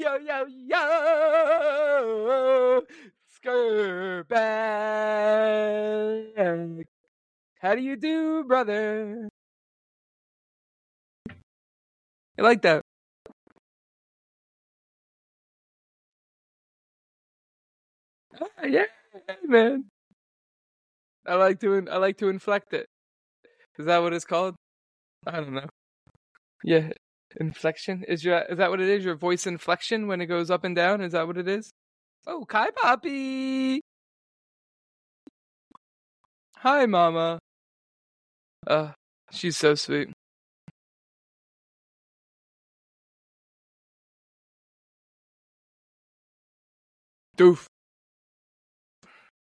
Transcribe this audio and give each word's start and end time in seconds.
Yo, 0.00 0.14
yo, 0.16 0.46
yo! 0.46 0.80
Skirbag! 3.34 4.36
How 7.60 7.74
do 7.74 7.82
you 7.82 7.96
do, 7.96 8.44
brother? 8.44 9.28
I 12.38 12.42
like 12.42 12.62
that. 12.62 12.82
Ah, 18.40 18.64
yeah, 18.66 18.86
man. 19.44 19.90
I 21.26 21.34
like 21.34 21.60
to 21.60 21.86
I 21.90 21.96
like 21.98 22.16
to 22.18 22.28
inflect 22.28 22.72
it. 22.72 22.86
Is 23.78 23.86
that 23.86 23.98
what 23.98 24.12
it's 24.14 24.24
called? 24.24 24.56
I 25.26 25.32
don't 25.40 25.54
know. 25.54 25.68
Yeah, 26.64 26.90
inflection 27.36 28.04
is 28.08 28.24
your 28.24 28.40
is 28.42 28.58
that 28.58 28.70
what 28.70 28.80
it 28.80 28.88
is? 28.88 29.04
Your 29.04 29.16
voice 29.16 29.46
inflection 29.46 30.06
when 30.08 30.20
it 30.20 30.26
goes 30.26 30.50
up 30.50 30.64
and 30.64 30.74
down. 30.74 31.00
Is 31.00 31.12
that 31.12 31.26
what 31.26 31.36
it 31.36 31.48
is? 31.48 31.70
Oh, 32.26 32.44
Kai 32.44 32.70
Poppy. 32.70 33.80
Hi, 36.58 36.86
Mama. 36.86 37.38
Uh, 38.66 38.92
she's 39.30 39.56
so 39.56 39.74
sweet. 39.74 40.10
Doof. 47.36 47.66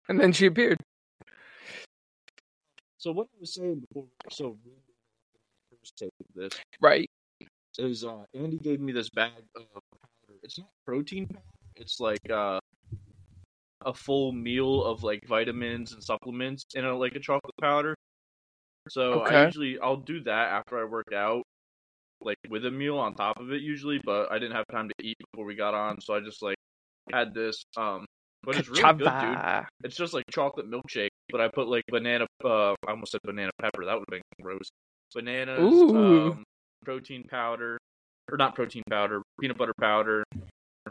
And 0.09 0.21
then 0.21 0.33
she 0.33 0.47
appeared. 0.47 0.79
So 2.99 3.13
what 3.13 3.29
I 3.35 3.41
was 3.41 3.55
saying 3.55 3.81
before, 3.81 4.09
so 4.31 4.59
first 5.71 5.97
take 5.97 6.11
this 6.35 6.53
Right. 6.83 7.09
Is 7.81 8.05
uh, 8.05 8.25
Andy 8.35 8.59
gave 8.59 8.81
me 8.81 8.93
this 8.93 9.09
bag 9.11 9.33
of 9.57 9.65
powder. 9.73 10.39
It's 10.43 10.59
not 10.59 10.69
protein 10.87 11.27
powder. 11.27 11.43
It's 11.77 11.99
like 12.01 12.31
uh, 12.31 12.61
a 13.85 13.95
full 13.95 14.33
meal 14.33 14.85
of 14.85 15.03
like 15.03 15.27
vitamins 15.27 15.93
and 15.93 16.03
supplements 16.03 16.65
in 16.75 16.85
a 16.85 16.97
like 16.97 17.15
a 17.15 17.21
chocolate 17.21 17.55
powder. 17.61 17.95
So 18.89 19.21
I 19.21 19.47
usually 19.47 19.79
I'll 19.81 19.97
do 19.97 20.23
that 20.25 20.49
after 20.49 20.79
I 20.79 20.85
work 20.85 21.13
out, 21.15 21.43
like 22.21 22.39
with 22.49 22.67
a 22.67 22.71
meal 22.71 22.99
on 22.99 23.15
top 23.15 23.39
of 23.39 23.53
it 23.53 23.63
usually. 23.63 24.01
But 24.05 24.31
I 24.31 24.39
didn't 24.39 24.57
have 24.57 24.67
time 24.71 24.89
to 24.89 24.95
eat 25.07 25.17
before 25.33 25.47
we 25.47 25.55
got 25.55 25.75
on, 25.75 26.01
so 26.01 26.15
I 26.15 26.21
just 26.21 26.43
like 26.43 26.57
had 27.13 27.35
this. 27.35 27.65
Um, 27.77 28.05
but 28.43 28.57
it's 28.57 28.69
really 28.69 28.83
good, 28.83 29.13
dude. 29.21 29.39
It's 29.85 29.97
just 29.97 30.15
like 30.15 30.25
chocolate 30.31 30.71
milkshake, 30.71 31.11
but 31.31 31.41
I 31.41 31.49
put 31.49 31.69
like 31.69 31.85
banana. 31.89 32.27
Uh, 32.45 32.73
I 32.87 32.91
almost 32.91 33.13
said 33.13 33.21
banana 33.25 33.51
pepper. 33.61 33.85
That 33.85 33.95
would 33.95 34.07
have 34.11 34.21
been 34.21 34.23
gross. 34.43 34.71
Bananas, 35.15 35.61
Ooh. 35.61 35.97
um, 35.97 36.45
protein 36.85 37.25
powder, 37.25 37.79
or 38.31 38.37
not 38.37 38.55
protein 38.55 38.83
powder, 38.89 39.23
peanut 39.41 39.59
butter 39.59 39.75
powder, 39.81 40.25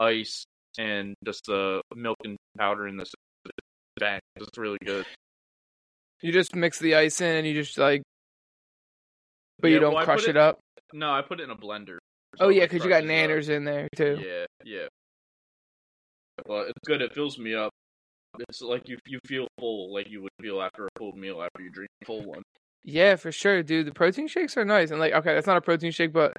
ice, 0.00 0.44
and 0.78 1.14
just 1.24 1.46
the 1.46 1.82
milk 1.94 2.16
and 2.24 2.36
powder 2.58 2.86
in 2.88 2.96
this 2.96 3.12
bag. 3.98 4.20
It's 4.36 4.58
really 4.58 4.78
good. 4.84 5.04
You 6.22 6.32
just 6.32 6.54
mix 6.54 6.78
the 6.78 6.96
ice 6.96 7.20
in 7.20 7.36
and 7.36 7.46
you 7.46 7.54
just 7.54 7.78
like, 7.78 8.02
but 9.58 9.68
Yeah, 9.68 9.74
you 9.74 9.80
don't 9.80 9.94
well, 9.94 10.04
crush 10.04 10.20
put 10.20 10.30
it 10.30 10.36
up. 10.36 10.58
No, 10.92 11.10
I 11.12 11.22
put 11.22 11.40
it 11.40 11.44
in 11.44 11.50
a 11.50 11.56
blender. 11.56 11.98
Oh 12.38 12.48
yeah, 12.48 12.64
because 12.64 12.84
you 12.84 12.90
got 12.90 13.04
nanners 13.04 13.48
in 13.48 13.64
there 13.64 13.88
too. 13.96 14.18
Yeah, 14.22 14.46
yeah. 14.64 14.86
But 16.46 16.68
it's 16.68 16.78
good. 16.86 17.02
It 17.02 17.12
fills 17.14 17.38
me 17.38 17.54
up. 17.54 17.72
It's 18.48 18.62
like 18.62 18.88
you 18.88 18.98
you 19.06 19.18
feel 19.26 19.48
full, 19.58 19.92
like 19.92 20.08
you 20.08 20.22
would 20.22 20.30
feel 20.40 20.62
after 20.62 20.86
a 20.86 20.88
full 20.96 21.12
meal 21.12 21.42
after 21.42 21.62
you 21.62 21.70
drink 21.70 21.90
a 22.02 22.06
full 22.06 22.24
one. 22.24 22.42
Yeah, 22.84 23.16
for 23.16 23.30
sure, 23.30 23.62
dude. 23.62 23.86
The 23.86 23.92
protein 23.92 24.26
shakes 24.26 24.56
are 24.56 24.64
nice. 24.64 24.90
And 24.90 25.00
like, 25.00 25.12
okay, 25.12 25.34
that's 25.34 25.46
not 25.46 25.56
a 25.56 25.60
protein 25.60 25.90
shake, 25.90 26.12
but 26.12 26.36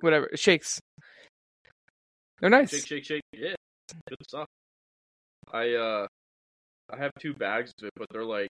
whatever. 0.00 0.28
Shakes. 0.34 0.80
They're 2.40 2.50
nice. 2.50 2.70
Shake, 2.70 2.86
shake, 2.86 3.04
shake. 3.04 3.22
Yeah, 3.32 3.54
good 4.08 4.16
stuff. 4.22 4.46
I 5.52 5.74
uh, 5.74 6.06
I 6.90 6.96
have 6.96 7.10
two 7.18 7.34
bags 7.34 7.72
of 7.80 7.86
it, 7.86 7.92
but 7.96 8.06
they're 8.10 8.24
like 8.24 8.48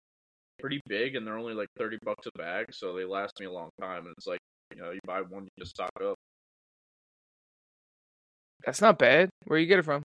pretty 0.59 0.80
big, 0.88 1.16
and 1.16 1.25
they're 1.25 1.38
only 1.38 1.53
like 1.53 1.68
thirty 1.78 1.97
bucks 2.03 2.28
a 2.28 2.38
bag, 2.38 2.68
so 2.72 2.96
they 2.96 3.03
last 3.03 3.34
me 3.40 3.47
a 3.47 3.52
long 3.52 3.69
time. 3.81 4.06
And 4.06 4.13
it's 4.18 4.28
like 4.28 4.40
you 4.75 4.81
know, 4.81 4.91
you 4.91 5.00
buy 5.06 5.22
one, 5.22 5.44
you 5.44 5.50
just 5.59 5.72
stock 5.72 5.91
up. 6.03 6.16
That's 8.66 8.81
not 8.81 8.97
bad. 8.97 9.29
Where 9.46 9.59
you 9.59 9.68
get 9.68 9.79
it 9.79 9.85
from? 9.85 10.03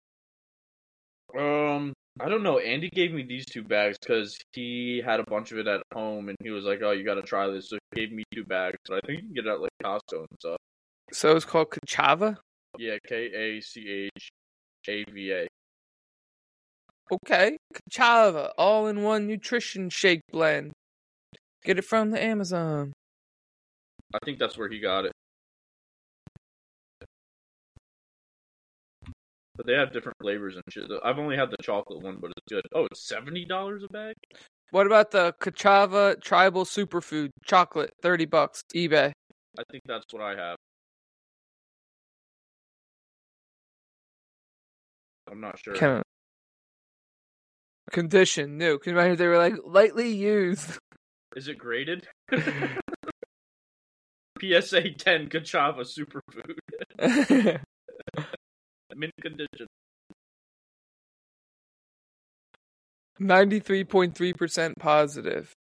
Um, 1.39 1.93
I 2.19 2.29
don't 2.31 2.43
know. 2.43 2.59
Andy 2.59 2.89
gave 2.89 3.13
me 3.13 3.23
these 3.23 3.45
two 3.45 3.63
bags 3.63 3.99
because 3.99 4.39
he 4.53 5.03
had 5.05 5.21
a 5.21 5.25
bunch 5.25 5.53
of 5.53 5.59
it 5.59 5.67
at 5.67 5.83
home, 5.93 6.31
and 6.31 6.37
he 6.43 6.51
was 6.51 6.65
like, 6.65 6.81
"Oh, 6.83 6.93
you 6.93 7.05
got 7.05 7.15
to 7.15 7.23
try 7.23 7.47
this." 7.49 7.69
So 7.69 7.79
he 7.93 8.01
gave 8.01 8.13
me 8.13 8.25
two 8.33 8.45
bags, 8.45 8.79
but 8.89 8.97
I 8.97 9.07
think 9.07 9.21
you 9.21 9.27
can 9.27 9.35
get 9.35 9.47
it 9.47 9.51
at 9.51 9.61
like 9.61 9.71
Costco 9.83 10.21
and 10.21 10.39
stuff. 10.41 10.57
So 11.13 11.37
it's 11.37 11.45
called 11.45 11.69
Kachava. 11.71 12.39
Yeah, 12.79 12.97
K 13.07 13.31
A 13.35 13.61
C 13.61 14.11
H 14.17 14.29
A 14.89 15.05
V 15.11 15.33
A. 15.33 15.47
Okay, 17.13 17.57
Kachava, 17.73 18.51
all-in-one 18.59 19.27
nutrition 19.27 19.91
shake 19.91 20.23
blend. 20.33 20.73
Get 21.65 21.79
it 21.79 21.85
from 21.85 22.11
the 22.11 22.23
Amazon. 22.23 22.93
I 24.15 24.19
think 24.25 24.39
that's 24.39 24.59
where 24.59 24.69
he 24.69 24.81
got 24.81 25.05
it. 25.05 25.13
But 29.57 29.67
they 29.67 29.75
have 29.75 29.93
different 29.93 30.17
flavors 30.21 30.55
and 30.55 30.65
shit. 30.69 30.85
I've 31.05 31.19
only 31.19 31.37
had 31.37 31.51
the 31.51 31.57
chocolate 31.63 32.03
one, 32.03 32.19
but 32.21 32.31
it's 32.37 32.47
good. 32.49 32.67
Oh, 32.75 32.87
it's 32.91 33.07
seventy 33.09 33.45
dollars 33.45 33.83
a 33.83 33.89
bag. 33.93 34.15
What 34.71 34.87
about 34.87 35.11
the 35.11 35.35
Kachava 35.41 36.21
Tribal 36.21 36.65
Superfood 36.65 37.31
chocolate? 37.45 37.93
Thirty 38.03 38.27
bucks, 38.27 38.63
eBay. 38.75 39.13
I 39.59 39.63
think 39.71 39.85
that's 39.87 40.05
what 40.11 40.23
I 40.23 40.37
have. 40.37 40.57
I'm 45.31 45.41
not 45.41 45.59
sure. 45.59 45.75
Of 45.75 46.03
condition 47.91 48.59
new. 48.59 48.79
Can 48.79 48.93
you 48.93 48.99
imagine 48.99 49.17
they 49.17 49.27
were 49.27 49.39
like 49.39 49.55
lightly 49.65 50.11
used? 50.11 50.79
Is 51.37 51.49
it 51.49 51.59
graded? 51.59 52.07
PSA 54.41 54.91
10 54.99 55.29
Kachava 55.29 55.83
Superfood. 55.85 56.59
Mint 58.97 59.13
condition. 59.21 59.67
Ninety-three 63.19 63.85
point 63.85 64.15
three 64.15 64.33
percent 64.33 64.75
positive. 64.79 65.53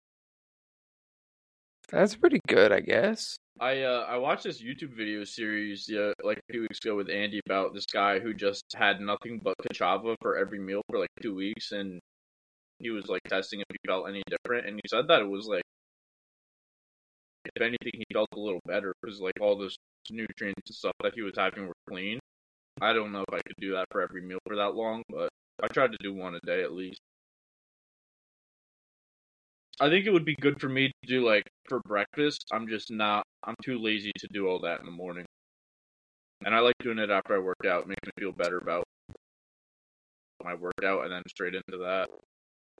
That's 1.91 2.15
pretty 2.15 2.39
good, 2.47 2.71
I 2.71 2.79
guess. 2.79 3.37
I 3.59 3.81
uh 3.83 4.05
I 4.09 4.17
watched 4.17 4.43
this 4.43 4.61
YouTube 4.61 4.95
video 4.97 5.23
series 5.23 5.85
yeah 5.87 6.11
like 6.23 6.37
a 6.37 6.51
few 6.51 6.61
weeks 6.61 6.79
ago 6.83 6.95
with 6.95 7.09
Andy 7.09 7.39
about 7.45 7.73
this 7.73 7.85
guy 7.85 8.19
who 8.19 8.33
just 8.33 8.65
had 8.75 8.99
nothing 8.99 9.39
but 9.41 9.55
Kachava 9.63 10.15
for 10.21 10.37
every 10.37 10.59
meal 10.59 10.81
for 10.89 10.99
like 10.99 11.09
two 11.21 11.33
weeks 11.33 11.71
and 11.71 11.99
he 12.79 12.89
was 12.89 13.07
like 13.07 13.21
testing 13.29 13.61
if 13.61 13.65
he 13.69 13.77
felt 13.87 14.09
any 14.09 14.23
different 14.27 14.67
and 14.67 14.75
he 14.75 14.81
said 14.89 15.07
that 15.07 15.21
it 15.21 15.29
was 15.29 15.47
like 15.47 15.63
if 17.45 17.61
anything 17.61 17.91
he 17.93 18.03
felt 18.11 18.27
a 18.33 18.39
little 18.39 18.59
better 18.65 18.93
because 19.01 19.21
like 19.21 19.39
all 19.39 19.57
those 19.57 19.77
nutrients 20.09 20.61
and 20.67 20.75
stuff 20.75 20.93
that 21.01 21.13
he 21.15 21.21
was 21.21 21.33
having 21.37 21.67
were 21.67 21.73
clean. 21.89 22.19
I 22.81 22.93
don't 22.93 23.11
know 23.11 23.23
if 23.27 23.33
I 23.33 23.41
could 23.45 23.55
do 23.59 23.73
that 23.73 23.85
for 23.91 24.01
every 24.01 24.21
meal 24.21 24.39
for 24.45 24.55
that 24.57 24.75
long, 24.75 25.03
but 25.09 25.29
I 25.63 25.67
tried 25.67 25.91
to 25.91 25.97
do 26.01 26.13
one 26.13 26.35
a 26.35 26.39
day 26.41 26.61
at 26.61 26.73
least. 26.73 26.99
I 29.79 29.89
think 29.89 30.05
it 30.05 30.11
would 30.11 30.25
be 30.25 30.35
good 30.35 30.59
for 30.59 30.69
me 30.69 30.87
to 30.87 31.07
do 31.07 31.25
like 31.25 31.43
for 31.67 31.79
breakfast. 31.81 32.45
I'm 32.51 32.67
just 32.67 32.91
not. 32.91 33.23
I'm 33.43 33.55
too 33.63 33.77
lazy 33.77 34.11
to 34.19 34.27
do 34.31 34.47
all 34.47 34.59
that 34.61 34.79
in 34.79 34.85
the 34.85 34.91
morning, 34.91 35.25
and 36.45 36.55
I 36.55 36.59
like 36.59 36.75
doing 36.79 36.99
it 36.99 37.09
after 37.09 37.35
I 37.35 37.39
work 37.39 37.65
out. 37.67 37.83
It 37.83 37.87
makes 37.89 38.05
me 38.05 38.11
feel 38.19 38.31
better 38.31 38.57
about 38.57 38.83
my 40.43 40.53
workout, 40.53 41.03
and 41.03 41.11
then 41.11 41.23
straight 41.29 41.55
into 41.55 41.77
that. 41.83 42.07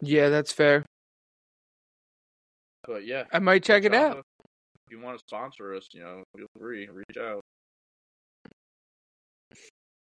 Yeah, 0.01 0.29
that's 0.29 0.51
fair. 0.51 0.85
But 2.87 3.05
yeah, 3.05 3.23
I 3.31 3.39
might 3.39 3.63
check 3.63 3.83
it 3.83 3.93
out. 3.93 4.17
If 4.17 4.91
you 4.91 4.99
want 5.01 5.17
to 5.17 5.23
sponsor 5.27 5.73
us, 5.73 5.87
you 5.93 6.01
know, 6.01 6.23
feel 6.37 6.47
free. 6.59 6.87
Reach 6.87 7.17
out. 7.19 7.41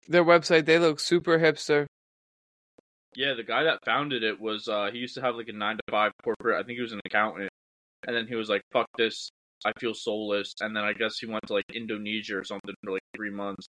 Their 0.07 0.23
website, 0.25 0.65
they 0.65 0.79
look 0.79 0.99
super 0.99 1.39
hipster. 1.39 1.85
Yeah, 3.15 3.33
the 3.33 3.43
guy 3.43 3.63
that 3.63 3.79
founded 3.85 4.23
it 4.23 4.39
was 4.39 4.67
uh 4.67 4.89
he 4.91 4.99
used 4.99 5.15
to 5.15 5.21
have 5.21 5.35
like 5.35 5.49
a 5.49 5.53
nine 5.53 5.77
to 5.77 5.83
five 5.91 6.11
corporate. 6.23 6.59
I 6.59 6.63
think 6.63 6.77
he 6.77 6.81
was 6.81 6.93
an 6.93 7.01
accountant, 7.05 7.49
and 8.07 8.15
then 8.15 8.27
he 8.27 8.35
was 8.35 8.49
like, 8.49 8.61
"Fuck 8.71 8.87
this, 8.97 9.29
I 9.65 9.73
feel 9.79 9.93
soulless." 9.93 10.53
And 10.61 10.75
then 10.75 10.83
I 10.83 10.93
guess 10.93 11.19
he 11.19 11.25
went 11.27 11.45
to 11.47 11.53
like 11.53 11.65
Indonesia 11.73 12.37
or 12.37 12.43
something 12.43 12.73
for 12.83 12.91
like 12.93 13.01
three 13.15 13.31
months, 13.31 13.67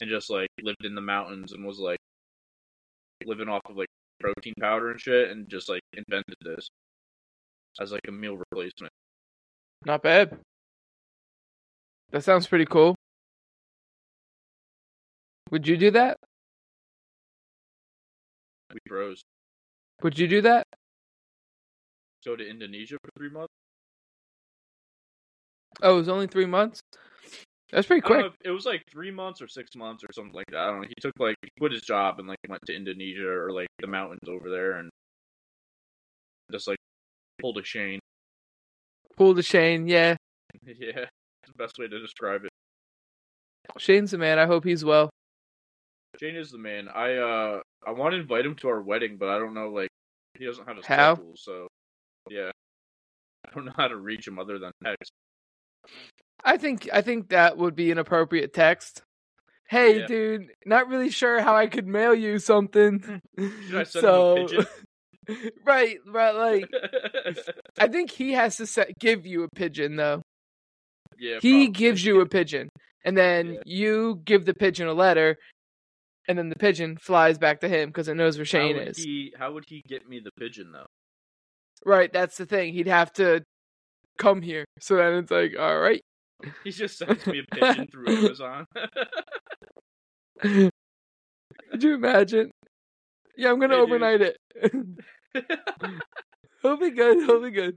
and 0.00 0.08
just 0.10 0.30
like 0.30 0.48
lived 0.62 0.84
in 0.84 0.94
the 0.94 1.02
mountains 1.02 1.52
and 1.52 1.66
was 1.66 1.78
like 1.78 1.98
living 3.26 3.48
off 3.48 3.62
of 3.68 3.76
like 3.76 3.88
protein 4.20 4.54
powder 4.60 4.90
and 4.90 5.00
shit, 5.00 5.30
and 5.30 5.48
just 5.48 5.68
like 5.68 5.82
invented 5.92 6.36
this 6.40 6.68
as 7.80 7.92
like 7.92 8.08
a 8.08 8.12
meal 8.12 8.36
replacement. 8.36 8.92
Not 9.84 10.02
bad. 10.02 10.38
That 12.10 12.24
sounds 12.24 12.46
pretty 12.46 12.64
cool. 12.64 12.94
Would 15.50 15.66
you 15.66 15.76
do 15.76 15.90
that? 15.92 16.18
We 18.72 18.78
bros 18.86 19.22
Would 20.02 20.18
you 20.18 20.28
do 20.28 20.42
that? 20.42 20.66
go 22.28 22.36
to 22.36 22.46
Indonesia 22.46 22.96
for 23.02 23.10
three 23.16 23.30
months. 23.30 23.52
Oh, 25.82 25.94
it 25.94 25.96
was 25.96 26.08
only 26.08 26.26
three 26.26 26.46
months. 26.46 26.80
That's 27.72 27.86
pretty 27.86 28.02
quick. 28.02 28.26
if 28.26 28.32
it 28.44 28.50
was 28.50 28.66
like 28.66 28.82
three 28.90 29.10
months 29.10 29.40
or 29.40 29.48
six 29.48 29.74
months 29.76 30.02
or 30.02 30.12
something 30.12 30.34
like 30.34 30.46
that. 30.50 30.58
I 30.58 30.66
don't 30.66 30.82
know. 30.82 30.88
He 30.88 30.94
took 31.00 31.12
like 31.18 31.36
he 31.42 31.48
quit 31.58 31.72
his 31.72 31.82
job 31.82 32.18
and 32.18 32.28
like 32.28 32.38
went 32.48 32.62
to 32.66 32.74
Indonesia 32.74 33.28
or 33.28 33.52
like 33.52 33.68
the 33.80 33.86
mountains 33.86 34.28
over 34.28 34.50
there 34.50 34.78
and 34.78 34.90
just 36.50 36.66
like 36.66 36.78
pulled 37.40 37.58
a 37.58 37.64
Shane. 37.64 38.00
Pulled 39.16 39.38
a 39.38 39.42
Shane, 39.42 39.86
yeah. 39.86 40.16
yeah, 40.64 41.06
it's 41.06 41.52
the 41.52 41.54
best 41.56 41.78
way 41.78 41.88
to 41.88 42.00
describe 42.00 42.44
it. 42.44 42.50
Shane's 43.78 44.14
a 44.14 44.18
man. 44.18 44.38
I 44.38 44.46
hope 44.46 44.64
he's 44.64 44.84
well. 44.84 45.10
Shane 46.20 46.36
is 46.36 46.50
the 46.50 46.58
man. 46.58 46.88
I 46.88 47.14
uh 47.16 47.60
I 47.86 47.92
want 47.92 48.12
to 48.12 48.20
invite 48.20 48.44
him 48.44 48.54
to 48.56 48.68
our 48.68 48.82
wedding, 48.82 49.16
but 49.18 49.28
I 49.28 49.38
don't 49.38 49.54
know 49.54 49.68
like 49.70 49.88
he 50.38 50.44
doesn't 50.44 50.66
have 50.66 50.78
a 50.78 50.82
How? 50.86 51.14
schedule, 51.14 51.34
so 51.36 51.68
yeah. 52.28 52.50
I 53.46 53.50
don't 53.54 53.64
know 53.64 53.72
how 53.76 53.88
to 53.88 53.96
reach 53.96 54.26
him 54.26 54.38
other 54.38 54.58
than 54.58 54.72
text. 54.84 55.10
I 56.44 56.56
think 56.56 56.88
I 56.92 57.02
think 57.02 57.28
that 57.30 57.56
would 57.56 57.74
be 57.76 57.90
an 57.90 57.98
appropriate 57.98 58.52
text. 58.52 59.02
Hey, 59.68 60.00
Yeah. 60.00 60.06
dude, 60.06 60.46
not 60.64 60.88
really 60.88 61.10
sure 61.10 61.40
how 61.42 61.54
I 61.54 61.66
could 61.66 61.86
mail 61.86 62.14
you 62.14 62.38
something. 62.38 63.20
Should 63.38 63.74
I 63.74 63.82
send 63.84 63.86
so, 63.86 64.34
him 64.34 64.42
a 64.42 64.48
pigeon? 64.48 65.52
right, 65.66 65.98
right, 66.06 66.34
like 66.34 66.70
I 67.78 67.88
think 67.88 68.10
he 68.10 68.32
has 68.32 68.56
to 68.56 68.66
set, 68.66 68.98
give 68.98 69.26
you 69.26 69.42
a 69.44 69.48
pigeon 69.54 69.96
though. 69.96 70.22
yeah, 71.18 71.38
he 71.42 71.66
probably. 71.66 71.68
gives 71.68 72.04
you 72.04 72.20
a 72.22 72.26
pigeon, 72.26 72.68
and 73.04 73.16
then 73.16 73.54
Yeah. 73.54 73.60
you 73.66 74.22
give 74.24 74.46
the 74.46 74.54
pigeon 74.54 74.88
a 74.88 74.94
letter, 74.94 75.36
and 76.28 76.38
then 76.38 76.50
the 76.50 76.56
pigeon 76.56 76.96
flies 76.98 77.38
back 77.38 77.60
to 77.60 77.68
him 77.68 77.88
because 77.88 78.06
it 78.06 78.14
knows 78.14 78.36
where 78.36 78.44
Shane 78.44 78.76
how 78.76 78.82
is. 78.82 78.98
He, 78.98 79.32
how 79.38 79.52
would 79.52 79.64
he 79.66 79.82
get 79.88 80.08
me 80.08 80.20
the 80.20 80.30
pigeon 80.38 80.70
though? 80.72 80.86
Right, 81.84 82.12
that's 82.12 82.36
the 82.36 82.44
thing. 82.46 82.74
He'd 82.74 82.86
have 82.86 83.12
to 83.14 83.42
come 84.18 84.42
here. 84.42 84.64
So 84.80 84.96
then 84.96 85.14
it's 85.14 85.30
like, 85.30 85.54
all 85.58 85.78
right. 85.78 86.02
He 86.62 86.70
just 86.70 86.98
sends 86.98 87.26
me 87.26 87.40
a 87.40 87.54
pigeon 87.56 87.88
through 87.90 88.08
Amazon. 88.16 88.64
Could 90.40 90.70
you 91.80 91.94
imagine? 91.94 92.52
Yeah, 93.36 93.50
I'm 93.50 93.58
gonna 93.58 93.74
Hey, 93.74 93.80
dude. 93.80 93.90
overnight 93.90 94.20
it. 94.20 94.36
he'll 96.62 96.76
be 96.76 96.90
good. 96.90 97.16
He'll 97.24 97.42
be 97.42 97.50
good. 97.50 97.76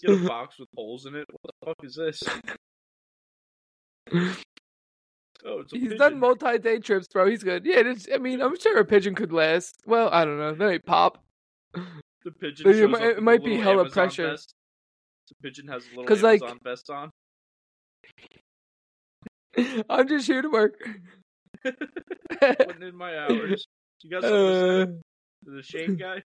Get 0.00 0.22
a 0.22 0.26
box 0.26 0.58
with 0.58 0.68
holes 0.74 1.04
in 1.04 1.14
it. 1.14 1.26
What 1.28 1.42
the 1.44 1.66
fuck 1.66 1.76
is 1.84 1.94
this? 1.94 2.22
Oh, 5.44 5.60
it's 5.60 5.72
a 5.72 5.76
He's 5.76 5.84
pigeon. 5.84 5.98
done 5.98 6.18
multi-day 6.18 6.78
trips, 6.80 7.08
bro. 7.08 7.26
He's 7.28 7.42
good. 7.42 7.64
Yeah, 7.64 7.80
it's, 7.80 8.06
I 8.12 8.18
mean, 8.18 8.40
I'm 8.42 8.58
sure 8.58 8.78
a 8.78 8.84
pigeon 8.84 9.14
could 9.14 9.32
last. 9.32 9.76
Well, 9.86 10.08
I 10.12 10.24
don't 10.24 10.38
know. 10.38 10.54
They 10.54 10.64
might 10.66 10.84
pop. 10.86 11.22
the 11.72 12.30
pigeon. 12.38 12.68
It 12.70 12.90
might- 12.90 13.02
it 13.02 13.22
might 13.22 13.42
be 13.44 13.56
hella 13.56 13.80
Amazon 13.80 13.92
pressure. 13.92 14.30
Vest. 14.30 14.54
The 15.28 15.34
pigeon 15.42 15.68
has 15.68 15.84
a 15.86 15.88
little 15.90 16.04
'Cause, 16.04 16.22
like- 16.22 16.42
Amazon 16.42 16.58
vest 16.64 16.90
on. 16.90 17.10
I'm 19.88 20.08
just 20.08 20.26
here 20.26 20.42
to 20.42 20.48
work. 20.48 20.74
Putting 21.64 22.82
in 22.82 22.96
my 22.96 23.18
hours. 23.18 23.66
You 24.02 24.20
to 24.20 24.26
Uh? 24.26 24.86
The 25.42 25.62
Shane 25.62 25.96
guy? 25.96 26.22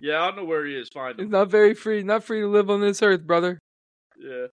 Yeah, 0.00 0.22
I 0.22 0.26
don't 0.26 0.36
know 0.36 0.44
where 0.44 0.66
he 0.66 0.74
is. 0.76 0.90
Find 0.90 1.16
He's 1.18 1.24
him. 1.24 1.30
not 1.30 1.50
very 1.50 1.72
free. 1.72 2.02
Not 2.02 2.24
free 2.24 2.40
to 2.40 2.46
live 2.48 2.68
on 2.68 2.80
this 2.82 3.02
earth, 3.02 3.22
brother. 3.26 3.58
Yeah. 4.18 4.46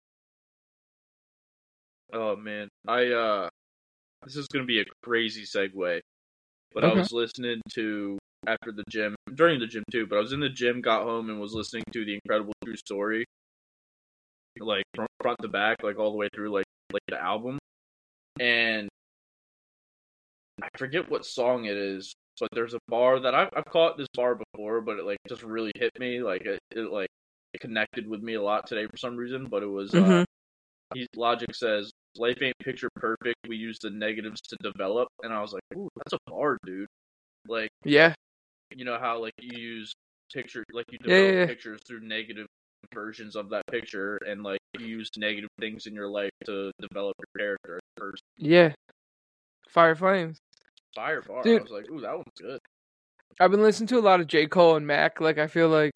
Oh 2.13 2.37
man, 2.37 2.69
I 2.87 3.07
uh, 3.09 3.49
this 4.25 4.37
is 4.37 4.47
gonna 4.49 4.65
be 4.65 4.81
a 4.81 4.85
crazy 5.03 5.43
segue, 5.45 6.01
but 6.75 6.85
I 6.85 6.93
was 6.93 7.13
listening 7.13 7.61
to 7.75 8.19
after 8.47 8.73
the 8.73 8.85
gym 8.91 9.15
during 9.35 9.61
the 9.61 9.67
gym 9.67 9.85
too. 9.91 10.07
But 10.07 10.17
I 10.17 10.21
was 10.21 10.33
in 10.33 10.41
the 10.41 10.49
gym, 10.49 10.81
got 10.81 11.03
home, 11.05 11.31
and 11.31 11.41
was 11.41 11.53
listening 11.53 11.85
to 11.93 12.05
the 12.05 12.15
Incredible 12.15 12.53
True 12.65 12.77
Story, 12.77 13.25
like 14.59 14.85
from 14.95 15.07
front 15.23 15.39
to 15.43 15.49
back, 15.49 15.83
like 15.83 15.99
all 15.99 16.11
the 16.11 16.17
way 16.17 16.29
through, 16.35 16.51
like 16.53 16.67
like 16.93 17.03
the 17.09 17.21
album, 17.21 17.59
and 18.41 18.89
I 20.63 20.69
forget 20.77 21.09
what 21.11 21.25
song 21.25 21.65
it 21.67 21.77
is. 21.77 22.15
But 22.41 22.51
there's 22.53 22.75
a 22.75 22.81
bar 22.89 23.21
that 23.21 23.35
I've 23.35 23.51
I've 23.57 23.65
caught 23.67 23.97
this 23.97 24.09
bar 24.15 24.37
before, 24.37 24.81
but 24.81 24.99
it 24.99 25.05
like 25.05 25.19
just 25.29 25.43
really 25.43 25.73
hit 25.77 25.93
me, 25.99 26.21
like 26.21 26.43
it, 26.47 26.59
it 26.73 26.91
like 26.91 27.09
it 27.53 27.61
connected 27.61 28.09
with 28.09 28.23
me 28.23 28.35
a 28.35 28.43
lot 28.43 28.67
today 28.67 28.87
for 28.87 28.97
some 28.97 29.17
reason. 29.17 29.47
But 29.47 29.63
it 29.63 29.67
was 29.67 29.95
uh, 29.95 30.01
Mhm. 30.01 30.25
he, 30.95 31.07
Logic 31.15 31.55
says, 31.55 31.91
"Life 32.17 32.39
ain't 32.43 32.59
picture 32.59 32.91
perfect. 32.97 33.37
We 33.49 33.57
use 33.57 33.79
the 33.79 33.91
negatives 33.91 34.41
to 34.43 34.57
develop." 34.57 35.09
And 35.23 35.33
I 35.33 35.41
was 35.41 35.53
like, 35.53 35.63
"Ooh, 35.77 35.89
that's 35.97 36.13
a 36.13 36.19
bar, 36.31 36.59
dude." 36.65 36.89
Like, 37.47 37.71
Yeah. 37.85 38.15
you 38.75 38.85
know 38.85 38.99
how 38.99 39.19
like 39.21 39.35
you 39.41 39.59
use 39.59 39.93
picture, 40.33 40.65
like 40.73 40.87
you 40.91 40.99
Yeah, 41.05 41.15
yeah, 41.15 41.21
develop 41.21 41.35
yeah. 41.41 41.47
pictures 41.47 41.81
through 41.87 42.01
negative 42.01 42.47
versions 42.93 43.37
of 43.37 43.51
that 43.51 43.67
picture, 43.67 44.17
and 44.27 44.43
like 44.43 44.61
you 44.79 44.87
use 44.87 45.09
negative 45.17 45.51
things 45.59 45.87
in 45.87 45.95
your 45.95 46.09
life 46.09 46.31
to 46.47 46.73
develop 46.81 47.15
your 47.19 47.47
character 47.47 47.77
as 47.77 47.81
a 47.97 48.01
person. 48.01 48.25
Yeah. 48.37 48.75
Fire 49.69 49.95
Flames. 49.95 50.39
Fire 50.95 51.23
bar. 51.23 51.43
Dude. 51.43 51.61
I 51.61 51.63
was 51.63 51.71
like, 51.71 51.91
"Ooh, 51.91 52.01
that 52.01 52.15
one's 52.15 52.25
good." 52.39 52.61
I've 53.41 53.51
been 53.51 53.63
listening 53.63 53.89
to 53.89 53.99
a 53.99 54.01
lot 54.01 54.21
of 54.21 54.29
J. 54.29 54.47
Cole 54.47 54.77
and 54.77 54.87
Mac. 54.87 55.21
Like, 55.21 55.39
I 55.39 55.49
feel 55.49 55.69
like 55.69 55.91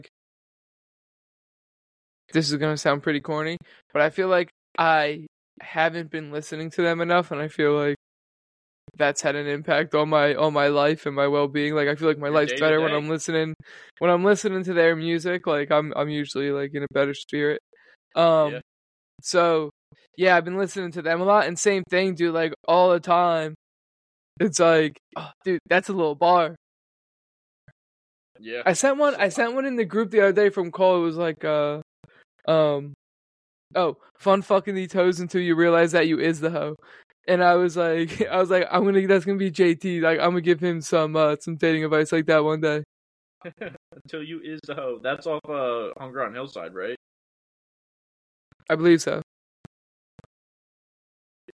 this 2.33 2.51
is 2.51 2.57
gonna 2.57 2.77
sound 2.77 3.01
pretty 3.03 3.21
corny, 3.21 3.57
but 3.93 4.01
I 4.01 4.09
feel 4.09 4.27
like 4.27 4.49
I 4.77 5.25
haven't 5.61 6.11
been 6.11 6.31
listening 6.31 6.69
to 6.71 6.81
them 6.81 7.01
enough, 7.01 7.31
and 7.31 7.41
I 7.41 7.47
feel 7.47 7.73
like 7.73 7.95
that's 8.97 9.21
had 9.21 9.35
an 9.35 9.47
impact 9.47 9.93
on 9.95 10.09
my 10.09 10.35
on 10.35 10.53
my 10.53 10.67
life 10.67 11.05
and 11.05 11.15
my 11.15 11.27
well 11.27 11.47
being. 11.47 11.75
Like, 11.75 11.87
I 11.87 11.95
feel 11.95 12.07
like 12.07 12.17
my 12.17 12.27
Your 12.27 12.35
life's 12.35 12.59
better 12.59 12.81
when. 12.81 12.93
I'm 12.93 13.09
listening 13.09 13.55
when 13.99 14.11
I'm 14.11 14.23
listening 14.23 14.63
to 14.63 14.73
their 14.73 14.95
music. 14.95 15.47
Like, 15.47 15.71
I'm 15.71 15.93
I'm 15.95 16.09
usually 16.09 16.51
like 16.51 16.71
in 16.73 16.83
a 16.83 16.93
better 16.93 17.13
spirit. 17.13 17.61
Um, 18.15 18.53
Yeah. 18.53 18.59
so 19.21 19.69
yeah, 20.17 20.35
I've 20.35 20.45
been 20.45 20.57
listening 20.57 20.91
to 20.93 21.01
them 21.01 21.21
a 21.21 21.23
lot, 21.23 21.47
and 21.47 21.57
same 21.57 21.83
thing, 21.89 22.15
dude. 22.15 22.33
Like 22.33 22.53
all 22.67 22.91
the 22.91 22.99
time. 22.99 23.55
It's 24.39 24.59
like, 24.59 24.97
oh, 25.17 25.31
dude, 25.43 25.59
that's 25.67 25.89
a 25.89 25.93
little 25.93 26.15
bar. 26.15 26.55
Yeah. 28.39 28.61
I 28.65 28.71
sent 28.73 28.97
one. 28.97 29.15
I 29.15 29.29
sent 29.29 29.53
one 29.53 29.65
in 29.65 29.75
the 29.75 29.83
group 29.83 30.11
the 30.11 30.21
other 30.21 30.31
day 30.31 30.49
from 30.49 30.71
Cole. 30.71 31.01
It 31.01 31.05
was 31.05 31.17
like, 31.17 31.43
uh, 31.43 31.81
um, 32.47 32.93
oh, 33.75 33.97
fun 34.17 34.41
fucking 34.41 34.75
these 34.75 34.93
hoes 34.93 35.19
until 35.19 35.41
you 35.41 35.55
realize 35.55 35.91
that 35.91 36.07
you 36.07 36.19
is 36.19 36.39
the 36.39 36.49
hoe. 36.49 36.75
And 37.27 37.43
I 37.43 37.55
was 37.55 37.77
like, 37.77 38.21
I 38.31 38.37
was 38.37 38.49
like, 38.49 38.67
I'm 38.71 38.83
gonna. 38.83 39.05
That's 39.07 39.25
gonna 39.25 39.37
be 39.37 39.51
JT. 39.51 40.01
Like, 40.01 40.19
I'm 40.19 40.31
gonna 40.31 40.41
give 40.41 40.59
him 40.59 40.81
some 40.81 41.15
uh 41.15 41.35
some 41.39 41.55
dating 41.55 41.85
advice 41.85 42.11
like 42.11 42.25
that 42.27 42.43
one 42.43 42.61
day. 42.61 42.83
Until 43.91 44.23
you 44.23 44.41
is 44.43 44.59
the 44.65 44.75
hoe. 44.75 44.99
That's 45.01 45.27
off 45.27 45.41
uh 45.47 45.93
Hunger 45.99 46.25
on 46.25 46.33
Hillside, 46.33 46.73
right? 46.73 46.95
I 48.69 48.75
believe 48.75 49.01
so. 49.01 49.21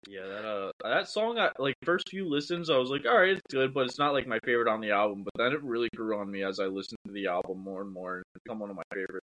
Yeah, 0.07 0.25
that 0.27 0.45
uh 0.45 0.71
that 0.83 1.07
song 1.07 1.39
I 1.39 1.49
like 1.59 1.75
first 1.83 2.09
few 2.09 2.27
listens 2.27 2.69
I 2.69 2.77
was 2.77 2.89
like, 2.89 3.05
alright, 3.05 3.37
it's 3.37 3.41
good, 3.49 3.73
but 3.73 3.85
it's 3.85 3.99
not 3.99 4.13
like 4.13 4.27
my 4.27 4.39
favorite 4.43 4.71
on 4.71 4.81
the 4.81 4.91
album. 4.91 5.23
But 5.23 5.33
then 5.37 5.53
it 5.53 5.63
really 5.63 5.89
grew 5.95 6.19
on 6.19 6.29
me 6.29 6.43
as 6.43 6.59
I 6.59 6.65
listened 6.65 6.99
to 7.07 7.13
the 7.13 7.27
album 7.27 7.59
more 7.59 7.81
and 7.81 7.91
more 7.91 8.17
and 8.17 8.23
become 8.43 8.59
one 8.59 8.69
of 8.69 8.75
my 8.75 8.83
favorites. 8.93 9.25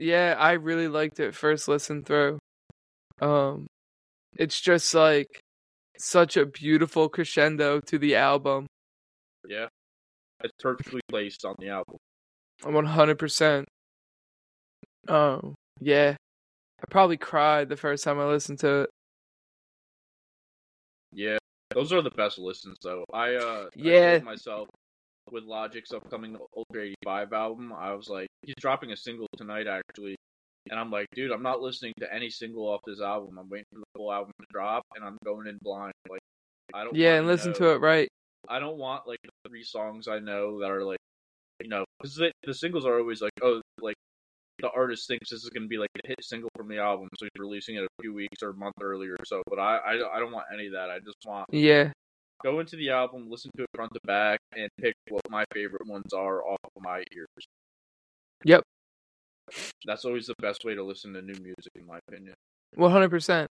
Yeah, 0.00 0.34
I 0.38 0.52
really 0.52 0.88
liked 0.88 1.20
it 1.20 1.34
first 1.34 1.68
listen 1.68 2.02
through. 2.02 2.38
Um, 3.20 3.66
it's 4.34 4.58
just 4.58 4.94
like 4.94 5.40
such 5.98 6.38
a 6.38 6.46
beautiful 6.46 7.10
crescendo 7.10 7.80
to 7.80 7.98
the 7.98 8.16
album. 8.16 8.66
Yeah. 9.46 9.66
It's 10.42 10.54
perfectly 10.58 11.02
placed 11.10 11.44
on 11.44 11.54
the 11.58 11.68
album. 11.68 11.98
I'm 12.64 12.72
One 12.72 12.86
hundred 12.86 13.18
percent. 13.18 13.66
Oh 15.06 15.54
yeah, 15.80 16.16
I 16.80 16.84
probably 16.90 17.18
cried 17.18 17.68
the 17.68 17.76
first 17.76 18.02
time 18.02 18.18
I 18.18 18.24
listened 18.24 18.60
to 18.60 18.82
it. 18.82 18.90
Yeah. 21.12 21.36
Those 21.74 21.92
are 21.92 22.00
the 22.00 22.10
best 22.10 22.38
listens 22.38 22.78
though. 22.82 23.04
I 23.12 23.34
uh 23.34 23.66
Yeah. 23.76 24.12
told 24.12 24.24
myself 24.24 24.68
with 25.30 25.44
Logic's 25.44 25.92
upcoming 25.92 26.36
Ultra 26.56 26.82
85 27.04 27.32
album, 27.32 27.72
I 27.72 27.92
was 27.94 28.08
like, 28.08 28.28
he's 28.42 28.54
dropping 28.58 28.92
a 28.92 28.96
single 28.96 29.26
tonight 29.36 29.66
actually. 29.66 30.16
And 30.70 30.78
I'm 30.78 30.90
like, 30.90 31.06
dude, 31.14 31.32
I'm 31.32 31.42
not 31.42 31.60
listening 31.60 31.94
to 32.00 32.12
any 32.14 32.30
single 32.30 32.68
off 32.68 32.80
this 32.86 33.00
album. 33.00 33.38
I'm 33.38 33.48
waiting 33.48 33.66
for 33.72 33.78
the 33.78 33.84
whole 33.96 34.12
album 34.12 34.32
to 34.40 34.46
drop 34.52 34.82
and 34.94 35.04
I'm 35.04 35.16
going 35.24 35.46
in 35.46 35.58
blind. 35.62 35.92
Like 36.08 36.20
I 36.74 36.84
don't 36.84 36.94
Yeah, 36.94 37.14
and 37.18 37.26
listen 37.26 37.52
know- 37.52 37.58
to 37.58 37.70
it 37.72 37.80
right. 37.80 38.08
I 38.48 38.58
don't 38.58 38.78
want 38.78 39.06
like 39.06 39.18
the 39.22 39.30
three 39.48 39.64
songs 39.64 40.08
I 40.08 40.18
know 40.18 40.60
that 40.60 40.70
are 40.70 40.84
like, 40.84 40.98
you 41.62 41.68
know, 41.68 41.84
because 41.98 42.14
the, 42.14 42.32
the 42.44 42.54
singles 42.54 42.86
are 42.86 42.98
always 42.98 43.20
like, 43.20 43.32
oh, 43.42 43.60
like 43.80 43.96
the 44.60 44.70
artist 44.74 45.06
thinks 45.08 45.30
this 45.30 45.42
is 45.44 45.50
going 45.50 45.62
to 45.64 45.68
be 45.68 45.76
like 45.78 45.90
the 45.94 46.08
hit 46.08 46.16
single 46.22 46.48
from 46.56 46.68
the 46.68 46.78
album, 46.78 47.08
so 47.18 47.26
he's 47.26 47.40
releasing 47.40 47.76
it 47.76 47.84
a 47.84 47.88
few 48.02 48.12
weeks 48.14 48.42
or 48.42 48.50
a 48.50 48.54
month 48.54 48.74
earlier 48.80 49.12
or 49.18 49.24
so. 49.26 49.42
But 49.48 49.58
I, 49.58 49.76
I, 49.76 50.16
I 50.16 50.18
don't 50.18 50.32
want 50.32 50.46
any 50.52 50.66
of 50.66 50.72
that. 50.72 50.88
I 50.90 50.98
just 50.98 51.16
want 51.26 51.46
Yeah, 51.52 51.92
go 52.42 52.60
into 52.60 52.76
the 52.76 52.90
album, 52.90 53.28
listen 53.30 53.50
to 53.56 53.62
it 53.62 53.68
front 53.74 53.92
to 53.94 54.00
back, 54.04 54.40
and 54.56 54.68
pick 54.80 54.94
what 55.08 55.22
my 55.30 55.44
favorite 55.52 55.86
ones 55.86 56.12
are 56.12 56.44
off 56.44 56.58
of 56.64 56.82
my 56.82 57.04
ears. 57.14 57.46
Yep. 58.44 58.62
That's 59.84 60.04
always 60.04 60.26
the 60.26 60.34
best 60.40 60.64
way 60.64 60.74
to 60.74 60.82
listen 60.82 61.12
to 61.14 61.22
new 61.22 61.34
music, 61.34 61.72
in 61.74 61.86
my 61.86 61.98
opinion. 62.08 62.34
one 62.74 62.90
hundred 62.90 63.10
percent. 63.10 63.48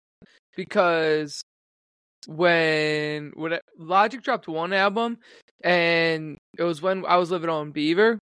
Because 0.57 1.43
when 2.27 3.33
when 3.35 3.59
Logic 3.79 4.23
dropped 4.23 4.49
one 4.49 4.73
album, 4.73 5.19
and 5.63 6.37
it 6.59 6.63
was 6.63 6.83
when 6.83 7.05
I 7.07 7.17
was 7.17 7.31
living 7.31 7.51
on 7.51 7.71
Beaver, 7.71 8.19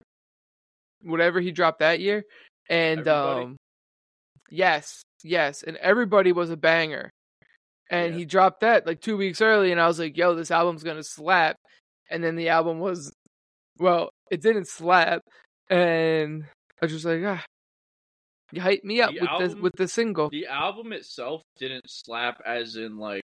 whatever 1.04 1.42
he 1.42 1.52
dropped 1.52 1.80
that 1.80 2.00
year, 2.00 2.24
and 2.70 3.02
Everybody? 3.02 3.46
um, 3.46 3.58
yes, 4.50 5.02
yes, 5.24 5.64
and 5.64 5.78
everybody 5.78 6.32
was 6.32 6.50
a 6.50 6.58
banger. 6.58 7.10
And 7.90 8.14
Yeah. 8.14 8.20
he 8.20 8.26
dropped 8.26 8.62
that 8.62 8.86
like 8.86 9.02
two 9.02 9.18
weeks 9.18 9.42
early, 9.42 9.72
and 9.72 9.80
I 9.82 9.88
was 9.88 10.00
like, 10.00 10.18
"Yo, 10.18 10.36
this 10.36 10.52
album's 10.52 10.84
gonna 10.84 11.04
slap." 11.04 11.56
And 12.10 12.24
then 12.24 12.36
the 12.36 12.50
album 12.50 12.80
was, 12.80 13.14
well, 13.80 14.10
it 14.32 14.42
didn't 14.42 14.68
slap, 14.68 15.22
and 15.70 16.46
I 16.82 16.86
was 16.86 16.92
just 16.92 17.06
like, 17.06 17.22
"Ah, 17.26 17.44
you 18.52 18.62
hyped 18.62 18.84
me 18.84 19.02
up 19.02 19.12
The 19.14 19.20
with 19.22 19.30
this 19.40 19.50
album- 19.52 19.62
with 19.62 19.74
the 19.76 19.88
single." 19.88 20.30
The 20.30 20.48
album 20.48 20.94
itself 20.94 21.42
didn't 21.58 21.90
slap, 21.90 22.42
as 22.46 22.76
in 22.78 22.98
like, 22.98 23.24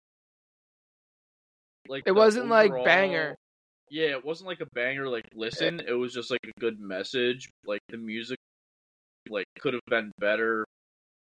like 1.87 2.03
It 2.05 2.11
wasn't, 2.11 2.47
like, 2.47 2.71
banger. 2.83 3.35
Yeah, 3.89 4.09
it 4.09 4.23
wasn't 4.23 4.47
like 4.47 4.61
a 4.61 4.67
banger. 4.73 5.09
Like 5.09 5.25
listen, 5.33 5.79
it 5.87 5.93
was 5.93 6.13
just 6.13 6.29
like 6.29 6.39
a 6.45 6.59
good 6.59 6.79
message. 6.79 7.49
Like 7.65 7.81
the 7.89 7.97
music, 7.97 8.37
like 9.29 9.45
could 9.59 9.73
have 9.73 9.81
been 9.87 10.11
better. 10.19 10.63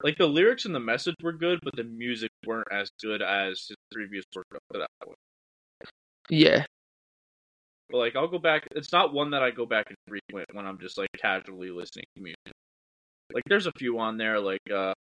Like 0.04 0.18
the 0.18 0.28
lyrics 0.28 0.66
and 0.66 0.75
the 0.75 0.80
message 0.80 1.16
were 1.24 1.34
good, 1.34 1.60
but 1.64 1.75
the 1.75 1.84
music 1.84 2.30
weren't 2.46 2.68
as 2.72 2.90
good 3.02 3.22
as 3.22 3.66
his 3.68 3.78
previous 3.92 4.25
work 4.36 4.46
up 4.56 4.62
to 4.74 4.80
that 4.80 4.90
point. 5.04 5.18
Yeah, 6.30 6.66
But 7.90 7.98
like 8.00 8.16
I'll 8.16 8.28
go 8.28 8.40
back. 8.40 8.68
It's 8.72 8.92
not 8.92 9.14
one 9.14 9.32
that 9.32 9.44
I 9.44 9.52
go 9.52 9.66
back 9.66 9.88
and 9.90 9.98
frequent 10.08 10.48
when 10.54 10.66
I'm 10.66 10.80
just 10.80 10.98
like 10.98 11.10
casually 11.18 11.70
listening 11.72 12.06
to 12.16 12.22
music. 12.24 12.54
Like 13.34 13.44
there's 13.48 13.68
a 13.68 13.72
few 13.78 14.00
on 14.00 14.18
there. 14.18 14.40
Like 14.40 14.62
uh, 14.74 14.94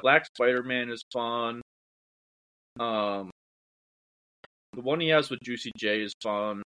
Black 0.00 0.26
Spider 0.26 0.62
Man 0.62 0.90
is 0.90 1.02
fun. 1.12 1.62
Um, 2.80 3.30
the 4.74 4.82
one 4.82 5.00
he 5.00 5.08
has 5.08 5.30
with 5.30 5.40
Juicy 5.42 5.72
J 5.76 6.02
is 6.02 6.14
fun. 6.22 6.62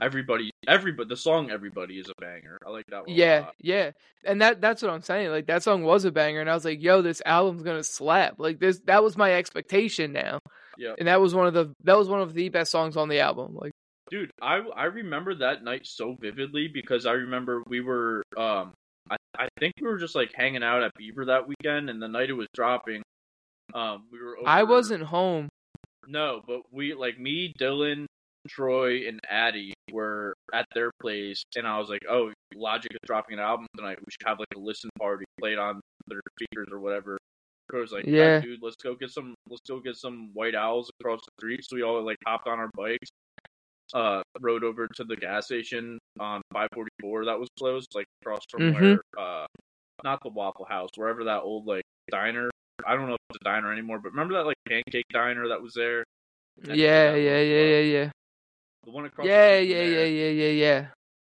Everybody, 0.00 0.50
everybody, 0.66 1.08
the 1.08 1.16
song 1.16 1.50
"Everybody" 1.50 1.98
is 1.98 2.08
a 2.08 2.20
banger. 2.20 2.58
I 2.66 2.70
like 2.70 2.86
that 2.88 3.02
one. 3.02 3.10
a 3.10 3.12
yeah, 3.12 3.40
lot. 3.40 3.54
yeah, 3.60 3.90
and 4.24 4.40
that 4.40 4.60
that's 4.60 4.82
what 4.82 4.90
I'm 4.90 5.02
saying. 5.02 5.30
Like 5.30 5.46
that 5.46 5.62
song 5.62 5.82
was 5.82 6.04
a 6.04 6.10
banger, 6.10 6.40
and 6.40 6.48
I 6.48 6.54
was 6.54 6.64
like, 6.64 6.82
"Yo, 6.82 7.02
this 7.02 7.20
album's 7.26 7.62
gonna 7.62 7.84
slap." 7.84 8.36
Like 8.38 8.58
this, 8.58 8.80
that 8.86 9.04
was 9.04 9.16
my 9.16 9.34
expectation 9.34 10.12
now, 10.12 10.40
yeah, 10.78 10.94
and 10.98 11.08
that 11.08 11.20
was 11.20 11.34
one 11.34 11.46
of 11.46 11.54
the 11.54 11.72
that 11.84 11.96
was 11.96 12.08
one 12.08 12.20
of 12.20 12.32
the 12.32 12.48
best 12.48 12.70
songs 12.70 12.96
on 12.96 13.08
the 13.08 13.20
album. 13.20 13.54
Like, 13.54 13.72
dude. 14.10 14.30
I 14.40 14.62
I 14.74 14.84
remember 14.84 15.34
that 15.36 15.62
night 15.62 15.86
so 15.86 16.16
vividly 16.18 16.68
because 16.68 17.04
I 17.04 17.12
remember 17.12 17.62
we 17.66 17.80
were 17.80 18.22
um 18.36 18.72
I 19.10 19.16
I 19.36 19.48
think 19.60 19.74
we 19.80 19.88
were 19.88 19.98
just 19.98 20.14
like 20.14 20.32
hanging 20.34 20.62
out 20.62 20.82
at 20.82 20.94
Beaver 20.96 21.26
that 21.26 21.46
weekend, 21.46 21.90
and 21.90 22.00
the 22.00 22.08
night 22.08 22.30
it 22.30 22.34
was 22.34 22.48
dropping, 22.54 23.02
um 23.74 24.04
we 24.10 24.18
were. 24.18 24.38
Over, 24.38 24.48
I 24.48 24.62
wasn't 24.62 25.04
home. 25.04 25.48
No, 26.08 26.40
but 26.46 26.62
we 26.72 26.94
like 26.94 27.20
me, 27.20 27.54
Dylan, 27.58 28.06
Troy, 28.48 29.06
and 29.08 29.20
Addie 29.28 29.72
were 29.90 30.34
at 30.52 30.66
their 30.74 30.90
place, 31.00 31.42
and 31.56 31.66
I 31.66 31.78
was 31.78 31.88
like, 31.88 32.02
"Oh, 32.08 32.32
Logic 32.54 32.90
is 32.92 32.98
dropping 33.06 33.34
an 33.34 33.40
album 33.40 33.66
tonight. 33.76 33.98
We 33.98 34.10
should 34.10 34.26
have 34.28 34.38
like 34.38 34.48
a 34.56 34.58
listen 34.58 34.90
party, 34.98 35.24
played 35.38 35.58
on 35.58 35.80
their 36.06 36.20
speakers 36.36 36.68
or 36.70 36.80
whatever." 36.80 37.18
Troy 37.70 37.80
was 37.80 37.92
like, 37.92 38.04
Yeah. 38.06 38.34
"Yeah, 38.34 38.40
dude, 38.40 38.62
let's 38.62 38.76
go 38.76 38.94
get 38.94 39.10
some, 39.10 39.34
let's 39.48 39.62
go 39.68 39.80
get 39.80 39.96
some 39.96 40.30
white 40.34 40.54
owls 40.54 40.90
across 41.00 41.20
the 41.24 41.30
street." 41.40 41.64
So 41.64 41.76
we 41.76 41.82
all 41.82 42.02
like 42.02 42.18
hopped 42.26 42.48
on 42.48 42.58
our 42.58 42.70
bikes, 42.76 43.08
uh, 43.94 44.22
rode 44.40 44.64
over 44.64 44.88
to 44.88 45.04
the 45.04 45.16
gas 45.16 45.46
station 45.46 45.98
on 46.18 46.42
544 46.52 47.24
that 47.26 47.38
was 47.38 47.48
closed, 47.58 47.94
like 47.94 48.06
across 48.22 48.40
from 48.50 48.62
Mhm. 48.62 48.72
where, 48.74 49.02
uh, 49.18 49.46
not 50.04 50.20
the 50.22 50.30
Waffle 50.30 50.64
House, 50.64 50.90
wherever 50.96 51.24
that 51.24 51.42
old 51.42 51.66
like 51.66 51.84
diner. 52.10 52.50
I 52.86 52.96
don't 52.96 53.06
know 53.06 53.14
if 53.14 53.20
it's 53.30 53.38
a 53.40 53.44
diner 53.44 53.72
anymore, 53.72 54.00
but 54.00 54.10
remember 54.10 54.34
that 54.34 54.46
like 54.46 54.56
pancake 54.66 55.06
diner 55.12 55.48
that 55.48 55.62
was 55.62 55.74
there? 55.74 56.04
Yeah, 56.56 57.14
yeah, 57.14 57.40
yeah, 57.40 57.40
yeah, 57.40 57.80
yeah, 57.80 58.10
The 58.84 58.90
one 58.90 59.04
across. 59.04 59.26
the 59.26 59.32
yeah, 59.32 59.58
yeah, 59.58 59.82
yeah, 59.82 60.04
yeah, 60.04 60.28
yeah, 60.28 60.48
yeah. 60.48 60.86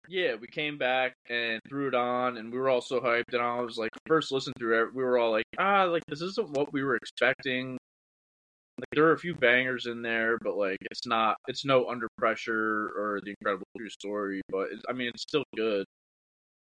Yeah, 0.09 0.35
we 0.39 0.47
came 0.47 0.77
back 0.77 1.13
and 1.29 1.59
threw 1.67 1.89
it 1.89 1.95
on, 1.95 2.37
and 2.37 2.51
we 2.51 2.57
were 2.57 2.69
all 2.69 2.81
so 2.81 2.99
hyped. 2.99 3.33
And 3.33 3.41
I 3.41 3.59
was 3.59 3.77
like, 3.77 3.91
first 4.05 4.31
listen 4.31 4.53
through 4.57 4.83
it, 4.83 4.95
we 4.95 5.03
were 5.03 5.17
all 5.17 5.31
like, 5.31 5.45
ah, 5.59 5.83
like 5.83 6.03
this 6.07 6.21
isn't 6.21 6.49
what 6.51 6.71
we 6.71 6.83
were 6.83 6.95
expecting. 6.95 7.77
Like 8.79 8.87
there 8.93 9.05
are 9.05 9.13
a 9.13 9.19
few 9.19 9.33
bangers 9.33 9.85
in 9.85 10.01
there, 10.01 10.37
but 10.41 10.55
like 10.55 10.77
it's 10.91 11.05
not, 11.05 11.35
it's 11.47 11.65
no 11.65 11.89
Under 11.89 12.07
Pressure 12.17 12.91
or 12.95 13.19
The 13.23 13.31
Incredible 13.31 13.65
True 13.77 13.89
Story, 13.89 14.41
but 14.49 14.71
it, 14.71 14.79
I 14.89 14.93
mean 14.93 15.09
it's 15.09 15.23
still 15.23 15.43
good. 15.55 15.85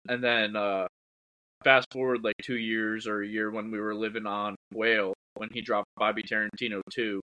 And 0.10 0.24
then 0.24 0.56
uh 0.56 0.88
fast 1.64 1.88
forward 1.94 2.24
like 2.24 2.36
two 2.44 2.58
years 2.58 3.08
or 3.08 3.22
a 3.22 3.28
year 3.28 3.52
when 3.52 3.72
we 3.72 3.80
were 3.80 3.96
living 3.96 4.26
on 4.26 4.56
Whale 4.74 5.14
when 5.36 5.50
he 5.52 5.62
dropped 5.62 5.88
Bobby 5.98 6.24
Tarantino 6.24 6.82
2. 6.92 7.22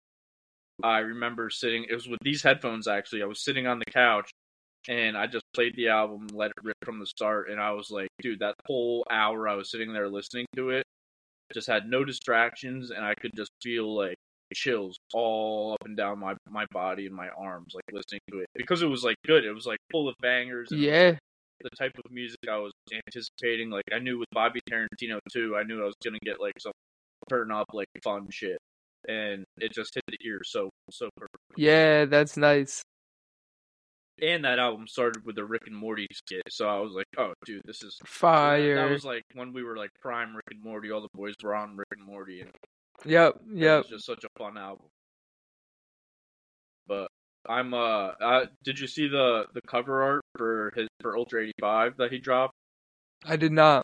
I 0.83 0.99
remember 0.99 1.49
sitting, 1.49 1.85
it 1.89 1.93
was 1.93 2.07
with 2.07 2.19
these 2.21 2.43
headphones 2.43 2.87
actually. 2.87 3.23
I 3.23 3.25
was 3.25 3.43
sitting 3.43 3.67
on 3.67 3.79
the 3.79 3.91
couch 3.91 4.31
and 4.87 5.17
I 5.17 5.27
just 5.27 5.45
played 5.53 5.75
the 5.75 5.89
album, 5.89 6.27
let 6.33 6.51
it 6.51 6.63
rip 6.63 6.77
from 6.83 6.99
the 6.99 7.05
start, 7.05 7.49
and 7.49 7.59
I 7.59 7.71
was 7.71 7.89
like, 7.89 8.07
dude, 8.21 8.39
that 8.39 8.55
whole 8.65 9.05
hour 9.11 9.47
I 9.47 9.55
was 9.55 9.69
sitting 9.69 9.91
there 9.91 10.07
listening 10.07 10.45
to 10.55 10.69
it, 10.69 10.85
just 11.53 11.67
had 11.67 11.89
no 11.89 12.05
distractions, 12.05 12.91
and 12.91 13.03
I 13.03 13.13
could 13.15 13.31
just 13.35 13.51
feel 13.61 13.93
like 13.95 14.15
chills 14.53 14.97
all 15.13 15.73
up 15.73 15.85
and 15.85 15.97
down 15.97 16.19
my 16.19 16.33
my 16.49 16.65
body 16.71 17.05
and 17.05 17.15
my 17.15 17.27
arms, 17.29 17.73
like 17.75 17.83
listening 17.91 18.21
to 18.31 18.39
it 18.39 18.47
because 18.55 18.81
it 18.81 18.87
was 18.87 19.03
like 19.03 19.17
good. 19.25 19.43
It 19.43 19.51
was 19.51 19.65
like 19.65 19.79
full 19.91 20.07
of 20.07 20.15
bangers. 20.21 20.69
Was, 20.71 20.79
Yeah, 20.79 21.17
the 21.61 21.69
type 21.71 21.91
of 22.03 22.11
music 22.11 22.39
I 22.49 22.57
was 22.57 22.71
anticipating. 22.93 23.69
Like 23.69 23.83
I 23.93 23.99
knew 23.99 24.17
with 24.17 24.29
Bobby 24.31 24.61
Tarantino 24.69 25.19
too, 25.31 25.55
I 25.57 25.63
knew 25.63 25.81
I 25.81 25.85
was 25.85 25.95
gonna 26.03 26.19
get 26.23 26.39
like 26.39 26.53
some 26.59 26.71
turn 27.29 27.51
up 27.51 27.67
like 27.73 27.87
fun 28.03 28.27
shit, 28.29 28.57
and 29.07 29.45
it 29.57 29.71
just 29.71 29.93
hit 29.95 30.03
the 30.07 30.17
ear 30.25 30.41
so 30.43 30.69
so 30.91 31.09
perfect. 31.17 31.37
yeah, 31.57 32.05
that's 32.05 32.37
nice. 32.37 32.81
And 34.19 34.45
that 34.45 34.57
album 34.57 34.87
started 34.87 35.23
with 35.25 35.35
the 35.35 35.45
Rick 35.45 35.63
and 35.67 35.75
Morty 35.75 36.07
skit, 36.11 36.41
so 36.49 36.67
I 36.67 36.79
was 36.79 36.93
like, 36.93 37.05
"Oh, 37.19 37.33
dude, 37.45 37.61
this 37.65 37.83
is 37.83 37.99
Fire. 38.03 38.75
That 38.75 38.89
was 38.89 39.05
like 39.05 39.23
when 39.35 39.53
we 39.53 39.63
were 39.63 39.77
like 39.77 39.91
prime 40.01 40.35
Rick 40.35 40.45
and 40.51 40.63
Morty. 40.63 40.89
All 40.91 41.01
the 41.01 41.07
boys 41.13 41.35
were 41.43 41.53
on 41.55 41.77
Rick 41.77 41.89
and 41.91 42.03
Morty, 42.03 42.41
and 42.41 42.49
Yep, 43.05 43.41
yep, 43.53 43.73
it 43.73 43.77
was 43.77 43.87
just 43.89 44.05
such 44.07 44.23
a 44.23 44.39
fun 44.39 44.57
album. 44.57 44.87
But 46.87 47.09
I'm 47.47 47.73
uh, 47.73 48.13
uh, 48.19 48.45
did 48.63 48.79
you 48.79 48.87
see 48.87 49.07
the 49.07 49.45
the 49.53 49.61
cover 49.61 50.01
art 50.01 50.21
for 50.35 50.71
his 50.75 50.87
for 51.01 51.15
Ultra 51.15 51.43
85 51.43 51.97
that 51.97 52.11
he 52.11 52.17
dropped? 52.17 52.55
I 53.23 53.35
did 53.35 53.51
not. 53.51 53.83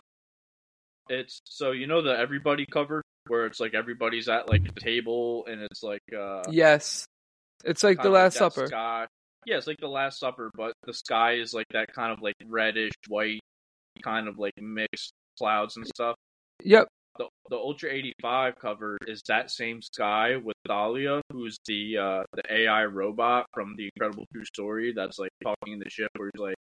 It's 1.08 1.40
so 1.44 1.70
you 1.70 1.86
know 1.86 2.02
the 2.02 2.18
Everybody 2.18 2.66
cover 2.66 3.02
where 3.28 3.46
it's 3.46 3.60
like 3.60 3.74
everybody's 3.74 4.28
at 4.28 4.48
like 4.48 4.62
a 4.68 4.80
table 4.80 5.44
and 5.46 5.62
it's 5.62 5.82
like 5.82 6.02
uh 6.16 6.42
Yes, 6.50 7.06
it's 7.64 7.82
like 7.82 8.02
the 8.02 8.10
Last 8.10 8.36
Supper. 8.36 8.66
Sky. 8.66 9.06
Yeah, 9.46 9.56
it's 9.56 9.66
like 9.66 9.80
the 9.80 9.88
Last 9.88 10.18
Supper, 10.18 10.50
but 10.54 10.72
the 10.84 10.94
sky 10.94 11.34
is 11.34 11.52
like 11.52 11.66
that 11.72 11.92
kind 11.92 12.12
of 12.12 12.22
like 12.22 12.34
reddish 12.46 12.92
white, 13.08 13.40
kind 14.02 14.28
of 14.28 14.38
like 14.38 14.54
mixed 14.60 15.12
clouds 15.38 15.76
and 15.76 15.86
stuff. 15.86 16.16
Yep. 16.62 16.88
The 17.18 17.26
the 17.48 17.56
Ultra 17.56 17.92
eighty 17.92 18.12
five 18.20 18.54
cover 18.56 18.98
is 19.06 19.22
that 19.28 19.50
same 19.50 19.80
sky 19.80 20.36
with 20.36 20.56
Thalia, 20.66 21.22
who's 21.30 21.58
the 21.66 21.96
uh 21.98 22.22
the 22.32 22.42
AI 22.52 22.86
robot 22.86 23.46
from 23.52 23.76
the 23.76 23.90
Incredible 23.94 24.26
True 24.32 24.44
Story 24.44 24.92
that's 24.94 25.18
like 25.18 25.30
talking 25.42 25.74
in 25.74 25.78
the 25.78 25.90
ship 25.90 26.10
where 26.16 26.30
he's 26.34 26.40
like 26.40 26.56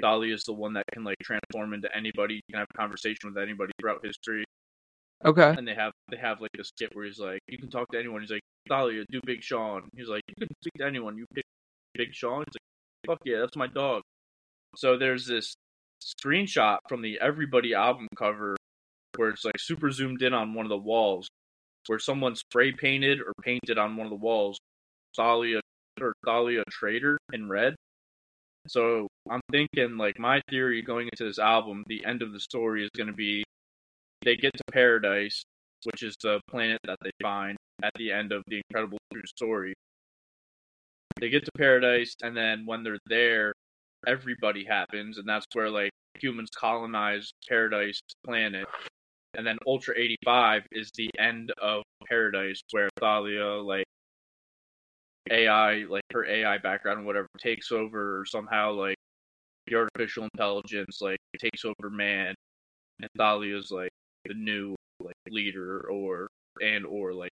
Thalia 0.00 0.34
is 0.34 0.44
the 0.44 0.52
one 0.52 0.74
that 0.74 0.84
can 0.92 1.04
like 1.04 1.16
transform 1.22 1.72
into 1.72 1.88
anybody, 1.96 2.34
you 2.34 2.40
can 2.50 2.58
have 2.58 2.68
a 2.74 2.76
conversation 2.76 3.32
with 3.32 3.38
anybody 3.38 3.72
throughout 3.80 4.04
history 4.04 4.44
Okay. 5.24 5.54
and 5.56 5.66
they 5.66 5.74
have 5.74 5.92
they 6.10 6.16
have 6.16 6.40
like 6.40 6.50
a 6.58 6.64
skit 6.64 6.94
where 6.94 7.04
he's 7.04 7.18
like, 7.18 7.40
you 7.48 7.58
can 7.58 7.70
talk 7.70 7.88
to 7.92 7.98
anyone. 7.98 8.20
He's 8.20 8.30
like, 8.30 8.42
Thalia, 8.68 9.04
do 9.10 9.20
Big 9.24 9.42
Sean. 9.42 9.88
He's 9.96 10.08
like, 10.08 10.22
you 10.28 10.34
can 10.38 10.48
speak 10.60 10.74
to 10.78 10.84
anyone. 10.86 11.16
You 11.16 11.26
pick 11.34 11.44
Big 11.94 12.12
Sean. 12.12 12.44
He's 12.46 12.54
like, 12.54 13.18
fuck 13.18 13.18
yeah, 13.24 13.38
that's 13.40 13.56
my 13.56 13.66
dog. 13.66 14.02
So 14.76 14.96
there's 14.96 15.26
this 15.26 15.54
screenshot 16.02 16.78
from 16.88 17.02
the 17.02 17.18
Everybody 17.20 17.74
album 17.74 18.08
cover 18.16 18.56
where 19.16 19.28
it's 19.28 19.44
like 19.44 19.58
super 19.58 19.90
zoomed 19.90 20.22
in 20.22 20.32
on 20.32 20.54
one 20.54 20.66
of 20.66 20.70
the 20.70 20.76
walls, 20.76 21.28
where 21.86 21.98
someone 21.98 22.34
spray 22.34 22.72
painted 22.72 23.20
or 23.20 23.32
painted 23.42 23.78
on 23.78 23.96
one 23.96 24.06
of 24.06 24.10
the 24.10 24.16
walls, 24.16 24.58
Thalia 25.16 25.60
or 26.00 26.14
Thalia 26.24 26.62
Trader 26.70 27.18
in 27.32 27.48
red. 27.48 27.74
So 28.68 29.08
I'm 29.30 29.40
thinking 29.50 29.96
like 29.98 30.18
my 30.18 30.40
theory 30.48 30.82
going 30.82 31.08
into 31.12 31.24
this 31.24 31.38
album, 31.38 31.84
the 31.86 32.04
end 32.04 32.22
of 32.22 32.32
the 32.32 32.40
story 32.40 32.84
is 32.84 32.90
going 32.96 33.08
to 33.08 33.12
be 33.12 33.44
they 34.24 34.36
get 34.36 34.52
to 34.56 34.64
paradise, 34.72 35.44
which 35.84 36.02
is 36.02 36.16
the 36.22 36.40
planet 36.48 36.78
that 36.84 36.98
they 37.02 37.10
find 37.20 37.56
at 37.82 37.92
the 37.96 38.12
end 38.12 38.32
of 38.32 38.42
the 38.46 38.62
incredible 38.68 38.98
true 39.12 39.22
story. 39.26 39.74
They 41.20 41.28
get 41.28 41.44
to 41.44 41.52
paradise, 41.56 42.14
and 42.22 42.36
then 42.36 42.64
when 42.66 42.82
they're 42.82 42.98
there, 43.06 43.52
everybody 44.06 44.64
happens, 44.64 45.18
and 45.18 45.28
that's 45.28 45.46
where 45.52 45.70
like 45.70 45.90
humans 46.18 46.50
colonize 46.54 47.32
paradise 47.48 48.00
planet. 48.24 48.66
And 49.34 49.46
then 49.46 49.58
Ultra 49.66 49.94
85 49.96 50.64
is 50.72 50.90
the 50.94 51.10
end 51.18 51.52
of 51.60 51.82
paradise, 52.06 52.60
where 52.70 52.88
Thalia 53.00 53.46
like 53.62 53.84
AI, 55.30 55.84
like 55.88 56.02
her 56.12 56.26
AI 56.26 56.58
background 56.58 57.06
whatever, 57.06 57.28
takes 57.38 57.72
over, 57.72 58.20
or 58.20 58.24
somehow 58.24 58.72
like 58.72 58.96
the 59.66 59.76
artificial 59.76 60.24
intelligence 60.24 61.00
like 61.00 61.18
takes 61.38 61.64
over 61.64 61.90
man, 61.90 62.34
and 63.00 63.08
Thalia's 63.16 63.70
like 63.70 63.90
the 64.24 64.34
new 64.34 64.74
like 65.00 65.14
leader 65.28 65.86
or 65.90 66.28
and 66.60 66.86
or 66.86 67.12
like 67.12 67.30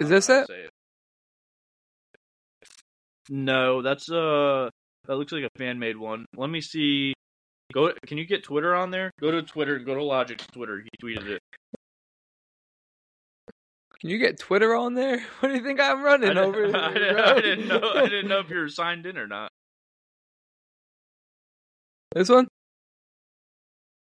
Is 0.00 0.08
this 0.08 0.26
how 0.26 0.44
it? 0.48 0.70
No, 3.28 3.82
that's 3.82 4.10
uh 4.10 4.70
that 5.06 5.16
looks 5.16 5.32
like 5.32 5.44
a 5.44 5.58
fan 5.58 5.78
made 5.78 5.96
one. 5.96 6.26
Let 6.36 6.50
me 6.50 6.60
see. 6.60 7.14
Go. 7.72 7.92
Can 8.06 8.18
you 8.18 8.26
get 8.26 8.44
Twitter 8.44 8.74
on 8.74 8.90
there? 8.90 9.10
Go 9.20 9.30
to 9.30 9.42
Twitter. 9.42 9.78
Go 9.78 9.94
to 9.94 10.02
Logic's 10.02 10.46
Twitter. 10.48 10.82
He 10.82 10.90
tweeted 11.04 11.26
it. 11.26 11.42
Can 14.00 14.10
you 14.10 14.18
get 14.18 14.38
Twitter 14.38 14.74
on 14.74 14.94
there? 14.94 15.24
What 15.40 15.48
do 15.48 15.54
you 15.54 15.62
think 15.62 15.80
I'm 15.80 16.02
running 16.02 16.36
I, 16.36 16.42
over? 16.42 16.64
I, 16.76 16.92
here, 16.92 17.14
didn't. 17.14 17.18
I 17.18 17.40
didn't 17.40 17.68
know. 17.68 17.92
I 17.94 18.02
didn't 18.02 18.28
know 18.28 18.40
if 18.40 18.50
you 18.50 18.58
were 18.58 18.68
signed 18.68 19.06
in 19.06 19.16
or 19.16 19.26
not. 19.26 19.50
This 22.14 22.28
one? 22.28 22.48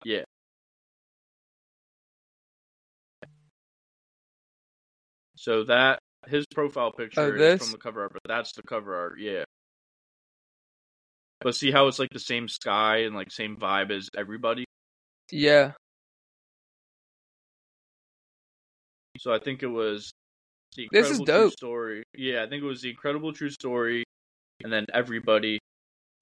Yeah. 0.04 0.24
So 5.44 5.66
that 5.66 6.00
his 6.28 6.46
profile 6.46 6.94
picture 6.94 7.20
Oh, 7.20 7.36
is 7.36 7.62
from 7.62 7.74
the 7.74 7.78
cover 7.78 8.04
art, 8.04 8.14
but 8.14 8.22
that's 8.26 8.54
the 8.54 8.64
cover 8.64 8.96
art. 8.96 9.20
Yeah. 9.20 9.44
But 11.42 11.54
see 11.54 11.70
how 11.70 11.88
it's 11.88 12.00
like 12.00 12.12
the 12.12 12.20
same 12.20 12.48
sky 12.48 13.00
and 13.00 13.14
like 13.14 13.30
same 13.30 13.58
vibe 13.58 13.92
as 13.92 14.08
everybody. 14.18 14.64
Yeah. 15.30 15.74
So 19.18 19.34
I 19.34 19.40
think 19.40 19.64
it 19.64 19.68
was 19.68 20.14
the 20.78 20.88
This 20.94 21.10
is 21.10 21.20
incredible 21.20 21.26
true 21.26 21.44
dope. 21.50 21.52
story. 21.52 22.04
Yeah, 22.16 22.44
I 22.44 22.48
think 22.48 22.64
it 22.64 22.66
was 22.66 22.82
the 22.82 22.92
incredible 22.92 23.34
true 23.34 23.50
story, 23.50 24.06
and 24.64 24.72
then 24.72 24.86
everybody, 24.94 25.60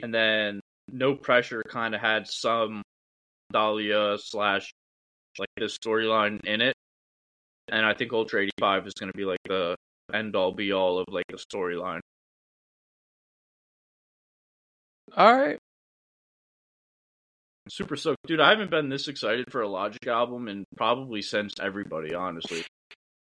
and 0.01 0.11
then 0.11 0.61
no 0.91 1.13
pressure 1.13 1.61
kind 1.69 1.93
of 1.93 2.01
had 2.01 2.27
some 2.27 2.81
Thalia 3.53 4.17
slash 4.17 4.71
like 5.37 5.47
this 5.57 5.77
storyline 5.77 6.43
in 6.43 6.61
it, 6.61 6.73
and 7.71 7.85
I 7.85 7.93
think 7.93 8.13
Ultra 8.13 8.41
eighty 8.41 8.51
five 8.59 8.85
is 8.85 8.93
going 8.93 9.11
to 9.11 9.17
be 9.17 9.25
like 9.25 9.39
the 9.45 9.75
end 10.13 10.35
all 10.35 10.51
be 10.51 10.71
all 10.73 10.99
of 10.99 11.05
like 11.09 11.25
the 11.29 11.37
storyline. 11.37 12.01
All 15.15 15.35
right. 15.35 15.57
Super 17.69 17.95
stoked, 17.95 18.17
dude! 18.27 18.39
I 18.39 18.49
haven't 18.49 18.71
been 18.71 18.89
this 18.89 19.07
excited 19.07 19.51
for 19.51 19.61
a 19.61 19.67
Logic 19.67 20.05
album 20.07 20.47
and 20.47 20.65
probably 20.75 21.21
since 21.21 21.53
everybody, 21.61 22.13
honestly. 22.13 22.63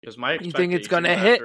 Because 0.00 0.19
my 0.19 0.38
You 0.41 0.50
think 0.50 0.73
it's 0.73 0.88
gonna 0.88 1.17
hit? 1.17 1.41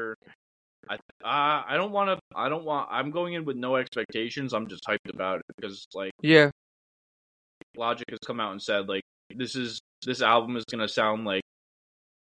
I 0.89 0.95
uh, 0.95 1.63
I 1.67 1.75
don't 1.75 1.91
want 1.91 2.09
to. 2.09 2.19
I 2.35 2.49
don't 2.49 2.63
want. 2.63 2.87
I'm 2.89 3.11
going 3.11 3.33
in 3.33 3.45
with 3.45 3.57
no 3.57 3.75
expectations. 3.75 4.53
I'm 4.53 4.67
just 4.67 4.83
hyped 4.87 5.13
about 5.13 5.39
it 5.39 5.45
because 5.55 5.85
like 5.93 6.11
Yeah. 6.21 6.49
Logic 7.75 8.07
has 8.09 8.19
come 8.25 8.39
out 8.39 8.53
and 8.53 8.61
said 8.61 8.87
like 8.87 9.03
this 9.35 9.55
is 9.55 9.79
this 10.05 10.21
album 10.21 10.55
is 10.57 10.63
gonna 10.65 10.87
sound 10.87 11.25
like 11.25 11.43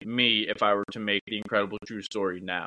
me 0.05 0.47
if 0.49 0.62
I 0.62 0.75
were 0.75 0.85
to 0.93 1.00
make 1.00 1.23
the 1.26 1.38
Incredible 1.38 1.78
True 1.87 2.02
Story 2.02 2.40
now 2.40 2.67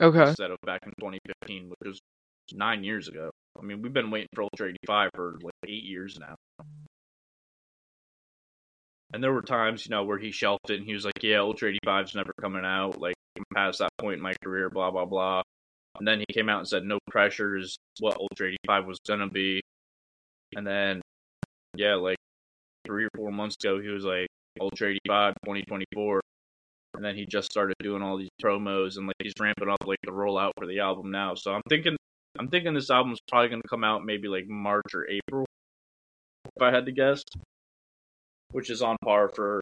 Okay. 0.00 0.28
instead 0.28 0.50
of 0.50 0.58
back 0.64 0.80
in 0.84 0.92
2015, 1.00 1.68
which 1.70 1.88
was 1.88 2.00
nine 2.52 2.84
years 2.84 3.08
ago. 3.08 3.30
I 3.58 3.62
mean, 3.62 3.82
we've 3.82 3.92
been 3.92 4.10
waiting 4.10 4.28
for 4.34 4.42
Ultra 4.42 4.68
85 4.68 5.10
for 5.14 5.38
like 5.42 5.54
eight 5.66 5.84
years 5.84 6.18
now. 6.18 6.34
And 9.12 9.22
there 9.24 9.32
were 9.32 9.42
times, 9.42 9.86
you 9.86 9.90
know, 9.90 10.04
where 10.04 10.18
he 10.18 10.30
shelved 10.30 10.70
it 10.70 10.76
and 10.76 10.84
he 10.84 10.92
was 10.94 11.04
like, 11.04 11.22
yeah, 11.22 11.38
Ultra 11.38 11.72
85's 11.84 12.14
never 12.14 12.32
coming 12.40 12.64
out. 12.64 13.00
Like, 13.00 13.14
I'm 13.36 13.44
past 13.54 13.78
that 13.78 13.90
point 13.98 14.16
in 14.16 14.22
my 14.22 14.34
career, 14.44 14.68
blah, 14.70 14.90
blah, 14.90 15.06
blah. 15.06 15.42
And 15.98 16.06
then 16.06 16.20
he 16.20 16.26
came 16.32 16.48
out 16.48 16.58
and 16.60 16.68
said, 16.68 16.84
no 16.84 16.98
pressure 17.10 17.56
is 17.56 17.76
what 18.00 18.18
Ultra 18.18 18.48
85 18.48 18.86
was 18.86 18.98
going 19.06 19.20
to 19.20 19.28
be. 19.28 19.60
And 20.54 20.66
then, 20.66 21.00
yeah, 21.74 21.94
like 21.94 22.18
three 22.86 23.04
or 23.04 23.10
four 23.16 23.32
months 23.32 23.56
ago, 23.62 23.80
he 23.80 23.88
was 23.88 24.04
like, 24.04 24.28
Ultra 24.60 24.90
85 24.90 25.34
2024. 25.44 26.20
And 26.94 27.04
then 27.04 27.14
he 27.14 27.26
just 27.26 27.50
started 27.50 27.76
doing 27.80 28.02
all 28.02 28.16
these 28.16 28.30
promos 28.42 28.96
and 28.96 29.06
like 29.06 29.16
he's 29.22 29.34
ramping 29.38 29.68
up 29.68 29.86
like 29.86 29.98
the 30.04 30.10
rollout 30.10 30.52
for 30.56 30.66
the 30.66 30.80
album 30.80 31.10
now. 31.10 31.34
So 31.34 31.52
I'm 31.52 31.62
thinking, 31.68 31.96
I'm 32.38 32.48
thinking 32.48 32.74
this 32.74 32.90
album's 32.90 33.20
probably 33.28 33.50
going 33.50 33.62
to 33.62 33.68
come 33.68 33.84
out 33.84 34.04
maybe 34.04 34.28
like 34.28 34.48
March 34.48 34.94
or 34.94 35.06
April, 35.08 35.44
if 36.56 36.62
I 36.62 36.72
had 36.72 36.86
to 36.86 36.92
guess 36.92 37.22
which 38.52 38.70
is 38.70 38.82
on 38.82 38.96
par 39.02 39.30
for 39.34 39.60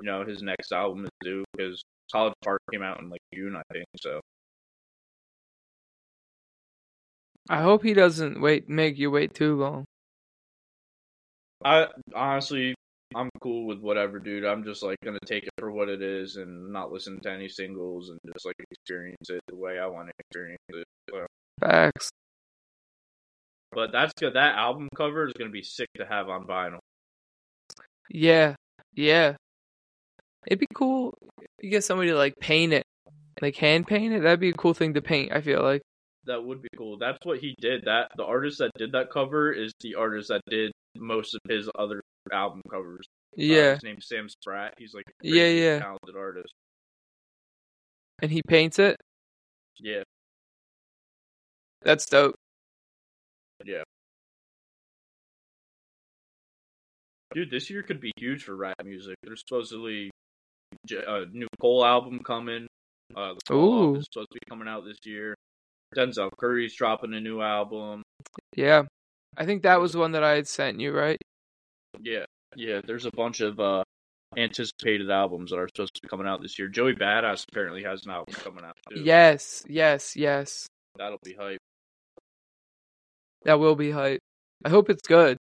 you 0.00 0.06
know 0.06 0.24
his 0.24 0.42
next 0.42 0.72
album 0.72 1.04
to 1.04 1.10
do 1.22 1.44
because 1.52 1.82
College 2.12 2.34
Park 2.42 2.60
came 2.70 2.82
out 2.82 3.00
in 3.00 3.08
like 3.08 3.20
June, 3.34 3.56
I 3.56 3.62
think. 3.72 3.86
So 3.98 4.20
I 7.48 7.62
hope 7.62 7.82
he 7.82 7.94
doesn't 7.94 8.40
wait 8.40 8.68
make 8.68 8.98
you 8.98 9.10
wait 9.10 9.34
too 9.34 9.56
long. 9.56 9.84
I 11.64 11.88
honestly, 12.14 12.74
I'm 13.14 13.30
cool 13.40 13.66
with 13.66 13.80
whatever, 13.80 14.18
dude. 14.18 14.44
I'm 14.44 14.64
just 14.64 14.82
like 14.82 14.98
gonna 15.04 15.18
take 15.24 15.44
it 15.44 15.52
for 15.58 15.70
what 15.70 15.88
it 15.88 16.02
is 16.02 16.36
and 16.36 16.72
not 16.72 16.92
listen 16.92 17.20
to 17.20 17.30
any 17.30 17.48
singles 17.48 18.10
and 18.10 18.18
just 18.32 18.44
like 18.44 18.56
experience 18.70 19.30
it 19.30 19.40
the 19.48 19.56
way 19.56 19.78
I 19.78 19.86
want 19.86 20.08
to 20.08 20.12
experience 20.18 20.60
it. 20.70 20.84
So, 21.10 21.26
Facts. 21.60 22.10
but 23.72 23.92
that's 23.92 24.12
good. 24.18 24.34
That 24.34 24.56
album 24.56 24.88
cover 24.96 25.26
is 25.26 25.32
gonna 25.38 25.50
be 25.50 25.62
sick 25.62 25.88
to 25.96 26.06
have 26.06 26.28
on 26.28 26.46
vinyl. 26.46 26.78
Yeah. 28.10 28.54
Yeah. 28.94 29.36
It'd 30.46 30.60
be 30.60 30.68
cool. 30.74 31.14
You 31.60 31.70
get 31.70 31.84
somebody 31.84 32.10
to 32.10 32.16
like 32.16 32.34
paint 32.40 32.72
it, 32.72 32.84
like 33.40 33.56
hand 33.56 33.86
paint 33.86 34.14
it. 34.14 34.22
That'd 34.22 34.40
be 34.40 34.50
a 34.50 34.54
cool 34.54 34.74
thing 34.74 34.94
to 34.94 35.02
paint. 35.02 35.32
I 35.32 35.40
feel 35.40 35.62
like. 35.62 35.82
That 36.24 36.44
would 36.44 36.60
be 36.60 36.68
cool. 36.76 36.98
That's 36.98 37.18
what 37.22 37.38
he 37.38 37.54
did. 37.60 37.84
That 37.84 38.10
the 38.16 38.24
artist 38.24 38.58
that 38.58 38.72
did 38.76 38.92
that 38.92 39.10
cover 39.12 39.52
is 39.52 39.72
the 39.80 39.94
artist 39.94 40.28
that 40.28 40.40
did 40.50 40.72
most 40.98 41.34
of 41.34 41.40
his 41.48 41.68
other 41.78 42.00
album 42.32 42.62
covers. 42.70 43.06
Uh, 43.32 43.42
Yeah. 43.42 43.74
his 43.74 43.82
name's 43.82 44.06
Sam 44.08 44.28
Spratt. 44.28 44.74
He's 44.78 44.94
like 44.94 45.04
a 45.08 45.12
Yeah, 45.26 45.48
yeah. 45.48 45.78
talented 45.78 46.16
artist. 46.16 46.52
And 48.22 48.30
he 48.30 48.42
paints 48.48 48.78
it. 48.78 48.96
Yeah, 49.78 50.02
That's 51.82 52.06
dope. 52.06 52.34
yeah. 53.64 53.82
Dude, 57.34 57.50
this 57.50 57.68
year 57.68 57.82
could 57.82 58.00
be 58.00 58.12
huge 58.16 58.44
for 58.44 58.56
rap 58.56 58.76
music. 58.84 59.16
There's 59.22 59.42
supposedly 59.46 60.10
a 60.90 61.26
new 61.32 61.48
Cole 61.60 61.84
album 61.84 62.20
coming. 62.24 62.66
Uh, 63.14 63.34
the 63.34 63.40
Cole 63.46 63.74
Ooh. 63.74 63.96
is 63.96 64.06
supposed 64.10 64.28
to 64.32 64.34
be 64.34 64.40
coming 64.48 64.68
out 64.68 64.84
this 64.84 64.96
year. 65.04 65.34
Denzel 65.94 66.30
Curry's 66.38 66.74
dropping 66.74 67.14
a 67.14 67.20
new 67.20 67.40
album. 67.42 68.02
Yeah. 68.56 68.84
I 69.36 69.44
think 69.44 69.62
that 69.62 69.80
was 69.80 69.96
one 69.96 70.12
that 70.12 70.24
I 70.24 70.32
had 70.32 70.48
sent 70.48 70.80
you, 70.80 70.92
right? 70.92 71.18
Yeah, 72.00 72.24
yeah. 72.54 72.80
There's 72.84 73.06
a 73.06 73.10
bunch 73.10 73.40
of 73.40 73.60
uh, 73.60 73.84
anticipated 74.36 75.10
albums 75.10 75.50
that 75.50 75.58
are 75.58 75.68
supposed 75.68 75.94
to 75.94 76.00
be 76.02 76.08
coming 76.08 76.26
out 76.26 76.42
this 76.42 76.58
year. 76.58 76.68
Joey 76.68 76.94
Badass 76.94 77.44
apparently 77.50 77.82
has 77.82 78.04
an 78.04 78.12
album 78.12 78.34
coming 78.34 78.64
out 78.64 78.76
too. 78.90 79.00
Yes, 79.00 79.64
yes, 79.68 80.16
yes. 80.16 80.66
that'll 80.96 81.18
be 81.22 81.34
hype. 81.34 81.58
That 83.44 83.60
will 83.60 83.76
be 83.76 83.90
hype. 83.90 84.20
I 84.64 84.70
hope 84.70 84.90
it's 84.90 85.06
good. 85.06 85.36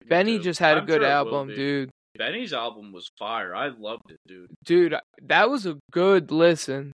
Me 0.00 0.08
Benny 0.08 0.38
too. 0.38 0.44
just 0.44 0.60
had 0.60 0.76
a 0.76 0.80
I'm 0.80 0.86
good 0.86 1.02
sure 1.02 1.10
album, 1.10 1.48
dude. 1.48 1.90
Benny's 2.16 2.52
album 2.52 2.92
was 2.92 3.10
fire. 3.18 3.54
I 3.54 3.68
loved 3.68 4.10
it, 4.10 4.18
dude. 4.26 4.50
Dude, 4.64 4.94
that 5.22 5.50
was 5.50 5.66
a 5.66 5.78
good 5.92 6.30
listen. 6.30 6.92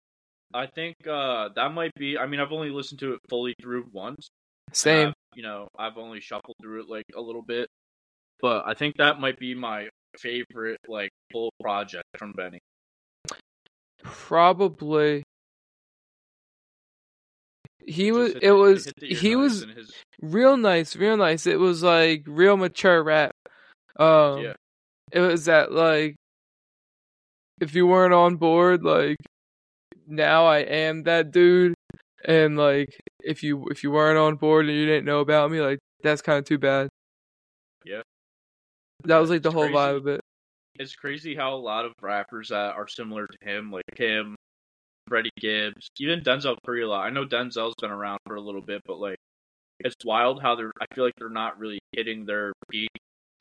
I 0.54 0.66
think 0.68 0.96
uh 1.08 1.50
that 1.56 1.74
might 1.74 1.94
be. 1.96 2.18
I 2.18 2.26
mean, 2.26 2.40
I've 2.40 2.52
only 2.52 2.70
listened 2.70 3.00
to 3.02 3.14
it 3.14 3.20
fully 3.30 3.56
through 3.62 3.88
once. 3.92 4.30
Same. 4.74 5.10
I've, 5.10 5.14
you 5.36 5.44
know, 5.44 5.68
I've 5.78 5.98
only 5.98 6.20
shuffled 6.20 6.56
through 6.62 6.82
it 6.82 6.90
like 6.90 7.06
a 7.16 7.22
little 7.22 7.42
bit, 7.42 7.70
but 8.42 8.64
I 8.66 8.74
think 8.74 8.98
that 8.98 9.20
might 9.20 9.40
be 9.40 9.56
my 9.56 9.90
favorite 10.18 10.80
like 10.88 11.12
full 11.32 11.52
project 11.62 12.06
from 12.18 12.34
Benny. 12.34 12.60
Probably. 14.04 15.24
He 17.86 18.12
was 18.12 18.34
it 18.42 18.52
was 18.52 18.86
hit 18.86 18.96
the 18.98 19.12
ear 19.12 19.18
he 19.18 19.36
was 19.36 19.66
his, 19.76 19.92
real 20.22 20.58
nice, 20.58 20.96
real 20.96 21.18
nice. 21.18 21.48
It 21.48 21.60
was 21.60 21.82
like 21.82 22.24
real 22.28 22.58
mature 22.58 23.04
rap. 23.04 23.32
Um 23.98 24.42
yeah. 24.42 24.54
it 25.12 25.22
was 25.22 25.46
that 25.46 25.72
like 25.72 26.16
if 27.60 27.74
you 27.76 27.88
weren't 27.88 28.14
on 28.14 28.36
board 28.38 28.84
like 28.84 29.18
now 30.08 30.46
I 30.46 30.60
am 30.60 31.04
that 31.04 31.32
dude 31.32 31.74
and 32.26 32.58
like 32.58 33.00
if 33.24 33.44
you 33.44 33.68
if 33.70 33.84
you 33.84 33.92
weren't 33.92 34.18
on 34.18 34.36
board 34.36 34.66
and 34.68 34.76
you 34.76 34.86
didn't 34.86 35.06
know 35.06 35.20
about 35.20 35.52
me 35.52 35.62
like 35.62 35.80
that's 36.02 36.22
kind 36.22 36.40
of 36.40 36.46
too 36.46 36.58
bad. 36.58 36.90
Yeah. 37.86 38.02
That 39.06 39.18
was 39.18 39.30
like 39.30 39.38
It's 39.38 39.44
the 39.44 39.52
whole 39.52 39.64
crazy. 39.64 39.76
vibe 39.76 39.96
of 39.98 40.08
it. 40.08 40.22
It's 40.76 40.96
crazy 40.96 41.36
how 41.36 41.54
a 41.54 41.58
lot 41.58 41.86
of 41.86 41.94
rappers 42.02 42.50
that 42.50 42.76
are 42.76 42.88
similar 42.88 43.28
to 43.28 43.38
him, 43.42 43.72
like 43.72 43.84
him, 43.98 44.36
Freddie 45.08 45.32
Gibbs, 45.40 45.90
even 46.00 46.22
Denzel 46.22 46.58
Curry 46.66 46.84
a 46.84 46.88
lot. 46.88 47.06
I 47.06 47.10
know 47.10 47.26
Denzel's 47.26 47.76
been 47.82 47.92
around 47.92 48.20
for 48.26 48.36
a 48.36 48.42
little 48.42 48.62
bit, 48.62 48.82
but 48.86 49.00
like 49.00 49.18
it's 49.80 49.96
wild 50.06 50.42
how 50.42 50.56
they're. 50.56 50.72
I 50.82 50.86
feel 50.96 51.04
like 51.06 51.16
they're 51.18 51.30
not 51.30 51.60
really 51.60 51.80
hitting 51.94 52.26
their 52.26 52.54
peak 52.70 52.90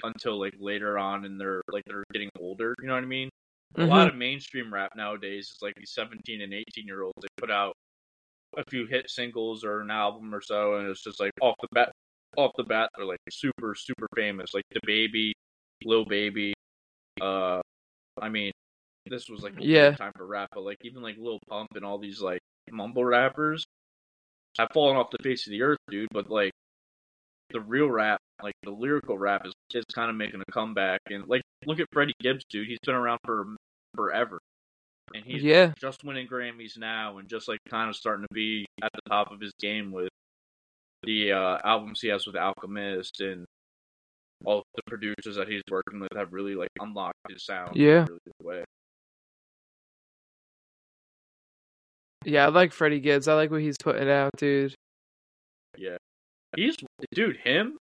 until 0.05 0.39
like 0.41 0.55
later 0.59 0.99
on, 0.99 1.25
and 1.25 1.41
they're 1.41 1.63
like 1.71 1.85
they're 1.87 2.05
getting 2.13 2.31
older. 2.41 2.75
You 2.81 2.89
know 2.89 2.95
what 2.95 3.05
I 3.05 3.07
mean? 3.07 3.29
A 3.77 3.81
Mhm. 3.83 3.89
lot 3.89 4.09
of 4.09 4.17
mainstream 4.17 4.73
rap 4.73 4.95
nowadays 4.97 5.51
is 5.51 5.59
like 5.63 5.75
these 5.77 5.93
17 5.93 6.41
and 6.43 6.55
18 6.55 6.87
year 6.87 7.03
olds. 7.03 7.19
They 7.21 7.29
put 7.37 7.51
out 7.51 7.75
a 8.57 8.65
few 8.71 8.87
hit 8.87 9.11
singles 9.11 9.65
or 9.65 9.81
an 9.81 9.91
album 9.91 10.35
or 10.35 10.41
so, 10.41 10.77
and 10.77 10.89
it's 10.89 11.03
just 11.03 11.21
like 11.21 11.33
off 11.41 11.55
the 11.61 11.69
bat, 11.73 11.93
off 12.37 12.53
the 12.57 12.65
bat, 12.65 12.91
they're 12.97 13.07
like 13.07 13.19
super, 13.31 13.75
super 13.75 14.07
famous. 14.17 14.55
Like 14.55 14.65
the 14.73 14.81
baby, 14.85 15.35
little 15.85 16.05
Baby. 16.07 16.55
Uh, 17.21 17.61
I 18.21 18.29
mean, 18.29 18.53
this 19.07 19.29
was 19.29 19.43
like 19.43 19.59
a 19.59 19.65
Yeah. 19.65 19.93
time 19.93 20.13
for 20.17 20.27
rap, 20.27 20.49
but 20.53 20.63
like 20.65 20.79
even 20.83 21.03
like 21.03 21.17
Lil 21.19 21.39
Pump 21.49 21.69
and 21.75 21.85
all 21.85 21.99
these 21.99 22.21
like 22.21 22.41
mumble 22.71 23.05
rappers 23.05 23.65
have 24.59 24.69
fallen 24.73 24.97
off 24.97 25.11
the 25.11 25.23
face 25.23 25.47
of 25.47 25.51
the 25.51 25.63
earth, 25.63 25.79
dude. 25.91 26.09
But 26.13 26.31
like 26.31 26.53
the 27.51 27.61
real 27.61 27.89
rap, 27.91 28.21
like 28.43 28.55
the 28.63 28.71
lyrical 28.71 29.19
rap, 29.19 29.47
is 29.47 29.53
is 29.75 29.85
kind 29.95 30.11
of 30.11 30.17
making 30.17 30.41
a 30.47 30.53
comeback. 30.53 31.01
And 31.11 31.27
like, 31.29 31.43
look 31.67 31.81
at 31.81 31.87
Freddie 31.93 32.15
Gibbs, 32.21 32.45
dude. 32.51 32.67
He's 32.69 32.79
been 32.85 32.95
around 32.95 33.19
for 33.25 33.57
forever. 33.95 34.39
And 35.15 35.25
he's 35.25 35.43
Yeah. 35.43 35.73
just 35.79 36.05
winning 36.05 36.27
Grammys 36.29 36.77
now, 36.79 37.19
and 37.19 37.29
just 37.29 37.49
like 37.49 37.61
kind 37.69 37.89
of 37.89 37.97
starting 37.97 38.27
to 38.29 38.35
be 38.35 38.67
at 38.83 38.91
the 38.93 39.03
top 39.09 39.31
of 39.33 39.41
his 39.41 39.53
game 39.61 39.91
with 39.91 40.09
the 41.05 41.33
uh, 41.33 41.59
albums 41.65 42.01
he 42.01 42.09
has 42.09 42.27
with 42.27 42.37
Alchemist 42.37 43.21
and 43.21 43.45
all 44.45 44.63
the 44.77 44.83
producers 44.87 45.37
that 45.37 45.49
he's 45.49 45.63
working 45.71 46.01
with 46.01 46.11
have 46.17 46.33
really 46.33 46.55
like 46.55 46.71
unlocked 46.81 47.17
his 47.29 47.45
sound. 47.45 47.77
in 47.77 47.83
a 47.83 47.85
Yeah. 47.85 48.07
really 48.09 48.19
good 48.27 48.47
way. 48.47 48.65
Yeah, 52.25 52.47
I 52.47 52.49
like 52.49 52.73
Freddie 52.73 53.01
Gibbs. 53.01 53.29
I 53.29 53.35
like 53.35 53.51
what 53.51 53.61
he's 53.61 53.77
putting 53.79 54.11
out, 54.11 54.31
dude. 54.37 54.75
Yeah. 55.77 55.97
He's 56.57 56.77
dude, 57.15 57.37
him, 57.39 57.79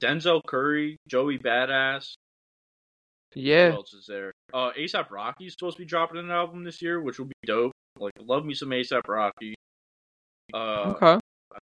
Denzel 0.00 0.40
Curry, 0.46 0.96
Joey 1.08 1.38
Badass. 1.38 2.14
Yeah. 3.38 3.70
Who 3.70 3.76
else 3.76 3.94
is 3.94 4.06
there? 4.06 4.32
Uh, 4.52 4.70
ASAP 4.78 5.10
Rocky's 5.10 5.52
supposed 5.52 5.76
to 5.76 5.82
be 5.82 5.86
dropping 5.86 6.18
an 6.18 6.30
album 6.30 6.64
this 6.64 6.82
year, 6.82 7.00
which 7.00 7.18
will 7.18 7.26
be 7.26 7.34
dope. 7.46 7.72
Like, 7.98 8.12
love 8.20 8.44
me 8.44 8.54
some 8.54 8.70
ASAP 8.70 9.06
Rocky. 9.08 9.54
Uh, 10.52 10.94
Okay. 10.96 11.18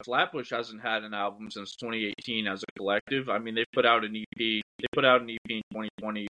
Flatbush 0.05 0.51
hasn't 0.51 0.81
had 0.81 1.03
an 1.03 1.13
album 1.13 1.49
since 1.51 1.75
2018 1.75 2.47
as 2.47 2.63
a 2.63 2.79
collective. 2.79 3.29
I 3.29 3.39
mean, 3.39 3.55
they 3.55 3.65
put 3.73 3.85
out 3.85 4.05
an 4.05 4.15
EP. 4.15 4.37
They 4.37 4.87
put 4.93 5.03
out 5.05 5.21
an 5.21 5.29
EP 5.29 5.37
in 5.49 5.61
2020, 5.73 6.27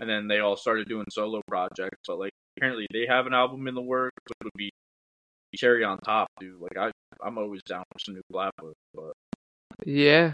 and 0.00 0.08
then 0.08 0.28
they 0.28 0.38
all 0.38 0.56
started 0.56 0.88
doing 0.88 1.04
solo 1.10 1.40
projects. 1.46 1.98
But 2.06 2.18
like, 2.18 2.32
apparently, 2.56 2.86
they 2.92 3.06
have 3.06 3.26
an 3.26 3.34
album 3.34 3.66
in 3.68 3.74
the 3.74 3.82
works, 3.82 4.16
which 4.28 4.38
would 4.44 4.52
be 4.56 4.70
cherry 5.56 5.84
on 5.84 5.98
top, 5.98 6.28
dude. 6.40 6.60
Like, 6.60 6.78
I, 6.78 6.90
I'm 7.24 7.38
always 7.38 7.62
down 7.64 7.84
for 7.92 7.98
some 7.98 8.14
new 8.14 8.22
Flatbush. 8.30 8.74
But 8.94 9.12
Yeah. 9.84 10.32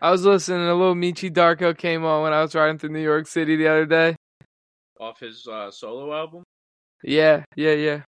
I 0.00 0.10
was 0.10 0.24
listening 0.24 0.60
to 0.60 0.72
a 0.72 0.74
little 0.74 0.94
Meechy 0.94 1.30
Darko 1.30 1.76
came 1.76 2.04
on 2.04 2.22
when 2.22 2.32
I 2.32 2.40
was 2.40 2.54
riding 2.54 2.78
through 2.78 2.90
New 2.90 3.02
York 3.02 3.26
City 3.26 3.56
the 3.56 3.66
other 3.66 3.86
day. 3.86 4.16
off 5.00 5.18
his 5.18 5.46
uh, 5.46 5.70
solo 5.70 6.12
album, 6.14 6.44
Yeah, 7.02 7.44
yeah, 7.56 7.72
yeah. 7.72 8.02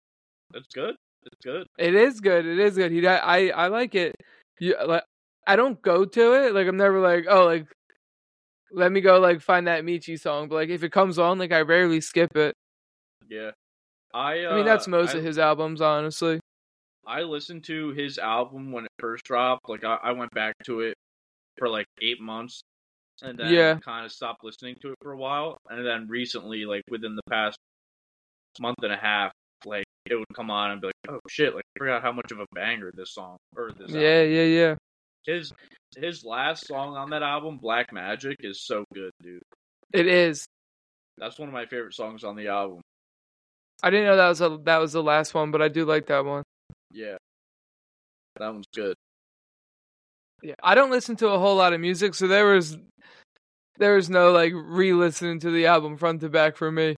that's 0.52 0.67
good. 0.73 0.95
It's 1.23 1.43
good. 1.43 1.67
It 1.78 1.95
is 1.95 2.19
good. 2.19 2.45
It 2.45 2.60
is 2.60 2.76
good. 2.76 2.91
He, 2.91 3.06
I, 3.08 3.50
I 3.50 3.67
like 3.67 3.95
it. 3.95 4.15
You, 4.60 4.76
like, 4.86 5.04
I 5.45 5.56
don't 5.56 5.82
go 5.82 6.06
to 6.06 6.34
it. 6.45 6.54
Like, 6.54 6.67
I'm 6.67 6.78
never 6.78 7.00
like, 7.00 7.26
oh, 7.30 7.45
like, 7.45 7.67
let 8.71 8.91
me 8.91 9.00
go 9.00 9.19
like 9.19 9.41
find 9.41 9.67
that 9.67 9.84
Meechy 9.84 10.19
song. 10.19 10.50
But 10.50 10.56
like, 10.56 10.69
if 10.69 10.84
it 10.84 10.91
comes 10.91 11.17
on, 11.17 11.39
like, 11.39 11.54
I 11.54 11.62
rarely 11.62 12.02
skip 12.02 12.36
it. 12.36 12.54
Yeah. 13.30 13.52
I. 14.13 14.43
Uh, 14.43 14.52
I 14.52 14.56
mean, 14.56 14.65
that's 14.65 14.88
most 14.88 15.15
I, 15.15 15.19
of 15.19 15.23
his 15.23 15.38
albums, 15.38 15.80
honestly. 15.82 16.39
I 17.06 17.21
listened 17.21 17.63
to 17.65 17.91
his 17.91 18.17
album 18.17 18.71
when 18.73 18.84
it 18.86 18.91
first 19.00 19.23
dropped. 19.23 19.69
Like 19.69 19.86
I, 19.86 19.97
I 20.04 20.12
went 20.12 20.32
back 20.32 20.56
to 20.65 20.82
it 20.82 20.95
for 21.58 21.70
like 21.70 21.86
eight 22.02 22.20
months, 22.22 22.62
and 23.22 23.38
then 23.38 23.52
Yeah. 23.54 23.80
kind 23.84 24.06
of 24.06 24.12
stopped 24.12 24.43
listening 24.43 24.76
to 24.82 24.89
it 24.91 24.98
for 25.02 25.12
a 25.12 25.17
while. 25.17 25.58
And 25.70 25.86
then 25.86 26.08
recently, 26.08 26.65
like 26.65 26.84
within 26.89 27.15
the 27.15 27.24
past 27.30 27.58
month 28.60 28.78
and 28.84 28.93
a 28.93 28.98
half, 28.98 29.32
like 29.65 29.86
it 30.10 30.15
would 30.15 30.26
come 30.36 30.50
on 30.52 30.72
and 30.72 30.82
be 30.82 30.88
like, 30.88 30.96
"Oh 31.10 31.20
shit!" 31.30 31.54
Like 31.54 31.63
I 31.76 31.80
forgot 31.80 32.02
how 32.02 32.12
much 32.12 32.32
of 32.32 32.39
a 32.39 32.46
banger 32.54 32.91
this 32.93 33.13
song 33.13 33.38
or 33.56 33.72
this. 33.72 33.91
Yeah, 33.91 34.20
album. 34.22 34.34
yeah, 34.34 34.43
yeah. 34.43 34.76
His 35.26 35.54
his 35.98 36.24
last 36.24 36.67
song 36.67 36.96
on 36.96 37.10
that 37.10 37.24
album, 37.24 37.58
Black 37.58 37.91
Magic, 37.91 38.38
is 38.39 38.65
so 38.65 38.86
good, 38.93 39.12
dude. 39.22 39.41
It 39.93 40.08
is. 40.08 40.46
That's 41.17 41.38
one 41.39 41.50
of 41.50 41.54
my 41.54 41.65
favorite 41.65 41.93
songs 41.96 42.24
on 42.24 42.36
the 42.36 42.48
album. 42.48 42.82
I 43.84 43.89
didn't 43.89 44.06
know 44.06 44.15
that 44.17 44.30
was 44.30 44.41
a, 44.41 44.58
that 44.63 44.78
was 44.78 44.93
the 44.93 45.04
last 45.04 45.34
one, 45.34 45.52
but 45.52 45.62
I 45.62 45.67
do 45.67 45.86
like 45.86 46.06
that 46.08 46.24
one. 46.26 46.43
Yeah, 46.91 47.17
that 48.38 48.54
one's 48.54 48.65
good. 48.74 48.96
Yeah, 50.41 50.56
I 50.62 50.76
don't 50.76 50.91
listen 50.91 51.15
to 51.17 51.30
a 51.30 51.39
whole 51.39 51.56
lot 51.56 51.73
of 51.73 51.82
music, 51.82 52.13
so 52.13 52.28
there 52.28 52.45
was 52.45 52.78
there 53.78 53.95
was 53.95 54.10
no 54.10 54.32
like 54.32 54.54
re-listening 54.56 55.39
to 55.41 55.52
the 55.52 55.67
album 55.67 55.97
front 55.97 56.21
to 56.21 56.30
back 56.30 56.56
for 56.58 56.71
me. 56.71 56.95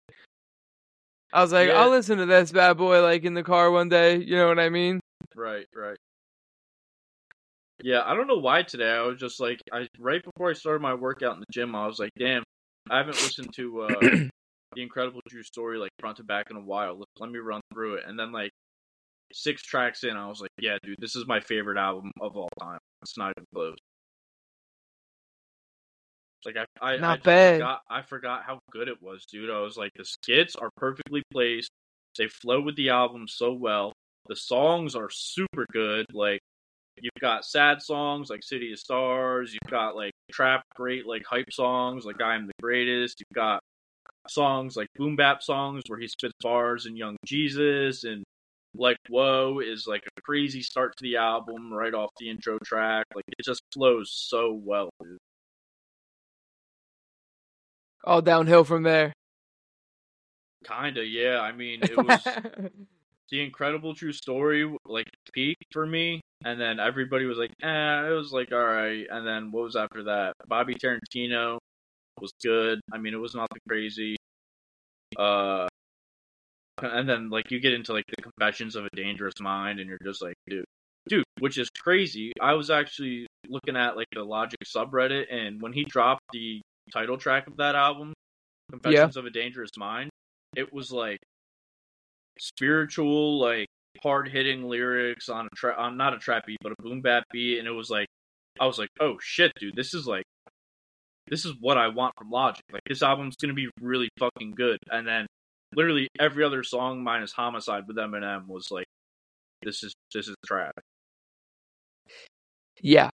I 1.33 1.43
was 1.43 1.53
like, 1.53 1.69
Yeah. 1.69 1.81
I'll 1.81 1.91
listen 1.91 2.19
to 2.19 2.27
this 2.27 2.53
bad 2.53 2.77
boy 2.77 3.03
like 3.03 3.25
in 3.25 3.35
the 3.35 3.43
car 3.43 3.71
one 3.71 3.89
day. 3.89 4.17
You 4.17 4.37
know 4.37 4.49
what 4.49 4.59
I 4.59 4.69
mean? 4.69 5.01
Right, 5.35 5.67
right. 5.75 5.97
Yeah, 7.83 8.03
I 8.05 8.15
don't 8.15 8.27
know 8.27 8.39
why 8.39 8.63
today. 8.63 8.91
I 8.91 9.03
was 9.03 9.19
just 9.19 9.39
like, 9.39 9.61
I 9.73 9.87
right 10.01 10.23
before 10.23 10.51
I 10.51 10.55
started 10.55 10.83
my 10.83 10.95
workout 10.95 11.35
in 11.35 11.41
the 11.41 11.47
gym, 11.53 11.77
I 11.77 11.87
was 11.87 11.99
like, 11.99 12.11
damn, 12.19 12.43
I 12.91 12.99
haven't 12.99 13.23
listened 13.23 13.53
to 13.55 13.83
uh, 13.83 14.01
the 14.01 14.83
Incredible 14.83 15.21
True 15.29 15.45
Story 15.45 15.79
like 15.79 15.91
front 16.01 16.17
to 16.17 16.25
back 16.25 16.47
in 16.51 16.57
a 16.57 16.61
while. 16.61 16.99
Let, 16.99 17.07
let 17.21 17.31
me 17.31 17.39
run 17.39 17.61
through 17.73 17.95
it, 17.95 18.05
and 18.07 18.19
then 18.19 18.33
like 18.33 18.51
six 19.33 19.63
tracks 19.63 20.05
in, 20.05 20.17
I 20.17 20.29
was 20.29 20.41
like, 20.41 20.51
yeah, 20.61 20.79
dude, 20.83 20.97
this 20.99 21.17
is 21.17 21.27
my 21.27 21.41
favorite 21.41 21.79
album 21.79 22.11
of 22.21 22.37
all 22.37 22.49
time. 22.61 22.79
It's 23.03 23.17
not 23.17 23.33
even 23.37 23.47
close. 23.55 23.77
Like 26.45 26.57
I, 26.57 26.65
I, 26.81 26.95
I 26.95 26.97
Not 26.99 27.17
just 27.19 27.25
bad. 27.25 27.55
Forgot, 27.57 27.81
I 27.91 28.03
forgot 28.03 28.45
how 28.45 28.61
good 28.71 28.89
it 28.89 29.03
was, 29.03 29.25
dude. 29.27 29.51
I 29.51 29.61
was 29.61 29.77
like, 29.77 29.93
the 29.97 30.05
skits 30.05 30.57
are 30.57 30.71
perfectly 30.77 31.23
placed. 31.33 31.71
They 32.17 32.29
flow 32.29 32.61
with 32.61 32.77
the 32.77 32.91
album 32.91 33.27
so 33.29 33.53
well. 33.53 33.93
The 34.29 34.37
songs 34.37 34.95
are 34.95 35.11
super 35.11 35.67
good. 35.73 36.07
Like 36.13 36.41
you've 37.01 37.13
got 37.21 37.45
sad 37.45 37.83
songs 37.83 38.31
like 38.31 38.43
City 38.43 38.73
of 38.73 38.79
Stars. 38.79 39.53
You've 39.53 39.71
got 39.71 39.97
like 39.97 40.13
trap 40.31 40.65
great 40.75 41.07
like 41.07 41.25
hype 41.25 41.53
songs 41.53 42.05
like 42.05 42.21
I 42.21 42.35
Am 42.35 42.47
the 42.47 42.53
Greatest. 42.63 43.21
You've 43.21 43.35
got 43.35 43.61
songs 44.29 44.77
like 44.77 44.89
boom 44.97 45.17
bap 45.17 45.43
songs 45.43 45.83
where 45.89 45.99
he 45.99 46.09
spits 46.09 46.35
bars 46.43 46.87
and 46.87 46.97
Young 46.97 47.17
Jesus 47.25 48.05
and 48.05 48.23
like 48.79 48.99
Whoa 49.09 49.61
is 49.61 49.87
like 49.87 50.05
a 50.17 50.23
crazy 50.23 50.63
start 50.63 50.97
to 50.97 51.03
the 51.03 51.17
album 51.17 51.73
right 51.73 51.93
off 51.93 52.11
the 52.19 52.31
intro 52.31 52.59
track. 52.65 53.07
Like 53.15 53.25
it 53.29 53.45
just 53.45 53.63
flows 53.73 54.11
so 54.13 54.53
well, 54.65 54.91
dude. 55.03 55.19
All 58.05 58.23
downhill 58.23 58.65
from 58.65 58.85
there. 58.85 59.13
Kinda, 60.65 61.05
yeah. 61.05 61.41
I 61.41 61.53
mean, 61.53 61.83
it 61.83 61.97
was 61.97 62.23
the 63.31 63.43
incredible 63.43 63.95
true 63.95 64.13
story 64.13 64.73
like 64.87 65.09
peaked 65.33 65.73
for 65.73 65.87
me, 65.87 66.21
and 66.45 66.61
then 66.61 66.81
everybody 66.81 67.25
was 67.27 67.39
like, 67.39 67.53
"eh," 67.63 68.07
it 68.07 68.15
was 68.15 68.33
like 68.33 68.53
all 68.53 68.65
right. 68.65 69.07
And 69.11 69.27
then 69.27 69.51
what 69.51 69.65
was 69.65 69.77
after 69.77 70.05
that? 70.05 70.35
Bobby 70.47 70.75
Tarantino 70.75 71.59
was 72.21 72.33
good. 72.43 72.81
I 72.93 72.99
mean, 72.99 73.15
it 73.15 73.19
was 73.19 73.35
nothing 73.35 73.61
crazy. 73.69 74.17
Uh, 75.17 75.69
and 76.83 77.09
then 77.09 77.31
like 77.31 77.51
you 77.51 77.61
get 77.61 77.75
into 77.75 77.93
like 77.93 78.05
the 78.09 78.23
Confessions 78.23 78.77
of 78.77 78.85
a 78.85 78.97
Dangerous 78.97 79.41
Mind, 79.41 79.81
and 79.81 79.89
you're 79.89 79.99
just 80.03 80.23
like, 80.23 80.35
dude, 80.49 80.65
dude, 81.09 81.25
which 81.39 81.59
is 81.59 81.71
crazy. 81.71 82.33
I 82.41 82.55
was 82.55 82.71
actually 82.71 83.27
looking 83.49 83.77
at 83.77 83.97
like 83.97 84.09
the 84.13 84.25
Logic 84.25 84.61
subreddit, 84.65 85.27
and 85.33 85.61
when 85.61 85.73
he 85.73 85.85
dropped 85.85 86.23
the 86.33 86.61
title 86.93 87.19
track 87.19 87.47
of 87.47 87.57
that 87.59 87.75
album, 87.75 88.13
Confessions 88.71 89.17
of 89.17 89.27
a 89.27 89.31
Dangerous 89.31 89.71
Mind, 89.77 90.11
it 90.57 90.73
was 90.73 90.93
like 90.93 91.19
spiritual, 92.39 93.39
like 93.39 93.67
hard 94.03 94.29
hitting 94.29 94.65
lyrics 94.65 95.29
on 95.29 95.47
a 95.47 95.57
tra- 95.57 95.77
on 95.77 95.97
not 95.97 96.15
a 96.15 96.19
trap 96.19 96.47
beat, 96.47 96.59
but 96.63 96.73
a 96.73 96.83
boom 96.83 97.01
bap 97.01 97.25
beat, 97.33 97.59
and 97.59 97.67
it 97.67 97.73
was 97.73 97.91
like 97.91 98.07
I 98.61 98.67
was 98.67 98.79
like, 98.79 98.91
oh 99.01 99.17
shit, 99.21 99.53
dude, 99.59 99.77
this 99.77 99.95
is 99.95 100.07
like 100.07 100.25
this 101.29 101.45
is 101.45 101.55
what 101.61 101.79
I 101.79 101.89
want 101.89 102.15
from 102.19 102.31
Logic. 102.31 102.65
Like 102.73 102.83
this 102.87 103.03
album's 103.03 103.37
gonna 103.37 103.55
be 103.55 103.69
really 103.81 104.09
fucking 104.19 104.53
good. 104.53 104.79
And 104.91 105.07
then 105.07 105.27
literally 105.75 106.09
every 106.19 106.45
other 106.45 106.63
song 106.63 107.03
minus 107.03 107.33
Homicide 107.33 107.85
with 107.87 107.97
Eminem 107.97 108.47
was 108.47 108.71
like, 108.71 108.87
this 109.63 109.83
is 109.83 109.93
this 110.15 110.29
is 110.29 110.37
trash, 110.47 110.73
yeah. 112.81 113.11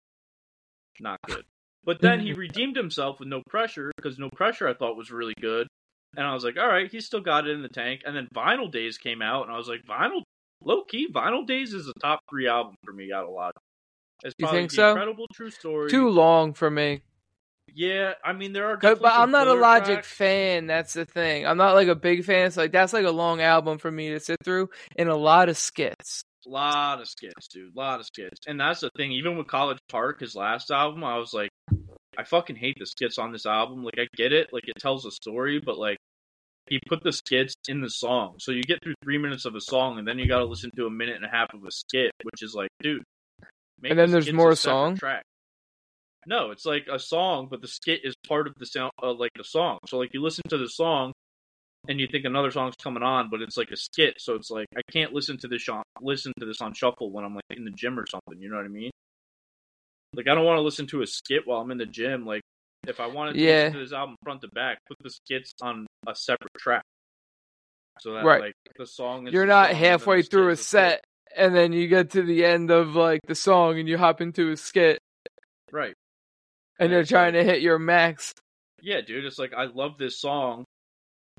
not 1.01 1.19
good. 1.27 1.45
But 1.85 2.01
then 2.01 2.21
he 2.21 2.31
mm-hmm. 2.31 2.40
redeemed 2.40 2.77
himself 2.77 3.19
with 3.19 3.29
No 3.29 3.43
Pressure 3.49 3.93
because 3.97 4.19
No 4.19 4.31
Pressure 4.31 4.69
I 4.69 4.75
thought 4.75 4.97
was 4.97 5.11
really 5.11 5.35
good. 5.40 5.67
And 6.17 6.27
I 6.27 6.33
was 6.33 6.45
like, 6.45 6.57
all 6.59 6.69
right, 6.69 6.90
he's 6.90 7.07
still 7.07 7.21
got 7.21 7.47
it 7.47 7.51
in 7.51 7.62
the 7.62 7.69
tank. 7.69 8.03
And 8.07 8.17
then 8.17 8.29
Vinyl 8.35 8.71
Days 8.71 8.99
came 8.99 9.21
out, 9.21 9.45
and 9.45 9.53
I 9.53 9.59
was 9.59 9.69
like, 9.69 9.83
Vinyl, 9.85 10.23
low 10.62 10.85
key, 10.85 11.09
Vinyl 11.12 11.47
Days 11.47 11.75
is 11.75 11.88
a 11.88 11.93
top 12.01 12.21
three 12.31 12.47
album 12.47 12.77
for 12.85 12.93
me 12.93 13.12
out 13.12 13.25
of 13.25 13.31
Logic. 13.31 13.57
It's 14.23 14.35
You 14.38 14.49
think 14.49 14.71
so? 14.71 14.90
Incredible 14.90 15.27
True 15.35 15.51
Story. 15.51 15.90
Too 15.90 16.09
long 16.09 16.55
for 16.55 16.71
me. 16.71 17.03
Yeah, 17.75 18.13
I 18.25 18.33
mean 18.33 18.53
there 18.53 18.67
are. 18.67 18.77
But, 18.77 18.83
definitely 18.83 19.03
but 19.03 19.13
some 19.15 19.23
I'm 19.23 19.31
not 19.33 19.49
a 19.49 19.55
Logic 19.55 19.95
tracks. 19.97 20.09
fan. 20.09 20.67
That's 20.67 20.93
the 20.93 21.05
thing. 21.05 21.47
I'm 21.47 21.57
not 21.57 21.75
like 21.75 21.89
a 21.89 21.95
big 21.97 22.25
fan. 22.25 22.51
So 22.53 22.63
like 22.63 22.73
that's 22.73 22.93
like 22.93 23.05
a 23.05 23.11
long 23.11 23.41
album 23.41 23.79
for 23.79 23.91
me 23.91 24.11
to 24.11 24.21
sit 24.21 24.37
through 24.45 24.71
and 24.97 25.09
a 25.09 25.17
lot 25.17 25.49
of 25.49 25.59
skits. 25.59 26.23
A 26.47 26.51
lot 26.51 27.01
of 27.01 27.09
skits, 27.09 27.49
dude. 27.49 27.75
A 27.75 27.79
lot 27.79 28.01
of 28.01 28.07
skits. 28.07 28.41
And 28.47 28.61
that's 28.61 28.81
the 28.81 28.91
thing. 28.97 29.13
Even 29.13 29.37
with 29.37 29.47
College 29.47 29.79
Park, 29.89 30.21
his 30.21 30.35
last 30.35 30.71
album, 30.71 31.03
I 31.03 31.17
was 31.17 31.33
like, 31.33 31.49
I 32.19 32.25
fucking 32.25 32.57
hate 32.57 32.77
the 32.79 32.87
skits 32.87 33.19
on 33.19 33.33
this 33.33 33.47
album. 33.47 33.83
Like, 33.83 33.99
I 33.99 34.07
get 34.15 34.33
it. 34.33 34.51
Like, 34.53 34.69
it 34.69 34.77
tells 34.79 35.07
a 35.07 35.11
story, 35.11 35.59
but 35.65 35.79
like, 35.79 35.97
he 36.69 36.79
put 36.87 37.03
the 37.03 37.13
skits 37.13 37.55
in 37.67 37.81
the 37.81 37.89
song. 37.89 38.35
So 38.39 38.53
you 38.53 38.63
get 38.63 38.83
through 38.83 38.95
three 39.03 39.17
minutes 39.19 39.47
of 39.47 39.55
a 39.55 39.61
song, 39.61 39.99
and 39.99 40.07
then 40.07 40.19
you 40.19 40.29
got 40.29 40.41
to 40.41 40.45
listen 40.45 40.71
to 40.77 40.87
a 40.87 40.91
minute 40.91 41.17
and 41.17 41.25
a 41.25 41.29
half 41.29 41.53
of 41.55 41.65
a 41.65 41.71
skit, 41.71 42.11
which 42.23 42.43
is 42.43 42.55
like, 42.55 42.69
dude. 42.81 43.03
And 43.83 43.99
then 43.99 44.11
the 44.11 44.21
there's 44.21 44.33
more 44.33 44.55
song? 44.55 44.97
Track. 44.97 45.23
No, 46.27 46.51
it's 46.51 46.65
like 46.65 46.87
a 46.91 46.99
song, 46.99 47.49
but 47.51 47.61
the 47.61 47.69
skit 47.69 48.01
is 48.05 48.15
part 48.27 48.47
of 48.47 48.55
the 48.59 48.67
sound, 48.67 48.93
uh, 49.03 49.13
like 49.13 49.31
the 49.37 49.45
song. 49.45 49.79
So 49.87 49.99
like, 49.99 50.15
you 50.15 50.23
listen 50.23 50.43
to 50.49 50.59
the 50.59 50.69
song, 50.69 51.13
and 51.89 52.01
you 52.01 52.07
think 52.07 52.25
another 52.25 52.51
song's 52.51 52.75
coming 52.83 53.03
on, 53.03 53.29
but 53.31 53.43
it's 53.43 53.57
like 53.59 53.71
a 53.71 53.77
skit, 53.77 54.15
so 54.19 54.35
it's 54.35 54.51
like 54.51 54.67
I 54.77 54.81
can't 54.91 55.13
listen 55.13 55.37
to 55.39 55.49
this 55.49 55.69
on 55.69 55.83
listen 56.01 56.33
to 56.41 56.47
this 56.47 56.61
on 56.63 56.73
shuffle 56.73 57.11
when 57.11 57.25
I'm 57.25 57.35
like 57.35 57.45
in 57.51 57.65
the 57.65 57.71
gym 57.71 57.99
or 57.99 58.07
something. 58.07 58.41
You 58.41 58.49
know 58.49 58.57
what 58.57 58.65
I 58.65 58.69
mean? 58.69 58.91
Like 60.15 60.27
I 60.29 60.35
don't 60.35 60.45
want 60.47 60.57
to 60.59 60.63
listen 60.63 60.87
to 60.89 61.03
a 61.03 61.07
skit 61.07 61.47
while 61.47 61.61
I'm 61.61 61.71
in 61.71 61.79
the 61.79 61.87
gym. 61.87 62.25
Like 62.25 62.41
If 62.87 63.01
I 63.01 63.07
wanted 63.07 63.35
to 63.35 63.41
Yeah. 63.41 63.65
listen 63.65 63.73
to 63.75 63.79
this 63.81 63.93
album 63.93 64.17
front 64.23 64.41
to 64.43 64.49
back, 64.49 64.79
put 64.89 64.97
the 65.03 65.11
skits 65.11 65.53
on 65.61 65.87
a 66.07 66.15
separate 66.15 66.55
track. 66.59 66.83
So 68.01 68.15
that 68.15 68.25
Right. 68.25 68.41
like 68.41 68.55
the 68.77 68.87
song 68.87 69.27
is 69.27 69.33
You're 69.35 69.47
not 69.47 69.67
song 69.67 69.75
and 69.77 69.85
then 69.85 69.91
halfway 69.91 70.23
through 70.23 70.49
a 70.51 70.57
skits 70.57 70.75
are 70.75 70.79
skit. 70.91 71.01
set 71.01 71.05
and 71.37 71.55
then 71.55 71.73
you 71.73 71.89
get 71.89 72.11
to 72.13 72.23
the 72.23 72.45
end 72.45 72.71
of 72.71 72.95
like 72.95 73.21
the 73.27 73.35
song 73.35 73.79
and 73.79 73.89
you 73.89 73.99
hop 73.99 74.21
into 74.21 74.51
a 74.53 74.57
skit 74.57 75.01
Right. 75.73 75.95
And 76.79 76.91
you're 76.91 77.05
trying 77.05 77.35
to 77.35 77.45
hit 77.45 77.61
your 77.61 77.79
max. 77.79 78.33
Yeah, 78.83 79.01
dude, 79.01 79.25
it's 79.25 79.39
like 79.39 79.55
I 79.55 79.65
love 79.67 79.97
this 79.99 80.21
song 80.21 80.65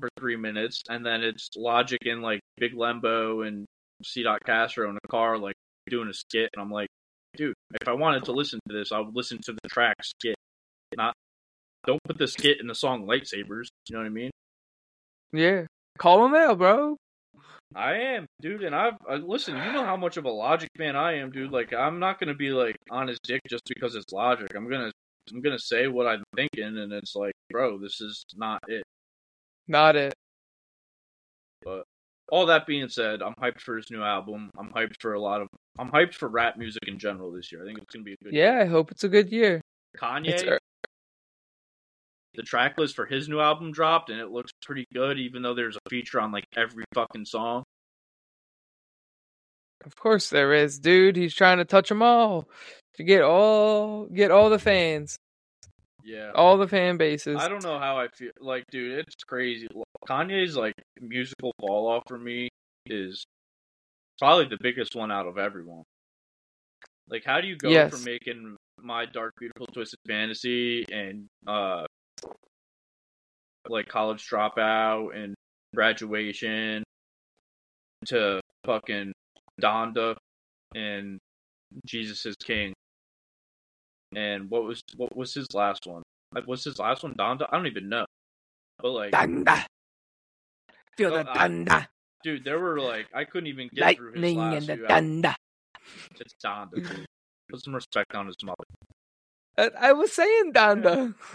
for 0.00 0.08
three 0.18 0.36
minutes, 0.36 0.82
and 0.88 1.04
then 1.04 1.22
it's 1.22 1.50
Logic 1.56 2.00
and 2.04 2.22
like 2.22 2.40
Big 2.56 2.74
Lenbo 2.74 3.42
and 3.42 3.66
C. 4.04 4.22
Dot 4.22 4.40
Castro 4.44 4.90
in 4.90 4.96
a 4.96 5.08
car, 5.08 5.38
like 5.38 5.54
doing 5.88 6.08
a 6.08 6.14
skit, 6.14 6.50
and 6.54 6.60
I'm 6.60 6.70
like, 6.70 6.88
dude, 7.36 7.54
if 7.80 7.88
I 7.88 7.92
wanted 7.92 8.24
to 8.24 8.32
listen 8.32 8.58
to 8.68 8.76
this, 8.76 8.92
I 8.92 9.00
would 9.00 9.14
listen 9.14 9.38
to 9.44 9.52
the 9.52 9.68
track 9.68 9.96
skit, 10.02 10.36
not 10.96 11.14
don't 11.86 12.02
put 12.04 12.18
the 12.18 12.26
skit 12.26 12.60
in 12.60 12.66
the 12.66 12.74
song 12.74 13.06
Lightsabers. 13.06 13.68
You 13.88 13.92
know 13.94 13.98
what 13.98 14.06
I 14.06 14.10
mean? 14.10 14.30
Yeah. 15.32 15.66
Call 15.98 16.26
him 16.26 16.34
out, 16.34 16.58
bro. 16.58 16.96
I 17.74 17.94
am, 17.94 18.26
dude, 18.40 18.62
and 18.62 18.74
I've 18.74 18.94
I, 19.08 19.16
listen. 19.16 19.56
You 19.56 19.72
know 19.72 19.84
how 19.84 19.96
much 19.96 20.16
of 20.16 20.24
a 20.24 20.30
Logic 20.30 20.68
fan 20.76 20.96
I 20.96 21.18
am, 21.18 21.30
dude. 21.30 21.50
Like, 21.50 21.72
I'm 21.72 21.98
not 21.98 22.18
gonna 22.20 22.34
be 22.34 22.50
like 22.50 22.76
on 22.90 23.08
his 23.08 23.18
dick 23.22 23.40
just 23.48 23.64
because 23.66 23.94
it's 23.94 24.12
Logic. 24.12 24.48
I'm 24.54 24.68
gonna 24.68 24.92
I'm 25.32 25.40
gonna 25.40 25.58
say 25.58 25.88
what 25.88 26.06
I'm 26.06 26.22
thinking, 26.34 26.78
and 26.78 26.92
it's 26.92 27.16
like, 27.16 27.34
bro, 27.50 27.78
this 27.78 28.00
is 28.00 28.24
not 28.36 28.62
it. 28.68 28.84
Not 29.68 29.96
it. 29.96 30.14
But 31.62 31.84
all 32.30 32.46
that 32.46 32.66
being 32.66 32.88
said, 32.88 33.22
I'm 33.22 33.34
hyped 33.34 33.60
for 33.60 33.76
his 33.76 33.90
new 33.90 34.02
album. 34.02 34.50
I'm 34.58 34.70
hyped 34.70 35.00
for 35.00 35.14
a 35.14 35.20
lot 35.20 35.40
of. 35.40 35.48
I'm 35.78 35.90
hyped 35.90 36.14
for 36.14 36.28
rap 36.28 36.56
music 36.56 36.82
in 36.86 36.98
general 36.98 37.32
this 37.32 37.50
year. 37.50 37.62
I 37.62 37.66
think 37.66 37.78
it's 37.78 37.92
gonna 37.92 38.04
be 38.04 38.14
a 38.14 38.24
good. 38.24 38.32
Yeah, 38.32 38.58
I 38.60 38.66
hope 38.66 38.90
it's 38.90 39.04
a 39.04 39.08
good 39.08 39.30
year. 39.30 39.52
year. 39.52 39.60
Kanye. 40.00 40.46
Er- 40.46 40.60
the 42.34 42.42
track 42.42 42.76
list 42.76 42.94
for 42.94 43.06
his 43.06 43.28
new 43.28 43.40
album 43.40 43.72
dropped, 43.72 44.10
and 44.10 44.20
it 44.20 44.30
looks 44.30 44.52
pretty 44.62 44.86
good. 44.92 45.18
Even 45.18 45.42
though 45.42 45.54
there's 45.54 45.76
a 45.76 45.90
feature 45.90 46.20
on 46.20 46.32
like 46.32 46.44
every 46.56 46.84
fucking 46.94 47.24
song. 47.24 47.64
Of 49.84 49.96
course 49.96 50.30
there 50.30 50.52
is, 50.52 50.78
dude. 50.78 51.16
He's 51.16 51.34
trying 51.34 51.58
to 51.58 51.64
touch 51.64 51.88
them 51.88 52.02
all 52.02 52.48
to 52.96 53.04
get 53.04 53.22
all 53.22 54.06
get 54.06 54.30
all 54.30 54.50
the 54.50 54.58
fans, 54.58 55.16
Yeah. 56.02 56.32
all 56.34 56.56
the 56.56 56.68
fan 56.68 56.96
bases. 56.96 57.36
I 57.40 57.48
don't 57.48 57.62
know 57.62 57.78
how 57.78 57.98
I 57.98 58.08
feel. 58.08 58.30
Like, 58.40 58.64
dude, 58.70 58.98
it's 58.98 59.14
crazy. 59.24 59.68
Kanye's 60.08 60.56
like 60.56 60.74
musical 61.00 61.52
fall 61.60 61.88
off 61.88 62.02
for 62.06 62.18
me 62.18 62.48
is 62.86 63.24
probably 64.18 64.46
the 64.48 64.58
biggest 64.60 64.94
one 64.94 65.10
out 65.10 65.26
of 65.26 65.36
everyone. 65.38 65.82
Like, 67.08 67.24
how 67.24 67.40
do 67.40 67.46
you 67.48 67.56
go 67.56 67.70
Yes. 67.70 67.90
from 67.92 68.04
making 68.04 68.56
my 68.80 69.04
dark, 69.06 69.34
beautiful, 69.38 69.66
twisted 69.68 69.98
fantasy 70.08 70.84
and 70.90 71.26
uh, 71.46 71.86
like 73.68 73.88
college 73.88 74.26
dropout 74.28 75.14
and 75.16 75.34
graduation 75.74 76.82
to 78.06 78.40
fucking 78.64 79.12
Donda 79.60 80.16
and 80.74 81.18
Jesus 81.84 82.26
is 82.26 82.36
King? 82.36 82.72
And 84.14 84.48
what 84.50 84.64
was 84.64 84.80
what 84.96 85.16
was 85.16 85.34
his 85.34 85.46
last 85.54 85.86
one? 85.86 86.02
Like, 86.34 86.44
what's 86.46 86.64
his 86.64 86.78
last 86.78 87.02
one? 87.02 87.14
Donda? 87.14 87.46
I 87.50 87.56
don't 87.56 87.66
even 87.66 87.88
know. 87.88 88.06
But 88.78 88.90
like, 88.90 89.12
Thunder. 89.12 89.64
Feel 90.96 91.14
Oh, 91.14 91.22
the 91.22 91.30
I- 91.72 91.86
dude, 92.22 92.44
there 92.44 92.58
were 92.58 92.80
like 92.80 93.06
I 93.14 93.24
couldn't 93.24 93.48
even 93.48 93.68
get 93.74 93.96
through 93.96 94.12
his 94.14 94.34
last 94.36 94.56
and 94.56 94.66
the 94.66 94.76
few 94.76 94.86
albums. 94.86 95.26
It's 96.20 96.34
Donda. 96.44 96.74
Dude. 96.74 97.06
Put 97.50 97.62
some 97.64 97.74
respect 97.74 98.14
on 98.14 98.26
his 98.26 98.36
mother. 98.42 98.64
Uh, 99.58 99.70
I 99.78 99.92
was 99.92 100.12
saying 100.12 100.52
thunder. 100.52 101.14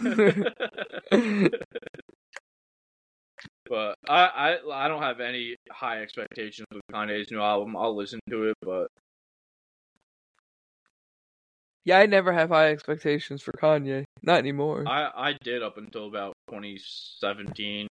but 3.68 3.96
I, 4.08 4.26
I 4.26 4.58
I 4.84 4.88
don't 4.88 5.02
have 5.02 5.20
any 5.20 5.56
high 5.70 6.02
expectations 6.02 6.66
with 6.72 6.82
Kanye's 6.92 7.30
new 7.30 7.40
album. 7.40 7.76
I'll 7.76 7.96
listen 7.96 8.20
to 8.30 8.44
it, 8.50 8.56
but 8.62 8.88
yeah, 11.84 11.98
I 11.98 12.06
never 12.06 12.32
have 12.32 12.50
high 12.50 12.70
expectations 12.70 13.42
for 13.42 13.52
Kanye. 13.52 14.04
Not 14.22 14.38
anymore. 14.38 14.84
I 14.86 15.10
I 15.14 15.32
did 15.42 15.62
up 15.62 15.78
until 15.78 16.06
about 16.08 16.34
2017. 16.48 17.88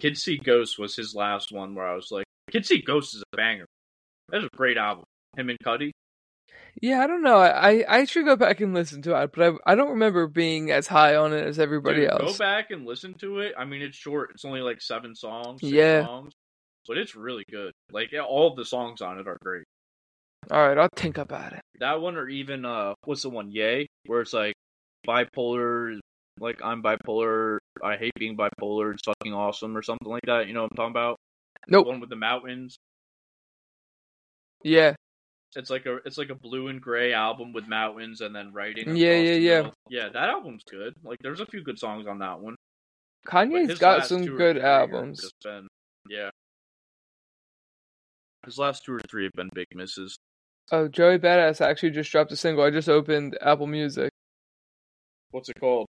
Kids 0.00 0.22
See 0.22 0.38
Ghosts 0.38 0.78
was 0.78 0.96
his 0.96 1.14
last 1.14 1.52
one 1.52 1.74
where 1.74 1.86
I 1.86 1.94
was 1.94 2.10
like, 2.10 2.24
Kids 2.50 2.68
See 2.68 2.82
Ghosts 2.82 3.14
is 3.14 3.22
a 3.32 3.36
banger. 3.36 3.66
That's 4.28 4.44
a 4.44 4.48
great 4.56 4.76
album. 4.76 5.04
Him 5.36 5.50
and 5.50 5.58
Cudi. 5.64 5.90
yeah, 6.80 7.00
I 7.02 7.06
don't 7.06 7.22
know. 7.22 7.38
I 7.38 7.84
I 7.88 8.04
should 8.04 8.24
go 8.24 8.36
back 8.36 8.60
and 8.60 8.72
listen 8.74 9.02
to 9.02 9.20
it, 9.20 9.30
but 9.34 9.54
I 9.66 9.72
I 9.72 9.74
don't 9.74 9.90
remember 9.90 10.26
being 10.26 10.70
as 10.70 10.86
high 10.86 11.16
on 11.16 11.32
it 11.32 11.44
as 11.46 11.58
everybody 11.58 12.02
Dude, 12.02 12.10
else. 12.10 12.38
Go 12.38 12.44
back 12.44 12.70
and 12.70 12.86
listen 12.86 13.14
to 13.14 13.40
it. 13.40 13.54
I 13.58 13.64
mean, 13.64 13.82
it's 13.82 13.96
short. 13.96 14.30
It's 14.34 14.44
only 14.44 14.60
like 14.62 14.80
seven 14.80 15.14
songs. 15.14 15.60
Six 15.60 15.72
Yeah. 15.72 16.04
songs, 16.06 16.32
but 16.88 16.96
it's 16.98 17.14
really 17.14 17.44
good. 17.50 17.72
Like 17.92 18.12
all 18.26 18.48
of 18.50 18.56
the 18.56 18.64
songs 18.64 19.00
on 19.02 19.18
it 19.18 19.28
are 19.28 19.38
great. 19.42 19.64
All 20.50 20.68
right, 20.68 20.78
I'll 20.78 20.88
think 20.96 21.18
about 21.18 21.52
it. 21.52 21.60
That 21.80 22.00
one, 22.00 22.16
or 22.16 22.28
even 22.28 22.64
uh, 22.64 22.94
what's 23.04 23.22
the 23.22 23.30
one? 23.30 23.50
Yay, 23.50 23.86
where 24.06 24.20
it's 24.20 24.32
like 24.32 24.54
bipolar. 25.06 25.98
Like 26.40 26.60
I'm 26.64 26.82
bipolar. 26.82 27.58
I 27.82 27.96
hate 27.96 28.12
being 28.18 28.36
bipolar. 28.36 28.92
It's 28.94 29.02
fucking 29.04 29.32
awesome, 29.32 29.76
or 29.76 29.82
something 29.82 30.08
like 30.08 30.22
that. 30.26 30.46
You 30.48 30.54
know 30.54 30.62
what 30.62 30.72
I'm 30.72 30.76
talking 30.76 30.90
about? 30.92 31.16
Nope. 31.68 31.86
The 31.86 31.90
one 31.90 32.00
with 32.00 32.10
the 32.10 32.16
mountains. 32.16 32.76
Yeah, 34.62 34.94
It's 35.56 35.68
like 35.68 35.84
a 35.86 35.96
it's 36.06 36.16
like 36.16 36.30
a 36.30 36.34
blue 36.34 36.68
and 36.68 36.80
gray 36.80 37.12
album 37.12 37.52
with 37.52 37.68
mountains 37.68 38.22
and 38.22 38.34
then 38.34 38.52
writing. 38.52 38.96
Yeah, 38.96 39.16
yeah, 39.16 39.34
yeah. 39.34 39.56
middle. 39.58 39.74
Yeah, 39.90 40.08
that 40.08 40.28
album's 40.30 40.62
good. 40.70 40.94
Like 41.04 41.18
there's 41.20 41.40
a 41.40 41.46
few 41.46 41.62
good 41.62 41.78
songs 41.78 42.06
on 42.06 42.18
that 42.20 42.40
one. 42.40 42.56
Kanye's 43.26 43.78
got 43.78 44.06
some 44.06 44.24
good 44.24 44.58
albums. 44.58 45.30
been- 45.42 45.68
yeah. 46.08 46.30
His 48.44 48.58
last 48.58 48.84
two 48.84 48.92
or 48.94 49.00
three 49.10 49.24
have 49.24 49.32
been 49.32 49.48
big 49.54 49.66
misses. 49.74 50.16
Oh, 50.72 50.88
Joey 50.88 51.18
Badass 51.18 51.60
actually 51.60 51.90
just 51.90 52.10
dropped 52.10 52.32
a 52.32 52.36
single. 52.36 52.64
I 52.64 52.70
just 52.70 52.88
opened 52.88 53.36
Apple 53.40 53.66
Music. 53.66 54.10
What's 55.30 55.48
it 55.48 55.60
called? 55.60 55.86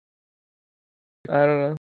I 1.30 1.46
don't 1.46 1.62
know. 1.62 1.78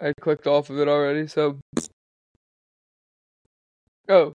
I 0.00 0.12
clicked 0.20 0.46
off 0.46 0.70
of 0.70 0.78
it 0.78 0.88
already, 0.88 1.26
so. 1.26 1.58
Oh. 4.08 4.32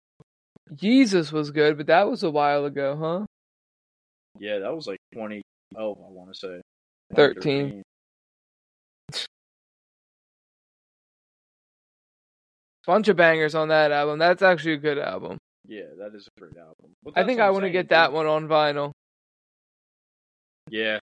Yeezus 0.74 1.32
was 1.32 1.52
good, 1.52 1.78
but 1.78 1.88
that 1.88 2.10
was 2.10 2.24
a 2.24 2.32
while 2.32 2.65
ago, 2.65 2.98
huh? 2.98 3.26
Yeah, 4.39 4.60
that 4.60 4.76
was 4.76 4.88
like 4.88 5.00
2012, 5.13 5.43
I 5.98 6.12
want 6.12 6.34
to 6.34 6.38
say. 6.38 6.62
13. 7.15 7.36
2013. 7.43 7.84
Bunch 12.86 13.08
of 13.10 13.15
bangers 13.17 13.56
on 13.56 13.67
that 13.67 13.91
album. 13.91 14.20
That's 14.20 14.41
actually 14.41 14.74
a 14.74 14.78
good 14.78 14.98
album. 14.98 15.38
Yeah, 15.67 15.84
that 15.99 16.15
is 16.15 16.27
a 16.27 16.39
great 16.39 16.58
album. 16.58 16.93
I 17.15 17.23
think 17.23 17.39
I 17.41 17.49
want 17.51 17.63
to 17.63 17.69
get 17.69 17.89
that 17.89 18.13
one 18.13 18.25
on 18.25 18.47
vinyl. 18.47 18.91
Yeah, 20.69 20.99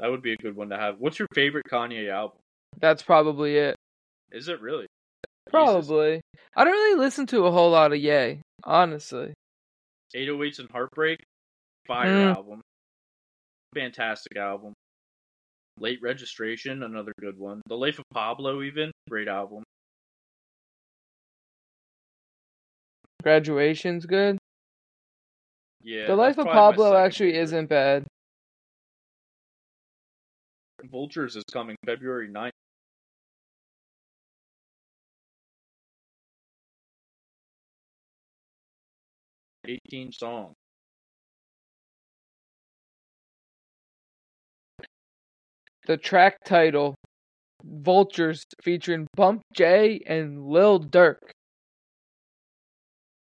that 0.00 0.10
would 0.10 0.22
be 0.22 0.32
a 0.32 0.36
good 0.36 0.56
one 0.56 0.68
to 0.70 0.76
have. 0.76 0.96
What's 0.98 1.18
your 1.18 1.28
favorite 1.34 1.66
Kanye 1.70 2.10
album? 2.10 2.38
That's 2.78 3.02
probably 3.02 3.56
it. 3.56 3.76
Is 4.30 4.48
it 4.48 4.60
really? 4.60 4.84
Yeezus. 4.84 5.50
Probably. 5.50 6.20
I 6.56 6.64
don't 6.64 6.72
really 6.72 6.98
listen 7.00 7.26
to 7.28 7.46
a 7.46 7.50
whole 7.50 7.70
lot 7.70 7.92
of 7.92 7.98
Yay, 7.98 8.40
honestly. 8.64 9.32
808s 10.14 10.58
and 10.60 10.70
Heartbreak, 10.70 11.18
fire 11.86 12.08
Mm. 12.08 12.34
album, 12.36 12.60
fantastic 13.74 14.36
album. 14.36 14.72
Late 15.78 16.00
Registration, 16.00 16.82
another 16.82 17.12
good 17.20 17.38
one. 17.38 17.60
The 17.66 17.76
Life 17.76 17.98
of 17.98 18.04
Pablo, 18.12 18.62
even 18.62 18.90
great 19.08 19.28
album. 19.28 19.62
Graduation's 23.26 24.06
good. 24.06 24.38
Yeah, 25.82 26.06
the 26.06 26.14
Life 26.14 26.38
of 26.38 26.46
Pablo 26.46 26.94
actually 26.96 27.32
favorite. 27.32 27.42
isn't 27.42 27.66
bad. 27.68 28.04
Vultures 30.84 31.34
is 31.34 31.42
coming 31.52 31.74
February 31.84 32.28
9th. 32.28 32.50
Eighteen 39.66 40.12
songs. 40.12 40.54
The 45.88 45.96
track 45.96 46.36
title, 46.44 46.94
Vultures, 47.64 48.44
featuring 48.62 49.08
Bump 49.16 49.42
J 49.52 50.00
and 50.06 50.46
Lil 50.46 50.78
Durk. 50.78 51.18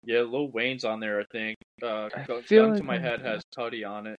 Yeah, 0.04 0.22
Lil 0.22 0.50
Wayne's 0.50 0.84
on 0.84 1.00
there, 1.00 1.20
I 1.20 1.24
think. 1.30 1.56
Uh, 1.82 2.08
I 2.14 2.24
Gun 2.24 2.70
like 2.70 2.78
to 2.78 2.82
My 2.82 2.98
Head 2.98 3.20
has 3.20 3.42
Tutty 3.56 3.84
on 3.88 4.06
it. 4.06 4.16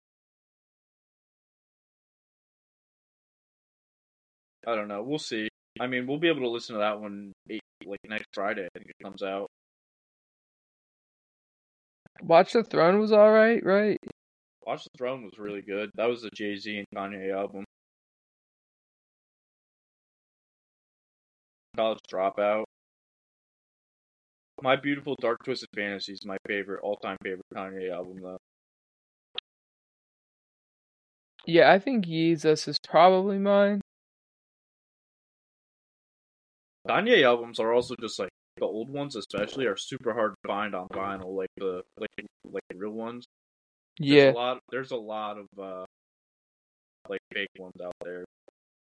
I 4.67 4.75
don't 4.75 4.87
know. 4.87 5.01
We'll 5.01 5.17
see. 5.19 5.47
I 5.79 5.87
mean, 5.87 6.05
we'll 6.05 6.19
be 6.19 6.27
able 6.27 6.41
to 6.41 6.49
listen 6.49 6.75
to 6.75 6.79
that 6.79 6.99
one 7.01 7.31
eight, 7.49 7.61
like 7.85 7.99
next 8.07 8.27
Friday. 8.33 8.65
I 8.65 8.77
think 8.77 8.89
it 8.89 9.03
comes 9.03 9.23
out. 9.23 9.47
Watch 12.21 12.53
the 12.53 12.63
Throne 12.63 12.99
was 12.99 13.11
all 13.11 13.31
right, 13.31 13.63
right? 13.65 13.97
Watch 14.67 14.83
the 14.83 14.89
Throne 14.97 15.23
was 15.23 15.39
really 15.39 15.63
good. 15.63 15.89
That 15.95 16.07
was 16.07 16.21
the 16.21 16.29
Jay 16.35 16.55
Z 16.55 16.77
and 16.77 16.87
Kanye 16.95 17.33
album. 17.33 17.63
College 21.75 21.99
Dropout. 22.11 22.65
My 24.61 24.75
Beautiful 24.75 25.15
Dark 25.19 25.43
Twisted 25.43 25.69
Fantasy 25.75 26.13
is 26.13 26.25
my 26.25 26.37
favorite, 26.47 26.81
all 26.83 26.97
time 26.97 27.17
favorite 27.23 27.45
Kanye 27.53 27.91
album, 27.91 28.21
though. 28.21 28.37
Yeah, 31.45 31.71
I 31.71 31.79
think 31.79 32.05
Yeezus 32.05 32.67
is 32.67 32.77
probably 32.79 33.39
mine. 33.39 33.81
Kanye 36.87 37.23
albums 37.23 37.59
are 37.59 37.73
also 37.73 37.95
just 37.99 38.19
like 38.19 38.29
the 38.57 38.65
old 38.65 38.89
ones, 38.89 39.15
especially, 39.15 39.65
are 39.65 39.77
super 39.77 40.13
hard 40.13 40.31
to 40.43 40.47
find 40.47 40.75
on 40.75 40.87
vinyl. 40.89 41.35
Like 41.35 41.49
the 41.57 41.83
like 41.97 42.09
like 42.45 42.63
the 42.69 42.77
real 42.77 42.91
ones. 42.91 43.25
There's 44.05 44.23
Yeah, 44.25 44.31
a 44.31 44.33
lot. 44.33 44.59
There's 44.69 44.91
a 44.91 44.95
lot 44.97 45.37
of 45.39 45.47
uh 45.59 45.85
like 47.09 47.21
fake 47.33 47.49
ones 47.57 47.73
out 47.83 47.93
there. 48.03 48.23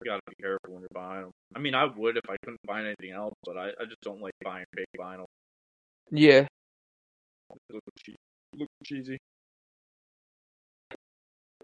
You 0.02 0.10
gotta 0.10 0.22
be 0.28 0.36
careful 0.40 0.72
when 0.74 0.80
you're 0.80 0.88
buying 0.94 1.22
them. 1.24 1.32
I 1.54 1.58
mean, 1.58 1.74
I 1.74 1.84
would 1.84 2.16
if 2.16 2.24
I 2.30 2.36
couldn't 2.44 2.60
find 2.66 2.86
anything 2.86 3.12
else, 3.12 3.34
but 3.44 3.58
I, 3.58 3.68
I 3.80 3.84
just 3.84 4.00
don't 4.02 4.22
like 4.22 4.34
buying 4.42 4.64
fake 4.74 4.86
vinyl. 4.98 5.25
Yeah. 6.10 6.46
Look 7.70 7.82
cheesy. 7.98 8.16
Look 8.54 8.68
cheesy. 8.84 9.18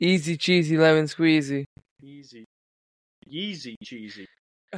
Easy 0.00 0.36
cheesy 0.36 0.76
lemon 0.76 1.04
squeezy. 1.06 1.64
Easy. 2.02 2.44
Yeezy 3.30 3.74
cheesy. 3.82 4.26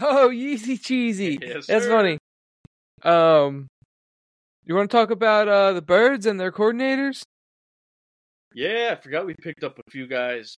Oh, 0.00 0.28
Yeezy 0.28 0.80
cheesy. 0.82 1.38
Yes, 1.42 1.66
That's 1.66 1.84
sir. 1.86 1.90
funny. 1.90 2.18
Um, 3.02 3.66
you 4.64 4.74
want 4.74 4.90
to 4.90 4.96
talk 4.96 5.10
about 5.10 5.48
uh 5.48 5.72
the 5.72 5.82
birds 5.82 6.26
and 6.26 6.38
their 6.38 6.52
coordinators? 6.52 7.22
Yeah, 8.54 8.94
I 8.96 9.00
forgot 9.02 9.26
we 9.26 9.34
picked 9.34 9.64
up 9.64 9.78
a 9.78 9.90
few 9.90 10.06
guys. 10.06 10.56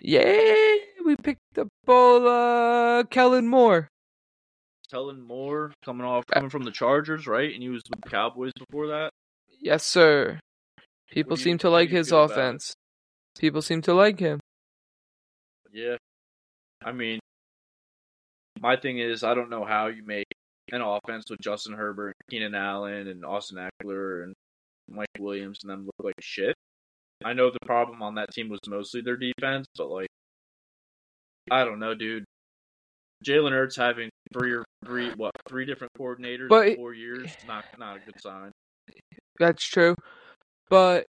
Yeah, 0.00 0.54
we 1.04 1.16
picked 1.16 1.58
up 1.58 1.68
all 1.88 2.26
uh 2.28 3.04
Kellen 3.04 3.46
Moore. 3.48 3.88
Kellen 4.90 5.20
Moore 5.20 5.72
coming 5.84 6.06
off 6.06 6.24
coming 6.26 6.50
from 6.50 6.62
the 6.64 6.70
Chargers, 6.70 7.26
right? 7.26 7.52
And 7.52 7.62
he 7.62 7.68
was 7.68 7.82
with 7.90 8.00
the 8.02 8.10
Cowboys 8.10 8.52
before 8.58 8.88
that. 8.88 9.10
Yes, 9.60 9.84
sir. 9.84 10.40
People 11.10 11.36
you- 11.36 11.42
seem 11.44 11.58
to 11.58 11.70
like 11.70 11.88
his 11.90 12.08
feel 12.10 12.24
about 12.24 12.30
it? 12.36 12.40
offense. 12.40 12.74
People 13.38 13.62
seem 13.62 13.82
to 13.82 13.94
like 13.94 14.18
him. 14.18 14.40
Yeah. 15.72 15.96
I 16.84 16.92
mean, 16.92 17.18
my 18.60 18.76
thing 18.76 18.98
is, 18.98 19.22
I 19.22 19.34
don't 19.34 19.50
know 19.50 19.64
how 19.64 19.88
you 19.88 20.02
make 20.04 20.26
an 20.72 20.80
offense 20.80 21.24
with 21.30 21.40
Justin 21.40 21.74
Herbert, 21.74 22.14
Keenan 22.30 22.54
Allen, 22.54 23.08
and 23.08 23.24
Austin 23.24 23.58
Ekeler, 23.58 24.24
and 24.24 24.34
Mike 24.88 25.06
Williams, 25.18 25.58
and 25.62 25.70
them 25.70 25.84
look 25.86 25.94
like 26.04 26.14
shit. 26.20 26.54
I 27.24 27.32
know 27.32 27.50
the 27.50 27.58
problem 27.66 28.02
on 28.02 28.14
that 28.16 28.32
team 28.32 28.48
was 28.48 28.60
mostly 28.68 29.00
their 29.00 29.16
defense, 29.16 29.66
but 29.76 29.88
like, 29.88 30.08
I 31.50 31.64
don't 31.64 31.78
know, 31.78 31.94
dude. 31.94 32.24
Jalen 33.24 33.52
Hurts 33.52 33.76
having 33.76 34.10
three 34.32 34.52
or 34.52 34.64
three 34.86 35.10
what 35.16 35.32
three 35.48 35.66
different 35.66 35.92
coordinators 35.98 36.48
But 36.48 36.68
in 36.68 36.76
four 36.76 36.94
years 36.94 37.30
not 37.46 37.64
not 37.78 37.96
a 37.96 38.00
good 38.00 38.20
sign. 38.20 38.52
That's 39.38 39.64
true. 39.64 39.94
But 40.70 41.06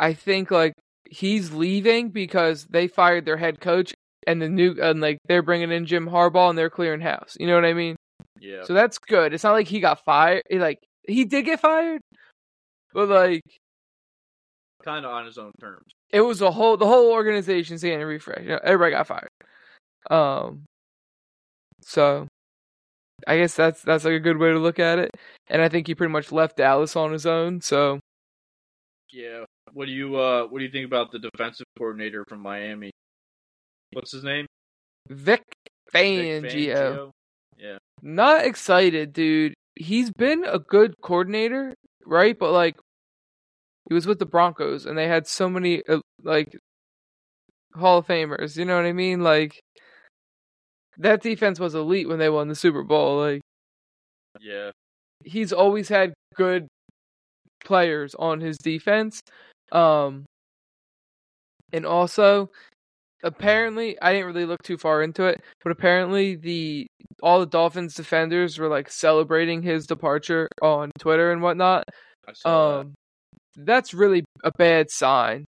I 0.00 0.14
think 0.14 0.50
like 0.50 0.74
he's 1.08 1.52
leaving 1.52 2.10
because 2.10 2.66
they 2.66 2.88
fired 2.88 3.24
their 3.24 3.36
head 3.36 3.60
coach 3.60 3.94
and 4.26 4.40
the 4.42 4.48
new 4.48 4.76
and 4.80 5.00
like 5.00 5.18
they're 5.26 5.42
bringing 5.42 5.72
in 5.72 5.86
Jim 5.86 6.06
Harbaugh 6.08 6.50
and 6.50 6.58
they're 6.58 6.70
clearing 6.70 7.00
house. 7.00 7.36
You 7.38 7.46
know 7.46 7.54
what 7.54 7.64
I 7.64 7.72
mean? 7.74 7.96
Yeah, 8.40 8.62
So 8.64 8.74
that's 8.74 8.98
good. 8.98 9.32
It's 9.32 9.42
not 9.44 9.52
like 9.52 9.66
he 9.66 9.80
got 9.80 10.04
fired. 10.04 10.42
He, 10.48 10.58
like 10.58 10.78
he 11.06 11.24
did 11.24 11.44
get 11.44 11.60
fired, 11.60 12.00
but 12.92 13.08
like 13.08 13.42
kind 14.84 15.04
of 15.04 15.10
on 15.12 15.26
his 15.26 15.38
own 15.38 15.52
terms. 15.60 15.90
it 16.12 16.20
was 16.20 16.40
a 16.40 16.50
whole 16.50 16.76
the 16.76 16.86
whole 16.86 17.10
organization's 17.12 17.82
getting 17.82 18.02
a 18.02 18.06
refresh. 18.06 18.42
You 18.42 18.50
know, 18.50 18.60
everybody 18.62 18.92
got 18.92 19.06
fired. 19.06 19.28
Um, 20.10 20.64
so 21.82 22.26
I 23.26 23.36
guess 23.38 23.54
that's 23.54 23.82
that's 23.82 24.04
like 24.04 24.14
a 24.14 24.20
good 24.20 24.38
way 24.38 24.50
to 24.50 24.58
look 24.58 24.78
at 24.78 24.98
it. 24.98 25.10
And 25.48 25.60
I 25.62 25.68
think 25.68 25.86
he 25.86 25.94
pretty 25.94 26.12
much 26.12 26.30
left 26.32 26.56
Dallas 26.56 26.96
on 26.96 27.12
his 27.12 27.26
own. 27.26 27.60
So 27.60 28.00
Yeah. 29.12 29.44
What 29.72 29.86
do 29.86 29.92
you 29.92 30.16
uh 30.16 30.46
what 30.46 30.58
do 30.58 30.64
you 30.64 30.70
think 30.70 30.86
about 30.86 31.12
the 31.12 31.18
defensive 31.18 31.66
coordinator 31.76 32.24
from 32.28 32.40
Miami? 32.40 32.90
What's 33.92 34.12
his 34.12 34.24
name? 34.24 34.46
Vic 35.08 35.42
Vic 35.92 36.42
Fangio, 36.42 37.10
Yeah. 37.56 37.78
not 38.02 38.44
excited, 38.44 39.12
dude. 39.12 39.54
He's 39.76 40.10
been 40.10 40.44
a 40.44 40.58
good 40.58 40.94
coordinator, 41.02 41.72
right? 42.04 42.38
But 42.38 42.52
like, 42.52 42.76
he 43.88 43.94
was 43.94 44.06
with 44.06 44.18
the 44.18 44.26
Broncos, 44.26 44.84
and 44.84 44.98
they 44.98 45.08
had 45.08 45.26
so 45.26 45.48
many 45.48 45.82
uh, 45.88 46.00
like 46.22 46.54
Hall 47.74 47.98
of 47.98 48.06
Famers. 48.06 48.56
You 48.56 48.66
know 48.66 48.76
what 48.76 48.84
I 48.84 48.92
mean? 48.92 49.22
Like 49.22 49.58
that 50.98 51.22
defense 51.22 51.60
was 51.60 51.74
elite 51.74 52.08
when 52.08 52.18
they 52.18 52.28
won 52.28 52.48
the 52.48 52.54
Super 52.54 52.82
Bowl. 52.82 53.18
Like 53.18 53.40
Yeah. 54.40 54.70
he's 55.24 55.52
always 55.52 55.88
had 55.88 56.12
good 56.34 56.66
players 57.64 58.14
on 58.16 58.40
his 58.40 58.56
defense. 58.58 59.20
Um 59.72 60.24
and 61.72 61.84
also 61.86 62.50
apparently 63.22 64.00
I 64.00 64.12
didn't 64.12 64.26
really 64.26 64.46
look 64.46 64.62
too 64.62 64.78
far 64.78 65.02
into 65.02 65.24
it, 65.24 65.42
but 65.62 65.72
apparently 65.72 66.34
the 66.36 66.86
all 67.22 67.40
the 67.40 67.46
Dolphins 67.46 67.94
defenders 67.94 68.58
were 68.58 68.68
like 68.68 68.90
celebrating 68.90 69.62
his 69.62 69.86
departure 69.86 70.48
on 70.62 70.90
Twitter 70.98 71.32
and 71.32 71.42
whatnot. 71.42 71.84
I 72.26 72.32
saw 72.32 72.70
that. 72.70 72.80
Um 72.80 72.94
that's 73.56 73.92
really 73.92 74.24
a 74.44 74.52
bad 74.56 74.90
sign. 74.90 75.44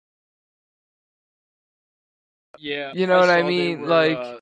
Yeah. 2.59 2.93
you 2.95 3.07
know 3.07 3.19
what 3.21 3.31
I 3.31 3.43
mean? 3.43 3.83
were, 3.83 3.87
Like- 3.89 4.19
uh, 4.19 4.39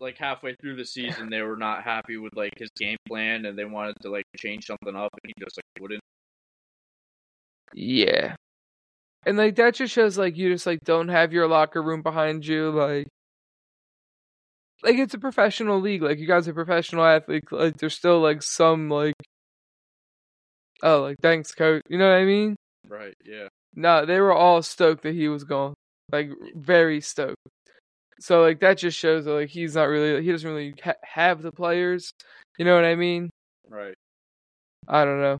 like 0.00 0.18
halfway 0.18 0.54
through 0.56 0.76
the 0.76 0.84
season 0.84 1.30
they 1.30 1.42
were 1.42 1.56
not 1.56 1.82
happy 1.82 2.16
with 2.16 2.34
like 2.36 2.52
his 2.56 2.70
game 2.76 2.98
plan 3.08 3.46
and 3.46 3.58
they 3.58 3.64
wanted 3.64 3.96
to 4.02 4.10
like 4.10 4.24
change 4.36 4.66
something 4.66 4.94
up 4.94 5.10
and 5.22 5.32
he 5.34 5.44
just 5.44 5.56
like 5.56 5.82
wouldn't. 5.82 6.02
Yeah. 7.74 8.34
And 9.24 9.36
like 9.36 9.56
that 9.56 9.74
just 9.74 9.92
shows 9.92 10.18
like 10.18 10.36
you 10.36 10.52
just 10.52 10.66
like 10.66 10.80
don't 10.84 11.08
have 11.08 11.32
your 11.32 11.48
locker 11.48 11.82
room 11.82 12.02
behind 12.02 12.46
you 12.46 12.70
like 12.70 13.08
like 14.82 14.96
it's 14.96 15.14
a 15.14 15.18
professional 15.18 15.80
league 15.80 16.02
like 16.02 16.18
you 16.18 16.26
guys 16.26 16.46
are 16.46 16.54
professional 16.54 17.04
athletes 17.04 17.50
like 17.50 17.76
there's 17.78 17.94
still 17.94 18.20
like 18.20 18.42
some 18.42 18.88
like 18.90 19.14
oh 20.82 21.00
like 21.00 21.16
thanks 21.22 21.52
coach 21.52 21.82
you 21.88 21.98
know 21.98 22.08
what 22.08 22.18
I 22.18 22.24
mean? 22.24 22.56
Right, 22.88 23.14
yeah. 23.24 23.48
No, 23.74 24.06
they 24.06 24.20
were 24.20 24.32
all 24.32 24.62
stoked 24.62 25.02
that 25.02 25.14
he 25.14 25.28
was 25.28 25.44
gone. 25.44 25.74
Like 26.12 26.30
very 26.54 27.00
stoked. 27.00 27.36
So 28.20 28.42
like 28.42 28.60
that 28.60 28.78
just 28.78 28.98
shows 28.98 29.24
that 29.26 29.32
like 29.32 29.48
he's 29.50 29.74
not 29.74 29.84
really 29.84 30.22
he 30.22 30.30
doesn't 30.30 30.48
really 30.48 30.74
ha- 30.82 30.94
have 31.02 31.42
the 31.42 31.52
players. 31.52 32.10
You 32.58 32.64
know 32.64 32.74
what 32.74 32.84
I 32.84 32.94
mean? 32.94 33.30
Right. 33.68 33.94
I 34.88 35.04
don't 35.04 35.20
know. 35.20 35.38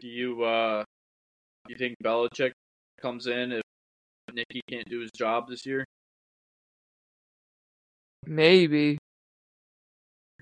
Do 0.00 0.08
you 0.08 0.42
uh 0.44 0.84
do 1.66 1.72
you 1.72 1.78
think 1.78 1.96
Belichick 2.04 2.52
comes 3.00 3.26
in 3.26 3.52
if 3.52 3.62
Nicky 4.32 4.60
can't 4.68 4.88
do 4.88 5.00
his 5.00 5.10
job 5.16 5.48
this 5.48 5.64
year? 5.66 5.84
Maybe, 8.26 8.98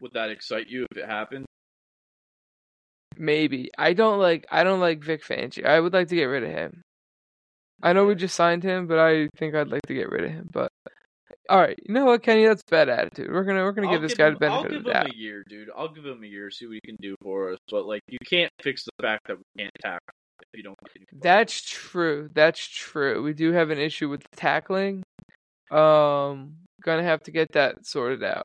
Would 0.01 0.13
that 0.13 0.31
excite 0.31 0.69
you 0.69 0.87
if 0.91 0.99
it 0.99 1.07
happened? 1.07 1.47
maybe. 3.17 3.71
I 3.79 3.93
don't 3.93 4.19
like 4.19 4.47
I 4.51 4.65
don't 4.65 4.81
like 4.81 5.03
Vic 5.03 5.25
Fangio. 5.25 5.65
I 5.67 5.81
would 5.81 5.93
like 5.93 6.09
to 6.09 6.17
get 6.17 6.25
rid 6.25 6.45
of 6.45 6.51
him. 6.51 6.83
I 7.83 7.93
know 7.93 8.07
we 8.07 8.15
just 8.15 8.35
signed 8.35 8.63
him, 8.63 8.87
but 8.87 8.99
I 8.99 9.29
think 9.37 9.55
I'd 9.55 9.69
like 9.69 9.83
to 9.89 9.95
get 9.95 10.11
rid 10.11 10.25
of 10.25 10.31
him. 10.31 10.49
But 10.53 10.71
all 11.49 11.59
right, 11.59 11.77
you 11.87 11.95
know 11.95 12.05
what, 12.05 12.23
Kenny? 12.23 12.47
That's 12.47 12.63
bad 12.63 12.89
attitude. 12.89 13.31
We're 13.31 13.45
gonna 13.45 13.63
we're 13.63 13.73
gonna 13.73 13.89
I'll 13.89 13.95
give 13.95 14.03
this 14.03 14.15
guy 14.15 14.29
him, 14.29 14.35
the 14.35 14.41
benefit 14.41 14.59
I'll 14.59 14.65
of 14.67 14.71
give 14.73 14.85
the 14.85 14.91
him 14.91 14.95
doubt. 14.95 15.13
a 15.13 15.17
year, 15.17 15.45
dude. 15.49 15.69
I'll 15.77 15.93
give 15.93 16.07
him 16.07 16.23
a 16.23 16.27
year, 16.27 16.51
see 16.51 16.67
what 16.67 16.75
he 16.75 16.81
can 16.81 16.97
do 17.01 17.17
for 17.23 17.53
us. 17.53 17.59
But 17.71 17.87
like, 17.87 18.03
you 18.09 18.19
can't 18.29 18.53
fix 18.63 18.85
the 18.85 18.93
fact 19.01 19.27
that 19.27 19.37
we 19.39 19.45
can't 19.59 19.73
tackle 19.81 20.15
if 20.41 20.49
you 20.55 20.63
don't. 20.63 20.77
That's 21.21 21.61
true. 21.63 22.31
That's 22.33 22.65
true. 22.67 23.23
We 23.23 23.33
do 23.33 23.53
have 23.53 23.71
an 23.71 23.79
issue 23.79 24.09
with 24.09 24.23
tackling. 24.37 25.03
Um, 25.71 26.57
gonna 26.85 27.03
have 27.03 27.23
to 27.25 27.33
get 27.33 27.53
that 27.53 27.87
sorted 27.87 28.23
out. 28.23 28.45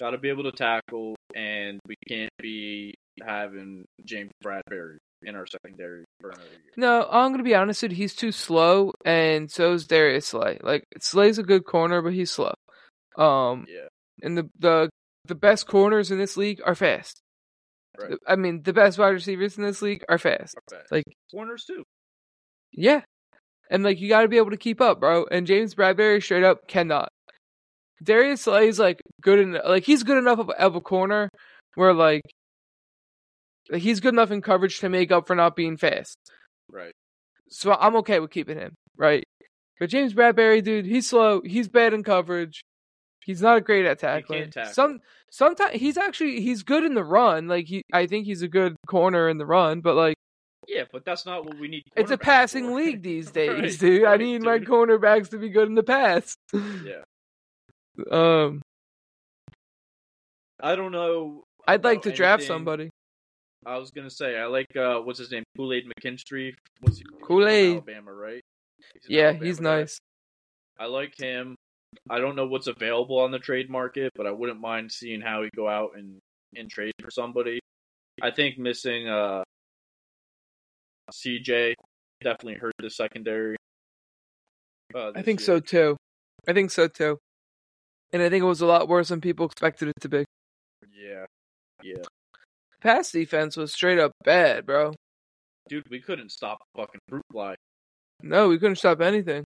Got 0.00 0.10
to 0.10 0.18
be 0.18 0.30
able 0.30 0.44
to 0.44 0.52
tackle, 0.52 1.14
and 1.36 1.78
we 1.86 1.94
can't 2.08 2.32
be 2.40 2.94
having 3.22 3.84
James 4.04 4.30
Bradberry 4.42 4.96
in 5.22 5.36
our 5.36 5.46
secondary 5.46 6.04
for 6.22 6.30
another 6.30 6.48
year. 6.48 6.58
No, 6.78 7.06
I'm 7.10 7.32
gonna 7.32 7.42
be 7.42 7.54
honest 7.54 7.82
with 7.82 7.92
you. 7.92 7.96
He's 7.98 8.14
too 8.14 8.32
slow, 8.32 8.92
and 9.04 9.50
so 9.50 9.74
is 9.74 9.86
Darius 9.86 10.28
Slay. 10.28 10.58
Like 10.62 10.84
Slay's 11.00 11.38
a 11.38 11.42
good 11.42 11.64
corner, 11.66 12.00
but 12.00 12.14
he's 12.14 12.30
slow. 12.30 12.54
Um, 13.18 13.66
Yeah, 13.68 13.88
and 14.22 14.38
the 14.38 14.48
the 14.58 14.88
the 15.26 15.34
best 15.34 15.66
corners 15.66 16.10
in 16.10 16.18
this 16.18 16.36
league 16.38 16.60
are 16.64 16.74
fast. 16.74 17.20
right. 18.00 18.16
I 18.26 18.36
mean, 18.36 18.62
the 18.62 18.72
best 18.72 18.98
wide 18.98 19.10
receivers 19.10 19.58
in 19.58 19.64
this 19.64 19.82
league 19.82 20.02
are 20.08 20.18
fast. 20.18 20.56
Okay. 20.72 20.82
Like, 20.90 21.04
corners 21.30 21.64
too. 21.66 21.84
yeah, 22.72 23.02
and 23.70 23.84
like 23.84 24.00
you 24.00 24.08
got 24.08 24.22
to 24.22 24.28
be 24.28 24.38
able 24.38 24.50
to 24.52 24.56
keep 24.56 24.80
up, 24.80 24.98
bro. 24.98 25.26
And 25.30 25.46
James 25.46 25.74
Bradberry 25.74 26.22
straight 26.22 26.42
up 26.44 26.66
cannot. 26.68 27.10
Darius 28.02 28.40
Slay 28.42 28.68
is 28.68 28.78
like 28.78 29.00
good 29.20 29.38
enough. 29.38 29.62
Like 29.66 29.84
he's 29.84 30.02
good 30.02 30.18
enough 30.18 30.38
of, 30.38 30.50
of 30.50 30.74
a 30.74 30.80
corner 30.80 31.28
where 31.74 31.92
like, 31.94 32.22
like 33.72 33.82
he's 33.82 33.98
good 34.00 34.14
enough 34.14 34.30
in 34.30 34.40
coverage 34.42 34.78
to 34.80 34.88
make 34.88 35.10
up 35.10 35.26
for 35.26 35.34
not 35.34 35.56
being 35.56 35.76
fast. 35.76 36.16
Right. 36.70 36.92
So 37.48 37.72
I'm 37.72 37.96
okay 37.96 38.20
with 38.20 38.30
keeping 38.30 38.58
him, 38.58 38.74
right? 38.96 39.24
But 39.80 39.90
James 39.90 40.14
Bradberry, 40.14 40.62
dude, 40.62 40.86
he's 40.86 41.08
slow. 41.08 41.40
He's 41.44 41.68
bad 41.68 41.92
in 41.92 42.04
coverage. 42.04 42.60
He's 43.24 43.42
not 43.42 43.56
a 43.56 43.60
great 43.60 43.84
at 43.86 43.98
tackling. 43.98 44.50
tackle. 44.50 44.72
Some 44.72 45.00
sometimes 45.30 45.74
he's 45.80 45.96
actually 45.96 46.40
he's 46.40 46.62
good 46.62 46.84
in 46.84 46.94
the 46.94 47.04
run. 47.04 47.48
Like 47.48 47.66
he, 47.66 47.82
I 47.92 48.06
think 48.06 48.26
he's 48.26 48.42
a 48.42 48.48
good 48.48 48.76
corner 48.86 49.28
in 49.28 49.38
the 49.38 49.46
run. 49.46 49.80
But 49.80 49.94
like 49.96 50.16
Yeah, 50.68 50.84
but 50.92 51.04
that's 51.04 51.24
not 51.26 51.44
what 51.44 51.58
we 51.58 51.68
need. 51.68 51.82
it's 51.96 52.10
a 52.10 52.18
passing 52.18 52.66
for. 52.68 52.74
league 52.76 53.02
these 53.02 53.30
days, 53.32 53.50
Right, 53.50 53.78
dude. 53.78 54.04
I 54.04 54.10
right, 54.12 54.20
need 54.20 54.42
my 54.42 54.58
cornerbacks 54.58 55.30
to 55.30 55.38
be 55.38 55.48
good 55.50 55.68
in 55.68 55.74
the 55.74 55.82
pass. 55.82 56.34
Yeah, 56.52 57.02
Um, 58.10 58.60
I 60.60 60.74
don't 60.76 60.92
know. 60.92 61.44
I'd 61.66 61.84
like 61.84 62.02
to 62.02 62.12
draft 62.12 62.42
somebody. 62.44 62.90
I 63.64 63.76
was 63.76 63.90
gonna 63.90 64.10
say 64.10 64.38
I 64.38 64.46
like 64.46 64.76
uh, 64.76 64.98
what's 64.98 65.18
his 65.18 65.30
name, 65.30 65.44
Kool 65.56 65.72
Aid 65.72 65.84
McKinstry. 65.86 66.52
What's 66.80 66.98
he? 66.98 67.04
Kool-Aid. 67.22 67.72
Alabama, 67.74 68.12
right? 68.12 68.42
He's 68.94 69.02
Yeah, 69.08 69.26
Alabama 69.26 69.44
he's 69.44 69.58
guy. 69.58 69.62
nice. 69.62 69.98
I 70.80 70.86
like 70.86 71.14
him. 71.16 71.54
I 72.10 72.18
don't 72.18 72.34
know 72.34 72.46
what's 72.46 72.66
available 72.66 73.18
on 73.18 73.30
the 73.30 73.38
trade 73.38 73.70
market, 73.70 74.10
but 74.16 74.26
I 74.26 74.30
wouldn't 74.30 74.60
mind 74.60 74.90
seeing 74.90 75.20
how 75.20 75.42
he 75.42 75.50
go 75.54 75.68
out 75.68 75.90
and, 75.94 76.18
and 76.56 76.68
trade 76.70 76.94
for 77.00 77.10
somebody. 77.10 77.60
I 78.20 78.30
think 78.30 78.58
missing 78.58 79.08
uh 79.08 79.42
CJ 81.12 81.74
definitely 82.22 82.54
hurt 82.54 82.74
the 82.78 82.90
secondary. 82.90 83.56
Uh, 84.94 85.12
I 85.14 85.22
think 85.22 85.40
year. 85.40 85.46
so 85.46 85.60
too. 85.60 85.96
I 86.48 86.52
think 86.52 86.70
so 86.70 86.88
too. 86.88 87.18
And 88.12 88.22
I 88.22 88.28
think 88.28 88.42
it 88.42 88.46
was 88.46 88.60
a 88.60 88.66
lot 88.66 88.88
worse 88.88 89.08
than 89.08 89.20
people 89.20 89.46
expected 89.46 89.88
it 89.88 89.94
to 90.00 90.08
be. 90.08 90.24
Yeah, 90.92 91.24
yeah, 91.82 92.02
Pass 92.82 93.12
defense 93.12 93.56
was 93.56 93.72
straight 93.72 93.98
up 93.98 94.12
bad, 94.24 94.66
bro. 94.66 94.92
dude, 95.68 95.88
we 95.90 96.00
couldn't 96.00 96.32
stop 96.32 96.58
fucking 96.76 97.00
fruit 97.08 97.22
fly. 97.30 97.54
No, 98.22 98.48
we 98.48 98.58
couldn't 98.58 98.76
stop 98.76 99.00
anything. 99.00 99.44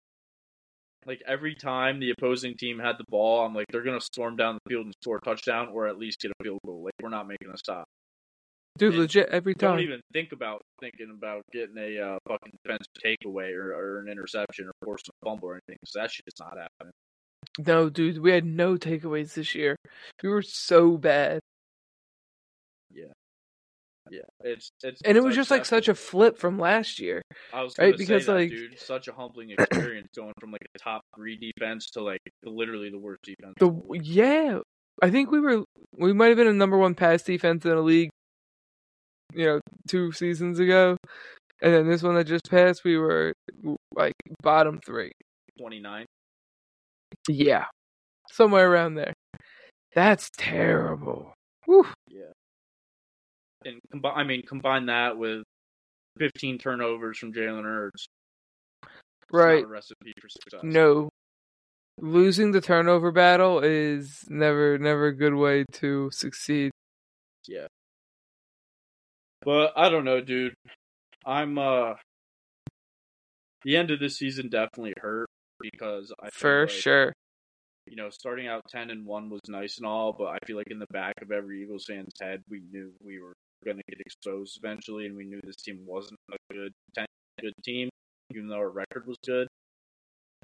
Like 1.05 1.21
every 1.25 1.55
time 1.55 1.99
the 1.99 2.11
opposing 2.11 2.55
team 2.57 2.77
had 2.77 2.97
the 2.97 3.05
ball, 3.09 3.45
I'm 3.45 3.55
like, 3.55 3.67
they're 3.71 3.83
gonna 3.83 4.01
storm 4.01 4.35
down 4.35 4.55
the 4.55 4.69
field 4.69 4.85
and 4.85 4.93
score 5.01 5.17
a 5.17 5.21
touchdown, 5.21 5.69
or 5.73 5.87
at 5.87 5.97
least 5.97 6.19
get 6.21 6.31
a 6.31 6.43
field 6.43 6.59
goal. 6.65 6.83
Like 6.83 6.93
we're 7.01 7.09
not 7.09 7.27
making 7.27 7.49
a 7.53 7.57
stop. 7.57 7.85
Dude, 8.77 8.93
And 8.93 9.01
legit 9.01 9.29
every 9.29 9.53
time. 9.53 9.71
Don't 9.71 9.81
even 9.81 10.01
think 10.13 10.31
about 10.31 10.61
thinking 10.79 11.11
about 11.17 11.41
getting 11.51 11.77
a 11.77 11.99
uh, 11.99 12.17
fucking 12.27 12.53
defensive 12.63 12.87
takeaway 13.03 13.53
or, 13.53 13.73
or 13.73 13.99
an 13.99 14.09
interception 14.09 14.67
or 14.67 14.71
forcing 14.83 15.11
a 15.21 15.25
fumble 15.25 15.49
or 15.49 15.53
anything. 15.53 15.77
So 15.85 15.99
that 15.99 16.11
shit's 16.11 16.39
not 16.39 16.57
happening. 16.57 16.93
No, 17.65 17.89
dude, 17.89 18.19
we 18.19 18.31
had 18.31 18.45
no 18.45 18.75
takeaways 18.75 19.33
this 19.33 19.55
year. 19.55 19.75
We 20.23 20.29
were 20.29 20.41
so 20.41 20.97
bad. 20.97 21.39
Yeah, 22.93 23.11
it's 24.41 24.71
it's 24.83 25.01
And 25.03 25.17
it 25.17 25.23
was 25.23 25.35
just 25.35 25.51
like 25.51 25.65
such 25.65 25.87
a 25.87 25.95
flip 25.95 26.37
from 26.37 26.59
last 26.59 26.99
year. 26.99 27.21
I 27.53 27.63
was 27.63 27.73
right, 27.77 27.97
because, 27.97 28.25
that, 28.25 28.33
like- 28.33 28.49
dude, 28.49 28.79
such 28.79 29.07
a 29.07 29.13
humbling 29.13 29.51
experience 29.51 30.09
going 30.15 30.33
from 30.39 30.51
like 30.51 30.65
a 30.75 30.79
top 30.79 31.01
three 31.15 31.37
defense 31.37 31.89
to 31.91 32.03
like 32.03 32.21
literally 32.43 32.89
the 32.89 32.99
worst 32.99 33.23
defense. 33.23 33.53
The 33.59 33.71
yeah, 34.03 34.59
I 35.01 35.09
think 35.09 35.31
we 35.31 35.39
were 35.39 35.63
we 35.97 36.13
might 36.13 36.27
have 36.27 36.37
been 36.37 36.47
a 36.47 36.53
number 36.53 36.77
one 36.77 36.95
pass 36.95 37.23
defense 37.23 37.65
in 37.65 37.71
the 37.71 37.81
league. 37.81 38.09
You 39.33 39.45
know, 39.45 39.59
two 39.87 40.11
seasons 40.11 40.59
ago, 40.59 40.97
and 41.61 41.73
then 41.73 41.87
this 41.87 42.03
one 42.03 42.15
that 42.15 42.25
just 42.25 42.49
passed, 42.49 42.83
we 42.83 42.97
were 42.97 43.33
like 43.95 44.13
bottom 44.41 44.79
three. 44.85 45.11
29. 45.59 46.05
Yeah, 47.29 47.65
somewhere 48.29 48.69
around 48.69 48.95
there. 48.95 49.13
That's 49.93 50.29
terrible. 50.37 51.33
Whew. 51.65 51.85
And 53.65 53.79
combi- 53.93 54.15
I 54.15 54.23
mean, 54.23 54.43
combine 54.47 54.87
that 54.87 55.17
with 55.17 55.43
15 56.17 56.57
turnovers 56.57 57.17
from 57.17 57.33
Jalen 57.33 57.63
Hurts. 57.63 58.07
Right. 59.31 59.67
recipe 59.67 60.13
for 60.19 60.29
success. 60.29 60.61
No. 60.63 61.09
Losing 61.99 62.51
the 62.51 62.61
turnover 62.61 63.11
battle 63.11 63.59
is 63.59 64.25
never 64.27 64.77
never 64.77 65.07
a 65.07 65.15
good 65.15 65.35
way 65.35 65.65
to 65.73 66.09
succeed. 66.11 66.71
Yeah. 67.47 67.67
But 69.43 69.73
I 69.75 69.89
don't 69.89 70.05
know, 70.05 70.21
dude. 70.21 70.53
I'm 71.25 71.57
uh 71.57 71.93
the 73.63 73.77
end 73.77 73.91
of 73.91 73.99
this 73.99 74.17
season 74.17 74.49
definitely 74.49 74.93
hurt 74.99 75.27
because 75.59 76.11
I 76.21 76.29
For 76.31 76.61
like, 76.61 76.69
sure. 76.69 77.13
You 77.87 77.95
know, 77.95 78.09
starting 78.09 78.47
out 78.47 78.61
ten 78.69 78.89
and 78.89 79.05
one 79.05 79.29
was 79.29 79.41
nice 79.47 79.77
and 79.77 79.85
all, 79.85 80.13
but 80.13 80.25
I 80.25 80.37
feel 80.45 80.57
like 80.57 80.71
in 80.71 80.79
the 80.79 80.87
back 80.91 81.15
of 81.21 81.31
every 81.31 81.61
Eagles 81.61 81.85
fan's 81.87 82.13
head, 82.19 82.41
we 82.49 82.61
knew 82.71 82.91
we 83.03 83.19
were 83.19 83.33
gonna 83.65 83.81
get 83.89 83.99
exposed 84.01 84.59
eventually, 84.63 85.05
and 85.05 85.15
we 85.15 85.25
knew 85.25 85.39
this 85.43 85.57
team 85.57 85.79
wasn't 85.85 86.19
a 86.31 86.37
good 86.53 86.73
good 87.39 87.53
team, 87.63 87.89
even 88.31 88.47
though 88.47 88.57
our 88.57 88.69
record 88.69 89.07
was 89.07 89.17
good. 89.25 89.47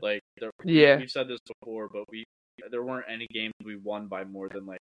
Like, 0.02 0.22
there, 0.40 0.52
Yeah. 0.64 0.98
we've 0.98 1.12
said 1.12 1.28
this 1.28 1.40
before, 1.42 1.90
but 1.90 2.06
we 2.10 2.24
there 2.72 2.84
weren't 2.84 3.06
any 3.10 3.28
games 3.28 3.54
we 3.64 3.76
won 3.76 4.08
by 4.08 4.24
more 4.24 4.50
than 4.50 4.66
like 4.66 4.80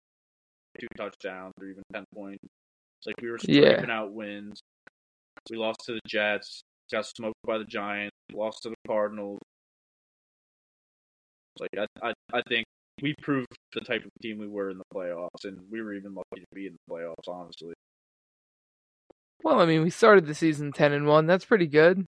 two 0.79 0.87
touchdowns 0.97 1.53
or 1.61 1.67
even 1.67 1.83
ten 1.93 2.05
points. 2.15 2.45
It's 2.45 3.07
like 3.07 3.21
we 3.21 3.31
were 3.31 3.39
Yeah. 3.49 3.73
scraping 3.73 3.91
out 3.91 4.13
wins. 4.13 4.61
We 5.51 5.57
lost 5.57 5.81
to 5.87 5.93
the 5.93 6.01
Jets, 6.07 6.63
got 6.91 7.07
smoked 7.07 7.37
by 7.45 7.59
the 7.59 7.65
Giants, 7.65 8.17
lost 8.33 8.63
to 8.63 8.71
the 8.71 8.77
Cardinals. 8.87 9.39
Like 11.59 11.71
I, 11.79 12.09
I, 12.09 12.13
I 12.33 12.43
think 12.49 12.65
we 13.03 13.15
proved 13.23 13.47
the 13.73 13.81
type 13.81 14.05
of 14.05 14.11
team 14.23 14.39
we 14.39 14.49
were 14.49 14.71
in 14.71 14.79
the 14.79 14.85
playoffs, 14.93 15.45
and 15.45 15.59
we 15.71 15.83
were 15.83 15.95
even 15.95 16.15
lucky 16.15 16.41
to 16.41 16.55
be 16.55 16.67
in 16.67 16.73
the 16.73 16.93
playoffs. 16.95 17.29
Honestly, 17.29 17.75
Well, 19.45 19.61
I 19.61 19.67
mean, 19.67 19.83
we 19.83 19.91
started 19.91 20.27
the 20.27 20.35
season 20.35 20.73
ten 20.73 20.93
and 20.93 21.07
one. 21.07 21.27
That's 21.27 21.45
pretty 21.45 21.67
good. 21.67 22.05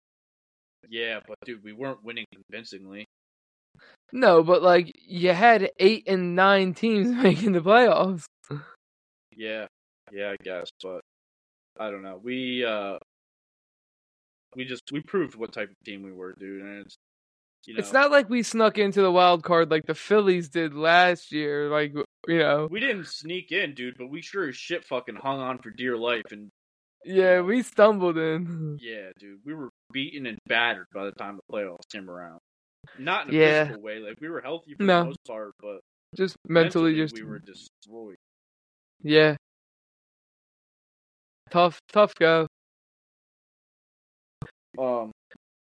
yeah, 0.89 1.21
but 1.29 1.37
dude, 1.45 1.63
we 1.63 1.73
weren't 1.73 2.03
winning 2.03 2.25
convincingly. 2.35 3.07
No, 4.13 4.43
but 4.43 4.63
like 4.63 4.93
you 5.07 5.33
had 5.33 5.71
eight 5.79 6.05
and 6.09 6.35
nine 6.35 6.73
teams 6.75 7.09
making 7.23 7.53
the 7.53 7.61
playoffs. 7.61 8.25
Yeah, 9.37 9.67
yeah, 10.13 10.31
I 10.31 10.37
guess, 10.43 10.71
but 10.83 11.01
I 11.79 11.91
don't 11.91 12.03
know. 12.03 12.19
We 12.23 12.65
uh, 12.65 12.97
we 14.55 14.65
just 14.65 14.83
we 14.91 15.01
proved 15.01 15.35
what 15.35 15.53
type 15.53 15.69
of 15.69 15.77
team 15.85 16.03
we 16.03 16.13
were, 16.13 16.35
dude, 16.39 16.63
and 16.63 16.87
it's 16.87 16.97
you 17.67 17.75
know 17.75 17.81
It's 17.81 17.93
not 17.93 18.11
like 18.11 18.31
we 18.31 18.43
snuck 18.43 18.79
into 18.79 19.03
the 19.03 19.13
wild 19.13 19.43
card 19.43 19.71
like 19.71 19.85
the 19.85 19.95
Phillies 19.95 20.49
did 20.49 20.73
last 20.73 21.33
year. 21.33 21.69
Like 21.69 21.93
you 22.27 22.39
know, 22.39 22.69
we 22.71 22.81
didn't 22.81 23.09
sneak 23.09 23.53
in, 23.53 23.75
dude, 23.75 23.99
but 23.99 24.09
we 24.09 24.23
sure 24.23 24.49
as 24.49 24.57
shit 24.57 24.85
fucking 24.87 25.17
hung 25.17 25.41
on 25.41 25.59
for 25.59 25.69
dear 25.71 25.99
life, 25.99 26.23
and 26.31 26.49
yeah, 27.07 27.41
we 27.41 27.63
stumbled 27.63 28.19
in. 28.19 28.79
yeah, 28.83 29.11
dude, 29.19 29.41
we 29.45 29.55
were 29.55 29.71
beaten 29.93 30.27
and 30.27 30.39
battered 30.47 30.87
by 30.93 31.05
the 31.05 31.13
time 31.13 31.37
the 31.37 31.55
playoffs 31.55 31.89
came 31.91 32.11
around. 32.11 32.39
Not 32.99 33.29
in 33.29 33.35
a 33.35 33.39
Yeah. 33.39 33.65
physical 33.65 33.83
way, 33.83 33.99
like 33.99 34.17
we 34.21 34.29
were 34.29 34.41
healthy 34.41 34.75
for 34.75 34.83
No. 34.85 35.01
the 35.01 35.05
most 35.07 35.25
part, 35.27 35.53
but 35.61 35.81
Just 36.15 36.37
mentally, 36.49 36.95
just 36.95 37.15
we 37.15 37.23
were 37.25 37.39
destroyed. 37.39 38.17
yeah. 39.03 39.37
Tough, 41.51 41.79
tough 41.93 42.13
go. 42.17 42.47
Um, 44.79 45.13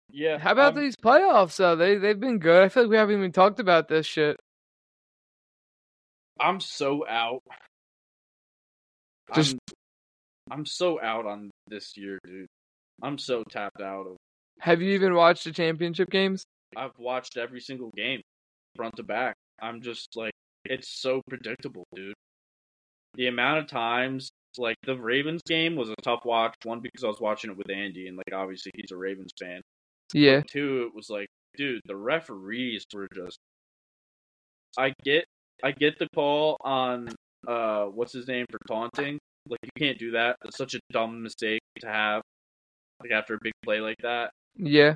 yeah. 0.10 0.38
How 0.38 0.52
about 0.52 0.74
I'm- 0.76 0.84
these 0.84 0.96
playoffs 0.96 1.56
though? 1.58 1.76
They 1.76 1.96
they've 1.98 2.20
been 2.20 2.40
good. 2.40 2.64
I 2.64 2.70
feel 2.70 2.84
like 2.84 2.90
we 2.92 2.98
haven't 2.98 3.18
even 3.18 3.32
talked 3.32 3.60
about 3.60 3.88
this 3.88 4.06
shit. 4.06 4.38
I'm 6.40 6.60
so 6.60 7.08
out. 7.08 7.42
Just- 9.34 9.54
I'm, 9.54 9.60
I'm 10.52 10.66
so 10.66 11.02
out 11.02 11.26
on 11.26 11.50
this 11.68 11.96
year, 11.96 12.20
dude. 12.26 12.48
I'm 13.02 13.18
so 13.18 13.44
tapped 13.50 13.82
out 13.82 14.06
of. 14.06 14.18
Have 14.60 14.82
you 14.82 14.92
even 14.92 15.16
watched 15.16 15.46
the 15.46 15.52
championship 15.52 16.10
games? 16.10 16.44
I've 16.76 16.98
watched 17.00 17.38
every 17.38 17.62
single 17.62 17.90
game, 17.96 18.22
front 18.76 18.98
to 18.98 19.04
back. 19.04 19.36
I'm 19.62 19.82
just 19.82 20.10
like, 20.16 20.34
it's 20.66 20.90
so 20.90 21.22
predictable, 21.30 21.86
dude. 21.96 22.14
The 23.16 23.28
amount 23.28 23.60
of 23.60 23.68
times, 23.68 24.30
like 24.58 24.76
the 24.84 24.98
Ravens 24.98 25.42
game 25.48 25.76
was 25.76 25.90
a 25.90 25.96
tough 26.04 26.26
watch. 26.26 26.54
One 26.64 26.82
because 26.82 27.04
I 27.04 27.08
was 27.08 27.22
watching 27.22 27.50
it 27.50 27.58
with 27.58 27.72
Andy, 27.72 28.08
and 28.08 28.18
like 28.18 28.34
obviously 28.34 28.72
he's 28.76 28.92
a 28.92 28.98
Ravens 28.98 29.32
fan. 29.40 29.62
Yeah, 30.14 30.42
Two, 30.42 30.88
it 30.88 30.96
was 30.96 31.10
like, 31.10 31.28
dude, 31.56 31.82
the 31.86 31.96
referees 31.96 32.86
were 32.94 33.08
just. 33.16 33.38
I 34.78 34.94
get, 35.04 35.26
I 35.64 35.72
get 35.72 35.98
the 35.98 36.08
call 36.14 36.58
on, 36.62 37.10
uh, 37.48 37.86
what's 37.86 38.14
his 38.14 38.28
name 38.28 38.46
for 38.50 38.60
taunting. 38.68 39.18
Like 39.48 39.60
you 39.64 39.72
can't 39.78 39.98
do 40.00 40.12
that. 40.12 40.38
It's 40.46 40.58
such 40.58 40.76
a 40.76 40.80
dumb 40.92 41.24
mistake 41.24 41.62
to 41.80 41.88
have, 41.88 42.22
like 43.02 43.12
after 43.12 43.36
a 43.36 43.40
big 43.42 43.54
play 43.64 43.80
like 43.80 43.98
that. 44.04 44.32
yeah. 44.56 44.96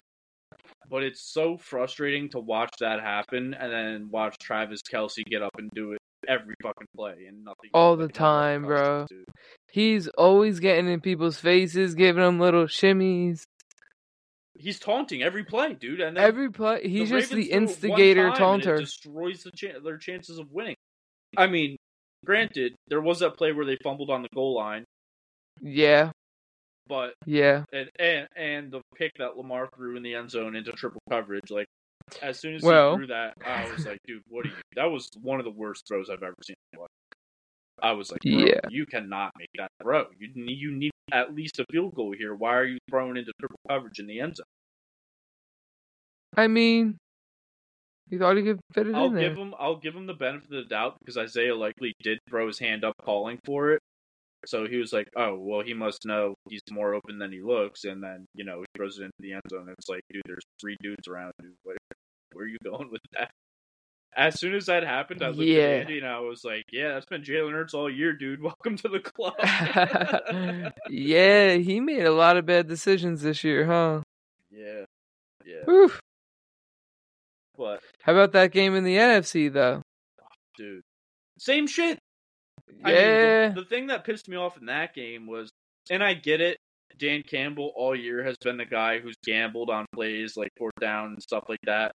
But 0.90 1.04
it's 1.04 1.22
so 1.22 1.58
frustrating 1.58 2.30
to 2.30 2.40
watch 2.40 2.70
that 2.80 3.02
happen 3.02 3.56
and 3.56 3.72
then 3.74 4.10
watch 4.12 4.38
Travis 4.40 4.82
Kelce 4.84 5.26
get 5.26 5.42
up 5.42 5.52
and 5.58 5.70
do 5.74 5.94
it 5.94 6.00
every 6.28 6.54
fucking 6.62 6.88
play 6.96 7.26
and 7.28 7.44
nothing. 7.44 7.72
All 7.74 7.96
the 7.98 8.08
time, 8.08 8.64
bro. 8.64 9.08
He's 9.72 10.08
always 10.10 10.60
getting 10.60 10.88
in 10.88 11.02
people's 11.02 11.38
faces, 11.38 11.96
giving 11.96 12.24
them 12.24 12.40
little 12.40 12.66
shimmies. 12.66 13.44
He's 14.58 14.80
taunting 14.80 15.22
every 15.22 15.44
play, 15.44 15.74
dude. 15.74 16.00
And 16.00 16.18
Every 16.18 16.50
play, 16.50 16.82
the 16.84 16.90
he's 16.90 17.10
just 17.10 17.32
Ravens 17.32 17.32
the 17.32 17.36
do 17.36 17.42
it 17.42 17.54
one 17.54 17.62
instigator 17.64 18.30
taunter. 18.32 18.78
Destroys 18.78 19.44
the 19.44 19.52
their 19.84 19.98
chances 19.98 20.40
of 20.40 20.52
winning. 20.52 20.76
I 21.36 21.48
mean, 21.48 21.78
granted, 22.26 22.76
there 22.88 23.02
was 23.02 23.20
that 23.20 23.38
play 23.38 23.52
where 23.54 23.66
they 23.66 23.78
fumbled 23.84 24.10
on 24.10 24.22
the 24.22 24.30
goal 24.34 24.56
line, 24.56 24.84
Yeah, 25.62 26.12
but 26.88 27.14
yeah, 27.26 27.64
and 27.72 27.90
and, 28.00 28.28
and 28.36 28.72
the 28.72 28.82
pick 28.96 29.12
that 29.20 29.38
Lamar 29.38 29.70
threw 29.76 29.96
in 29.96 30.04
the 30.04 30.14
end 30.16 30.30
zone 30.32 30.56
into 30.56 30.72
triple 30.74 31.02
coverage, 31.10 31.50
like 31.52 31.68
As 32.22 32.40
soon 32.40 32.56
as 32.56 32.62
Well- 32.62 32.92
he 32.92 32.98
threw 32.98 33.08
that, 33.08 33.34
I 33.46 33.72
was 33.72 33.86
like, 33.86 34.00
dude, 34.06 34.22
what 34.28 34.46
are 34.46 34.50
you? 34.50 34.56
That 34.76 34.86
was 34.92 35.10
one 35.22 35.40
of 35.40 35.46
the 35.46 35.52
worst 35.52 35.88
throws 35.88 36.10
I've 36.10 36.22
ever 36.24 36.36
seen. 36.44 36.56
in 36.74 36.78
my 36.80 36.82
life. 36.84 36.90
I 37.82 37.92
was 37.94 38.12
like, 38.12 38.22
Yeah. 38.24 38.60
you 38.70 38.86
cannot 38.86 39.32
make 39.38 39.50
that 39.58 39.70
throw. 39.82 40.06
You 40.20 40.30
need, 40.36 40.58
you 40.58 40.72
need 40.72 40.92
at 41.12 41.34
least 41.36 41.60
a 41.60 41.66
field 41.72 41.94
goal 41.96 42.14
here. 42.18 42.34
Why 42.36 42.56
are 42.56 42.64
you 42.66 42.78
throwing 42.90 43.18
into 43.18 43.32
triple 43.40 43.60
coverage 43.68 44.00
in 44.00 44.08
the 44.08 44.20
end 44.22 44.36
zone? 44.38 44.46
I 46.38 46.48
mean, 46.48 46.98
he 48.10 48.18
thought 48.18 48.38
he 48.38 48.44
could 48.44 48.60
fit 48.74 48.88
it 48.88 48.96
I'll 48.96 49.08
in 49.08 49.14
there. 49.16 49.30
give 49.30 49.38
him 49.38 49.54
I'll 49.60 49.78
give 49.78 49.96
him 49.96 50.06
the 50.06 50.14
benefit 50.14 50.46
of 50.52 50.64
the 50.64 50.70
doubt 50.70 50.96
because 51.00 51.18
Isaiah 51.18 51.56
likely 51.56 51.94
did 52.04 52.20
throw 52.30 52.48
his 52.48 52.60
hand 52.60 52.84
up 52.84 52.94
calling 53.04 53.40
for 53.46 53.72
it. 53.72 53.82
So 54.46 54.68
he 54.68 54.78
was 54.78 54.94
like, 54.94 55.08
"Oh, 55.16 55.36
well, 55.40 55.62
he 55.62 55.74
must 55.74 56.06
know 56.06 56.36
he's 56.50 56.62
more 56.70 56.94
open 56.94 57.18
than 57.18 57.32
he 57.32 57.42
looks." 57.42 57.84
And 57.84 58.04
then 58.04 58.26
you 58.36 58.44
know 58.46 58.60
he 58.60 58.66
throws 58.78 59.00
it 59.00 59.04
into 59.06 59.14
the 59.20 59.34
end 59.34 59.42
zone. 59.50 59.68
It's 59.76 59.90
like, 59.90 60.02
dude, 60.12 60.22
there's 60.28 60.44
three 60.62 60.78
dudes 60.82 61.08
around 61.08 61.32
you. 61.42 61.54
Where, 61.64 61.78
where 62.34 62.46
are 62.46 62.48
you 62.48 62.58
going 62.64 62.92
with 62.92 63.02
that? 63.14 63.32
As 64.18 64.40
soon 64.40 64.56
as 64.56 64.68
that 64.68 64.84
happened, 64.84 65.22
I 65.24 65.28
looked 65.28 65.42
Yeah. 65.42 65.64
at 65.64 65.82
Andy 65.82 65.98
and 65.98 66.08
I 66.08 66.20
was 66.20 66.44
like, 66.46 66.64
"Yeah, 66.72 66.94
that's 66.94 67.08
been 67.08 67.24
Jalen 67.24 67.54
Hurts 67.54 67.74
all 67.74 67.90
year, 67.90 68.14
dude. 68.14 68.42
Welcome 68.44 68.78
to 68.78 68.88
the 68.88 69.00
club." 69.00 69.34
yeah, 70.90 71.56
he 71.56 71.80
made 71.80 72.06
a 72.06 72.14
lot 72.14 72.38
of 72.38 72.46
bad 72.46 72.68
decisions 72.68 73.22
this 73.24 73.44
year, 73.44 73.66
huh? 73.66 74.02
yeah, 74.52 74.86
yeah. 75.46 75.64
Whew. 75.66 75.92
But 77.58 77.80
How 78.04 78.12
about 78.14 78.32
that 78.34 78.52
game 78.52 78.76
in 78.76 78.84
the 78.84 78.96
NFC 78.98 79.52
though? 79.52 79.82
dude, 80.58 80.82
same 81.40 81.68
shit. 81.68 81.98
I 82.84 82.92
Yeah, 82.92 83.42
mean, 83.48 83.56
the, 83.56 83.62
the 83.62 83.68
thing 83.68 83.88
that 83.88 84.04
pissed 84.06 84.28
me 84.30 84.38
off 84.38 84.58
in 84.58 84.66
that 84.68 84.94
game 84.94 85.28
was, 85.28 85.50
and 85.90 86.04
I 86.04 86.14
get 86.14 86.42
it, 86.42 86.58
Dan 86.98 87.24
Campbell 87.24 87.72
all 87.76 87.96
year 87.96 88.24
has 88.24 88.36
been 88.42 88.58
the 88.58 88.66
guy 88.66 89.00
who's 89.00 89.16
gambled 89.26 89.70
on 89.70 89.86
plays 89.94 90.38
like 90.38 90.50
fourth 90.58 90.74
down 90.80 91.08
and 91.08 91.22
stuff 91.22 91.44
like 91.50 91.60
that. 91.66 91.92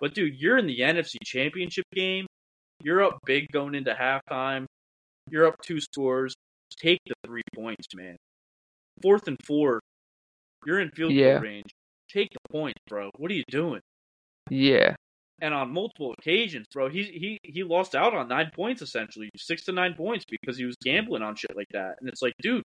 But 0.00 0.14
dude, 0.14 0.34
you're 0.36 0.56
in 0.58 0.66
the 0.66 0.80
NFC 0.80 1.16
Championship 1.24 1.84
game. 1.94 2.26
You're 2.82 3.04
up 3.04 3.18
big 3.26 3.48
going 3.52 3.74
into 3.74 3.92
halftime. 3.92 4.64
You're 5.30 5.46
up 5.46 5.56
two 5.62 5.80
scores. 5.80 6.34
Take 6.80 7.00
the 7.06 7.14
three 7.26 7.42
points, 7.54 7.86
man. 7.94 8.16
Fourth 9.02 9.28
and 9.28 9.36
four. 9.46 9.80
You're 10.64 10.80
in 10.80 10.90
field 10.90 11.12
Yeah. 11.12 11.34
goal 11.34 11.42
range. 11.42 11.70
Take 12.10 12.30
the 12.30 12.38
points, 12.50 12.78
bro. 12.88 13.10
What 13.18 13.30
are 13.30 13.34
you 13.34 13.44
doing? 13.50 13.80
Yeah, 14.48 14.94
and 15.40 15.54
on 15.54 15.72
multiple 15.72 16.14
occasions, 16.18 16.66
bro, 16.72 16.88
he 16.88 17.02
he 17.04 17.38
he 17.42 17.64
lost 17.64 17.94
out 17.94 18.14
on 18.14 18.28
nine 18.28 18.50
points 18.54 18.82
essentially, 18.82 19.30
six 19.36 19.64
to 19.64 19.72
nine 19.72 19.94
points 19.94 20.24
because 20.28 20.56
he 20.58 20.64
was 20.64 20.76
gambling 20.82 21.22
on 21.22 21.34
shit 21.34 21.56
like 21.56 21.68
that. 21.72 21.96
And 22.00 22.08
it's 22.08 22.22
like, 22.22 22.34
dude, 22.42 22.62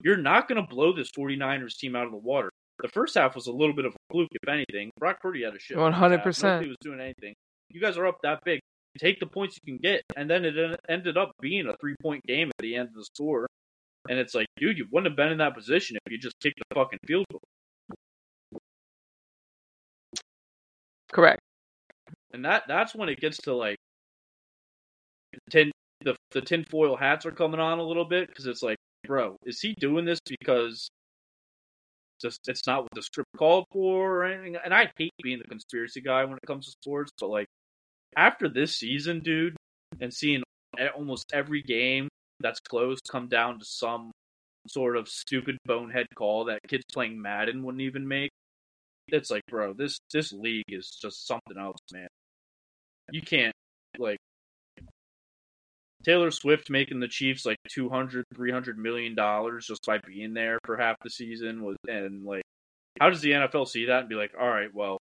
you're 0.00 0.16
not 0.16 0.48
gonna 0.48 0.66
blow 0.66 0.94
this 0.94 1.10
49ers 1.10 1.76
team 1.76 1.94
out 1.94 2.06
of 2.06 2.12
the 2.12 2.18
water. 2.18 2.50
The 2.82 2.88
first 2.88 3.14
half 3.14 3.34
was 3.34 3.46
a 3.46 3.52
little 3.52 3.74
bit 3.74 3.84
of 3.84 3.92
a 3.92 4.12
fluke, 4.12 4.30
if 4.32 4.48
anything. 4.48 4.90
Brock 4.98 5.20
Purdy 5.20 5.44
had 5.44 5.54
a 5.54 5.58
shit. 5.58 5.76
100%. 5.76 6.62
He 6.62 6.68
was 6.68 6.76
doing 6.80 7.00
anything. 7.00 7.34
You 7.68 7.80
guys 7.80 7.96
are 7.96 8.06
up 8.06 8.18
that 8.22 8.40
big. 8.44 8.60
Take 8.98 9.20
the 9.20 9.26
points 9.26 9.56
you 9.62 9.72
can 9.72 9.80
get, 9.80 10.02
and 10.16 10.28
then 10.28 10.44
it 10.44 10.80
ended 10.88 11.16
up 11.16 11.32
being 11.40 11.66
a 11.66 11.76
three 11.80 11.94
point 12.02 12.22
game 12.26 12.48
at 12.48 12.62
the 12.62 12.76
end 12.76 12.88
of 12.88 12.94
the 12.94 13.04
score. 13.14 13.46
And 14.08 14.18
it's 14.18 14.34
like, 14.34 14.46
dude, 14.56 14.78
you 14.78 14.86
wouldn't 14.90 15.10
have 15.10 15.16
been 15.16 15.32
in 15.32 15.38
that 15.38 15.54
position 15.54 15.96
if 16.04 16.12
you 16.12 16.18
just 16.18 16.34
kicked 16.40 16.58
the 16.58 16.74
fucking 16.74 16.98
field 17.06 17.24
goal. 17.30 17.40
Correct. 21.12 21.40
and 22.32 22.44
that 22.44 22.64
that's 22.68 22.94
when 22.94 23.08
it 23.08 23.20
gets 23.20 23.38
to 23.38 23.54
like 23.54 23.76
tin 25.50 25.70
the 26.04 26.16
the 26.32 26.40
tinfoil 26.40 26.96
hats 26.96 27.26
are 27.26 27.32
coming 27.32 27.60
on 27.60 27.78
a 27.78 27.82
little 27.82 28.04
bit 28.04 28.28
because 28.28 28.46
it's 28.46 28.62
like, 28.62 28.76
bro, 29.06 29.36
is 29.44 29.60
he 29.60 29.74
doing 29.78 30.04
this 30.04 30.20
because 30.28 30.88
just 32.20 32.40
it's 32.48 32.66
not 32.66 32.82
what 32.82 32.92
the 32.94 33.02
script 33.02 33.30
called 33.36 33.64
for 33.72 34.18
or 34.18 34.24
anything? 34.24 34.56
And 34.64 34.74
I 34.74 34.90
hate 34.96 35.12
being 35.22 35.38
the 35.38 35.48
conspiracy 35.48 36.00
guy 36.00 36.24
when 36.24 36.34
it 36.34 36.46
comes 36.46 36.66
to 36.66 36.72
sports, 36.72 37.10
but 37.20 37.30
like 37.30 37.46
after 38.16 38.48
this 38.48 38.76
season, 38.76 39.20
dude, 39.20 39.56
and 40.00 40.12
seeing 40.12 40.42
almost 40.96 41.26
every 41.32 41.62
game 41.62 42.08
that's 42.40 42.60
close 42.60 42.98
come 43.10 43.28
down 43.28 43.58
to 43.58 43.64
some 43.64 44.10
sort 44.68 44.96
of 44.96 45.08
stupid 45.08 45.56
bonehead 45.66 46.06
call 46.16 46.44
that 46.46 46.60
kids 46.68 46.84
playing 46.92 47.20
Madden 47.20 47.62
wouldn't 47.62 47.82
even 47.82 48.06
make. 48.06 48.30
It's 49.12 49.30
like, 49.30 49.42
bro, 49.48 49.74
this 49.74 49.98
this 50.12 50.32
league 50.32 50.64
is 50.68 50.90
just 51.00 51.26
something 51.26 51.58
else, 51.58 51.78
man. 51.92 52.08
You 53.10 53.22
can't 53.22 53.54
like 53.98 54.18
Taylor 56.02 56.30
Swift 56.30 56.70
making 56.70 57.00
the 57.00 57.08
Chiefs 57.08 57.46
like 57.46 57.58
200 57.70 58.24
300 58.34 58.78
million 58.78 59.14
dollars 59.14 59.66
just 59.66 59.84
by 59.86 59.98
being 60.06 60.34
there 60.34 60.58
for 60.64 60.76
half 60.76 60.96
the 61.02 61.10
season 61.10 61.62
was 61.62 61.76
and 61.86 62.24
like 62.24 62.42
how 63.00 63.10
does 63.10 63.20
the 63.20 63.32
NFL 63.32 63.68
see 63.68 63.86
that 63.86 64.00
and 64.00 64.08
be 64.08 64.14
like, 64.14 64.32
"All 64.38 64.48
right, 64.48 64.72
well, 64.74 64.98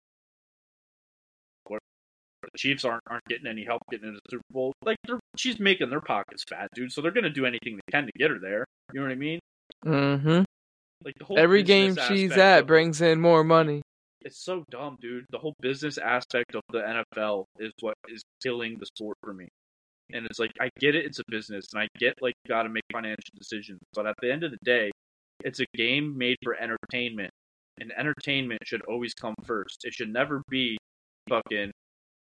the 2.52 2.58
Chiefs 2.58 2.84
aren't 2.84 3.02
aren't 3.08 3.24
getting 3.26 3.46
any 3.46 3.64
help 3.64 3.82
getting 3.90 4.08
into 4.08 4.20
the 4.24 4.30
Super 4.30 4.44
Bowl. 4.50 4.72
Like 4.84 4.96
they're, 5.06 5.20
she's 5.36 5.58
making 5.58 5.90
their 5.90 6.00
pockets 6.00 6.44
fat, 6.48 6.68
dude. 6.74 6.92
So 6.92 7.00
they're 7.00 7.10
gonna 7.10 7.30
do 7.30 7.46
anything 7.46 7.76
they 7.76 7.92
can 7.92 8.06
to 8.06 8.12
get 8.18 8.30
her 8.30 8.38
there. 8.38 8.64
You 8.92 9.00
know 9.00 9.06
what 9.06 9.12
I 9.12 9.16
mean? 9.16 9.38
Mm 9.84 10.20
hmm 10.20 10.42
Like 11.04 11.14
the 11.18 11.24
whole 11.24 11.38
Every 11.38 11.62
game 11.62 11.96
she's 12.08 12.36
at 12.36 12.66
brings 12.66 13.00
in 13.00 13.20
more 13.20 13.44
money. 13.44 13.82
It's 14.26 14.44
so 14.44 14.64
dumb, 14.70 14.96
dude. 15.00 15.24
The 15.30 15.38
whole 15.38 15.54
business 15.60 15.98
aspect 15.98 16.56
of 16.56 16.62
the 16.72 16.80
NFL 16.80 17.44
is 17.60 17.70
what 17.80 17.94
is 18.08 18.24
killing 18.42 18.76
the 18.76 18.86
sport 18.86 19.16
for 19.22 19.32
me. 19.32 19.46
And 20.12 20.26
it's 20.26 20.40
like 20.40 20.50
I 20.60 20.68
get 20.80 20.96
it, 20.96 21.04
it's 21.04 21.20
a 21.20 21.24
business, 21.28 21.66
and 21.72 21.80
I 21.80 21.86
get 21.96 22.14
like 22.20 22.34
you 22.44 22.48
got 22.48 22.64
to 22.64 22.68
make 22.68 22.82
financial 22.92 23.22
decisions, 23.38 23.78
but 23.94 24.04
at 24.04 24.16
the 24.20 24.32
end 24.32 24.42
of 24.42 24.50
the 24.50 24.58
day, 24.64 24.90
it's 25.44 25.60
a 25.60 25.66
game 25.76 26.18
made 26.18 26.38
for 26.42 26.56
entertainment, 26.56 27.30
and 27.80 27.92
entertainment 27.96 28.60
should 28.64 28.82
always 28.86 29.14
come 29.14 29.36
first. 29.44 29.84
It 29.84 29.94
should 29.94 30.12
never 30.12 30.42
be 30.50 30.76
fucking. 31.28 31.70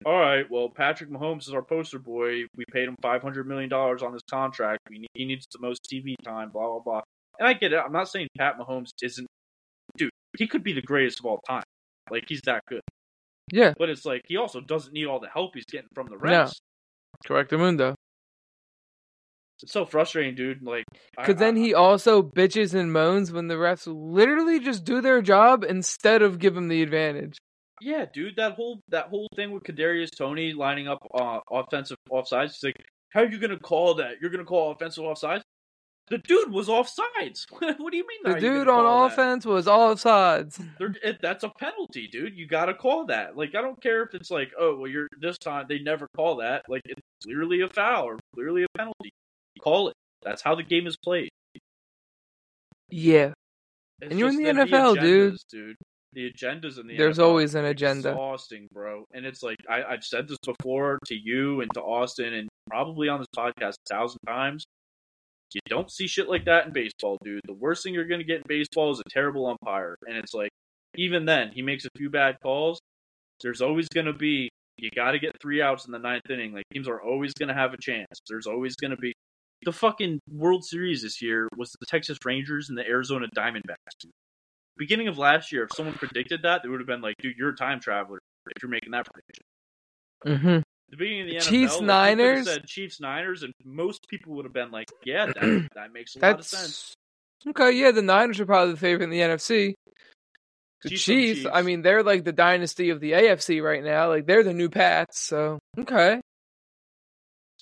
All 0.06 0.20
right, 0.20 0.48
well, 0.48 0.68
Patrick 0.68 1.10
Mahomes 1.10 1.48
is 1.48 1.52
our 1.52 1.62
poster 1.62 1.98
boy. 1.98 2.44
We 2.54 2.64
paid 2.70 2.86
him 2.86 2.94
five 3.02 3.22
hundred 3.22 3.48
million 3.48 3.68
dollars 3.68 4.04
on 4.04 4.12
this 4.12 4.22
contract. 4.30 4.78
We 4.88 5.00
need, 5.00 5.10
he 5.14 5.24
needs 5.24 5.48
the 5.52 5.58
most 5.60 5.80
TV 5.92 6.14
time. 6.22 6.50
Blah 6.50 6.68
blah 6.68 6.80
blah. 6.80 7.00
And 7.40 7.48
I 7.48 7.54
get 7.54 7.72
it. 7.72 7.80
I'm 7.84 7.92
not 7.92 8.08
saying 8.08 8.28
Pat 8.38 8.56
Mahomes 8.56 8.90
isn't, 9.02 9.26
dude. 9.96 10.10
He 10.36 10.46
could 10.46 10.62
be 10.62 10.72
the 10.72 10.82
greatest 10.82 11.18
of 11.18 11.26
all 11.26 11.40
time. 11.48 11.64
Like 12.10 12.24
he's 12.28 12.40
that 12.42 12.62
good. 12.68 12.80
Yeah, 13.52 13.72
But 13.78 13.88
it's 13.88 14.04
like 14.04 14.22
he 14.26 14.36
also 14.36 14.60
doesn't 14.60 14.92
need 14.92 15.06
all 15.06 15.20
the 15.20 15.28
help 15.28 15.52
he's 15.54 15.64
getting 15.64 15.88
from 15.94 16.06
the 16.08 16.16
No. 16.16 16.44
refs. 16.44 16.60
correct, 17.26 17.50
Mundo. 17.52 17.94
It's 19.62 19.72
so 19.72 19.84
frustrating, 19.86 20.34
dude. 20.36 20.62
Like, 20.62 20.84
Because 21.16 21.36
then 21.36 21.56
I- 21.56 21.58
he 21.60 21.74
also 21.74 22.22
bitches 22.22 22.74
and 22.74 22.92
moans 22.92 23.32
when 23.32 23.48
the 23.48 23.54
refs 23.56 23.86
literally 23.92 24.60
just 24.60 24.84
do 24.84 25.00
their 25.00 25.20
job 25.20 25.64
instead 25.64 26.22
of 26.22 26.38
give 26.38 26.56
him 26.56 26.68
the 26.68 26.82
advantage. 26.82 27.38
yeah, 27.80 28.04
dude, 28.12 28.34
that 28.36 28.52
whole 28.54 28.80
that 28.88 29.06
whole 29.06 29.28
thing 29.36 29.50
with 29.52 29.62
Kadarius 29.62 30.10
Toney 30.16 30.52
lining 30.52 30.88
up 30.88 30.98
uh, 31.14 31.38
offensive 31.50 31.96
offsides. 32.10 32.52
He's 32.54 32.64
like, 32.64 32.76
how 33.10 33.20
are 33.22 33.26
you 33.30 33.38
gonna 33.38 33.58
call 33.58 33.94
that? 33.94 34.20
You're 34.20 34.30
gonna 34.30 34.44
call 34.44 34.72
offensive 34.72 35.04
offsides? 35.04 35.42
The 36.10 36.18
dude 36.18 36.50
was 36.50 36.68
offsides. 36.68 37.46
what 37.50 37.90
do 37.90 37.96
you 37.96 38.06
mean? 38.06 38.20
The 38.22 38.30
how 38.30 38.34
are 38.34 38.38
you 38.38 38.40
dude 38.40 38.68
on 38.68 38.84
call 38.84 39.08
that? 39.08 39.12
offense 39.12 39.46
was 39.46 39.66
offsides. 39.66 40.64
It, 41.02 41.18
that's 41.20 41.44
a 41.44 41.48
penalty, 41.48 42.08
dude. 42.08 42.36
You 42.36 42.46
got 42.46 42.66
to 42.66 42.74
call 42.74 43.06
that. 43.06 43.36
Like, 43.36 43.54
I 43.54 43.60
don't 43.60 43.80
care 43.80 44.02
if 44.02 44.14
it's 44.14 44.30
like, 44.30 44.52
oh, 44.58 44.76
well, 44.76 44.90
you're 44.90 45.08
this 45.20 45.38
time 45.38 45.66
they 45.68 45.78
never 45.78 46.08
call 46.16 46.36
that. 46.36 46.64
Like, 46.68 46.82
it's 46.84 47.00
clearly 47.24 47.60
a 47.60 47.68
foul 47.68 48.04
or 48.04 48.18
clearly 48.34 48.64
a 48.64 48.66
penalty. 48.76 49.10
You 49.54 49.62
Call 49.62 49.88
it. 49.88 49.94
That's 50.22 50.42
how 50.42 50.54
the 50.54 50.62
game 50.62 50.86
is 50.86 50.96
played. 50.96 51.28
Yeah, 52.90 53.32
It's 54.00 54.10
And 54.10 54.18
you're 54.18 54.30
in 54.30 54.36
the 54.36 54.44
NFL, 54.44 55.00
dude. 55.00 55.34
agendas, 55.34 55.40
dude. 55.50 55.76
The 56.14 56.32
agendas 56.32 56.80
in 56.80 56.86
the 56.86 56.96
There's 56.96 57.18
NFL 57.18 57.24
always 57.24 57.54
an 57.54 57.66
agenda. 57.66 58.10
Exhausting, 58.10 58.68
bro. 58.72 59.04
And 59.12 59.26
it's 59.26 59.42
like 59.42 59.58
I, 59.68 59.84
I've 59.84 60.04
said 60.04 60.26
this 60.26 60.38
before 60.44 60.98
to 61.06 61.14
you 61.14 61.60
and 61.60 61.70
to 61.74 61.80
Austin, 61.80 62.32
and 62.34 62.48
probably 62.68 63.08
on 63.08 63.20
this 63.20 63.28
podcast 63.36 63.74
a 63.74 63.94
thousand 63.94 64.20
times. 64.26 64.64
You 65.54 65.60
don't 65.68 65.90
see 65.90 66.06
shit 66.06 66.28
like 66.28 66.44
that 66.46 66.66
in 66.66 66.72
baseball, 66.72 67.18
dude. 67.24 67.40
The 67.46 67.54
worst 67.54 67.82
thing 67.82 67.94
you're 67.94 68.06
gonna 68.06 68.24
get 68.24 68.38
in 68.38 68.42
baseball 68.46 68.90
is 68.92 69.00
a 69.00 69.10
terrible 69.10 69.46
umpire, 69.46 69.96
and 70.06 70.16
it's 70.16 70.34
like 70.34 70.50
even 70.96 71.24
then 71.24 71.50
he 71.52 71.62
makes 71.62 71.84
a 71.84 71.90
few 71.96 72.10
bad 72.10 72.36
calls. 72.42 72.80
There's 73.42 73.60
always 73.62 73.88
gonna 73.88 74.12
be 74.12 74.50
you 74.78 74.90
got 74.90 75.12
to 75.12 75.18
get 75.18 75.32
three 75.40 75.60
outs 75.62 75.86
in 75.86 75.92
the 75.92 75.98
ninth 75.98 76.30
inning. 76.30 76.52
Like 76.52 76.64
teams 76.72 76.88
are 76.88 77.00
always 77.02 77.34
gonna 77.34 77.54
have 77.54 77.72
a 77.74 77.78
chance. 77.78 78.06
There's 78.28 78.46
always 78.46 78.76
gonna 78.76 78.96
be 78.96 79.12
the 79.64 79.72
fucking 79.72 80.20
World 80.30 80.64
Series 80.64 81.02
this 81.02 81.20
year 81.20 81.48
was 81.56 81.72
the 81.80 81.86
Texas 81.86 82.18
Rangers 82.24 82.68
and 82.68 82.78
the 82.78 82.86
Arizona 82.86 83.26
Diamondbacks. 83.36 84.08
Beginning 84.76 85.08
of 85.08 85.18
last 85.18 85.52
year, 85.52 85.64
if 85.64 85.70
someone 85.74 85.94
predicted 85.96 86.42
that, 86.42 86.62
they 86.62 86.68
would 86.68 86.80
have 86.80 86.86
been 86.86 87.00
like, 87.00 87.16
"Dude, 87.20 87.36
you're 87.36 87.50
a 87.50 87.56
time 87.56 87.80
traveler 87.80 88.18
if 88.46 88.62
you're 88.62 88.70
making 88.70 88.92
that 88.92 89.06
prediction." 89.06 89.44
hmm 90.24 90.60
The 90.90 90.96
beginning 90.96 91.22
of 91.22 91.28
the 91.28 91.36
NFL, 91.36 91.50
Chiefs, 91.50 91.80
Niners? 91.80 92.46
said 92.46 92.66
Chiefs 92.66 93.00
Niners, 93.00 93.42
and 93.42 93.52
most 93.64 94.08
people 94.08 94.34
would 94.36 94.46
have 94.46 94.54
been 94.54 94.70
like, 94.70 94.88
"Yeah, 95.04 95.26
that, 95.26 95.68
that 95.74 95.92
makes 95.92 96.16
a 96.16 96.20
lot 96.20 96.38
of 96.38 96.46
sense." 96.46 96.94
Okay. 97.46 97.72
Yeah, 97.72 97.90
the 97.90 98.02
Niners 98.02 98.40
are 98.40 98.46
probably 98.46 98.72
the 98.72 98.80
favorite 98.80 99.04
in 99.04 99.10
the 99.10 99.20
NFC. 99.20 99.74
The 100.82 100.90
Chiefs 100.90 101.04
Chiefs, 101.04 101.46
are 101.46 101.52
I 101.52 101.62
mean, 101.62 101.82
they're 101.82 102.02
like 102.02 102.24
the 102.24 102.32
dynasty 102.32 102.90
of 102.90 103.00
the 103.00 103.12
AFC 103.12 103.62
right 103.62 103.82
now. 103.84 104.08
Like 104.08 104.26
they're 104.26 104.44
the 104.44 104.54
new 104.54 104.70
Pats. 104.70 105.20
So 105.20 105.58
okay, 105.78 106.20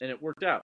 and 0.00 0.10
it 0.10 0.22
worked 0.22 0.44
out. 0.44 0.62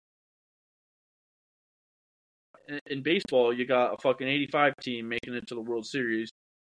In, 2.68 2.80
in 2.88 3.04
baseball, 3.04 3.54
you 3.54 3.66
got 3.66 3.94
a 3.94 3.98
fucking 3.98 4.28
85 4.28 4.74
team 4.82 5.10
making 5.10 5.36
it 5.36 5.48
to 5.48 5.56
the 5.56 5.62
World 5.62 5.86
Series, 5.86 6.32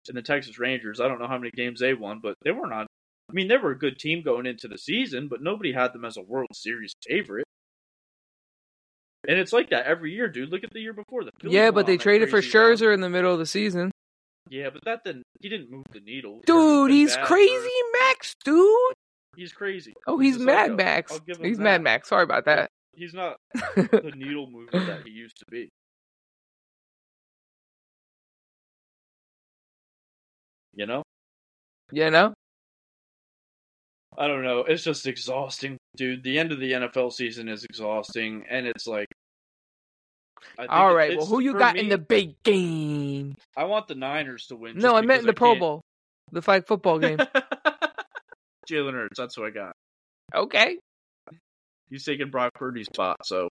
and 0.08 0.16
the 0.16 0.22
Texas 0.22 0.58
Rangers. 0.58 1.00
I 1.00 1.08
don't 1.08 1.18
know 1.18 1.28
how 1.28 1.38
many 1.38 1.50
games 1.52 1.80
they 1.80 1.94
won, 1.94 2.20
but 2.22 2.34
they 2.42 2.50
weren't 2.50 2.72
on 2.72 2.86
I 3.30 3.32
mean, 3.32 3.48
they 3.48 3.56
were 3.56 3.70
a 3.70 3.78
good 3.78 3.98
team 3.98 4.22
going 4.22 4.46
into 4.46 4.66
the 4.66 4.78
season, 4.78 5.28
but 5.28 5.40
nobody 5.40 5.72
had 5.72 5.92
them 5.92 6.04
as 6.04 6.16
a 6.16 6.22
World 6.22 6.48
Series 6.52 6.94
favorite. 7.06 7.44
And 9.28 9.38
it's 9.38 9.52
like 9.52 9.70
that 9.70 9.86
every 9.86 10.12
year, 10.12 10.28
dude. 10.28 10.50
Look 10.50 10.64
at 10.64 10.70
the 10.72 10.80
year 10.80 10.92
before. 10.92 11.22
Phillies 11.40 11.54
Yeah, 11.54 11.70
but 11.70 11.86
they 11.86 11.96
traded 11.96 12.30
for. 12.30 12.40
Scherzer 12.40 12.92
in 12.92 13.00
the 13.00 13.08
middle 13.08 13.32
of 13.32 13.38
the 13.38 13.46
season. 13.46 13.92
Yeah, 14.48 14.70
but 14.70 14.84
that 14.84 15.04
didn't. 15.04 15.22
He 15.40 15.48
didn't 15.48 15.70
move 15.70 15.84
the 15.92 16.00
needle. 16.00 16.40
Dude, 16.46 16.90
he's 16.90 17.14
crazy, 17.16 17.52
for- 17.52 17.98
Max, 18.08 18.34
dude. 18.44 18.94
He's 19.36 19.52
crazy. 19.52 19.92
Oh, 20.06 20.18
he's 20.18 20.36
a 20.36 20.40
Mad. 20.40 20.74
Max. 20.74 21.12
I'll 21.12 21.20
give 21.20 21.36
him 21.36 21.44
He's 21.44 21.58
that. 21.58 21.62
Mad 21.62 21.82
Max. 21.82 22.08
Sorry 22.08 22.24
about 22.24 22.46
that. 22.46 22.68
He's 22.92 23.14
not 23.14 23.36
the 23.54 24.12
needle 24.16 24.50
mover 24.50 24.70
that 24.72 25.02
he 25.04 25.12
used 25.12 25.36
to 25.38 25.44
be. 25.50 25.68
You 30.74 30.86
know? 30.86 31.02
you 31.92 32.10
know? 32.10 32.34
I 34.20 34.28
don't 34.28 34.42
know. 34.44 34.60
It's 34.60 34.84
just 34.84 35.06
exhausting, 35.06 35.78
dude. 35.96 36.22
The 36.22 36.38
end 36.38 36.52
of 36.52 36.60
the 36.60 36.72
NFL 36.72 37.10
season 37.14 37.48
is 37.48 37.64
exhausting, 37.64 38.44
and 38.50 38.66
it's 38.66 38.86
like. 38.86 39.06
I 40.58 40.66
All 40.66 40.96
it- 40.98 41.16
Well, 41.16 41.26
who 41.26 41.40
you 41.40 41.54
got 41.54 41.74
me, 41.74 41.80
in 41.80 41.88
the 41.88 41.98
big 41.98 42.42
game? 42.42 43.34
I 43.56 43.64
want 43.64 43.88
the 43.88 43.94
Niners 43.94 44.46
to 44.48 44.56
win. 44.56 44.76
No, 44.78 44.94
I 44.94 45.00
meant 45.00 45.20
in 45.20 45.26
the 45.26 45.32
because 45.32 45.38
Pro 45.38 45.48
can't- 45.52 45.60
Bowl, 45.60 45.80
the 46.32 46.42
flag 46.42 46.66
football 46.66 46.98
game. 46.98 47.18
Jalen 48.70 48.92
Hurts, 48.92 49.18
that's 49.18 49.34
who 49.36 49.44
I 49.44 49.50
got. 49.50 49.72
okay. 50.34 50.78
He's 51.88 52.04
taking 52.04 52.30
Brock 52.30 52.52
Purdy's 52.54 52.86
spot, 52.86 53.16
so 53.24 53.48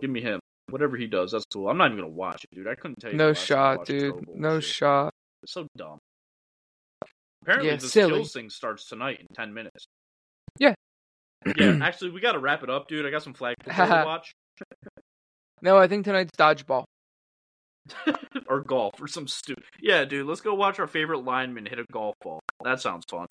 give 0.00 0.10
me 0.10 0.20
him. 0.20 0.40
Whatever 0.70 0.96
he 0.96 1.06
does, 1.06 1.32
that's 1.32 1.44
cool. 1.52 1.68
I'm 1.68 1.76
not 1.78 1.86
even 1.86 1.98
gonna 1.98 2.10
watch 2.10 2.44
it, 2.44 2.54
dude. 2.54 2.68
I 2.68 2.74
couldn't 2.74 3.00
tell 3.00 3.10
you. 3.10 3.16
No 3.16 3.30
I 3.30 3.32
shot, 3.32 3.86
dude. 3.86 4.24
No 4.34 4.60
shit. 4.60 4.74
shot. 4.74 5.12
It's 5.42 5.52
so 5.52 5.66
dumb. 5.76 5.98
Apparently, 7.44 7.70
Yeah, 7.70 7.76
the 7.76 7.88
silly. 7.88 8.12
skills 8.14 8.32
thing 8.32 8.48
starts 8.50 8.88
tonight 8.88 9.20
in 9.20 9.26
ten 9.34 9.52
minutes. 9.52 9.84
Yeah. 10.58 10.74
yeah. 11.58 11.78
Actually, 11.82 12.12
we 12.12 12.20
got 12.22 12.32
to 12.32 12.38
wrap 12.38 12.62
it 12.62 12.70
up, 12.70 12.88
dude. 12.88 13.04
I 13.04 13.10
got 13.10 13.22
some 13.22 13.34
flag 13.34 13.54
football 13.62 13.86
to 13.86 13.92
watch 14.06 14.32
No, 15.60 15.76
I 15.76 15.86
think 15.86 16.04
tonight's 16.06 16.30
dodgeball. 16.38 16.84
or 18.48 18.62
golf 18.62 18.94
or 18.98 19.06
some 19.06 19.28
stupid. 19.28 19.64
Yeah, 19.78 20.06
dude. 20.06 20.26
Let's 20.26 20.40
go 20.40 20.54
watch 20.54 20.78
our 20.78 20.86
favorite 20.86 21.18
lineman 21.22 21.66
hit 21.66 21.78
a 21.78 21.84
golf 21.92 22.14
ball. 22.22 22.40
That 22.62 22.80
sounds 22.80 23.04
fun. 23.10 23.26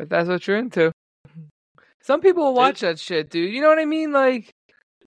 If 0.00 0.08
that's 0.08 0.28
what 0.28 0.44
you're 0.46 0.56
into. 0.56 0.90
Some 2.02 2.20
people 2.20 2.52
watch 2.54 2.80
that 2.80 2.98
shit, 2.98 3.30
dude. 3.30 3.52
You 3.54 3.60
know 3.60 3.68
what 3.68 3.78
I 3.78 3.84
mean? 3.84 4.12
Like, 4.12 4.50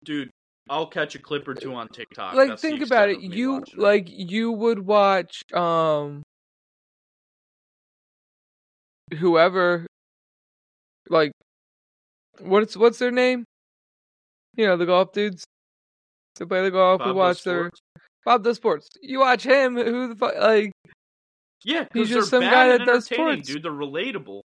Dude, 0.04 0.30
I'll 0.70 0.86
catch 0.86 1.16
a 1.16 1.18
clip 1.18 1.48
or 1.48 1.54
two 1.54 1.74
on 1.74 1.88
TikTok. 1.88 2.34
like 2.34 2.48
That's 2.50 2.62
think 2.62 2.80
about 2.80 3.08
it. 3.08 3.16
extent 3.18 3.24
of 3.26 3.30
me 3.32 3.36
You 3.38 3.56
it. 3.58 3.78
like 3.78 4.04
you 4.08 4.52
would 4.52 4.78
watch 4.86 5.42
um 5.52 6.22
whoever 9.18 9.84
like 11.08 11.32
what's 12.40 12.76
what's 12.76 13.00
their 13.00 13.10
name? 13.10 13.44
You 14.56 14.66
know, 14.66 14.76
the 14.76 14.86
golf 14.86 15.12
dudes. 15.12 15.44
To 16.36 16.46
play 16.46 16.62
the 16.62 16.70
golf, 16.70 17.00
we 17.00 17.06
Bob 17.06 17.16
watch 17.16 17.36
Does 17.38 17.44
their 17.44 17.70
Bob 18.24 18.44
does 18.44 18.56
sports. 18.56 18.88
You 19.02 19.18
watch 19.18 19.42
him, 19.42 19.74
who 19.74 20.08
the 20.08 20.14
fuck 20.14 20.34
like 20.40 20.70
Yeah, 21.64 21.86
He's 21.92 22.08
just 22.08 22.30
some 22.30 22.42
guy 22.42 22.68
that 22.68 22.86
does 22.86 23.06
sports. 23.06 23.48
dude. 23.48 23.64
They're 23.64 23.72
relatable. 23.72 24.42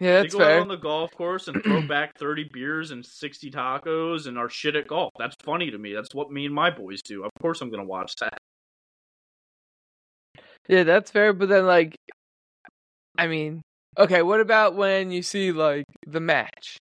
Yeah, 0.00 0.22
that's 0.22 0.34
they 0.34 0.38
go 0.38 0.44
fair. 0.44 0.56
out 0.56 0.62
on 0.62 0.68
the 0.68 0.76
golf 0.76 1.12
course 1.12 1.46
and 1.48 1.62
throw 1.62 1.80
back 1.86 2.16
30 2.18 2.50
beers 2.52 2.90
and 2.90 3.04
60 3.04 3.50
tacos 3.50 4.26
and 4.26 4.36
are 4.36 4.48
shit 4.48 4.74
at 4.74 4.88
golf. 4.88 5.12
That's 5.18 5.36
funny 5.44 5.70
to 5.70 5.78
me. 5.78 5.92
That's 5.94 6.14
what 6.14 6.32
me 6.32 6.46
and 6.46 6.54
my 6.54 6.70
boys 6.70 7.00
do. 7.02 7.24
Of 7.24 7.30
course 7.40 7.60
I'm 7.60 7.70
going 7.70 7.82
to 7.82 7.88
watch 7.88 8.16
that. 8.16 8.38
Yeah, 10.68 10.82
that's 10.82 11.10
fair, 11.10 11.32
but 11.32 11.48
then 11.48 11.66
like 11.66 11.96
I 13.18 13.26
mean, 13.26 13.62
okay, 13.98 14.22
what 14.22 14.40
about 14.40 14.74
when 14.74 15.10
you 15.10 15.22
see 15.22 15.52
like 15.52 15.84
the 16.06 16.20
match? 16.20 16.78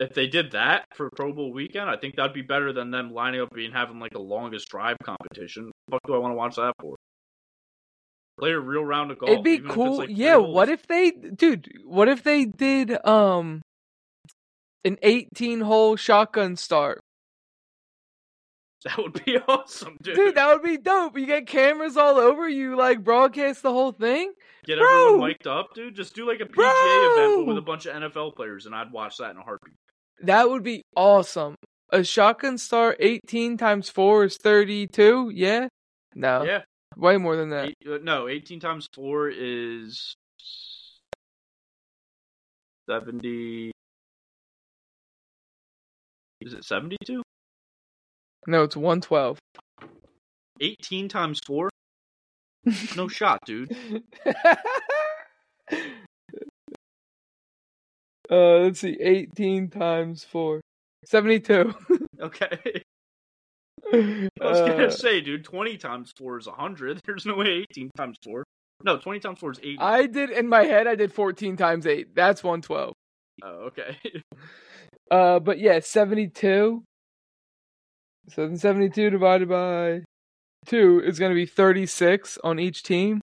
If 0.00 0.14
they 0.14 0.28
did 0.28 0.52
that 0.52 0.86
for 0.94 1.10
Pro 1.10 1.32
Bowl 1.32 1.52
weekend, 1.52 1.90
I 1.90 1.96
think 1.96 2.14
that'd 2.16 2.32
be 2.32 2.42
better 2.42 2.72
than 2.72 2.90
them 2.90 3.12
lining 3.12 3.40
up 3.40 3.48
and 3.56 3.72
having 3.72 3.98
like 3.98 4.14
a 4.14 4.20
longest 4.20 4.68
drive 4.68 4.96
competition. 5.02 5.72
What 5.88 6.00
do 6.06 6.14
I 6.14 6.18
want 6.18 6.32
to 6.32 6.36
watch 6.36 6.56
that 6.56 6.74
for? 6.80 6.96
Play 8.38 8.52
a 8.52 8.60
real 8.60 8.84
round 8.84 9.10
of 9.10 9.18
golf. 9.18 9.32
It'd 9.32 9.44
be 9.44 9.52
even 9.52 9.64
if 9.64 9.70
it's, 9.70 9.74
cool. 9.74 9.98
like, 9.98 10.10
yeah, 10.12 10.36
what 10.36 10.68
if 10.68 10.86
they 10.86 11.10
dude, 11.10 11.68
what 11.84 12.08
if 12.08 12.22
they 12.22 12.44
did 12.44 13.04
um 13.04 13.62
an 14.84 14.96
18 15.02 15.60
hole 15.60 15.96
shotgun 15.96 16.56
start? 16.56 17.00
That 18.84 18.96
would 18.98 19.24
be 19.24 19.36
awesome, 19.48 19.96
dude. 20.00 20.14
Dude, 20.14 20.34
that 20.36 20.48
would 20.52 20.62
be 20.62 20.78
dope. 20.78 21.18
You 21.18 21.26
get 21.26 21.46
cameras 21.48 21.96
all 21.96 22.18
over 22.18 22.48
you 22.48 22.76
like 22.76 23.02
broadcast 23.02 23.62
the 23.62 23.72
whole 23.72 23.92
thing. 23.92 24.32
Get 24.64 24.78
Bro! 24.78 25.06
everyone 25.06 25.28
mic'd 25.28 25.46
up, 25.46 25.74
dude. 25.74 25.96
Just 25.96 26.14
do 26.14 26.26
like 26.26 26.40
a 26.40 26.44
PGA 26.44 27.12
event 27.12 27.38
but 27.38 27.46
with 27.46 27.58
a 27.58 27.62
bunch 27.62 27.86
of 27.86 27.94
NFL 27.94 28.36
players, 28.36 28.66
and 28.66 28.74
I'd 28.74 28.92
watch 28.92 29.16
that 29.18 29.30
in 29.32 29.36
a 29.36 29.42
heartbeat. 29.42 29.74
That 30.22 30.48
would 30.48 30.62
be 30.62 30.82
awesome. 30.94 31.56
A 31.90 32.04
shotgun 32.04 32.58
start 32.58 32.98
18 33.00 33.56
times 33.56 33.88
4 33.88 34.24
is 34.24 34.36
32? 34.36 35.32
Yeah? 35.34 35.68
No. 36.14 36.42
Yeah. 36.42 36.62
Way 36.98 37.16
more 37.16 37.36
than 37.36 37.50
that. 37.50 37.68
Eight, 37.68 37.76
uh, 37.88 37.98
no, 38.02 38.26
18 38.26 38.58
times 38.58 38.88
4 38.92 39.30
is 39.30 40.16
70. 42.88 43.70
Is 46.40 46.54
it 46.54 46.64
72? 46.64 47.22
No, 48.48 48.64
it's 48.64 48.76
112. 48.76 49.38
18 50.60 51.08
times 51.08 51.40
4? 51.46 51.70
No 52.96 53.06
shot, 53.06 53.38
dude. 53.46 53.74
uh, 58.30 58.58
let's 58.58 58.80
see. 58.80 58.98
18 59.00 59.70
times 59.70 60.24
4. 60.24 60.60
72. 61.04 61.74
Okay. 62.20 62.82
I 63.92 64.28
was 64.40 64.58
to 64.60 64.86
Uh, 64.86 64.90
say, 64.90 65.20
dude, 65.20 65.44
20 65.44 65.76
times 65.78 66.12
4 66.16 66.38
is 66.38 66.46
100. 66.46 67.00
There's 67.06 67.26
no 67.26 67.36
way 67.36 67.64
18 67.70 67.90
times 67.96 68.16
4. 68.24 68.44
No, 68.84 68.96
20 68.98 69.20
times 69.20 69.38
4 69.40 69.52
is 69.52 69.58
80. 69.58 69.78
I 69.80 70.06
did, 70.06 70.30
in 70.30 70.48
my 70.48 70.64
head, 70.64 70.86
I 70.86 70.94
did 70.94 71.12
14 71.12 71.56
times 71.56 71.86
8. 71.86 72.14
That's 72.14 72.42
112. 72.44 72.92
Oh, 73.42 73.48
okay. 73.68 73.96
Uh, 75.10 75.38
but 75.38 75.58
yeah, 75.58 75.80
72. 75.80 76.82
So 78.28 78.46
then 78.46 78.58
72 78.58 79.08
divided 79.08 79.48
by 79.48 80.02
2 80.66 81.00
is 81.02 81.18
going 81.18 81.30
to 81.30 81.34
be 81.34 81.46
36 81.46 82.36
on 82.44 82.58
each 82.60 82.82
team. 82.82 83.22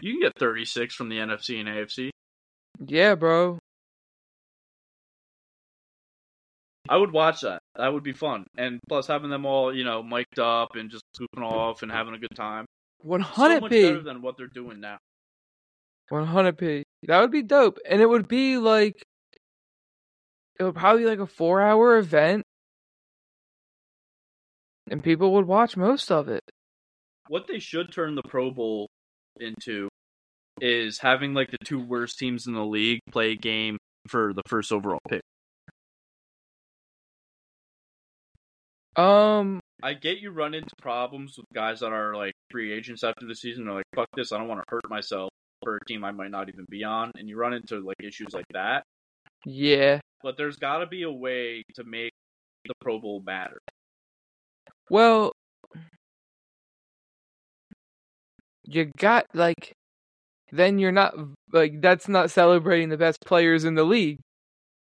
you 0.00 0.14
can 0.14 0.22
get 0.22 0.32
36 0.40 0.96
from 0.96 1.08
the 1.08 1.18
NFC 1.18 1.60
and 1.60 1.68
AFC. 1.68 2.10
Yeah, 2.84 3.14
bro. 3.14 3.60
I 6.88 6.96
would 6.96 7.12
watch 7.12 7.40
that. 7.40 7.60
That 7.76 7.92
would 7.92 8.02
be 8.02 8.12
fun. 8.12 8.46
And 8.56 8.80
plus, 8.88 9.06
having 9.06 9.30
them 9.30 9.46
all, 9.46 9.74
you 9.74 9.84
know, 9.84 10.02
mic'd 10.02 10.38
up 10.38 10.76
and 10.76 10.90
just 10.90 11.04
goofing 11.18 11.42
off 11.42 11.82
and 11.82 11.90
having 11.90 12.14
a 12.14 12.18
good 12.18 12.34
time. 12.34 12.66
So 13.02 13.18
much 13.18 13.22
100p. 13.22 13.70
better 13.70 14.02
than 14.02 14.22
what 14.22 14.36
they're 14.36 14.46
doing 14.46 14.80
now. 14.80 14.98
100p. 16.10 16.82
That 17.04 17.20
would 17.20 17.30
be 17.30 17.42
dope. 17.42 17.78
And 17.88 18.02
it 18.02 18.08
would 18.08 18.28
be 18.28 18.58
like, 18.58 19.02
it 20.60 20.64
would 20.64 20.74
probably 20.74 21.02
be 21.04 21.08
like 21.08 21.18
a 21.18 21.26
four 21.26 21.62
hour 21.62 21.96
event. 21.96 22.42
And 24.90 25.02
people 25.02 25.32
would 25.34 25.46
watch 25.46 25.76
most 25.76 26.12
of 26.12 26.28
it. 26.28 26.42
What 27.28 27.46
they 27.48 27.58
should 27.58 27.90
turn 27.90 28.14
the 28.14 28.22
Pro 28.22 28.50
Bowl 28.50 28.88
into 29.40 29.88
is 30.60 30.98
having 30.98 31.32
like 31.32 31.50
the 31.50 31.56
two 31.64 31.80
worst 31.80 32.18
teams 32.18 32.46
in 32.46 32.52
the 32.52 32.64
league 32.64 33.00
play 33.10 33.32
a 33.32 33.36
game 33.36 33.78
for 34.08 34.34
the 34.34 34.42
first 34.46 34.70
overall 34.70 35.00
pick. 35.08 35.22
Um, 38.96 39.60
I 39.82 39.94
get 39.94 40.18
you 40.18 40.30
run 40.30 40.54
into 40.54 40.74
problems 40.80 41.36
with 41.36 41.46
guys 41.54 41.80
that 41.80 41.92
are 41.92 42.14
like 42.14 42.34
free 42.50 42.72
agents 42.72 43.04
after 43.04 43.26
the 43.26 43.34
season. 43.34 43.64
They're 43.64 43.74
like, 43.74 43.84
fuck 43.94 44.08
this, 44.14 44.32
I 44.32 44.38
don't 44.38 44.48
want 44.48 44.60
to 44.60 44.64
hurt 44.68 44.88
myself 44.88 45.30
for 45.62 45.76
a 45.76 45.84
team 45.86 46.04
I 46.04 46.12
might 46.12 46.30
not 46.30 46.48
even 46.48 46.64
be 46.70 46.84
on. 46.84 47.10
And 47.16 47.28
you 47.28 47.36
run 47.36 47.54
into 47.54 47.80
like 47.80 47.96
issues 48.02 48.32
like 48.32 48.46
that. 48.52 48.84
yeah. 49.44 50.00
But 50.22 50.36
there's 50.38 50.56
got 50.56 50.78
to 50.78 50.86
be 50.86 51.02
a 51.02 51.10
way 51.12 51.62
to 51.74 51.84
make 51.84 52.12
the 52.66 52.74
Pro 52.80 52.98
Bowl 52.98 53.22
matter. 53.26 53.58
Well, 54.88 55.32
you 58.64 58.90
got 58.98 59.26
like, 59.34 59.74
then 60.50 60.78
you're 60.78 60.92
not 60.92 61.14
like 61.52 61.80
that's 61.82 62.08
not 62.08 62.30
celebrating 62.30 62.88
the 62.88 62.96
best 62.96 63.20
players 63.26 63.64
in 63.64 63.74
the 63.74 63.84
league. 63.84 64.18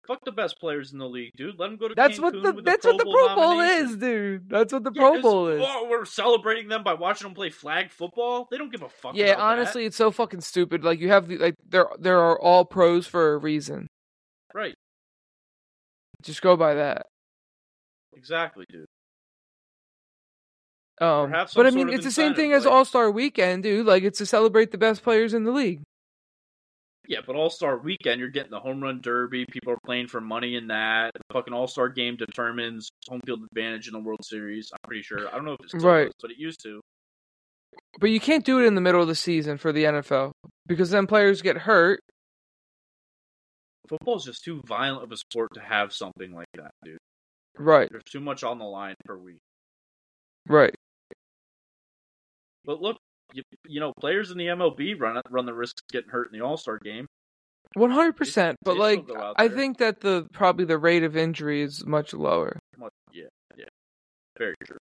Fuck 0.07 0.25
the 0.25 0.33
best 0.33 0.59
players 0.59 0.91
in 0.91 0.99
the 0.99 1.07
league, 1.07 1.31
dude. 1.37 1.57
Let 1.57 1.67
them 1.67 1.77
go 1.77 1.87
to 1.87 1.95
That's 1.95 2.19
Cancun 2.19 2.21
what 2.23 2.43
the 2.43 2.51
with 2.53 2.65
that's 2.65 2.85
what 2.85 2.97
the 2.97 3.05
Pro 3.05 3.35
Bowl 3.35 3.61
is, 3.61 3.95
dude. 3.95 4.49
That's 4.49 4.73
what 4.73 4.83
the 4.83 4.91
Yeah, 4.93 5.01
Pro 5.01 5.21
Bowl 5.21 5.47
is. 5.47 5.61
Oh, 5.65 5.87
we're 5.89 6.03
celebrating 6.03 6.67
them 6.67 6.83
by 6.83 6.93
watching 6.93 7.25
them 7.27 7.35
play 7.35 7.49
flag 7.49 7.89
football. 7.89 8.47
They 8.51 8.57
don't 8.57 8.71
give 8.71 8.81
a 8.81 8.89
fuck. 8.89 9.15
Yeah, 9.15 9.27
about 9.27 9.37
that. 9.37 9.43
honestly, 9.43 9.85
it's 9.85 9.95
so 9.95 10.11
fucking 10.11 10.41
stupid. 10.41 10.83
Like 10.83 10.99
you 10.99 11.07
have 11.07 11.29
the 11.29 11.37
like 11.37 11.55
there 11.69 11.87
there 11.99 12.19
are 12.19 12.37
all 12.37 12.65
pros 12.65 13.07
for 13.07 13.33
a 13.33 13.37
reason. 13.37 13.87
right? 14.53 14.75
Just 16.21 16.41
go 16.41 16.57
by 16.57 16.73
that. 16.73 17.05
Exactly, 18.15 18.65
dude. 18.69 18.85
Um, 21.01 21.31
but 21.55 21.65
I 21.65 21.71
mean, 21.71 21.89
it's 21.89 22.05
the 22.05 22.11
same 22.11 22.33
thing 22.33 22.53
as 22.53 22.65
All 22.65 22.85
Star 22.85 23.09
Weekend, 23.09 23.63
dude. 23.63 23.85
Like, 23.85 24.03
it's 24.03 24.19
to 24.19 24.25
celebrate 24.25 24.71
the 24.71 24.77
best 24.77 25.03
players 25.03 25.33
in 25.33 25.43
the 25.43 25.51
league. 25.51 25.81
Yeah, 27.07 27.19
but 27.25 27.35
All 27.35 27.49
Star 27.49 27.77
Weekend, 27.77 28.19
you're 28.19 28.29
getting 28.29 28.51
the 28.51 28.59
home 28.59 28.81
run 28.81 29.01
derby. 29.01 29.45
People 29.51 29.73
are 29.73 29.79
playing 29.85 30.07
for 30.07 30.21
money 30.21 30.55
in 30.55 30.67
that. 30.67 31.11
The 31.13 31.33
fucking 31.33 31.53
All 31.53 31.67
Star 31.67 31.89
game 31.89 32.15
determines 32.15 32.89
home 33.09 33.19
field 33.25 33.41
advantage 33.43 33.87
in 33.87 33.93
the 33.93 33.99
World 33.99 34.23
Series. 34.23 34.69
I'm 34.73 34.79
pretty 34.87 35.01
sure. 35.03 35.27
I 35.27 35.31
don't 35.31 35.43
know 35.45 35.53
if 35.53 35.59
it's 35.65 35.73
Right. 35.83 36.05
does, 36.05 36.13
but 36.21 36.31
it 36.31 36.37
used 36.37 36.63
to. 36.63 36.79
But 37.99 38.09
you 38.09 38.19
can't 38.21 38.45
do 38.45 38.59
it 38.61 38.65
in 38.65 38.75
the 38.75 38.81
middle 38.81 39.01
of 39.01 39.07
the 39.07 39.15
season 39.15 39.57
for 39.57 39.71
the 39.73 39.83
NFL 39.85 40.31
because 40.65 40.91
then 40.91 41.05
players 41.07 41.41
get 41.41 41.57
hurt. 41.57 41.99
Football 43.89 44.15
is 44.15 44.23
just 44.23 44.43
too 44.45 44.61
violent 44.65 45.03
of 45.03 45.11
a 45.11 45.17
sport 45.17 45.49
to 45.55 45.59
have 45.59 45.91
something 45.93 46.31
like 46.33 46.47
that, 46.55 46.71
dude. 46.85 46.97
Right, 47.57 47.89
There's 47.91 48.03
too 48.09 48.21
much 48.21 48.43
on 48.43 48.57
the 48.59 48.65
line 48.65 48.95
per 49.05 49.17
week. 49.17 49.39
right. 50.47 50.73
But 52.65 52.81
look, 52.81 52.97
you, 53.33 53.43
you 53.67 53.79
know, 53.79 53.91
players 53.99 54.31
in 54.31 54.37
the 54.37 54.47
MLB 54.47 54.99
run 54.99 55.21
run 55.29 55.45
the 55.45 55.53
risk 55.53 55.79
of 55.79 55.91
getting 55.91 56.09
hurt 56.09 56.31
in 56.31 56.37
the 56.37 56.45
All 56.45 56.57
Star 56.57 56.79
game. 56.79 57.07
One 57.75 57.91
hundred 57.91 58.15
percent. 58.15 58.57
But 58.63 58.77
like, 58.77 59.03
still 59.03 59.15
go 59.15 59.21
out 59.21 59.35
I 59.37 59.47
think 59.47 59.79
that 59.79 60.01
the 60.01 60.27
probably 60.31 60.65
the 60.65 60.77
rate 60.77 61.03
of 61.03 61.17
injury 61.17 61.61
is 61.61 61.85
much 61.85 62.13
lower. 62.13 62.59
Yeah, 63.11 63.23
yeah, 63.57 63.65
very 64.37 64.55
true. 64.63 64.77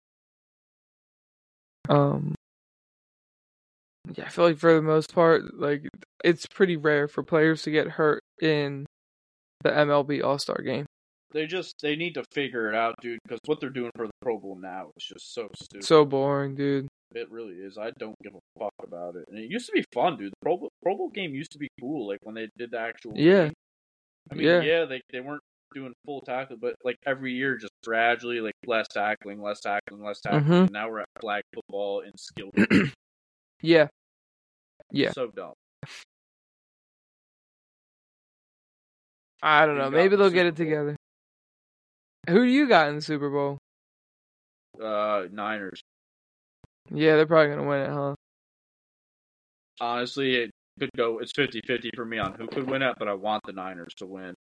Um, 1.88 2.36
yeah, 4.16 4.26
I 4.26 4.30
feel 4.30 4.46
like 4.46 4.58
for 4.58 4.74
the 4.74 4.82
most 4.82 5.14
part, 5.14 5.60
like 5.60 5.88
it's 6.24 6.46
pretty 6.48 6.78
rare 6.78 7.08
for 7.08 7.24
players 7.24 7.62
to 7.64 7.72
get 7.72 7.88
hurt 7.88 8.22
in 8.42 8.86
the 9.64 9.70
MLB 9.70 10.24
All 10.24 10.40
Star 10.40 10.62
game. 10.64 10.86
They 11.32 11.46
just 11.46 11.76
they 11.82 11.96
need 11.96 12.16
to 12.16 12.24
figure 12.34 12.70
it 12.70 12.76
out, 12.76 12.96
dude. 13.02 13.20
Because 13.24 13.40
what 13.46 13.60
they're 13.60 13.70
doing 13.70 13.92
for 13.96 14.08
the 14.08 14.14
Pro 14.22 14.40
Bowl 14.40 14.58
now 14.60 14.92
is 14.98 15.04
just 15.06 15.34
so 15.34 15.48
stupid. 15.62 15.86
So 15.86 16.06
boring, 16.06 16.56
dude. 16.56 16.88
It 17.14 17.30
really 17.32 17.54
is. 17.56 17.78
I 17.78 17.92
don't 18.00 18.16
give 18.24 18.34
a 18.36 18.60
fuck 18.60 18.74
about 18.84 19.16
it. 19.16 19.26
And 19.30 19.38
it 19.40 19.50
used 19.50 19.66
to 19.68 19.72
be 19.72 19.84
fun, 19.94 20.18
dude. 20.18 20.32
The 20.32 20.36
Pro 20.42 20.58
Bowl, 20.58 20.70
Pro 20.84 20.96
Bowl 20.98 21.10
game 21.10 21.34
used 21.34 21.52
to 21.52 21.58
be 21.60 21.68
cool, 21.80 22.08
like 22.08 22.20
when 22.24 22.36
they 22.36 22.50
did 22.58 22.72
the 22.72 22.80
actual. 22.80 23.14
Yeah. 23.16 23.46
game. 23.46 23.54
I 24.32 24.36
mean, 24.36 24.48
Yeah. 24.48 24.62
yeah, 24.62 24.86
they 24.86 25.02
they 25.12 25.20
weren't 25.20 25.42
doing 25.74 25.94
full 26.06 26.22
tackle, 26.22 26.58
but 26.60 26.76
like 26.84 26.98
every 27.06 27.34
year, 27.34 27.58
just 27.58 27.74
gradually, 27.86 28.42
like 28.42 28.54
less 28.66 28.88
tackling, 28.88 29.42
less 29.42 29.60
tackling, 29.60 30.04
less 30.04 30.20
tackling. 30.22 30.44
Mm-hmm. 30.44 30.54
And 30.54 30.72
now 30.72 30.90
we're 30.90 31.02
at 31.02 31.08
flag 31.22 31.44
football 31.54 32.02
and 32.02 32.14
skill. 32.18 32.52
Yeah, 33.62 33.88
yeah. 34.92 35.12
So 35.12 35.28
dumb. 35.36 35.52
I 39.44 39.66
don't 39.66 39.78
know. 39.78 39.90
Maybe 39.90 40.16
they'll 40.16 40.30
get 40.30 40.46
it 40.46 40.56
together. 40.56 40.96
Who 42.30 42.46
do 42.46 42.52
you 42.52 42.68
got 42.68 42.90
in 42.90 42.96
the 42.96 43.02
Super 43.02 43.30
Bowl? 43.30 43.58
Uh, 44.82 45.24
Niners. 45.32 45.82
Yeah, 46.92 47.16
they're 47.16 47.26
probably 47.26 47.56
gonna 47.56 47.68
win 47.68 47.82
it, 47.82 47.90
huh? 47.90 48.16
Honestly, 49.82 50.36
it 50.36 50.52
could 50.80 50.90
go. 50.96 51.20
It's 51.20 51.34
50-50 51.34 51.96
for 51.96 52.06
me 52.06 52.20
on 52.20 52.34
who 52.34 52.48
could 52.48 52.70
win 52.70 52.82
it, 52.82 52.96
but 53.00 53.08
I 53.08 53.14
want 53.14 53.44
the 53.46 53.54
Niners 53.54 53.94
to 53.98 54.06
win. 54.06 54.34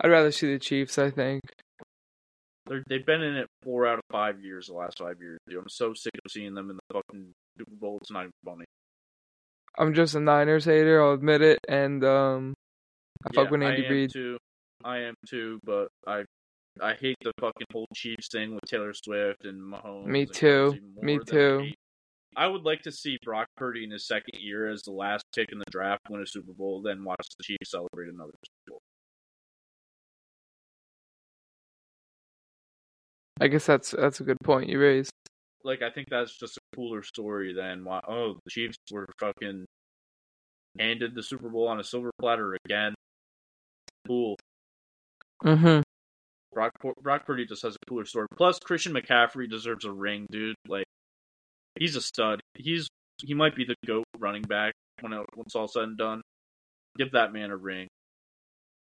I'd 0.00 0.10
rather 0.10 0.32
see 0.32 0.52
the 0.52 0.58
Chiefs. 0.58 0.98
I 0.98 1.10
think. 1.10 1.42
They're, 2.66 2.84
they've 2.88 3.04
been 3.04 3.22
in 3.22 3.36
it 3.36 3.48
four 3.62 3.86
out 3.86 3.98
of 3.98 4.04
five 4.10 4.40
years, 4.40 4.68
the 4.68 4.74
last 4.74 4.98
five 4.98 5.20
years. 5.20 5.38
Dude, 5.48 5.58
I'm 5.58 5.68
so 5.68 5.94
sick 5.94 6.12
of 6.24 6.30
seeing 6.30 6.54
them 6.54 6.70
in 6.70 6.76
the 6.76 6.94
fucking 6.94 7.32
Super 7.58 7.74
Bowl. 7.74 7.98
It's 8.00 8.10
not 8.10 8.20
even 8.20 8.32
funny. 8.44 8.64
I'm 9.78 9.94
just 9.94 10.14
a 10.14 10.20
Niners 10.20 10.64
hater. 10.64 11.02
I'll 11.02 11.14
admit 11.14 11.42
it, 11.42 11.58
and 11.68 12.04
um, 12.04 12.54
I 13.24 13.34
fuck 13.34 13.50
with 13.50 13.62
Andy 13.62 13.88
Reid. 13.88 14.12
too. 14.12 14.38
I 14.84 14.98
am 14.98 15.14
too, 15.26 15.58
but 15.64 15.88
I 16.06 16.24
I 16.80 16.94
hate 16.94 17.16
the 17.22 17.32
fucking 17.40 17.66
whole 17.72 17.88
Chiefs 17.94 18.28
thing 18.28 18.54
with 18.54 18.64
Taylor 18.66 18.94
Swift 18.94 19.44
and 19.44 19.60
Mahomes. 19.60 20.06
Me 20.06 20.26
too. 20.26 20.78
Me 21.00 21.16
I 21.16 21.30
too. 21.30 21.70
I 22.34 22.46
would 22.46 22.62
like 22.62 22.82
to 22.82 22.92
see 22.92 23.18
Brock 23.22 23.46
Purdy 23.56 23.84
in 23.84 23.90
his 23.90 24.06
second 24.06 24.40
year 24.40 24.70
as 24.70 24.82
the 24.82 24.92
last 24.92 25.24
pick 25.34 25.52
in 25.52 25.58
the 25.58 25.66
draft 25.70 26.00
win 26.08 26.22
a 26.22 26.26
Super 26.26 26.52
Bowl, 26.52 26.80
then 26.80 27.04
watch 27.04 27.26
the 27.36 27.44
Chiefs 27.44 27.70
celebrate 27.70 28.08
another 28.08 28.32
Super 28.44 28.70
Bowl. 28.70 28.80
I 33.40 33.48
guess 33.48 33.66
that's 33.66 33.90
that's 33.90 34.20
a 34.20 34.24
good 34.24 34.38
point 34.44 34.70
you 34.70 34.78
raised. 34.78 35.12
Like 35.64 35.82
I 35.82 35.90
think 35.90 36.08
that's 36.08 36.38
just 36.38 36.56
a 36.56 36.76
cooler 36.76 37.02
story 37.02 37.52
than 37.52 37.84
why 37.84 38.00
oh 38.08 38.38
the 38.44 38.50
Chiefs 38.50 38.78
were 38.90 39.06
fucking 39.20 39.66
handed 40.78 41.14
the 41.14 41.22
Super 41.22 41.50
Bowl 41.50 41.68
on 41.68 41.80
a 41.80 41.84
silver 41.84 42.10
platter 42.18 42.56
again. 42.64 42.94
Cool. 44.06 44.36
Mm-hmm. 45.42 45.80
Brock 46.52 46.72
Brock 47.00 47.26
Purdy 47.26 47.46
just 47.46 47.62
has 47.62 47.74
a 47.74 47.78
cooler 47.88 48.04
story. 48.04 48.26
Plus, 48.36 48.58
Christian 48.58 48.92
McCaffrey 48.92 49.48
deserves 49.48 49.84
a 49.84 49.92
ring, 49.92 50.26
dude. 50.30 50.54
Like, 50.68 50.84
he's 51.78 51.96
a 51.96 52.00
stud. 52.00 52.40
He's 52.54 52.88
he 53.22 53.34
might 53.34 53.54
be 53.56 53.64
the 53.64 53.74
goat 53.86 54.04
running 54.18 54.42
back 54.42 54.74
when 55.00 55.12
it, 55.12 55.18
when 55.34 55.44
it's 55.46 55.54
all 55.54 55.68
said 55.68 55.84
and 55.84 55.96
done. 55.98 56.20
Give 56.98 57.12
that 57.12 57.32
man 57.32 57.50
a 57.50 57.56
ring. 57.56 57.88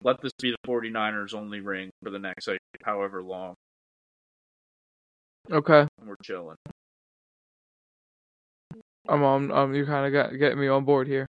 Let 0.03 0.21
this 0.21 0.31
be 0.41 0.51
the 0.51 0.57
49ers' 0.67 1.33
only 1.33 1.61
ring 1.61 1.89
for 2.03 2.09
the 2.09 2.19
next 2.19 2.47
like 2.47 2.59
however 2.83 3.23
long, 3.23 3.53
Okay. 5.49 5.87
and 5.99 6.07
we're 6.09 6.15
chilling. 6.21 6.57
I'm 9.07 9.23
on. 9.23 9.51
Um, 9.51 9.73
you 9.73 9.85
kind 9.85 10.05
of 10.05 10.11
got 10.13 10.37
getting 10.37 10.59
me 10.59 10.67
on 10.67 10.83
board 10.83 11.07
here. 11.07 11.25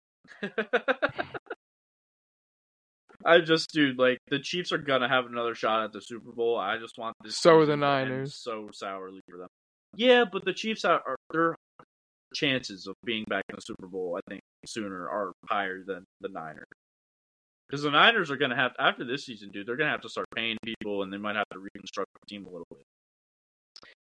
I 3.26 3.40
just, 3.40 3.72
dude, 3.72 4.00
like 4.00 4.20
the 4.30 4.40
Chiefs 4.40 4.72
are 4.72 4.78
gonna 4.78 5.10
have 5.10 5.26
another 5.26 5.56
shot 5.56 5.84
at 5.84 5.94
the 5.94 6.02
Super 6.02 6.32
Bowl. 6.32 6.58
I 6.58 6.78
just 6.78 6.98
want 6.98 7.16
this. 7.24 7.38
So 7.38 7.58
are 7.58 7.66
the 7.66 7.74
to 7.74 7.78
Niners. 7.78 8.36
So 8.36 8.70
sourly 8.72 9.22
for 9.30 9.38
them. 9.38 9.48
Yeah, 9.96 10.26
but 10.32 10.46
the 10.46 10.54
Chiefs 10.54 10.86
are, 10.86 11.02
are 11.06 11.16
their 11.32 11.56
chances 12.34 12.88
of 12.88 12.96
being 13.04 13.26
back 13.28 13.44
in 13.50 13.56
the 13.56 13.62
Super 13.62 13.88
Bowl, 13.88 14.18
I 14.18 14.22
think, 14.30 14.42
sooner 14.66 15.10
are 15.10 15.34
higher 15.48 15.84
than 15.86 16.06
the 16.22 16.30
Niners. 16.30 16.68
Because 17.68 17.84
the 17.84 17.92
Niners 17.92 18.32
are 18.32 18.38
gonna 18.38 18.56
have 18.56 18.72
after 18.80 19.04
this 19.04 19.26
season, 19.26 19.50
dude, 19.52 19.68
they're 19.68 19.76
gonna 19.76 19.92
have 19.92 20.02
to 20.02 20.10
start 20.10 20.28
paying 20.36 20.58
people, 20.64 21.04
and 21.04 21.12
they 21.12 21.18
might 21.18 21.36
have 21.36 21.50
to 21.52 21.60
reconstruct 21.60 22.10
the 22.14 22.36
team 22.36 22.46
a 22.46 22.50
little 22.50 22.68
bit. 22.72 22.84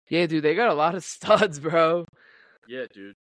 Yeah, 0.09 0.27
dude, 0.27 0.43
they 0.43 0.53
got 0.55 0.69
a 0.69 0.73
lot 0.73 0.93
of 0.93 1.03
studs, 1.03 1.59
bro. 1.59 2.05
Yeah, 2.67 2.85
dude, 2.93 3.15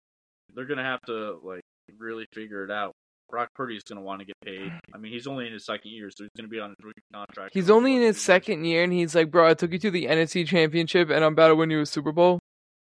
they're 0.54 0.66
gonna 0.66 0.84
have 0.84 1.00
to 1.06 1.38
like 1.42 1.62
really 1.98 2.26
figure 2.32 2.64
it 2.64 2.70
out. 2.70 2.92
Brock 3.30 3.50
is 3.70 3.82
gonna 3.82 4.00
want 4.00 4.20
to 4.20 4.26
get 4.26 4.36
paid. 4.44 4.72
I 4.94 4.98
mean, 4.98 5.12
he's 5.12 5.26
only 5.26 5.46
in 5.46 5.52
his 5.52 5.64
second 5.64 5.90
year, 5.92 6.10
so 6.10 6.24
he's 6.24 6.30
gonna 6.36 6.48
be 6.48 6.60
on 6.60 6.70
a 6.70 6.86
rookie 6.86 7.02
contract. 7.12 7.54
He's 7.54 7.70
only 7.70 7.96
in 7.96 8.02
his 8.02 8.16
years? 8.16 8.22
second 8.22 8.64
year, 8.64 8.82
and 8.82 8.92
he's 8.92 9.14
like, 9.14 9.30
bro, 9.30 9.48
I 9.48 9.54
took 9.54 9.72
you 9.72 9.78
to 9.78 9.90
the 9.90 10.06
NFC 10.06 10.46
Championship, 10.46 11.10
and 11.10 11.24
I'm 11.24 11.32
about 11.32 11.48
to 11.48 11.56
win 11.56 11.70
you 11.70 11.80
a 11.80 11.86
Super 11.86 12.12
Bowl. 12.12 12.38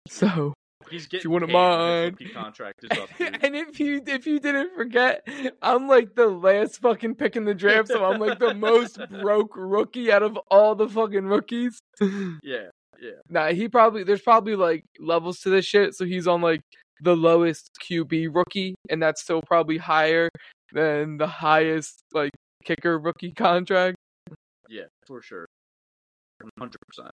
So, 0.08 0.52
He's 0.90 1.06
getting 1.06 1.28
you 1.28 1.30
wouldn't 1.30 1.52
mind. 1.52 2.18
Contract 2.34 2.84
is 2.84 2.98
up, 2.98 3.08
and 3.20 3.54
if 3.54 3.78
you 3.78 4.02
if 4.06 4.26
you 4.26 4.40
didn't 4.40 4.74
forget, 4.74 5.26
I'm 5.62 5.86
like 5.86 6.14
the 6.16 6.26
last 6.26 6.80
fucking 6.80 7.14
pick 7.14 7.36
in 7.36 7.44
the 7.44 7.54
draft, 7.54 7.88
so 7.88 8.04
I'm 8.04 8.20
like 8.20 8.40
the 8.40 8.52
most 8.68 8.98
broke 9.08 9.52
rookie 9.54 10.10
out 10.10 10.24
of 10.24 10.36
all 10.50 10.74
the 10.74 10.88
fucking 10.88 11.26
rookies. 11.26 11.78
yeah, 12.00 12.68
yeah. 13.00 13.20
Nah, 13.28 13.52
he 13.52 13.68
probably 13.68 14.02
there's 14.02 14.22
probably 14.22 14.56
like 14.56 14.84
levels 14.98 15.38
to 15.40 15.50
this 15.50 15.64
shit, 15.64 15.94
so 15.94 16.04
he's 16.04 16.26
on 16.26 16.42
like 16.42 16.62
the 17.02 17.16
lowest 17.16 17.70
QB 17.84 18.34
rookie, 18.34 18.74
and 18.88 19.02
that's 19.02 19.20
still 19.20 19.42
probably 19.42 19.78
higher 19.78 20.28
than 20.72 21.18
the 21.18 21.26
highest 21.26 22.02
like 22.12 22.30
kicker 22.64 22.98
rookie 22.98 23.32
contract. 23.36 23.96
Yeah, 24.68 24.84
for 25.06 25.20
sure. 25.22 25.46
Hundred 26.58 26.78
percent. 26.88 27.10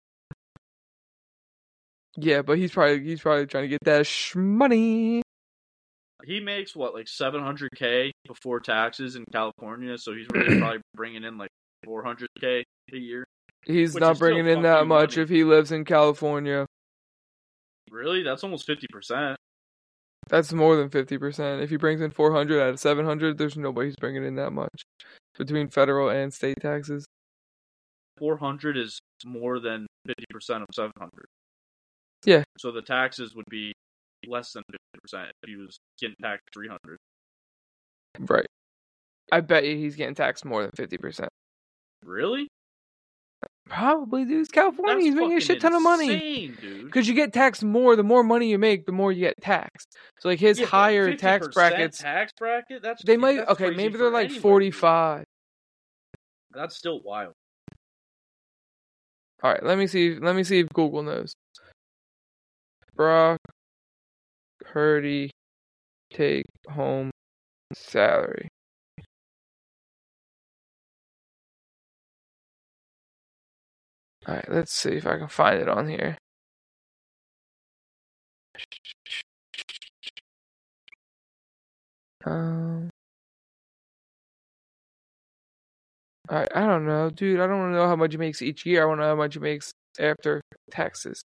Yeah, 2.15 2.41
but 2.41 2.57
he's 2.57 2.71
probably 2.71 3.03
he's 3.03 3.21
probably 3.21 3.45
trying 3.45 3.65
to 3.65 3.67
get 3.67 3.83
that 3.83 4.07
sh 4.07 4.35
money. 4.35 5.21
He 6.25 6.39
makes 6.39 6.75
what 6.75 6.93
like 6.93 7.07
seven 7.07 7.41
hundred 7.41 7.71
k 7.75 8.11
before 8.27 8.59
taxes 8.59 9.15
in 9.15 9.23
California, 9.31 9.97
so 9.97 10.13
he's 10.13 10.27
really 10.33 10.57
probably 10.59 10.81
bringing 10.95 11.23
in 11.23 11.37
like 11.37 11.49
four 11.83 12.03
hundred 12.03 12.29
k 12.39 12.63
a 12.93 12.97
year. 12.97 13.23
He's 13.65 13.95
not 13.95 14.17
bringing 14.17 14.47
in 14.47 14.61
that 14.61 14.87
much 14.87 15.17
money. 15.17 15.23
if 15.23 15.29
he 15.29 15.43
lives 15.43 15.71
in 15.71 15.83
California. 15.83 16.65
Really, 17.91 18.23
that's 18.23 18.43
almost 18.43 18.65
fifty 18.65 18.87
percent. 18.91 19.37
That's 20.29 20.51
more 20.53 20.75
than 20.75 20.89
fifty 20.89 21.17
percent. 21.17 21.61
If 21.61 21.69
he 21.69 21.77
brings 21.77 22.01
in 22.01 22.11
four 22.11 22.31
hundred 22.33 22.61
out 22.61 22.69
of 22.69 22.79
seven 22.79 23.05
hundred, 23.05 23.37
there's 23.37 23.57
nobody's 23.57 23.95
bringing 23.95 24.25
in 24.25 24.35
that 24.35 24.51
much 24.51 24.83
between 25.37 25.69
federal 25.69 26.09
and 26.09 26.33
state 26.33 26.59
taxes. 26.61 27.05
Four 28.17 28.37
hundred 28.37 28.77
is 28.77 28.99
more 29.25 29.59
than 29.59 29.87
fifty 30.05 30.25
percent 30.29 30.63
of 30.63 30.69
seven 30.73 30.91
hundred. 30.97 31.25
Yeah. 32.25 32.43
So 32.57 32.71
the 32.71 32.81
taxes 32.81 33.35
would 33.35 33.45
be 33.49 33.73
less 34.27 34.51
than 34.51 34.63
fifty 34.71 34.99
percent 35.01 35.31
if 35.43 35.49
he 35.49 35.55
was 35.55 35.77
getting 35.99 36.15
taxed 36.21 36.49
three 36.53 36.67
hundred. 36.67 36.97
Right. 38.19 38.47
I 39.31 39.41
bet 39.41 39.65
you 39.65 39.75
he's 39.77 39.95
getting 39.95 40.15
taxed 40.15 40.45
more 40.45 40.63
than 40.63 40.71
fifty 40.75 40.97
percent. 40.97 41.29
Really? 42.03 42.47
Probably, 43.69 44.25
dude. 44.25 44.41
It's 44.41 44.51
California. 44.51 45.03
He's 45.03 45.15
making 45.15 45.37
a 45.37 45.41
shit 45.41 45.61
ton 45.61 45.73
of 45.73 45.81
money. 45.81 46.53
Because 46.83 47.07
you 47.07 47.13
get 47.13 47.33
taxed 47.33 47.63
more. 47.63 47.95
The 47.95 48.03
more 48.03 48.23
money 48.23 48.49
you 48.49 48.57
make, 48.57 48.85
the 48.85 48.91
more 48.91 49.11
you 49.11 49.21
get 49.21 49.35
taxed. 49.41 49.97
So 50.19 50.29
like 50.29 50.39
his 50.39 50.59
Yeah, 50.59 50.67
higher 50.67 51.15
tax 51.15 51.47
50% 51.47 51.53
brackets, 51.53 51.97
Tax 51.99 52.33
bracket? 52.37 52.81
That's 52.81 53.03
they 53.03 53.17
might 53.17 53.37
that's 53.37 53.51
okay. 53.51 53.71
Maybe 53.71 53.97
they're 53.97 54.09
like 54.09 54.31
forty 54.31 54.71
five. 54.71 55.25
That's 56.51 56.75
still 56.75 57.01
wild. 57.03 57.33
All 59.43 59.51
right, 59.51 59.63
let 59.63 59.77
me 59.77 59.87
see. 59.87 60.17
Let 60.17 60.35
me 60.35 60.43
see 60.43 60.59
if 60.59 60.69
Google 60.69 61.03
knows. 61.03 61.33
Brock 62.95 63.37
Purdy 64.63 65.29
take 66.11 66.45
home 66.67 67.11
salary. 67.73 68.47
All 74.27 74.35
right, 74.35 74.49
let's 74.49 74.73
see 74.73 74.91
if 74.91 75.07
I 75.07 75.17
can 75.17 75.27
find 75.27 75.59
it 75.61 75.69
on 75.69 75.87
here. 75.87 76.17
Um. 82.25 82.89
I 86.29 86.47
I 86.53 86.61
don't 86.67 86.85
know, 86.85 87.09
dude. 87.09 87.39
I 87.39 87.47
don't 87.47 87.59
want 87.59 87.71
to 87.73 87.77
know 87.77 87.87
how 87.87 87.95
much 87.95 88.11
he 88.13 88.17
makes 88.17 88.41
each 88.41 88.65
year. 88.65 88.83
I 88.83 88.85
want 88.85 88.99
to 88.99 89.03
know 89.03 89.09
how 89.09 89.15
much 89.15 89.33
he 89.35 89.39
makes 89.39 89.71
after 89.99 90.41
taxes. 90.71 91.21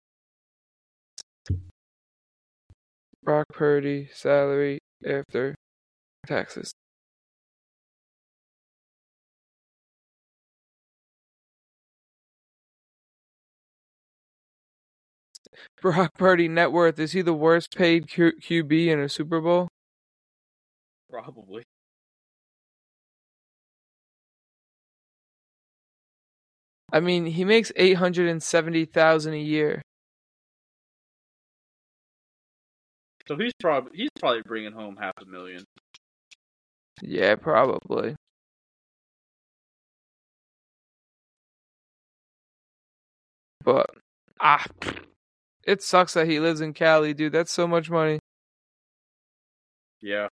Brock 3.23 3.45
Purdy 3.53 4.09
salary 4.13 4.79
after 5.05 5.55
taxes. 6.27 6.73
Brock 15.81 16.13
Purdy 16.17 16.47
net 16.47 16.71
worth 16.71 16.99
is 16.99 17.13
he 17.13 17.21
the 17.21 17.33
worst 17.33 17.75
paid 17.75 18.07
Q- 18.09 18.33
QB 18.41 18.87
in 18.87 18.99
a 18.99 19.09
Super 19.09 19.39
Bowl? 19.41 19.67
Probably. 21.09 21.63
I 26.91 26.99
mean, 26.99 27.25
he 27.27 27.45
makes 27.45 27.71
eight 27.75 27.95
hundred 27.95 28.29
and 28.29 28.41
seventy 28.41 28.85
thousand 28.85 29.33
a 29.33 29.39
year. 29.39 29.81
So 33.27 33.37
he's 33.37 33.53
probably 33.59 33.91
he's 33.95 34.09
probably 34.19 34.41
bringing 34.43 34.71
home 34.71 34.97
half 34.99 35.13
a 35.21 35.25
million. 35.25 35.63
Yeah, 37.01 37.35
probably. 37.35 38.15
But 43.63 43.89
ah, 44.39 44.65
it 45.63 45.81
sucks 45.81 46.13
that 46.13 46.27
he 46.27 46.39
lives 46.39 46.61
in 46.61 46.73
Cali, 46.73 47.13
dude. 47.13 47.33
That's 47.33 47.51
so 47.51 47.67
much 47.67 47.89
money. 47.89 48.19
Yeah. 50.01 50.27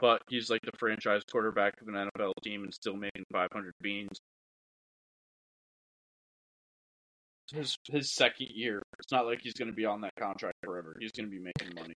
But 0.00 0.22
he's 0.28 0.48
like 0.48 0.62
the 0.62 0.76
franchise 0.78 1.22
quarterback 1.30 1.80
of 1.80 1.88
an 1.88 1.94
NFL 1.94 2.32
team 2.42 2.62
and 2.64 2.72
still 2.72 2.96
making 2.96 3.24
500 3.32 3.72
beans. 3.80 4.18
His 7.52 7.76
his 7.88 8.12
second 8.12 8.48
year. 8.50 8.82
It's 8.98 9.10
not 9.10 9.26
like 9.26 9.40
he's 9.42 9.54
going 9.54 9.68
to 9.70 9.74
be 9.74 9.86
on 9.86 10.02
that 10.02 10.12
contract 10.18 10.56
forever. 10.62 10.96
He's 11.00 11.12
going 11.12 11.30
to 11.30 11.30
be 11.30 11.40
making 11.42 11.74
money. 11.74 11.94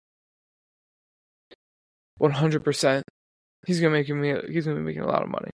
One 2.17 2.31
hundred 2.31 2.63
percent. 2.63 3.03
He's 3.65 3.81
gonna 3.81 3.93
make 3.93 4.07
me. 4.07 4.33
He's 4.47 4.65
gonna 4.65 4.77
be 4.77 4.83
making 4.83 5.01
a 5.01 5.07
lot 5.07 5.23
of 5.23 5.29
money. 5.29 5.49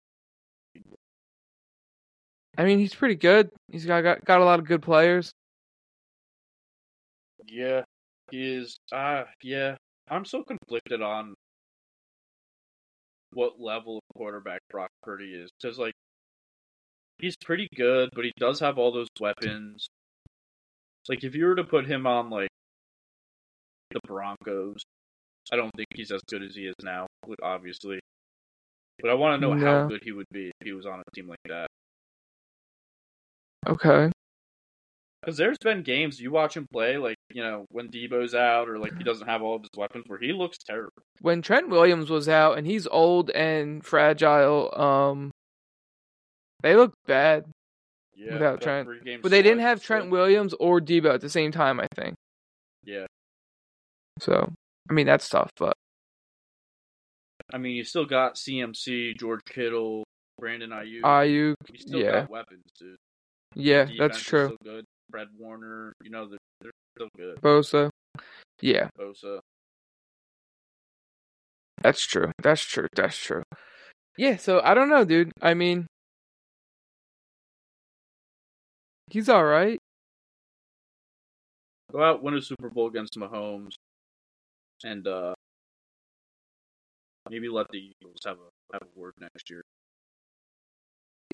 I 2.58 2.64
mean, 2.64 2.78
he's 2.78 2.94
pretty 2.94 3.16
good. 3.16 3.50
He's 3.70 3.84
got 3.86 4.02
got, 4.02 4.24
got 4.24 4.40
a 4.40 4.44
lot 4.44 4.58
of 4.58 4.66
good 4.66 4.82
players. 4.82 5.30
Yeah, 7.46 7.82
he 8.30 8.54
is. 8.56 8.76
Ah, 8.92 9.18
uh, 9.20 9.24
yeah. 9.42 9.76
I'm 10.08 10.24
so 10.24 10.42
conflicted 10.42 11.02
on 11.02 11.34
what 13.32 13.60
level 13.60 13.98
of 13.98 14.02
quarterback 14.16 14.60
Brock 14.70 14.90
Purdy 15.02 15.34
is 15.34 15.50
because, 15.60 15.78
like, 15.78 15.94
he's 17.18 17.36
pretty 17.36 17.68
good, 17.76 18.10
but 18.14 18.24
he 18.24 18.32
does 18.38 18.60
have 18.60 18.78
all 18.78 18.92
those 18.92 19.08
weapons. 19.20 19.88
Like, 21.08 21.24
if 21.24 21.34
you 21.34 21.44
were 21.46 21.54
to 21.56 21.64
put 21.64 21.86
him 21.86 22.06
on 22.06 22.30
like 22.30 22.48
the 23.90 24.00
Broncos, 24.06 24.82
I 25.52 25.56
don't 25.56 25.70
think 25.76 25.88
he's 25.94 26.10
as 26.10 26.22
good 26.28 26.42
as 26.42 26.54
he 26.54 26.66
is 26.66 26.74
now, 26.82 27.06
obviously. 27.42 28.00
But 29.00 29.10
I 29.10 29.14
want 29.14 29.40
to 29.40 29.46
know 29.46 29.54
No. 29.54 29.64
how 29.64 29.88
good 29.88 30.00
he 30.02 30.12
would 30.12 30.26
be 30.32 30.46
if 30.60 30.66
he 30.66 30.72
was 30.72 30.86
on 30.86 31.00
a 31.00 31.10
team 31.14 31.28
like 31.28 31.38
that. 31.46 31.66
Okay. 33.66 34.10
Because 35.20 35.36
there's 35.36 35.58
been 35.58 35.82
games 35.82 36.20
you 36.20 36.30
watch 36.30 36.56
him 36.56 36.68
play, 36.72 36.98
like 36.98 37.16
you 37.30 37.42
know 37.42 37.66
when 37.70 37.88
Deebo's 37.88 38.34
out 38.34 38.68
or 38.68 38.78
like 38.78 38.96
he 38.96 39.02
doesn't 39.02 39.26
have 39.26 39.42
all 39.42 39.56
of 39.56 39.62
his 39.62 39.70
weapons, 39.76 40.04
where 40.06 40.20
he 40.20 40.32
looks 40.32 40.58
terrible. 40.58 40.92
When 41.20 41.42
Trent 41.42 41.68
Williams 41.68 42.10
was 42.10 42.28
out 42.28 42.58
and 42.58 42.66
he's 42.66 42.86
old 42.86 43.30
and 43.30 43.84
fragile, 43.84 44.72
um, 44.78 45.32
they 46.62 46.76
look 46.76 46.94
bad. 47.06 47.44
Yeah, 48.14 48.34
Without 48.34 48.62
Trent. 48.62 48.88
But 49.20 49.30
they 49.30 49.42
didn't 49.42 49.60
have 49.60 49.82
Trent. 49.82 50.10
Williams 50.10 50.54
or 50.58 50.80
Deebo 50.80 51.12
at 51.12 51.20
the 51.20 51.28
same 51.28 51.52
time, 51.52 51.80
I 51.80 51.86
think. 51.94 52.14
Yeah, 52.82 53.06
So, 54.20 54.52
I 54.88 54.92
mean, 54.92 55.06
that's 55.06 55.28
tough, 55.28 55.50
but 55.58 55.74
I 57.52 57.58
mean 57.58 57.76
you 57.76 57.84
still 57.84 58.06
got 58.06 58.36
CMC, 58.36 59.18
George 59.18 59.40
Kittle, 59.44 60.04
Brandon 60.38 60.70
Aiyuk. 60.70 61.02
Aiyuk, 61.02 61.54
you 61.72 61.78
still 61.78 62.00
yeah. 62.00 62.20
got 62.20 62.30
weapons, 62.30 62.64
dude. 62.78 62.96
Yeah, 63.56 63.86
that's 63.98 64.20
true. 64.20 64.56
Good. 64.62 64.84
Fred 65.10 65.28
Warner, 65.38 65.94
you 66.02 66.10
know 66.10 66.28
they're, 66.28 66.38
they're 66.60 66.72
still 66.94 67.08
good. 67.16 67.40
Bosa, 67.40 67.90
yeah, 68.60 68.88
Bosa. 68.98 69.40
that's 71.82 72.04
true. 72.04 72.30
That's 72.42 72.62
true. 72.62 72.86
That's 72.94 73.16
true. 73.16 73.42
Yeah, 74.18 74.36
so 74.36 74.60
I 74.62 74.74
don't 74.74 74.90
know, 74.90 75.04
dude. 75.04 75.32
I 75.40 75.54
mean, 75.54 75.86
he's 79.08 79.28
all 79.28 79.44
right. 79.44 79.78
Go 81.92 82.02
out, 82.02 82.22
win 82.22 82.34
a 82.34 82.42
Super 82.42 82.68
Bowl 82.68 82.88
against 82.88 83.16
Mahomes, 83.16 83.72
and 84.84 85.06
uh 85.06 85.34
maybe 87.30 87.48
let 87.48 87.68
the 87.70 87.78
Eagles 87.78 88.18
have 88.26 88.36
a 88.36 88.74
have 88.74 88.82
a 88.82 88.98
word 88.98 89.14
next 89.18 89.48
year. 89.48 89.62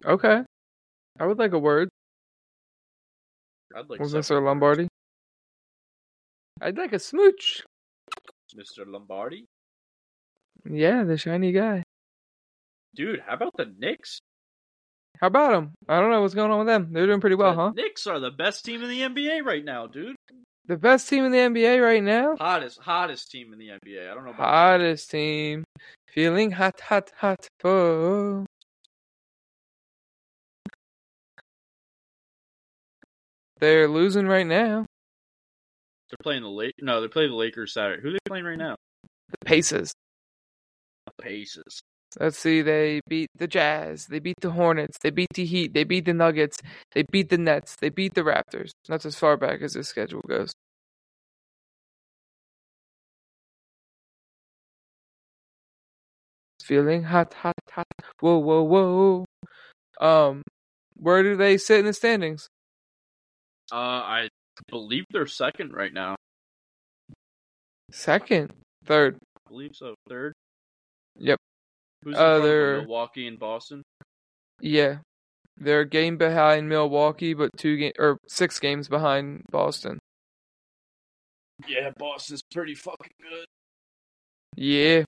Okay, 0.05 0.43
I 1.19 1.27
would 1.27 1.39
like 1.39 1.53
a 1.53 1.59
word 1.59 1.89
I'd 3.77 3.89
like 3.89 4.05
seven 4.05 4.21
Mr. 4.21 4.43
Lombardi. 4.43 4.89
I'd 6.61 6.79
like 6.79 6.93
a 6.93 6.99
smooch. 6.99 7.63
Mr. 8.57 8.87
Lombardi. 8.87 9.47
Yeah, 10.69 11.05
the 11.05 11.17
shiny 11.17 11.53
guy. 11.53 11.83
Dude, 12.95 13.21
how 13.27 13.35
about 13.35 13.57
the 13.57 13.73
Knicks? 13.79 14.21
How 15.21 15.29
about 15.29 15.53
them? 15.53 15.73
I 15.89 16.01
don't 16.01 16.11
know 16.11 16.21
what's 16.21 16.35
going 16.35 16.51
on 16.51 16.59
with 16.59 16.67
them. 16.67 16.89
They're 16.93 17.07
doing 17.07 17.21
pretty 17.21 17.37
well, 17.37 17.55
the 17.55 17.63
huh? 17.63 17.73
Knicks 17.75 18.07
are 18.07 18.21
the 18.21 18.31
best 18.31 18.65
team 18.65 18.83
in 18.83 18.89
the 18.89 19.01
NBA 19.01 19.45
right 19.45 19.65
now, 19.65 19.87
dude. 19.87 20.17
The 20.67 20.77
best 20.77 21.09
team 21.09 21.25
in 21.25 21.33
the 21.33 21.39
NBA 21.39 21.83
right 21.83 22.03
now. 22.03 22.37
Hottest, 22.37 22.79
hottest 22.81 23.31
team 23.31 23.53
in 23.53 23.59
the 23.59 23.69
NBA. 23.69 24.11
I 24.11 24.15
don't 24.15 24.25
know 24.25 24.31
about 24.31 24.49
Hottest 24.49 25.11
team. 25.11 25.65
Feeling 26.09 26.51
hot, 26.51 26.81
hot, 26.81 27.11
hot. 27.17 27.47
Oh. 27.65 28.45
They're 33.63 33.87
losing 33.87 34.27
right 34.27 34.45
now. 34.45 34.87
they're 36.11 36.19
playing 36.21 36.43
the 36.43 36.49
late. 36.49 36.75
No, 36.81 36.99
they're 36.99 37.09
playing 37.09 37.31
the 37.31 37.37
Lakers 37.37 37.73
Saturday. 37.73 38.03
Who 38.03 38.09
are 38.09 38.13
they 38.15 38.19
playing 38.27 38.45
right 38.45 38.59
now? 38.59 38.75
The 39.31 39.39
Pacers. 39.45 39.95
The 41.07 41.23
Pacers. 41.23 41.81
Let's 42.19 42.37
see. 42.37 42.63
They 42.63 43.03
beat 43.07 43.29
the 43.37 43.47
Jazz. 43.47 44.07
They 44.07 44.19
beat 44.19 44.35
the 44.41 44.51
Hornets. 44.51 44.99
They 45.01 45.11
beat 45.11 45.29
the 45.35 45.45
Heat. 45.45 45.75
They 45.75 45.85
beat 45.85 46.07
the 46.07 46.13
Nuggets. 46.13 46.59
They 46.91 47.05
beat 47.13 47.29
the 47.29 47.39
Nets. 47.39 47.77
They 47.77 47.89
beat 47.89 48.15
the 48.15 48.23
Raptors. 48.23 48.73
That's 48.89 49.07
as 49.07 49.15
far 49.15 49.37
back 49.37 49.63
as 49.63 49.75
this 49.75 49.87
schedule 49.87 50.23
goes. 50.27 50.53
Feeling 56.65 57.05
hot, 57.05 57.33
hot, 57.35 57.55
hot. 57.71 57.87
Whoa, 58.19 58.39
whoa, 58.39 58.65
whoa. 58.65 59.25
Um, 60.01 60.43
where 60.97 61.23
do 61.23 61.37
they 61.37 61.59
sit 61.59 61.79
in 61.79 61.87
the 61.87 61.93
standings? 61.93 62.49
Uh, 63.73 63.77
I 63.77 64.29
believe 64.69 65.05
they're 65.11 65.27
second 65.27 65.73
right 65.73 65.93
now. 65.93 66.15
Second, 67.91 68.53
third. 68.85 69.17
I 69.37 69.49
believe 69.51 69.75
so. 69.75 69.95
Third. 70.09 70.35
Yep. 71.17 71.39
Who's 72.05 72.15
Uh, 72.17 72.19
in 72.19 72.23
front 72.23 72.37
of 72.37 72.43
them? 72.43 72.51
they're- 72.51 72.81
Milwaukee 72.83 73.27
and 73.27 73.39
Boston? 73.39 73.83
Yeah, 74.61 74.99
they're 75.57 75.81
a 75.81 75.89
game 75.89 76.17
behind 76.19 76.69
Milwaukee, 76.69 77.35
but 77.35 77.51
two 77.57 77.77
game 77.77 77.93
or 77.99 78.19
six 78.29 78.59
games 78.61 78.89
behind 78.89 79.45
Boston. 79.51 79.99
Yeah, 81.67 81.91
Boston's 81.97 82.43
pretty 82.53 82.75
fucking 82.75 83.13
good. 83.21 83.47
Yeah. 84.57 85.05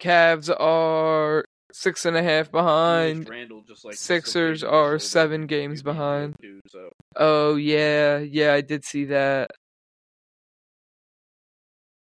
Cavs 0.00 0.50
are 0.58 1.44
six 1.74 2.04
and 2.06 2.16
a 2.16 2.22
half 2.22 2.50
behind. 2.50 3.28
Randle 3.28 3.62
just 3.66 3.84
like 3.84 3.94
Sixers 3.96 4.62
are 4.62 4.98
seven 4.98 5.46
games 5.46 5.82
behind. 5.82 6.36
too, 6.40 6.60
so 6.68 6.88
Oh 7.16 7.56
yeah, 7.56 8.18
yeah, 8.18 8.52
I 8.54 8.60
did 8.60 8.84
see 8.84 9.06
that. 9.06 9.50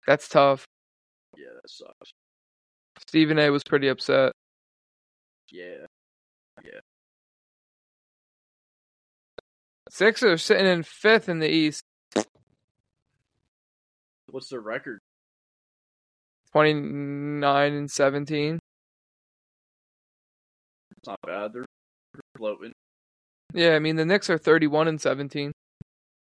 That's 0.06 0.28
tough. 0.28 0.64
yeah, 1.36 1.48
that 1.54 1.68
sucks. 1.68 2.12
Stephen 3.06 3.38
A 3.38 3.50
was 3.50 3.62
pretty 3.64 3.88
upset. 3.88 4.32
Yeah, 5.50 5.86
yeah. 6.64 6.80
Sixers 9.90 10.44
sitting 10.44 10.66
in 10.66 10.82
fifth 10.82 11.28
in 11.28 11.38
the 11.40 11.48
East, 11.48 11.82
What's 14.30 14.48
their 14.50 14.60
record? 14.60 15.00
twenty 16.52 16.74
nine 16.74 17.72
and 17.74 17.90
seventeen. 17.90 18.58
It's 20.98 21.08
not 21.08 21.18
bad. 21.26 21.52
They're 21.52 21.64
floating. 22.36 22.72
Yeah, 23.54 23.74
I 23.74 23.78
mean 23.78 23.96
the 23.96 24.04
Knicks 24.04 24.28
are 24.28 24.38
thirty 24.38 24.66
one 24.66 24.88
and 24.88 25.00
seventeen. 25.00 25.52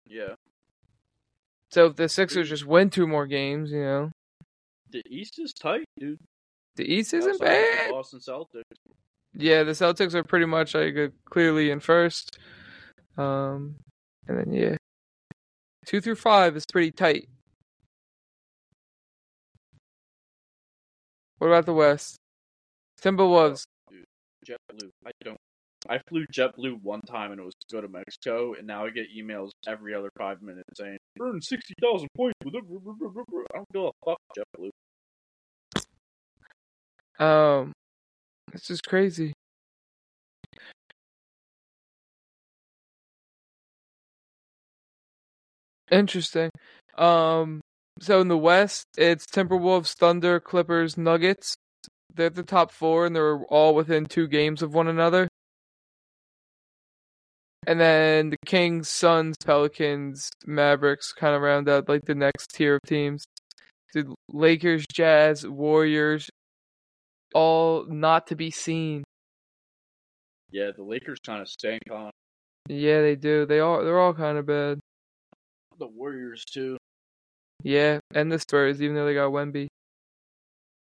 Yeah. 0.06 0.36
So 1.72 1.88
if 1.88 1.96
the 1.96 2.08
Sixers 2.08 2.50
just 2.50 2.66
win 2.66 2.90
two 2.90 3.08
more 3.08 3.26
games, 3.26 3.72
you 3.72 3.82
know, 3.84 4.12
The 4.92 5.02
East 5.10 5.40
is 5.40 5.52
tight, 5.54 5.84
dude. 6.00 6.20
the 6.76 6.86
East 6.86 7.14
isn't 7.14 7.34
Outside 7.34 7.46
bad. 7.46 7.92
Boston 7.92 8.20
Celtics. 8.20 8.62
Yeah, 9.34 9.64
the 9.64 9.72
Celtics 9.74 10.14
are 10.14 10.24
pretty 10.24 10.46
much 10.46 10.76
like 10.76 10.96
uh, 10.96 11.08
clearly 11.30 11.72
in 11.72 11.80
first. 11.80 12.38
Um, 13.18 13.76
and 14.28 14.38
then 14.38 14.54
yeah, 14.54 14.76
two 15.86 16.00
through 16.02 16.16
five 16.16 16.56
is 16.56 16.66
pretty 16.72 16.92
tight. 16.92 17.28
What 21.40 21.48
about 21.48 21.66
the 21.66 21.74
West? 21.74 22.18
Timberwolves. 23.02 23.64
JetBlue. 24.48 24.90
I 25.06 25.12
don't. 25.24 25.38
I 25.88 26.00
flew 26.10 26.26
JetBlue 26.34 26.82
one 26.82 27.02
time 27.02 27.32
and 27.32 27.40
it 27.40 27.44
was 27.44 27.54
to 27.56 27.76
go 27.76 27.82
to 27.82 27.88
Mexico, 27.88 28.54
and 28.54 28.66
now 28.66 28.86
I 28.86 28.90
get 28.90 29.06
emails 29.16 29.52
every 29.68 29.94
other 29.94 30.10
five 30.18 30.42
minutes 30.42 30.70
saying 30.76 30.98
earn 31.20 31.42
sixty 31.42 31.74
thousand 31.82 32.10
points 32.16 32.36
with. 32.44 32.56
I 32.56 32.60
don't 33.54 33.66
give 33.74 33.84
a 33.84 33.92
fuck 34.04 34.18
JetBlue. 34.38 34.72
Um, 37.20 37.72
this 38.52 38.70
is 38.70 38.82
crazy. 38.82 39.34
Interesting. 45.92 46.50
Um, 46.98 47.62
so 48.02 48.20
in 48.20 48.28
the 48.28 48.38
West, 48.38 48.88
it's 48.98 49.26
Timberwolves, 49.26 49.94
Thunder, 49.94 50.40
Clippers, 50.40 50.98
Nuggets. 50.98 51.56
They're 52.16 52.30
the 52.30 52.44
top 52.44 52.72
four, 52.72 53.06
and 53.06 53.16
they're 53.16 53.44
all 53.46 53.76
within 53.76 54.06
two 54.06 54.28
games 54.28 54.62
of 54.62 54.74
one 54.74 54.88
another. 54.88 55.28
And 57.68 57.80
then 57.80 58.30
the 58.30 58.38
Kings, 58.46 58.90
Suns, 58.90 59.36
Pelicans, 59.44 60.30
Mavericks 60.46 61.12
kind 61.12 61.36
of 61.36 61.42
round 61.42 61.68
out 61.68 61.90
like 61.90 62.06
the 62.06 62.14
next 62.16 62.54
tier 62.54 62.76
of 62.76 62.82
teams. 62.88 63.26
The 63.94 64.14
Lakers, 64.32 64.86
Jazz, 64.94 65.48
Warriors, 65.48 66.30
all 67.34 67.86
not 67.88 68.28
to 68.28 68.36
be 68.36 68.52
seen. 68.52 69.04
Yeah, 70.52 70.72
the 70.76 70.84
Lakers 70.84 71.20
kind 71.26 71.42
of 71.42 71.50
stank 71.50 71.82
on 71.92 72.12
Yeah, 72.70 73.02
they 73.02 73.16
do. 73.16 73.46
They 73.46 73.60
all 73.60 73.84
they're 73.84 74.00
all 74.00 74.14
kind 74.14 74.38
of 74.38 74.46
bad. 74.46 74.80
the 75.80 75.88
Warriors 75.88 76.46
too. 76.46 76.78
Yeah, 77.64 78.00
and 78.14 78.32
the 78.32 78.38
Spurs, 78.40 78.82
even 78.82 78.96
though 78.96 79.06
they 79.06 79.16
got 79.16 79.32
Wemby. 79.32 79.68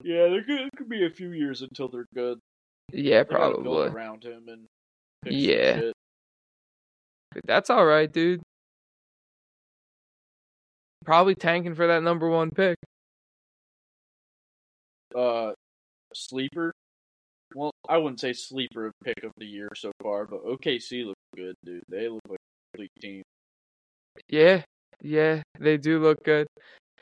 Yeah, 0.04 0.28
there 0.30 0.44
could, 0.44 0.62
it 0.62 0.70
could 0.78 0.90
be 0.90 1.06
a 1.06 1.10
few 1.10 1.32
years 1.32 1.62
until 1.62 1.88
they're 1.88 2.06
good. 2.14 2.40
Yeah, 2.92 3.24
They 3.24 3.30
probably. 3.30 3.88
around 3.88 4.24
him 4.24 4.48
and 4.48 4.66
Yeah. 5.26 5.92
That's 7.46 7.70
all 7.70 7.86
right, 7.86 8.12
dude. 8.12 8.42
Probably 11.04 11.36
tanking 11.36 11.76
for 11.76 11.88
that 11.88 12.04
number 12.04 12.30
one 12.30 12.50
pick. 12.52 12.78
Uh, 15.16 15.52
sleeper. 16.14 16.74
Well, 17.54 17.72
I 17.88 17.98
wouldn't 17.98 18.20
say 18.20 18.34
sleeper 18.34 18.92
pick 19.04 19.24
of 19.24 19.32
the 19.38 19.46
year 19.46 19.70
so 19.76 19.92
far, 20.02 20.26
but 20.26 20.44
OKC 20.46 21.06
look 21.06 21.16
good, 21.36 21.56
dude. 21.64 21.84
They 21.90 22.10
look 22.10 22.22
like 22.28 22.40
a 22.40 22.78
complete 22.78 22.92
team. 23.02 23.24
Yeah, 24.30 24.64
yeah, 25.02 25.42
they 25.60 25.78
do 25.78 26.00
look 26.00 26.24
good. 26.24 26.48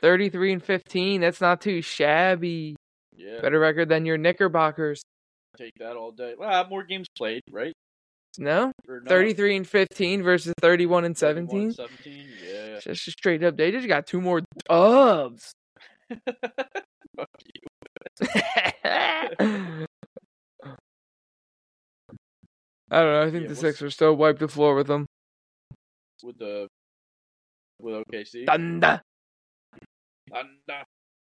Thirty-three 0.00 0.52
and 0.52 0.62
fifteen. 0.62 1.20
That's 1.22 1.40
not 1.40 1.60
too 1.60 1.80
shabby. 1.80 2.76
Yeah, 3.16 3.40
Better 3.40 3.58
record 3.60 3.88
than 3.88 4.04
your 4.06 4.18
Knickerbockers. 4.18 5.02
take 5.56 5.72
that 5.78 5.96
all 5.96 6.10
day. 6.10 6.34
Well, 6.38 6.66
more 6.68 6.82
games 6.82 7.06
played, 7.16 7.42
right? 7.50 7.72
No, 8.38 8.72
thirty-three 9.06 9.54
and 9.56 9.66
fifteen 9.68 10.22
versus 10.22 10.52
thirty-one 10.60 11.04
and 11.04 11.16
31, 11.16 11.72
seventeen. 11.72 11.72
17? 11.72 12.26
Yeah. 12.44 12.80
Just 12.80 13.04
straight 13.04 13.44
up. 13.44 13.56
They 13.56 13.70
just 13.70 13.86
got 13.86 14.06
two 14.08 14.20
more 14.20 14.42
dubs. 14.68 15.52
Fuck 17.16 17.28
you. 17.54 17.60
I 22.90 23.00
don't 23.00 23.12
know. 23.12 23.22
I 23.22 23.30
think 23.30 23.42
Yeah, 23.44 23.48
the 23.48 23.56
Sixers 23.56 23.94
still 23.94 24.14
wiped 24.16 24.40
the 24.40 24.48
floor 24.48 24.74
with 24.74 24.86
them. 24.86 25.06
With 26.22 26.38
the 26.38 26.68
with 27.80 27.94
OKC. 28.12 28.46
Thunder. 28.46 29.00
Donda. 30.30 30.82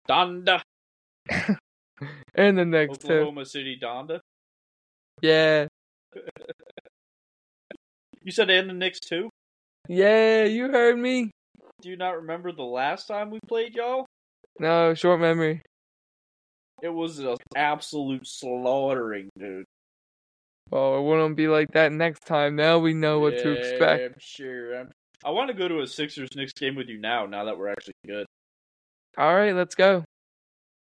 Donda. 0.09 0.61
And 2.35 2.57
the 2.57 2.65
next. 2.65 3.05
Oklahoma 3.05 3.45
City 3.45 3.77
Donda. 3.81 4.19
Yeah. 5.21 5.67
You 8.21 8.33
said 8.33 8.49
and 8.49 8.69
the 8.69 8.73
Knicks 8.73 8.99
too? 8.99 9.29
Yeah, 9.87 10.43
you 10.43 10.69
heard 10.69 10.99
me. 10.99 11.31
Do 11.81 11.89
you 11.89 11.95
not 11.95 12.17
remember 12.17 12.51
the 12.51 12.63
last 12.63 13.07
time 13.07 13.31
we 13.31 13.39
played 13.47 13.73
y'all? 13.73 14.05
No, 14.59 14.93
short 14.93 15.21
memory. 15.21 15.61
It 16.83 16.89
was 16.89 17.19
an 17.19 17.37
absolute 17.55 18.27
slaughtering, 18.27 19.29
dude. 19.37 19.65
Well, 20.69 20.97
it 20.97 21.01
wouldn't 21.03 21.37
be 21.37 21.47
like 21.47 21.71
that 21.73 21.91
next 21.91 22.25
time. 22.25 22.55
Now 22.55 22.77
we 22.77 22.93
know 22.93 23.19
what 23.19 23.39
to 23.39 23.53
Yeah, 23.53 23.59
expect. 23.59 24.03
I'm 24.03 24.15
sure. 24.19 24.79
I'm... 24.79 24.91
I 25.25 25.31
want 25.31 25.47
to 25.49 25.53
go 25.53 25.67
to 25.67 25.79
a 25.79 25.87
Sixers 25.87 26.29
Knicks 26.35 26.53
game 26.53 26.75
with 26.75 26.87
you 26.87 26.99
now. 26.99 27.25
Now 27.25 27.45
that 27.45 27.57
we're 27.57 27.69
actually 27.69 27.93
good. 28.05 28.25
All 29.17 29.33
right, 29.33 29.55
let's 29.55 29.75
go. 29.75 30.03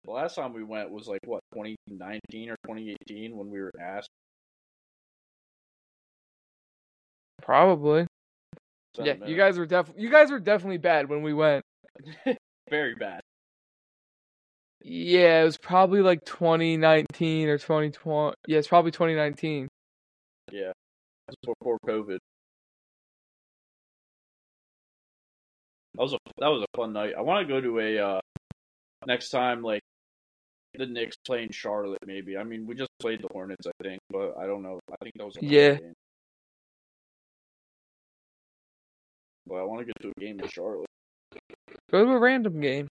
The 0.04 0.10
last 0.10 0.34
time 0.34 0.52
we 0.54 0.64
went 0.64 0.90
was 0.90 1.06
like 1.06 1.20
what 1.24 1.42
2019 1.54 2.50
or 2.50 2.56
2018 2.64 3.36
when 3.36 3.50
we 3.50 3.60
were 3.60 3.72
asked. 3.80 4.08
Probably. 7.42 8.06
Yeah, 8.98 9.14
you 9.26 9.36
guys 9.36 9.58
were 9.58 9.66
def 9.66 9.92
you 9.96 10.10
guys 10.10 10.30
were 10.30 10.40
definitely 10.40 10.78
bad 10.78 11.08
when 11.08 11.22
we 11.22 11.32
went. 11.32 11.64
very 12.70 12.94
bad. 12.94 13.20
Yeah, 14.82 15.42
it 15.42 15.44
was 15.44 15.58
probably 15.58 16.00
like 16.00 16.24
2019 16.24 17.48
or 17.48 17.58
2020. 17.58 18.34
Yeah, 18.46 18.58
it's 18.58 18.68
probably 18.68 18.90
2019. 18.90 19.68
Yeah, 20.50 20.72
before 21.42 21.78
COVID. 21.86 22.18
That 25.94 26.02
was 26.02 26.12
a 26.14 26.18
that 26.38 26.48
was 26.48 26.62
a 26.62 26.76
fun 26.76 26.92
night. 26.92 27.12
I 27.16 27.20
want 27.20 27.46
to 27.46 27.52
go 27.52 27.60
to 27.60 27.78
a 27.78 27.98
uh, 27.98 28.20
next 29.06 29.30
time 29.30 29.62
like 29.62 29.82
the 30.74 30.86
Knicks 30.86 31.16
playing 31.26 31.50
Charlotte. 31.50 31.98
Maybe 32.06 32.36
I 32.36 32.44
mean 32.44 32.66
we 32.66 32.74
just 32.74 32.90
played 33.00 33.22
the 33.22 33.28
Hornets, 33.32 33.66
I 33.66 33.70
think, 33.82 34.00
but 34.10 34.36
I 34.38 34.46
don't 34.46 34.62
know. 34.62 34.78
I 34.90 34.96
think 35.02 35.14
that 35.16 35.26
was 35.26 35.36
a 35.36 35.44
Yeah. 35.44 35.74
game. 35.74 35.92
But 39.46 39.56
I 39.56 39.62
want 39.64 39.80
to 39.80 39.84
get 39.86 40.00
to 40.02 40.12
a 40.16 40.20
game 40.20 40.38
in 40.40 40.48
Charlotte. 40.48 40.86
Go 41.90 42.04
to 42.04 42.10
a 42.12 42.18
random 42.18 42.60
game. 42.60 42.86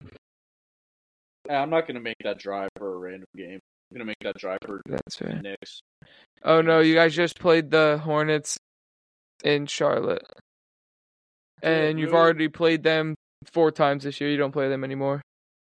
I'm 1.49 1.69
not 1.69 1.87
gonna 1.87 2.01
make 2.01 2.17
that 2.23 2.37
drive 2.37 2.69
for 2.77 2.95
a 2.95 2.97
random 2.97 3.27
game. 3.35 3.59
I'm 3.89 3.95
gonna 3.95 4.05
make 4.05 4.19
that 4.21 4.35
drive 4.37 4.59
for 4.65 4.81
That's 4.85 5.17
the 5.17 5.25
right. 5.25 5.41
Knicks. 5.41 5.79
Oh 6.43 6.61
no, 6.61 6.79
you 6.79 6.93
guys 6.95 7.15
just 7.15 7.39
played 7.39 7.71
the 7.71 7.99
Hornets 8.03 8.57
in 9.43 9.65
Charlotte. 9.65 10.25
And 11.61 11.99
you've 11.99 12.13
already 12.13 12.47
played 12.47 12.83
them 12.83 13.15
four 13.51 13.71
times 13.71 14.03
this 14.03 14.21
year. 14.21 14.29
You 14.29 14.37
don't 14.37 14.51
play 14.51 14.69
them 14.69 14.83
anymore. 14.83 15.21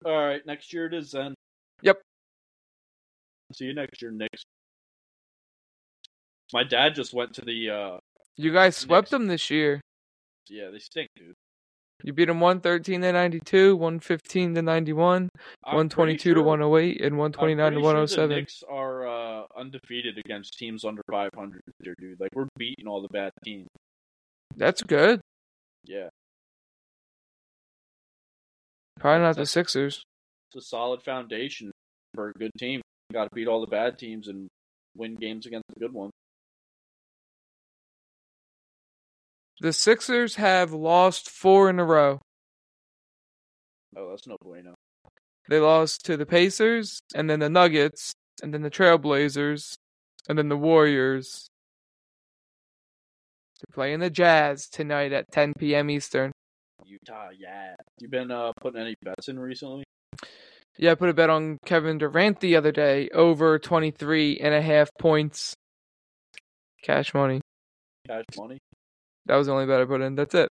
All 0.04 0.12
right, 0.12 0.44
next 0.46 0.72
year 0.72 0.86
it 0.86 0.94
is 0.94 1.12
then. 1.12 1.34
See 3.52 3.64
you 3.66 3.74
next 3.74 4.00
year, 4.02 4.10
Knicks. 4.10 4.42
My 6.52 6.64
dad 6.64 6.94
just 6.94 7.12
went 7.14 7.34
to 7.34 7.42
the. 7.42 7.70
uh 7.70 7.98
You 8.36 8.52
guys 8.52 8.76
swept 8.76 9.06
Knicks. 9.06 9.10
them 9.10 9.26
this 9.28 9.50
year. 9.50 9.80
Yeah, 10.48 10.70
they 10.70 10.78
stink, 10.78 11.08
dude. 11.16 11.34
You 12.02 12.14
beat 12.14 12.26
them 12.26 12.40
113 12.40 13.02
to 13.02 13.12
92, 13.12 13.76
115 13.76 14.54
to 14.54 14.62
91, 14.62 15.28
I'm 15.64 15.76
122 15.76 16.16
pretty 16.30 16.34
to 16.34 16.42
108, 16.42 16.96
and 17.02 17.12
I'm 17.12 17.18
129 17.18 17.58
to 17.58 17.74
pretty 17.76 17.82
sure 17.82 17.84
107. 17.84 18.28
The 18.30 18.34
Knicks 18.36 18.62
are 18.70 19.06
uh, 19.06 19.42
undefeated 19.54 20.16
against 20.16 20.56
teams 20.56 20.84
under 20.86 21.02
500 21.10 21.60
this 21.66 21.74
year, 21.84 21.94
dude. 22.00 22.18
Like 22.18 22.30
we're 22.34 22.48
beating 22.56 22.86
all 22.86 23.02
the 23.02 23.08
bad 23.08 23.32
teams. 23.44 23.68
That's 24.56 24.82
good. 24.82 25.20
Yeah, 25.84 26.08
Probably 28.98 29.22
not 29.22 29.36
the 29.36 29.46
Sixers. 29.46 30.02
it's 30.52 30.64
a 30.64 30.68
solid 30.68 31.02
foundation 31.02 31.70
for 32.14 32.28
a 32.30 32.32
good 32.32 32.50
team. 32.58 32.80
Got 33.12 33.24
to 33.24 33.30
beat 33.34 33.48
all 33.48 33.60
the 33.60 33.66
bad 33.66 33.98
teams 33.98 34.28
and 34.28 34.48
win 34.96 35.16
games 35.16 35.46
against 35.46 35.66
the 35.74 35.80
good 35.80 35.92
ones. 35.92 36.12
The 39.60 39.72
Sixers 39.72 40.36
have 40.36 40.72
lost 40.72 41.28
four 41.28 41.68
in 41.68 41.78
a 41.78 41.84
row. 41.84 42.20
Oh, 43.96 44.10
that's 44.10 44.26
no 44.26 44.36
bueno. 44.40 44.74
They 45.48 45.58
lost 45.58 46.04
to 46.06 46.16
the 46.16 46.24
Pacers, 46.24 47.00
and 47.14 47.28
then 47.28 47.40
the 47.40 47.50
Nuggets, 47.50 48.12
and 48.42 48.54
then 48.54 48.62
the 48.62 48.70
Trailblazers, 48.70 49.74
and 50.28 50.38
then 50.38 50.48
the 50.48 50.56
Warriors. 50.56 51.48
They're 53.58 53.74
playing 53.74 54.00
the 54.00 54.10
Jazz 54.10 54.68
tonight 54.68 55.12
at 55.12 55.30
10 55.32 55.54
p.m. 55.58 55.90
Eastern. 55.90 56.32
Utah, 56.86 57.28
yeah. 57.36 57.74
You 57.98 58.08
been 58.08 58.30
uh 58.30 58.52
putting 58.60 58.80
any 58.80 58.94
bets 59.02 59.28
in 59.28 59.38
recently? 59.38 59.84
Yeah, 60.78 60.92
I 60.92 60.94
put 60.94 61.10
a 61.10 61.14
bet 61.14 61.30
on 61.30 61.58
Kevin 61.66 61.98
Durant 61.98 62.40
the 62.40 62.56
other 62.56 62.72
day 62.72 63.08
over 63.10 63.58
23 63.58 64.38
and 64.38 64.54
a 64.54 64.62
half 64.62 64.90
points. 64.98 65.54
Cash 66.82 67.12
money. 67.12 67.40
Cash 68.06 68.24
money. 68.38 68.58
That 69.26 69.36
was 69.36 69.46
the 69.46 69.52
only 69.52 69.66
bet 69.66 69.80
I 69.80 69.84
put 69.84 70.00
in. 70.00 70.14
That's 70.14 70.34
it. 70.34 70.48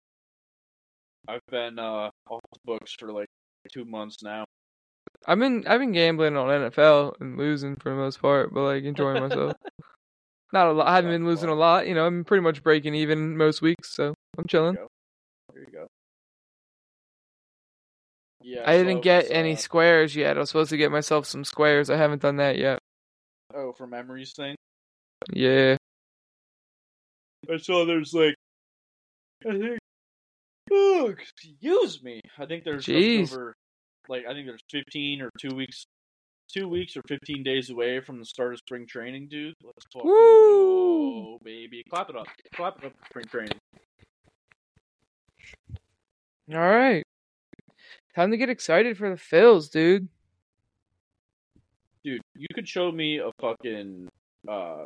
I've 1.28 1.40
been 1.50 1.78
uh 1.78 2.10
off 2.28 2.40
books 2.64 2.94
for 2.98 3.12
like 3.12 3.28
two 3.72 3.84
months 3.84 4.22
now. 4.22 4.44
I've 5.26 5.38
been 5.38 5.64
I've 5.66 5.80
been 5.80 5.92
gambling 5.92 6.36
on 6.36 6.48
NFL 6.48 7.20
and 7.20 7.36
losing 7.36 7.76
for 7.76 7.90
the 7.90 7.96
most 7.96 8.20
part, 8.20 8.52
but 8.52 8.62
like 8.62 8.84
enjoying 8.84 9.22
myself. 9.22 9.54
Not 10.52 10.68
a 10.68 10.72
lot. 10.72 10.86
I 10.86 10.96
haven't 10.96 11.12
been 11.12 11.26
losing 11.26 11.48
a 11.48 11.54
lot. 11.54 11.86
You 11.86 11.94
know, 11.94 12.06
I'm 12.06 12.24
pretty 12.24 12.42
much 12.42 12.62
breaking 12.62 12.94
even 12.94 13.36
most 13.36 13.62
weeks, 13.62 13.94
so 13.94 14.14
I'm 14.36 14.46
chilling. 14.46 14.74
There 14.74 15.62
you 15.62 15.72
go. 15.72 15.86
Yeah, 18.44 18.62
I 18.66 18.76
didn't 18.76 19.00
get 19.00 19.24
was, 19.24 19.30
any 19.30 19.52
uh, 19.52 19.56
squares 19.56 20.14
yet. 20.16 20.36
I 20.36 20.40
was 20.40 20.50
supposed 20.50 20.70
to 20.70 20.76
get 20.76 20.90
myself 20.90 21.26
some 21.26 21.44
squares. 21.44 21.90
I 21.90 21.96
haven't 21.96 22.22
done 22.22 22.36
that 22.36 22.58
yet. 22.58 22.78
oh, 23.54 23.72
for 23.72 23.86
memories 23.86 24.32
thing. 24.34 24.56
Yeah. 25.32 25.76
I 27.50 27.56
saw 27.56 27.84
there's 27.84 28.14
like, 28.14 28.34
I 29.48 29.52
think, 29.58 29.78
oh, 30.70 31.12
excuse 31.12 32.02
me. 32.02 32.20
I 32.38 32.46
think 32.46 32.64
there's 32.64 32.86
Jeez. 32.86 33.32
over, 33.32 33.54
like, 34.08 34.24
I 34.28 34.32
think 34.32 34.46
there's 34.46 34.62
15 34.70 35.22
or 35.22 35.30
two 35.40 35.54
weeks, 35.54 35.84
two 36.52 36.68
weeks 36.68 36.96
or 36.96 37.02
15 37.08 37.42
days 37.42 37.70
away 37.70 38.00
from 38.00 38.18
the 38.18 38.24
start 38.24 38.52
of 38.52 38.58
spring 38.58 38.86
training, 38.86 39.28
dude. 39.28 39.54
Let's 39.64 39.86
talk. 39.92 40.04
Woo! 40.04 41.32
Go, 41.32 41.38
baby. 41.44 41.82
Clap 41.90 42.10
it 42.10 42.16
up. 42.16 42.26
Clap 42.54 42.78
it 42.78 42.86
up 42.86 42.92
spring 43.06 43.26
training. 43.26 43.58
All 46.52 46.60
right. 46.60 47.04
Time 48.14 48.30
to 48.30 48.36
get 48.36 48.50
excited 48.50 48.98
for 48.98 49.08
the 49.08 49.16
Phils, 49.16 49.70
dude. 49.70 50.08
Dude, 52.04 52.20
you 52.34 52.48
could 52.54 52.68
show 52.68 52.92
me 52.92 53.18
a 53.18 53.30
fucking, 53.40 54.08
uh, 54.48 54.84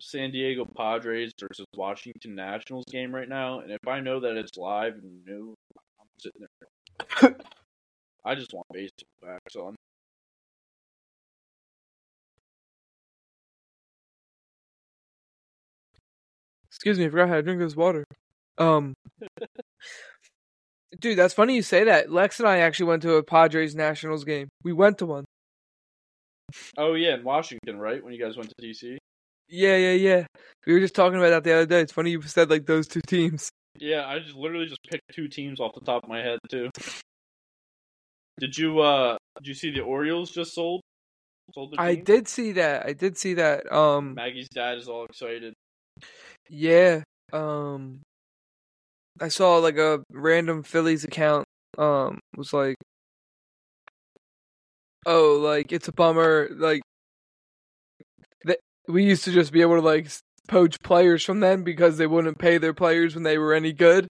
San 0.00 0.30
Diego 0.30 0.64
Padres 0.76 1.32
versus 1.40 1.66
Washington 1.76 2.34
Nationals 2.34 2.84
game 2.90 3.14
right 3.14 3.28
now, 3.28 3.60
and 3.60 3.70
if 3.70 3.86
I 3.88 4.00
know 4.00 4.20
that 4.20 4.36
it's 4.36 4.56
live 4.56 4.94
and 4.94 5.24
new, 5.24 5.54
I'm 6.00 6.06
sitting 6.18 6.46
there. 7.22 7.36
I 8.24 8.34
just 8.34 8.52
want 8.52 8.66
baseball 8.72 9.08
back, 9.22 9.40
son. 9.50 9.74
Excuse 16.68 16.98
me, 16.98 17.06
I 17.06 17.08
forgot 17.08 17.28
how 17.28 17.36
to 17.36 17.42
drink 17.42 17.60
this 17.60 17.76
water. 17.76 18.04
Um, 18.58 18.94
dude, 21.00 21.18
that's 21.18 21.34
funny 21.34 21.54
you 21.54 21.62
say 21.62 21.84
that. 21.84 22.10
Lex 22.10 22.40
and 22.40 22.48
I 22.48 22.58
actually 22.58 22.86
went 22.86 23.02
to 23.02 23.14
a 23.14 23.22
Padres 23.22 23.74
Nationals 23.74 24.24
game. 24.24 24.48
We 24.62 24.72
went 24.72 24.98
to 24.98 25.06
one. 25.06 25.24
Oh 26.76 26.94
yeah, 26.94 27.14
in 27.14 27.24
Washington, 27.24 27.78
right? 27.78 28.02
When 28.02 28.12
you 28.12 28.22
guys 28.22 28.36
went 28.36 28.52
to 28.56 28.66
DC. 28.66 28.96
Yeah, 29.48 29.76
yeah, 29.76 29.92
yeah. 29.92 30.26
We 30.66 30.72
were 30.72 30.80
just 30.80 30.94
talking 30.94 31.18
about 31.18 31.30
that 31.30 31.44
the 31.44 31.52
other 31.52 31.66
day. 31.66 31.80
It's 31.80 31.92
funny 31.92 32.10
you 32.10 32.22
said 32.22 32.50
like 32.50 32.66
those 32.66 32.88
two 32.88 33.00
teams. 33.06 33.50
Yeah, 33.78 34.06
I 34.06 34.18
just 34.20 34.36
literally 34.36 34.66
just 34.66 34.80
picked 34.88 35.02
two 35.12 35.28
teams 35.28 35.60
off 35.60 35.74
the 35.74 35.80
top 35.80 36.04
of 36.04 36.08
my 36.08 36.20
head 36.20 36.38
too. 36.48 36.70
Did 38.38 38.56
you 38.56 38.80
uh 38.80 39.16
did 39.38 39.48
you 39.48 39.54
see 39.54 39.70
the 39.70 39.80
Orioles 39.80 40.30
just 40.30 40.54
sold? 40.54 40.80
Sold 41.54 41.74
I 41.78 41.94
did 41.96 42.26
see 42.28 42.52
that. 42.52 42.86
I 42.86 42.92
did 42.92 43.18
see 43.18 43.34
that. 43.34 43.70
Um, 43.70 44.14
Maggie's 44.14 44.48
dad 44.48 44.78
is 44.78 44.88
all 44.88 45.04
excited. 45.04 45.54
yeah. 46.48 47.02
Um, 47.32 48.00
I 49.20 49.28
saw 49.28 49.58
like 49.58 49.76
a 49.78 50.02
random 50.10 50.62
Phillies 50.62 51.04
account. 51.04 51.46
Um, 51.78 52.20
was 52.36 52.52
like, 52.52 52.76
oh, 55.06 55.38
like 55.42 55.72
it's 55.72 55.88
a 55.88 55.92
bummer. 55.92 56.48
Like, 56.52 56.82
that 58.44 58.58
we 58.88 59.04
used 59.04 59.24
to 59.24 59.32
just 59.32 59.52
be 59.52 59.60
able 59.60 59.76
to 59.76 59.80
like 59.80 60.08
poach 60.48 60.80
players 60.82 61.24
from 61.24 61.40
them 61.40 61.64
because 61.64 61.96
they 61.96 62.06
wouldn't 62.06 62.38
pay 62.38 62.58
their 62.58 62.74
players 62.74 63.14
when 63.14 63.24
they 63.24 63.38
were 63.38 63.54
any 63.54 63.72
good. 63.72 64.06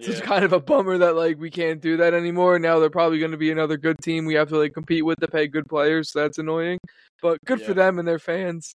So 0.00 0.10
it's 0.10 0.20
Yeah. 0.20 0.26
kind 0.26 0.44
of 0.44 0.52
a 0.52 0.60
bummer 0.60 0.98
that 0.98 1.16
like 1.16 1.38
we 1.38 1.50
can't 1.50 1.80
do 1.80 1.96
that 1.98 2.14
anymore. 2.14 2.58
Now 2.58 2.78
they're 2.78 2.90
probably 2.90 3.18
going 3.18 3.30
to 3.32 3.36
be 3.36 3.52
another 3.52 3.76
good 3.76 3.98
team 4.02 4.24
we 4.26 4.34
have 4.34 4.48
to 4.48 4.58
like 4.58 4.74
compete 4.74 5.04
with 5.04 5.18
to 5.20 5.28
pay 5.28 5.46
good 5.46 5.66
players. 5.68 6.10
So 6.10 6.20
that's 6.20 6.38
annoying. 6.38 6.78
But 7.20 7.38
good 7.44 7.60
for 7.62 7.74
them 7.74 7.98
and 7.98 8.08
their 8.08 8.18
fans. 8.18 8.74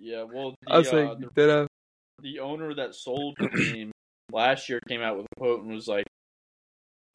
Yeah, 0.00 0.22
well 0.22 0.54
the, 0.66 0.72
I 0.72 0.78
was 0.78 0.92
uh, 0.92 0.96
like, 0.96 1.18
the, 1.34 1.68
the 2.22 2.38
owner 2.38 2.74
that 2.74 2.94
sold 2.94 3.36
the 3.38 3.48
team 3.48 3.90
last 4.32 4.68
year 4.68 4.80
came 4.88 5.02
out 5.02 5.16
with 5.16 5.26
a 5.26 5.40
quote 5.40 5.62
and 5.62 5.72
was 5.72 5.88
like, 5.88 6.06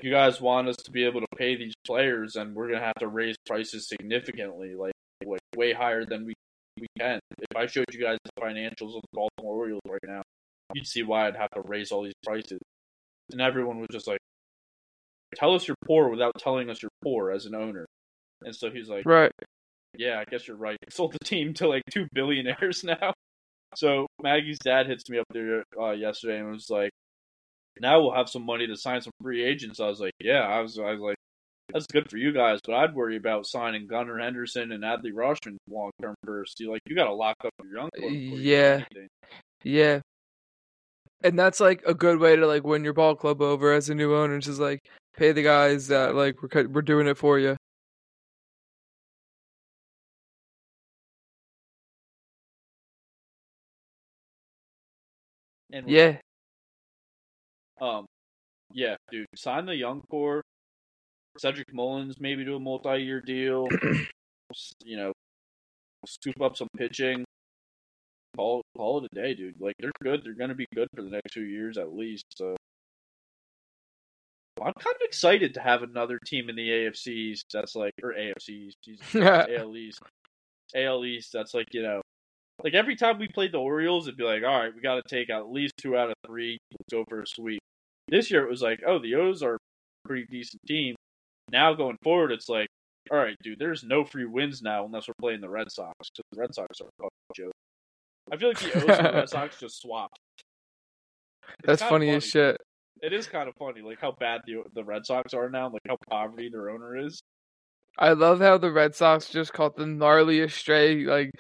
you 0.02 0.12
guys 0.12 0.42
want 0.42 0.68
us 0.68 0.78
to 0.78 0.92
be 0.92 1.06
able 1.06 1.22
to 1.22 1.28
pay 1.38 1.56
these 1.56 1.74
players, 1.86 2.36
and 2.36 2.56
we're 2.56 2.68
gonna 2.70 2.84
have 2.84 2.96
to 3.00 3.08
raise 3.08 3.36
prices 3.46 3.88
significantly, 3.88 4.74
like 4.76 4.94
like 5.26 5.40
way 5.56 5.74
higher 5.74 6.06
than 6.06 6.26
we 6.26 6.34
we 6.80 6.88
can. 6.98 7.20
If 7.38 7.56
I 7.56 7.68
showed 7.68 7.86
you 7.92 8.02
guys 8.02 8.18
the 8.24 8.42
financials 8.42 8.96
of 8.96 9.02
the 9.02 9.14
Baltimore 9.14 9.56
Orioles 9.56 9.82
right 9.88 10.02
now, 10.08 10.24
you'd 10.74 10.88
see 10.88 11.04
why 11.04 11.28
I'd 11.28 11.36
have 11.36 11.52
to 11.52 11.62
raise 11.66 11.92
all 11.92 12.04
these 12.04 12.14
prices." 12.26 12.60
And 13.32 13.42
everyone 13.42 13.80
was 13.80 13.90
just 13.92 14.08
like, 14.08 14.20
"Tell 15.36 15.54
us 15.54 15.68
you're 15.68 15.78
poor 15.86 16.10
without 16.10 16.34
telling 16.40 16.70
us 16.70 16.82
you're 16.82 16.90
poor 17.04 17.32
as 17.32 17.46
an 17.46 17.54
owner." 17.54 17.86
And 18.44 18.56
so 18.56 18.70
he's 18.70 18.90
like, 18.90 19.06
right. 19.06 19.32
yeah, 19.98 20.20
I 20.20 20.26
guess 20.30 20.48
you're 20.48 20.58
right. 20.58 20.78
Sold 20.90 21.14
the 21.14 21.26
team 21.26 21.54
to 21.56 21.68
like 21.68 21.84
two 21.92 22.08
billionaires 22.14 22.84
now. 22.84 23.14
So 23.76 24.08
Maggie's 24.22 24.60
dad 24.60 24.88
hits 24.88 25.10
me 25.10 25.20
up 25.20 25.28
there 25.32 25.64
uh, 25.80 25.92
yesterday 25.92 26.40
and 26.40 26.52
was 26.52 26.70
like, 26.70 26.92
"Now 27.80 28.02
we'll 28.02 28.14
have 28.14 28.30
some 28.30 28.46
money 28.46 28.68
to 28.68 28.76
sign 28.76 29.02
some 29.02 29.14
free 29.22 29.44
agents." 29.44 29.80
I 29.80 29.88
was 29.88 30.00
like, 30.00 30.14
"Yeah." 30.20 30.42
I 30.42 30.60
was, 30.62 30.78
I 30.78 30.92
was 30.92 31.00
like, 31.00 31.18
"That's 31.74 31.88
good 31.88 32.10
for 32.10 32.18
you 32.18 32.32
guys," 32.34 32.60
but 32.66 32.76
I'd 32.76 32.94
worry 32.94 33.18
about 33.18 33.46
signing 33.48 33.88
Gunnar 33.88 34.20
Henderson 34.20 34.72
and 34.72 34.84
Adley 34.84 35.12
Rutschman 35.14 35.58
long 35.70 35.92
term 36.02 36.16
first. 36.26 36.60
You 36.60 36.72
like, 36.72 36.82
you 36.86 36.96
got 36.96 37.06
to 37.06 37.14
lock 37.14 37.38
up 37.46 37.52
your 37.64 37.74
young 37.74 37.90
before 37.94 38.10
you 38.10 38.38
Yeah. 38.38 38.84
Yeah. 39.64 40.02
And 41.24 41.38
that's 41.38 41.60
like 41.60 41.84
a 41.86 41.94
good 41.94 42.20
way 42.20 42.36
to 42.36 42.48
like 42.48 42.64
win 42.64 42.84
your 42.84 42.94
ball 42.94 43.16
club 43.16 43.42
over 43.42 43.72
as 43.74 43.90
a 43.90 43.96
new 43.96 44.16
owner. 44.16 44.40
Just 44.40 44.60
like 44.60 44.80
pay 45.16 45.32
the 45.32 45.44
guys 45.44 45.88
that 45.88 46.16
like 46.16 46.42
we're 46.42 46.68
we're 46.68 46.82
doing 46.82 47.08
it 47.08 47.18
for 47.18 47.38
you. 47.38 47.56
And 55.72 55.90
Yeah. 55.90 56.18
Um, 57.82 58.06
yeah, 58.74 58.96
dude, 59.12 59.26
sign 59.36 59.66
the 59.66 59.76
young 59.76 60.02
core. 60.10 60.42
Cedric 61.38 61.74
Mullins 61.74 62.20
maybe 62.20 62.46
do 62.46 62.56
a 62.56 62.60
multi-year 62.60 63.22
deal. 63.22 63.68
You 64.84 64.98
know, 64.98 65.14
scoop 66.06 66.42
up 66.42 66.58
some 66.58 66.68
pitching. 66.78 67.24
Call 68.36 68.62
call 68.76 69.00
it 69.00 69.08
a 69.10 69.16
day, 69.16 69.34
dude. 69.34 69.56
Like 69.62 69.76
they're 69.80 69.94
good. 70.04 70.24
They're 70.26 70.36
gonna 70.36 70.56
be 70.56 70.68
good 70.76 70.90
for 70.94 71.04
the 71.04 71.10
next 71.10 71.34
two 71.34 71.46
years 71.46 71.78
at 71.78 71.94
least. 71.94 72.26
So 72.36 72.58
I'm 74.62 74.74
kind 74.74 74.96
of 74.96 75.02
excited 75.02 75.54
to 75.54 75.62
have 75.62 75.84
another 75.84 76.20
team 76.26 76.50
in 76.50 76.58
the 76.58 76.68
AFCs 76.68 77.44
that's 77.54 77.76
like 77.76 77.94
or 78.04 78.14
AFCs, 78.14 78.74
Jesus, 78.84 79.16
AL 79.16 79.78
East, 79.78 80.02
AL 80.76 81.06
East. 81.06 81.32
That's 81.32 81.54
like 81.54 81.74
you 81.74 81.84
know, 81.84 82.02
like 82.64 82.74
every 82.74 82.98
time 82.98 83.20
we 83.20 83.30
played 83.30 83.54
the 83.54 83.60
Orioles, 83.60 84.08
it'd 84.08 84.18
be 84.18 84.26
like, 84.26 84.44
all 84.44 84.60
right, 84.60 84.76
we 84.76 84.82
got 84.82 84.96
to 84.96 85.04
take 85.08 85.30
at 85.30 85.50
least 85.50 85.76
two 85.78 85.96
out 85.98 86.10
of 86.10 86.16
three. 86.28 86.58
Let's 86.72 86.92
go 86.92 87.06
for 87.08 87.22
a 87.22 87.28
sweep. 87.28 87.62
This 88.12 88.30
year 88.30 88.44
it 88.44 88.50
was 88.50 88.62
like, 88.62 88.82
oh, 88.86 89.00
the 89.00 89.16
O's 89.16 89.42
are 89.42 89.56
a 89.56 89.58
pretty 90.06 90.26
decent 90.30 90.62
team. 90.68 90.96
Now 91.52 91.74
going 91.74 91.98
forward, 92.04 92.32
it's 92.32 92.50
like, 92.50 92.68
all 93.10 93.18
right, 93.18 93.36
dude, 93.42 93.58
there's 93.58 93.84
no 93.84 94.04
free 94.04 94.26
wins 94.26 94.62
now 94.62 94.86
unless 94.86 95.08
we're 95.08 95.16
playing 95.20 95.42
the 95.42 95.50
Red 95.50 95.72
Sox 95.72 95.94
because 96.00 96.26
the 96.32 96.42
Red 96.42 96.54
Sox 96.54 96.82
are 96.82 96.88
a 96.88 97.34
joke. 97.36 97.54
I 98.32 98.38
feel 98.38 98.50
like 98.50 98.60
the 98.60 98.78
O's 98.78 98.98
and 98.98 99.08
the 99.08 99.14
Red 99.14 99.30
Sox 99.30 99.60
just 99.60 99.82
swapped. 99.82 100.20
It's 101.60 101.66
That's 101.66 101.82
kinda 101.82 101.92
funny 101.92 102.10
as 102.12 102.26
shit. 102.26 102.58
It 103.02 103.14
is 103.14 103.28
kind 103.28 103.50
of 103.50 103.56
funny, 103.58 103.82
like 103.82 104.00
how 104.00 104.12
bad 104.12 104.42
the 104.46 104.64
the 104.74 104.84
Red 104.84 105.06
Sox 105.06 105.34
are 105.34 105.50
now, 105.50 105.70
like 105.70 105.82
how 105.88 105.98
poverty 106.10 106.50
their 106.50 106.70
owner 106.70 106.98
is. 106.98 107.22
I 107.98 108.14
love 108.14 108.40
how 108.40 108.58
the 108.58 108.72
Red 108.72 108.94
Sox 108.94 109.30
just 109.30 109.54
caught 109.54 109.76
the 109.76 109.86
gnarliest 109.86 110.52
stray. 110.52 111.06
Like 111.06 111.32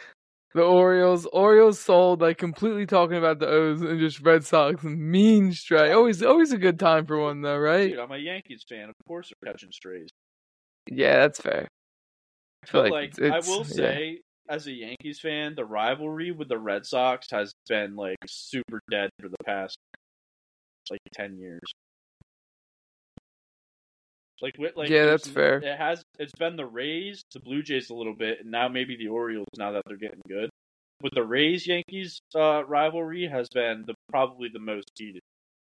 the 0.53 0.63
Orioles, 0.63 1.25
Orioles 1.27 1.79
sold 1.79 2.21
like 2.21 2.37
completely 2.37 2.85
talking 2.85 3.17
about 3.17 3.39
the 3.39 3.47
O's 3.47 3.81
and 3.81 3.99
just 3.99 4.21
Red 4.21 4.43
Sox 4.43 4.83
mean 4.83 5.53
stray. 5.53 5.91
Always, 5.91 6.21
always 6.21 6.51
a 6.51 6.57
good 6.57 6.79
time 6.79 7.05
for 7.05 7.19
one 7.19 7.41
though, 7.41 7.57
right? 7.57 7.89
Dude, 7.89 7.99
I'm 7.99 8.11
a 8.11 8.17
Yankees 8.17 8.63
fan. 8.67 8.89
Of 8.89 8.95
course, 9.07 9.31
they're 9.41 9.51
catching 9.51 9.71
strays. 9.71 10.09
Yeah, 10.89 11.19
that's 11.19 11.39
fair. 11.39 11.67
I 12.63 12.67
feel 12.67 12.83
But 12.83 12.91
like, 12.91 13.17
like, 13.19 13.31
I 13.31 13.47
will 13.47 13.65
yeah. 13.67 13.73
say, 13.73 14.21
as 14.49 14.67
a 14.67 14.71
Yankees 14.71 15.19
fan, 15.19 15.55
the 15.55 15.65
rivalry 15.65 16.31
with 16.31 16.49
the 16.49 16.59
Red 16.59 16.85
Sox 16.85 17.27
has 17.31 17.53
been 17.69 17.95
like 17.95 18.17
super 18.27 18.81
dead 18.89 19.09
for 19.19 19.29
the 19.29 19.37
past 19.45 19.77
like 20.89 20.99
ten 21.13 21.37
years. 21.37 21.61
Like, 24.41 24.55
like 24.75 24.89
Yeah, 24.89 25.05
that's 25.05 25.27
fair. 25.27 25.57
It 25.57 25.77
has. 25.77 26.03
It's 26.17 26.33
been 26.39 26.55
the 26.55 26.65
Rays, 26.65 27.23
the 27.33 27.39
Blue 27.39 27.61
Jays 27.61 27.89
a 27.89 27.93
little 27.93 28.15
bit, 28.15 28.39
and 28.41 28.51
now 28.51 28.67
maybe 28.67 28.97
the 28.97 29.07
Orioles. 29.07 29.47
Now 29.57 29.71
that 29.73 29.83
they're 29.85 29.97
getting 29.97 30.21
good, 30.27 30.49
with 31.01 31.13
the 31.13 31.23
Rays 31.23 31.67
Yankees 31.67 32.21
uh, 32.35 32.63
rivalry 32.65 33.27
has 33.27 33.47
been 33.49 33.83
the 33.85 33.93
probably 34.09 34.49
the 34.51 34.59
most 34.59 34.91
heated. 34.95 35.21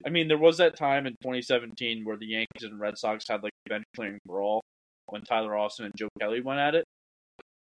I 0.05 0.11
mean, 0.11 0.29
there 0.29 0.39
was 0.39 0.59
that 0.59 0.77
time 0.77 1.07
in 1.07 1.15
2017 1.23 2.05
where 2.05 2.17
the 2.17 2.27
Yankees 2.27 2.65
and 2.65 2.79
Red 2.79 2.99
Sox 2.99 3.25
had 3.29 3.43
like 3.43 3.53
a 3.67 3.71
bench 3.71 3.85
clearing 3.95 4.19
brawl 4.27 4.63
when 5.07 5.23
Tyler 5.23 5.57
Austin 5.57 5.87
and 5.87 5.95
Joe 5.97 6.09
Kelly 6.21 6.41
went 6.41 6.61
at 6.61 6.75
it. 6.75 6.85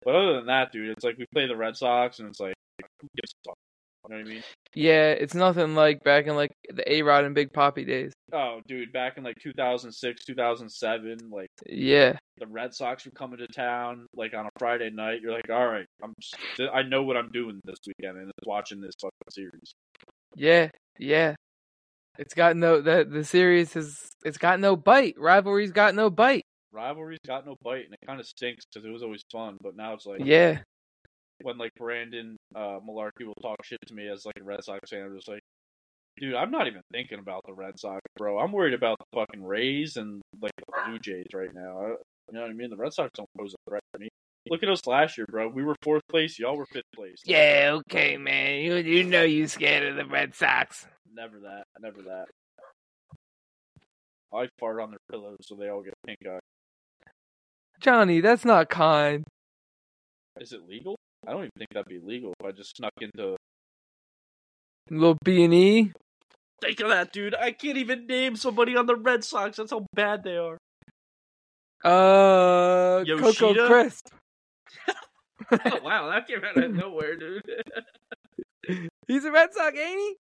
But 0.05 0.17
other 0.17 0.35
than 0.35 0.47
that, 0.47 0.73
dude, 0.73 0.91
it's 0.91 1.05
like 1.05 1.19
we 1.19 1.27
play 1.33 1.47
the 1.47 1.57
Red 1.57 1.77
Sox 1.77 2.19
and 2.19 2.29
it's 2.29 2.41
like 2.41 2.55
who 3.01 3.09
gives 3.17 3.33
a 3.33 3.51
fuck? 3.51 3.57
You 4.09 4.15
know 4.15 4.23
what 4.23 4.27
I 4.29 4.35
mean? 4.35 4.43
Yeah, 4.75 5.11
it's 5.13 5.35
nothing 5.35 5.75
like 5.75 6.05
back 6.05 6.27
in 6.27 6.37
like 6.37 6.53
the 6.69 6.93
A 6.93 7.03
Rod 7.03 7.25
and 7.25 7.35
Big 7.35 7.53
Papi 7.53 7.87
days. 7.87 8.13
Oh, 8.33 8.61
dude, 8.67 8.93
back 8.93 9.17
in 9.17 9.25
like 9.25 9.37
2006, 9.43 10.25
2007, 10.25 11.19
like 11.31 11.49
Yeah, 11.67 12.19
the 12.39 12.47
Red 12.47 12.75
Sox 12.75 13.05
were 13.05 13.13
coming 13.13 13.39
to 13.39 13.47
town 13.49 14.07
like 14.15 14.35
on 14.35 14.47
a 14.47 14.51
Friday 14.59 14.91
night. 14.91 15.21
You're 15.23 15.33
like, 15.33 15.51
all 15.51 15.67
right, 15.67 15.87
I'm 16.03 16.13
I 16.73 16.83
know 16.83 17.03
what 17.03 17.17
I'm 17.17 17.31
doing 17.31 17.61
this 17.65 17.79
weekend 17.87 18.19
and 18.19 18.31
watching 18.45 18.81
this 18.81 18.95
fucking 19.01 19.13
series. 19.31 19.73
yeah, 20.35 20.69
yeah. 20.99 21.35
It's 22.19 22.35
got 22.35 22.57
no 22.57 22.81
that 22.81 23.11
the 23.11 23.25
series 23.25 23.75
has 23.75 23.99
it's 24.25 24.39
got 24.39 24.61
no 24.61 24.77
bite. 24.77 25.15
Rivalry's 25.19 25.73
got 25.73 25.95
no 25.95 26.11
bite. 26.11 26.43
Rivalry's 26.73 27.19
got 27.27 27.47
no 27.47 27.57
bite, 27.63 27.87
and 27.87 27.95
it 27.95 28.07
kind 28.07 28.21
of 28.21 28.27
stinks 28.27 28.65
because 28.67 28.87
it 28.87 28.91
was 28.91 29.03
always 29.03 29.23
fun. 29.33 29.57
But 29.63 29.77
now 29.77 29.95
it's 29.95 30.05
like, 30.07 30.21
Yeah, 30.25 30.59
when 31.43 31.59
like 31.59 31.73
Brandon 31.77 32.37
uh, 32.55 32.79
Malarkey 32.87 33.27
will 33.27 33.35
talk 33.43 33.65
shit 33.65 33.79
to 33.87 33.95
me 33.95 34.09
as 34.09 34.25
like 34.25 34.39
a 34.41 34.45
Red 34.45 34.65
Sox 34.65 34.91
fan, 34.91 35.03
I'm 35.03 35.17
just 35.17 35.29
like, 35.29 35.43
dude, 36.19 36.35
I'm 36.35 36.51
not 36.51 36.67
even 36.67 36.83
thinking 36.93 37.19
about 37.19 37.43
the 37.47 37.55
Red 37.55 37.79
Sox, 37.79 38.01
bro. 38.17 38.39
I'm 38.39 38.53
worried 38.53 38.75
about 38.75 38.99
the 38.99 39.19
fucking 39.19 39.45
Rays 39.45 39.97
and 39.97 40.23
like 40.41 40.53
the 40.57 40.73
Blue 40.87 40.99
Jays 40.99 41.27
right 41.35 41.55
now. 41.55 41.81
I, 41.81 41.89
you 41.89 42.33
know 42.33 42.41
what 42.43 42.51
I 42.51 42.55
mean? 42.55 42.71
The 42.71 42.77
Red 42.77 42.93
Sox 42.93 43.11
don't 43.17 43.29
pose 43.39 43.55
a 43.55 43.71
threat 43.71 43.83
to 43.95 44.01
me. 44.01 44.09
Look 44.49 44.63
at 44.63 44.69
us 44.69 44.87
last 44.87 45.19
year, 45.19 45.27
bro. 45.29 45.49
We 45.49 45.65
were 45.65 45.75
fourth 45.83 46.03
place. 46.09 46.39
Y'all 46.39 46.57
were 46.57 46.67
fifth 46.67 46.85
place. 46.95 47.21
yeah. 47.25 47.79
Okay, 47.91 48.17
man. 48.17 48.61
You 48.61 48.77
you 48.77 49.05
know 49.05 49.23
you 49.23 49.49
scared 49.49 49.85
of 49.87 49.97
the 49.97 50.05
Red 50.07 50.35
Sox. 50.35 50.87
Never 51.13 51.41
that. 51.41 51.65
Never 51.81 52.03
that. 52.03 52.27
I 54.33 54.49
fart 54.59 54.81
on 54.81 54.91
their 54.91 54.99
pillows 55.11 55.39
so 55.43 55.55
they 55.57 55.69
all 55.69 55.83
get 55.83 55.95
pink 56.07 56.19
eye. 56.27 56.39
Johnny, 57.81 58.21
that's 58.21 58.45
not 58.45 58.69
kind. 58.69 59.25
Is 60.41 60.53
it 60.53 60.69
legal? 60.69 60.97
I 61.27 61.33
don't 61.33 61.41
even 61.41 61.51
think 61.59 61.69
that'd 61.73 61.89
be 61.89 61.99
legal 61.99 62.33
if 62.39 62.47
I 62.47 62.53
just 62.53 62.77
snuck 62.77 62.93
into. 63.01 63.37
Little 64.91 65.17
B 65.25 65.45
and 65.45 65.55
E. 65.55 65.93
Think 66.61 66.81
of 66.81 66.89
that, 66.89 67.13
dude. 67.13 67.35
I 67.35 67.51
can't 67.53 67.77
even 67.77 68.07
name 68.07 68.37
somebody 68.37 68.77
on 68.77 68.87
the 68.87 68.97
Red 68.97 69.25
Sox. 69.25 69.57
That's 69.57 69.73
how 69.73 69.87
bad 69.93 70.23
they 70.23 70.37
are. 70.37 70.57
Uh, 71.85 73.05
Coco 73.05 73.27
Yoshida? 73.27 73.67
Crisp. 73.67 74.09
oh, 75.53 75.81
wow, 75.83 76.09
that 76.11 76.27
came 76.27 76.41
out 76.45 76.57
of 76.57 76.73
nowhere, 76.73 77.17
dude. 77.17 77.43
He's 79.09 79.25
a 79.25 79.31
Red 79.31 79.53
Sox, 79.53 79.77
ain't 79.79 80.01
he? 80.01 80.17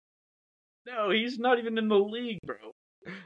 no, 0.86 1.10
he's 1.10 1.38
not 1.38 1.58
even 1.58 1.76
in 1.76 1.88
the 1.88 1.98
league, 1.98 2.38
bro. 2.44 2.56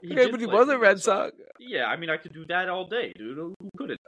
He 0.03 0.13
okay, 0.13 0.31
but 0.31 0.41
he 0.41 0.47
was 0.47 0.69
a 0.69 0.79
Red 0.79 1.01
Sox. 1.01 1.33
Yeah, 1.61 1.87
I 1.87 1.97
mean, 1.97 2.11
I 2.11 2.17
could 2.17 2.33
do 2.33 2.45
that 2.49 2.69
all 2.69 2.87
day, 2.87 3.13
dude. 3.17 3.37
Who 3.37 3.55
couldn't? 3.77 4.01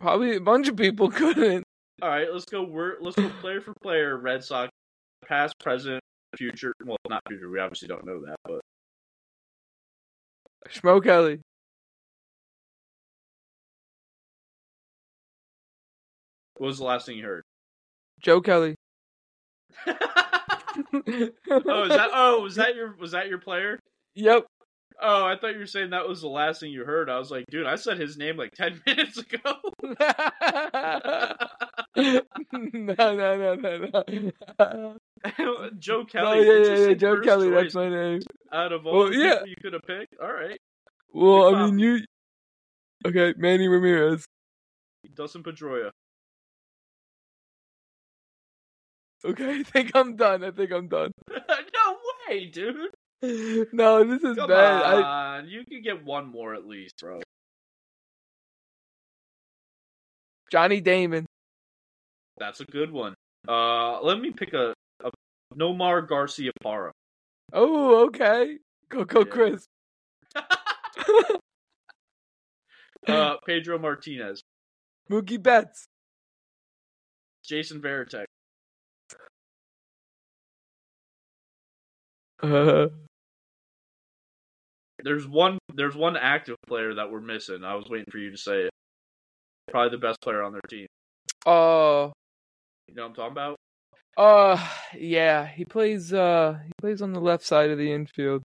Probably 0.00 0.36
a 0.36 0.40
bunch 0.40 0.68
of 0.68 0.76
people 0.76 1.10
couldn't. 1.10 1.64
All 2.02 2.08
right, 2.08 2.28
let's 2.32 2.44
go. 2.46 2.62
We're, 2.62 2.94
let's 3.00 3.16
go 3.16 3.28
player 3.40 3.60
for 3.60 3.74
player. 3.82 4.16
Red 4.18 4.42
Sox, 4.42 4.70
past, 5.26 5.54
present, 5.58 6.00
future. 6.36 6.72
Well, 6.84 6.96
not 7.08 7.22
future. 7.28 7.50
We 7.50 7.60
obviously 7.60 7.88
don't 7.88 8.06
know 8.06 8.20
that, 8.26 8.36
but 8.44 8.60
Schmo 10.68 11.02
Kelly. 11.02 11.40
what 16.60 16.66
was 16.66 16.78
the 16.78 16.84
last 16.84 17.06
thing 17.06 17.16
you 17.16 17.24
heard? 17.24 17.42
Joe 18.20 18.42
Kelly. 18.42 18.74
oh, 19.86 19.94
is 19.94 21.30
that? 21.52 22.10
Oh, 22.12 22.40
was 22.42 22.56
that 22.56 22.76
your? 22.76 22.94
Was 23.00 23.12
that 23.12 23.28
your 23.28 23.38
player? 23.38 23.78
Yep. 24.14 24.44
Oh, 25.00 25.24
I 25.24 25.36
thought 25.36 25.54
you 25.54 25.60
were 25.60 25.66
saying 25.66 25.90
that 25.90 26.06
was 26.06 26.20
the 26.20 26.28
last 26.28 26.60
thing 26.60 26.70
you 26.70 26.84
heard. 26.84 27.08
I 27.08 27.18
was 27.18 27.30
like, 27.30 27.46
dude, 27.50 27.66
I 27.66 27.76
said 27.76 27.98
his 27.98 28.18
name 28.18 28.36
like 28.36 28.52
ten 28.52 28.78
minutes 28.86 29.16
ago. 29.16 29.54
no, 31.96 32.20
no, 32.52 33.54
no, 33.54 33.54
no, 33.56 34.04
no. 34.58 34.96
Joe 35.78 35.98
No, 36.00 36.04
Kelly. 36.04 36.46
yeah, 36.46 36.52
yeah, 36.74 36.86
yeah, 36.88 36.94
Joe 36.94 37.20
Kelly. 37.20 37.50
That's 37.50 37.74
my 37.74 37.88
name. 37.88 38.20
Out 38.52 38.72
of 38.72 38.86
all 38.86 38.98
Well, 38.98 39.08
the 39.10 39.16
yeah. 39.16 39.32
people 39.34 39.48
you 39.48 39.56
could 39.62 39.72
have 39.74 39.82
picked, 39.82 40.14
all 40.22 40.32
right. 40.32 40.58
Well, 41.12 41.50
Big 41.50 41.58
I 41.60 41.66
mean, 41.66 41.78
you. 41.78 42.04
Okay, 43.06 43.34
Manny 43.38 43.66
Ramirez. 43.68 44.24
Dustin 45.14 45.42
Pedroia. 45.42 45.90
Okay, 49.24 49.50
I 49.60 49.62
think 49.64 49.90
I'm 49.94 50.16
done. 50.16 50.44
I 50.44 50.50
think 50.50 50.70
I'm 50.72 50.88
done. 50.88 51.10
no 51.28 51.96
way, 52.28 52.46
dude. 52.46 52.90
No, 53.72 54.02
this 54.04 54.22
is 54.22 54.36
Come 54.36 54.48
bad. 54.48 54.82
I, 54.82 55.38
on, 55.38 55.48
you 55.48 55.64
could 55.66 55.82
get 55.84 56.04
one 56.04 56.26
more 56.28 56.54
at 56.54 56.66
least, 56.66 56.94
bro. 57.00 57.20
Johnny 60.50 60.80
Damon. 60.80 61.26
That's 62.40 62.60
a 62.60 62.64
good 62.64 62.90
one. 62.90 63.14
Uh, 63.46 64.00
let 64.02 64.18
me 64.18 64.32
pick 64.32 64.54
a, 64.54 64.74
a 65.04 65.10
Nomar 65.54 66.08
Garcia 66.08 66.50
Parra. 66.62 66.90
Oh, 67.52 68.06
okay. 68.06 68.58
Coco 68.88 69.20
Yeah. 69.20 69.24
Crisp. 69.26 69.68
Uh, 73.08 73.36
Pedro 73.46 73.78
Martinez, 73.78 74.42
Mookie 75.10 75.42
Betts. 75.42 75.86
Jason 77.42 77.80
Varitek. 77.80 78.26
Uh, 82.42 82.88
There's 85.02 85.26
one. 85.26 85.58
There's 85.74 85.96
one 85.96 86.16
active 86.18 86.56
player 86.66 86.92
that 86.94 87.10
we're 87.10 87.22
missing. 87.22 87.64
I 87.64 87.74
was 87.74 87.86
waiting 87.88 88.10
for 88.10 88.18
you 88.18 88.30
to 88.30 88.36
say 88.36 88.64
it. 88.64 88.70
Probably 89.70 89.90
the 89.96 89.98
best 90.00 90.20
player 90.20 90.42
on 90.42 90.52
their 90.52 90.60
team. 90.68 90.86
uh, 91.46 92.10
You 92.90 92.96
know 92.96 93.02
what 93.02 93.08
I'm 93.10 93.14
talking 93.14 93.32
about? 93.32 93.56
uh, 94.16 94.68
yeah. 94.98 95.46
He 95.46 95.64
plays. 95.64 96.12
Uh, 96.12 96.58
he 96.64 96.72
plays 96.80 97.00
on 97.02 97.12
the 97.12 97.20
left 97.20 97.44
side 97.44 97.70
of 97.70 97.78
the 97.78 97.92
infield. 97.92 98.42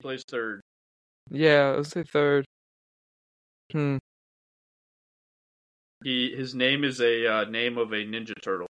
Plays 0.00 0.22
third. 0.28 0.60
Yeah, 1.28 1.74
let's 1.76 1.90
say 1.90 2.04
third. 2.04 2.44
Hmm. 3.72 3.96
He 6.04 6.34
his 6.36 6.54
name 6.54 6.84
is 6.84 7.00
a 7.00 7.26
uh, 7.26 7.44
name 7.44 7.78
of 7.78 7.92
a 7.92 7.96
Ninja 7.96 8.32
Turtle. 8.40 8.68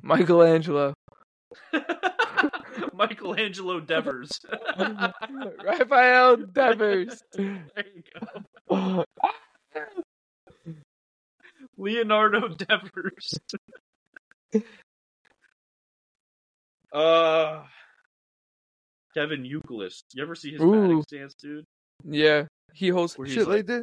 Michelangelo. 0.00 0.94
Michelangelo 2.94 3.80
Devers. 3.80 4.30
Raphael 5.64 6.36
Devers. 6.36 7.20
there 7.32 7.64
you 7.94 8.02
go. 8.70 9.04
Leonardo 11.78 12.48
Devers. 12.58 13.34
uh 16.92 17.62
Kevin 19.14 19.42
Youkilis. 19.44 20.02
You 20.12 20.22
ever 20.22 20.34
see 20.34 20.52
his 20.52 20.60
Ooh. 20.60 20.72
batting 20.72 21.02
stance, 21.02 21.34
dude? 21.34 21.64
yeah, 22.04 22.44
he 22.72 22.88
holds 22.88 23.16
Where 23.16 23.26
shit 23.26 23.46
like- 23.48 23.56
like 23.58 23.66
that. 23.66 23.82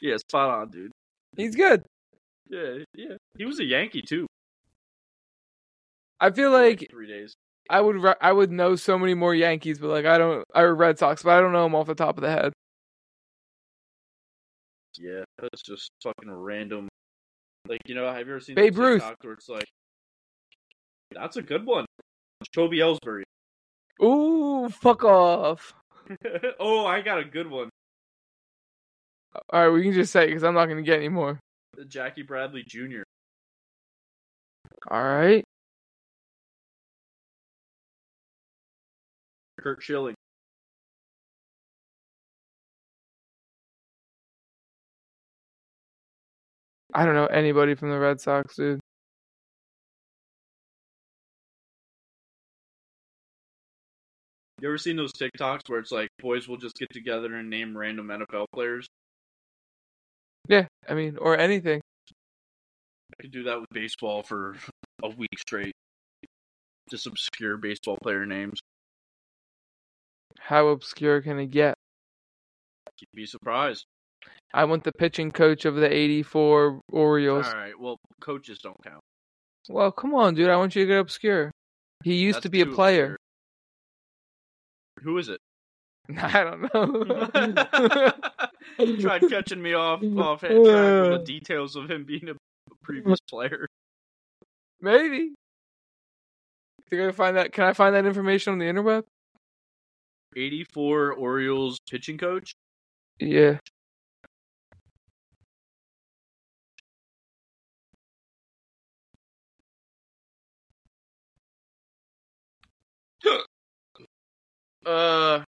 Yeah, 0.00 0.16
spot 0.16 0.50
on, 0.50 0.70
dude. 0.70 0.90
He's 1.36 1.54
good. 1.54 1.84
Yeah, 2.48 2.78
yeah. 2.94 3.14
He 3.38 3.44
was 3.44 3.60
a 3.60 3.64
Yankee 3.64 4.02
too. 4.02 4.26
I 6.20 6.30
feel 6.30 6.50
for, 6.50 6.58
like 6.60 6.88
three 6.90 7.06
days. 7.06 7.34
I 7.70 7.80
would 7.80 8.04
I 8.20 8.32
would 8.32 8.50
know 8.50 8.74
so 8.76 8.98
many 8.98 9.14
more 9.14 9.34
Yankees, 9.34 9.78
but 9.78 9.88
like 9.88 10.04
I 10.04 10.18
don't 10.18 10.44
or 10.54 10.74
Red 10.74 10.98
Sox, 10.98 11.22
but 11.22 11.30
I 11.30 11.40
don't 11.40 11.52
know 11.52 11.62
them 11.64 11.74
off 11.76 11.86
the 11.86 11.94
top 11.94 12.18
of 12.18 12.22
the 12.22 12.30
head. 12.30 12.51
Yeah, 15.02 15.24
that's 15.36 15.62
just 15.62 15.90
fucking 16.00 16.30
random. 16.30 16.86
Like 17.66 17.80
you 17.86 17.96
know, 17.96 18.06
have 18.06 18.24
you 18.24 18.34
ever 18.34 18.40
seen 18.40 18.54
Babe 18.54 18.78
Ruth. 18.78 19.02
Where 19.22 19.32
it's 19.32 19.48
like, 19.48 19.66
that's 21.10 21.36
a 21.36 21.42
good 21.42 21.66
one. 21.66 21.86
Kobe 22.54 22.76
Ellsbury. 22.76 23.22
Ooh, 24.00 24.68
fuck 24.68 25.02
off. 25.02 25.74
oh, 26.60 26.86
I 26.86 27.00
got 27.00 27.18
a 27.18 27.24
good 27.24 27.50
one. 27.50 27.68
All 29.52 29.66
right, 29.66 29.68
we 29.70 29.82
can 29.82 29.92
just 29.92 30.12
say 30.12 30.26
because 30.26 30.44
I'm 30.44 30.54
not 30.54 30.66
gonna 30.66 30.82
get 30.82 30.98
any 30.98 31.08
more. 31.08 31.40
Jackie 31.88 32.22
Bradley 32.22 32.62
Jr. 32.64 33.02
All 34.88 35.02
right. 35.02 35.42
Curt 39.58 39.82
Schilling. 39.82 40.14
I 46.94 47.04
don't 47.06 47.14
know 47.14 47.26
anybody 47.26 47.74
from 47.74 47.90
the 47.90 47.98
Red 47.98 48.20
Sox, 48.20 48.56
dude. 48.56 48.80
You 54.60 54.68
ever 54.68 54.78
seen 54.78 54.96
those 54.96 55.12
TikToks 55.12 55.68
where 55.68 55.80
it's 55.80 55.90
like 55.90 56.08
boys 56.20 56.46
will 56.46 56.56
just 56.56 56.76
get 56.76 56.88
together 56.90 57.34
and 57.34 57.50
name 57.50 57.76
random 57.76 58.08
NFL 58.08 58.46
players? 58.54 58.86
Yeah, 60.48 60.66
I 60.88 60.94
mean, 60.94 61.16
or 61.16 61.36
anything. 61.36 61.80
I 62.10 63.22
could 63.22 63.32
do 63.32 63.42
that 63.44 63.60
with 63.60 63.68
baseball 63.70 64.22
for 64.22 64.56
a 65.02 65.08
week 65.08 65.36
straight. 65.38 65.72
Just 66.90 67.06
obscure 67.06 67.56
baseball 67.56 67.98
player 68.02 68.24
names. 68.24 68.60
How 70.38 70.68
obscure 70.68 71.20
can 71.22 71.38
it 71.38 71.50
get? 71.50 71.74
You'd 73.00 73.08
be 73.14 73.26
surprised. 73.26 73.84
I 74.54 74.64
want 74.64 74.84
the 74.84 74.92
pitching 74.92 75.30
coach 75.30 75.64
of 75.64 75.76
the 75.76 75.92
'84 75.92 76.80
Orioles. 76.90 77.46
All 77.46 77.52
right. 77.54 77.78
Well, 77.78 77.98
coaches 78.20 78.58
don't 78.58 78.76
count. 78.84 79.00
Well, 79.68 79.92
come 79.92 80.14
on, 80.14 80.34
dude. 80.34 80.50
I 80.50 80.56
want 80.56 80.74
you 80.76 80.82
to 80.82 80.88
get 80.88 80.98
obscure. 80.98 81.50
He 82.04 82.14
used 82.16 82.36
That's 82.36 82.44
to 82.44 82.50
be 82.50 82.60
a 82.60 82.66
player. 82.66 83.16
obscure. 84.98 85.12
Who 85.12 85.18
is 85.18 85.28
it? 85.28 85.40
I 86.18 86.44
don't 86.44 86.74
know. 86.74 88.12
He 88.78 88.96
tried 88.96 89.28
catching 89.28 89.60
me 89.60 89.74
off 89.74 90.02
off 90.16 90.40
track 90.40 90.52
with 90.52 90.64
the 90.64 91.22
details 91.24 91.76
of 91.76 91.90
him 91.90 92.04
being 92.04 92.28
a 92.28 92.34
previous 92.82 93.18
player. 93.28 93.66
Maybe. 94.80 95.34
Can 96.90 97.12
find 97.12 97.36
that? 97.36 97.52
Can 97.52 97.64
I 97.64 97.72
find 97.72 97.94
that 97.94 98.06
information 98.06 98.52
on 98.52 98.58
the 98.58 98.66
interweb? 98.66 99.04
84 100.36 101.12
Orioles 101.12 101.78
pitching 101.90 102.18
coach. 102.18 102.52
Yeah. 103.18 103.58
Uh, 114.84 115.44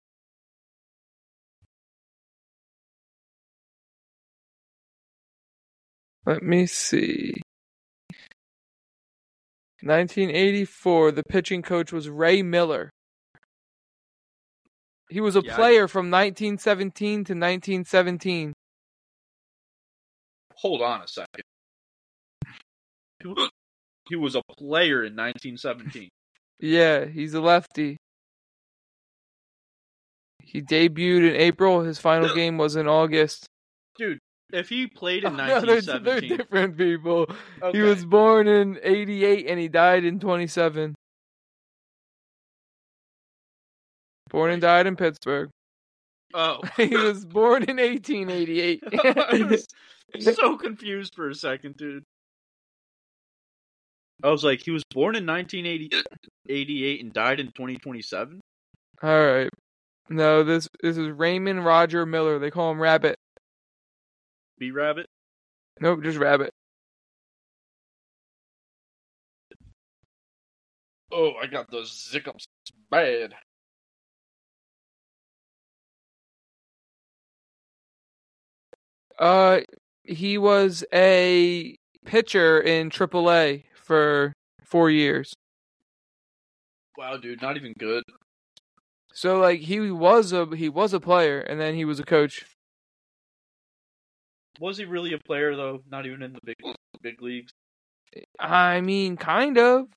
Let 6.26 6.42
me 6.42 6.66
see. 6.66 7.34
1984, 9.82 11.12
the 11.12 11.22
pitching 11.28 11.62
coach 11.62 11.92
was 11.92 12.09
Ray 12.09 12.42
Miller. 12.42 12.90
He 15.10 15.20
was 15.20 15.36
a 15.36 15.42
Yeah, 15.42 15.55
player 15.55 15.88
from 15.88 16.10
1917 16.10 17.10
to 17.24 17.32
1917. 17.32 18.52
hold 20.55 20.82
on 20.82 21.02
a 21.02 21.09
second. 21.09 21.42
He 24.09 24.16
was 24.16 24.34
a 24.34 24.42
player 24.59 25.05
in 25.05 25.14
1917. 25.16 26.09
Yeah, 26.60 27.05
he's 27.05 27.34
a 27.34 27.40
lefty. 27.40 27.96
He 30.49 30.62
debuted 30.62 31.29
in 31.29 31.37
April. 31.37 31.83
His 31.83 31.99
final 31.99 32.35
game 32.35 32.57
was 32.57 32.75
in 32.75 32.89
August. 32.89 33.45
Dude, 33.99 34.19
if 34.51 34.70
he 34.70 34.87
played 34.87 35.25
in 35.25 35.37
No, 35.37 35.61
they're, 35.61 35.83
they're 35.83 36.20
different 36.23 36.79
people. 36.79 37.27
okay. 37.62 37.77
He 37.77 37.83
was 37.85 38.07
born 38.07 38.49
in 38.49 38.79
88 38.83 39.47
and 39.47 39.61
he 39.61 39.69
died 39.69 40.05
in 40.05 40.19
27. 40.19 40.95
Born 44.31 44.51
and 44.51 44.62
died 44.62 44.87
in 44.87 44.97
Pittsburgh. 44.97 45.51
oh, 46.33 46.61
he 46.79 46.97
was 46.97 47.27
born 47.27 47.65
in 47.65 47.77
1888. 47.77 48.83
I 49.05 49.43
was 49.43 49.66
so 50.35 50.57
confused 50.57 51.15
for 51.15 51.29
a 51.29 51.35
second, 51.35 51.77
dude. 51.77 52.05
I 54.23 54.31
was 54.31 54.45
like, 54.45 54.62
he 54.62 54.70
was 54.70 54.83
born 54.95 55.15
in 55.15 55.27
1988 55.27 57.03
and 57.03 57.12
died 57.12 57.39
in 57.39 57.49
2027. 57.49 58.41
All 59.03 59.27
right. 59.27 59.51
No, 60.10 60.43
this 60.43 60.68
this 60.82 60.97
is 60.97 61.10
Raymond 61.10 61.64
Roger 61.64 62.06
Miller. 62.06 62.39
They 62.39 62.51
call 62.51 62.70
him 62.70 62.80
Rabbit. 62.80 63.16
B 64.59 64.70
Rabbit. 64.70 65.06
Nope, 65.80 66.02
just 66.02 66.18
Rabbit. 66.18 66.52
Oh, 71.12 71.32
I 71.43 71.47
got 71.47 71.70
those 71.70 71.90
zickups 72.12 72.47
bad. 72.90 73.35
Uh, 79.18 79.60
he 80.05 80.39
was 80.39 80.85
a 80.93 81.76
pitcher 82.05 82.60
in 82.60 82.90
AAA 82.90 83.64
for 83.74 84.32
four 84.64 84.90
years. 84.90 85.35
Wow, 86.97 87.16
dude, 87.16 87.43
not 87.43 87.56
even 87.56 87.74
good. 87.78 88.02
So 89.19 89.40
like 89.40 89.59
he 89.62 89.90
was 89.90 90.32
a 90.32 90.47
he 90.55 90.69
was 90.69 90.95
a 90.95 91.01
player 91.01 91.40
and 91.40 91.61
then 91.61 91.74
he 91.74 91.85
was 91.85 91.99
a 91.99 92.05
coach. 92.05 92.47
Was 94.61 94.78
he 94.78 94.85
really 94.85 95.12
a 95.12 95.19
player 95.19 95.57
though? 95.57 95.82
Not 95.90 96.07
even 96.07 96.23
in 96.23 96.35
the 96.35 96.40
big 96.45 96.55
big 97.03 97.20
leagues. 97.20 97.51
I 98.39 98.81
mean, 98.81 99.16
kind 99.16 99.59
of. 99.59 99.89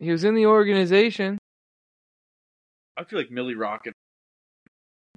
He 0.00 0.10
was 0.10 0.22
in 0.22 0.34
the 0.34 0.44
organization. 0.44 1.38
I 2.98 3.04
feel 3.04 3.20
like 3.20 3.30
Millie 3.30 3.54
Rocket. 3.54 3.94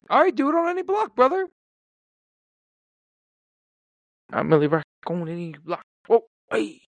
All 0.10 0.22
right, 0.22 0.34
do 0.34 0.48
it 0.48 0.56
on 0.56 0.70
any 0.70 0.84
block, 0.84 1.14
brother. 1.14 1.46
I'm 4.32 4.48
Milly 4.48 4.68
Rock 4.68 4.86
on 5.08 5.28
any 5.28 5.56
block. 5.62 5.84
Whoa, 6.08 6.22
hey. 6.50 6.80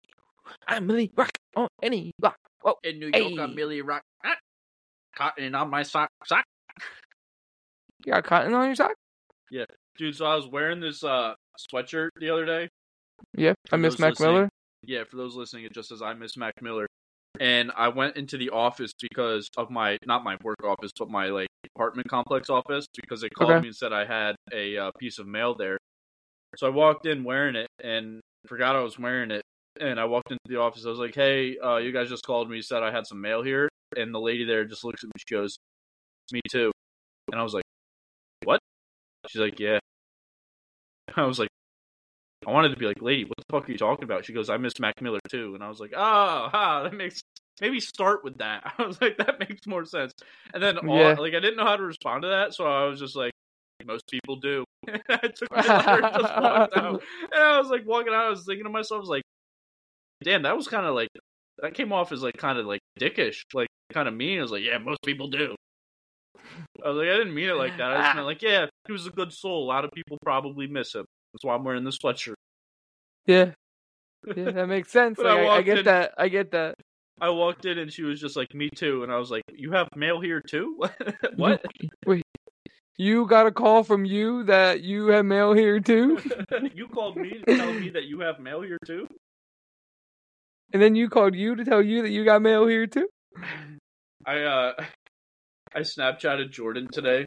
I'm 0.65 0.87
Milly 0.87 1.11
Rock 1.13 1.31
on 1.57 1.67
any 1.83 2.13
block. 2.17 2.37
Whoa. 2.61 2.75
In 2.85 2.99
New 2.99 3.11
York, 3.13 3.37
I'm 3.37 3.53
Milly 3.53 3.81
Rock. 3.81 4.03
Ah. 4.23 4.37
Cotton 5.17 5.55
on 5.55 5.69
my 5.69 5.81
sock, 5.81 6.09
sock. 6.25 6.45
You 8.05 8.13
got 8.13 8.23
cotton 8.23 8.53
on 8.53 8.67
your 8.67 8.75
sock? 8.75 8.93
Yeah, 9.49 9.65
dude, 9.97 10.15
so 10.15 10.25
I 10.25 10.35
was 10.35 10.47
wearing 10.47 10.79
this 10.79 11.03
uh 11.03 11.33
sweatshirt 11.73 12.09
the 12.19 12.29
other 12.29 12.45
day. 12.45 12.69
Yeah, 13.35 13.53
I 13.71 13.71
For 13.71 13.77
miss 13.77 13.97
Mac 13.97 14.19
Miller. 14.19 14.47
Yeah, 14.83 15.03
for 15.09 15.17
those 15.17 15.35
listening, 15.35 15.65
it 15.65 15.73
just 15.73 15.89
says 15.89 16.01
I 16.03 16.13
miss 16.13 16.37
Mac 16.37 16.53
Miller. 16.61 16.85
And 17.39 17.71
I 17.75 17.87
went 17.89 18.15
into 18.15 18.37
the 18.37 18.51
office 18.51 18.91
because 19.01 19.49
of 19.57 19.71
my 19.71 19.97
not 20.05 20.23
my 20.23 20.37
work 20.43 20.63
office, 20.63 20.91
but 20.97 21.09
my 21.09 21.27
like 21.27 21.47
apartment 21.75 22.07
complex 22.09 22.49
office 22.49 22.85
because 22.95 23.21
they 23.21 23.29
called 23.29 23.51
Okay. 23.51 23.61
me 23.61 23.67
and 23.67 23.75
said 23.75 23.93
I 23.93 24.05
had 24.05 24.35
a 24.53 24.77
uh, 24.77 24.91
piece 24.99 25.17
of 25.17 25.27
mail 25.27 25.55
there. 25.55 25.77
So 26.57 26.67
I 26.67 26.69
walked 26.69 27.07
in 27.07 27.23
wearing 27.23 27.55
it 27.55 27.67
and 27.83 28.21
forgot 28.45 28.75
I 28.75 28.81
was 28.81 28.99
wearing 28.99 29.31
it. 29.31 29.41
And 29.79 29.99
I 29.99 30.05
walked 30.05 30.31
into 30.31 30.41
the 30.47 30.59
office. 30.59 30.85
I 30.85 30.89
was 30.89 30.97
like, 30.99 31.13
"Hey, 31.13 31.57
uh, 31.59 31.77
you 31.77 31.91
guys 31.91 32.09
just 32.09 32.25
called 32.25 32.49
me, 32.49 32.61
said 32.61 32.81
I 32.83 32.91
had 32.91 33.05
some 33.05 33.21
mail 33.21 33.43
here." 33.43 33.69
And 33.95 34.13
the 34.13 34.19
lady 34.19 34.43
there 34.43 34.65
just 34.65 34.83
looks 34.83 35.03
at 35.03 35.07
me. 35.07 35.13
She 35.17 35.33
goes, 35.35 35.57
"Me 36.31 36.41
too." 36.49 36.71
And 37.31 37.39
I 37.39 37.43
was 37.43 37.53
like, 37.53 37.63
"What?" 38.43 38.59
She's 39.29 39.41
like, 39.41 39.59
"Yeah." 39.59 39.79
I 41.15 41.23
was 41.23 41.39
like, 41.39 41.49
I 42.45 42.51
wanted 42.51 42.69
to 42.69 42.77
be 42.77 42.85
like, 42.85 43.01
lady, 43.01 43.23
what 43.23 43.37
the 43.37 43.43
fuck 43.49 43.67
are 43.67 43.71
you 43.71 43.77
talking 43.77 44.03
about? 44.03 44.25
She 44.25 44.33
goes, 44.33 44.49
I 44.49 44.57
miss 44.57 44.79
Mac 44.79 45.01
Miller 45.01 45.19
too. 45.29 45.53
And 45.55 45.63
I 45.63 45.69
was 45.69 45.79
like, 45.79 45.91
oh, 45.95 46.49
ha, 46.51 46.83
that 46.83 46.93
makes, 46.93 47.21
maybe 47.61 47.79
start 47.79 48.23
with 48.23 48.37
that. 48.37 48.73
I 48.77 48.83
was 48.85 49.01
like, 49.01 49.17
that 49.17 49.39
makes 49.39 49.65
more 49.65 49.85
sense. 49.85 50.13
And 50.53 50.61
then, 50.61 50.77
all, 50.77 50.97
Yeah. 50.97 51.13
like, 51.13 51.33
I 51.33 51.39
didn't 51.39 51.57
know 51.57 51.65
how 51.65 51.75
to 51.77 51.83
respond 51.83 52.21
to 52.23 52.29
that. 52.29 52.53
So 52.53 52.65
I 52.65 52.85
was 52.85 52.99
just 52.99 53.15
like, 53.15 53.31
most 53.85 54.07
people 54.07 54.35
do. 54.37 54.63
I 54.87 55.17
took 55.17 55.51
my 55.51 55.61
letter 55.61 56.03
and 56.05 56.13
just 56.21 56.37
walked 56.41 56.77
out. 56.77 57.01
And 57.33 57.43
I 57.43 57.57
was 57.59 57.69
like, 57.69 57.85
walking 57.85 58.13
out, 58.13 58.25
I 58.25 58.29
was 58.29 58.45
thinking 58.45 58.65
to 58.65 58.69
myself, 58.69 58.97
I 58.97 59.01
was 59.01 59.09
like, 59.09 59.23
damn, 60.23 60.43
that 60.43 60.55
was 60.55 60.67
kind 60.67 60.85
of 60.85 60.93
like, 60.93 61.09
that 61.59 61.73
came 61.73 61.91
off 61.91 62.11
as 62.11 62.21
like 62.21 62.37
kind 62.37 62.59
of 62.59 62.65
like 62.65 62.81
dickish, 62.99 63.41
like 63.53 63.67
kind 63.93 64.07
of 64.07 64.13
mean. 64.13 64.39
I 64.39 64.41
was 64.41 64.51
like, 64.51 64.63
yeah, 64.63 64.77
most 64.77 65.01
people 65.03 65.27
do. 65.29 65.55
I 66.83 66.89
was 66.89 66.97
like, 66.97 67.09
I 67.09 67.17
didn't 67.17 67.33
mean 67.33 67.49
it 67.49 67.53
like 67.55 67.77
that. 67.77 67.91
I 67.91 68.01
just 68.03 68.15
meant 68.15 68.27
like, 68.27 68.41
yeah, 68.41 68.65
he 68.85 68.93
was 68.93 69.05
a 69.07 69.11
good 69.11 69.33
soul. 69.33 69.63
A 69.63 69.67
lot 69.67 69.85
of 69.85 69.91
people 69.91 70.17
probably 70.23 70.67
miss 70.67 70.93
him. 70.93 71.05
That's 71.33 71.43
why 71.43 71.55
I'm 71.55 71.63
wearing 71.63 71.83
this 71.83 71.97
sweatshirt. 71.97 72.35
Yeah. 73.25 73.51
Yeah, 74.35 74.51
that 74.51 74.67
makes 74.67 74.91
sense. 74.91 75.19
Like, 75.19 75.27
I 75.27 75.45
I, 75.45 75.55
I 75.57 75.61
get 75.61 75.77
in- 75.77 75.85
that. 75.85 76.13
I 76.17 76.27
get 76.27 76.51
that. 76.51 76.75
I 77.21 77.29
walked 77.29 77.65
in 77.65 77.77
and 77.77 77.93
she 77.93 78.03
was 78.03 78.19
just 78.19 78.35
like, 78.35 78.53
"Me 78.53 78.69
too," 78.69 79.03
and 79.03 79.11
I 79.11 79.17
was 79.17 79.31
like, 79.31 79.43
"You 79.53 79.71
have 79.71 79.87
mail 79.95 80.19
here 80.19 80.41
too? 80.41 80.79
what?" 81.35 81.63
Wait. 82.05 82.23
You 82.97 83.25
got 83.27 83.47
a 83.47 83.51
call 83.51 83.83
from 83.83 84.03
you 84.05 84.43
that 84.45 84.81
you 84.81 85.07
have 85.07 85.23
mail 85.23 85.53
here 85.53 85.79
too? 85.79 86.19
you 86.73 86.87
called 86.87 87.15
me 87.15 87.29
to 87.29 87.55
tell 87.57 87.73
me 87.73 87.89
that 87.91 88.05
you 88.05 88.19
have 88.21 88.39
mail 88.39 88.61
here 88.61 88.79
too? 88.85 89.07
and 90.73 90.81
then 90.81 90.95
you 90.95 91.09
called 91.09 91.35
you 91.35 91.55
to 91.55 91.63
tell 91.63 91.81
you 91.81 92.01
that 92.01 92.09
you 92.09 92.25
got 92.25 92.41
mail 92.41 92.67
here 92.67 92.87
too? 92.87 93.07
I 94.27 94.41
uh, 94.41 94.73
I 95.75 95.79
Snapchatted 95.79 96.51
Jordan 96.51 96.87
today, 96.91 97.25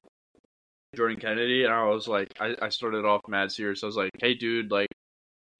Jordan 0.94 1.18
Kennedy, 1.18 1.64
and 1.64 1.72
I 1.72 1.86
was 1.86 2.06
like, 2.06 2.28
I, 2.38 2.54
I 2.60 2.68
started 2.68 3.04
off 3.04 3.22
mad 3.26 3.50
serious. 3.50 3.82
I 3.82 3.86
was 3.86 3.96
like, 3.96 4.10
"Hey, 4.20 4.34
dude, 4.34 4.70
like." 4.70 4.88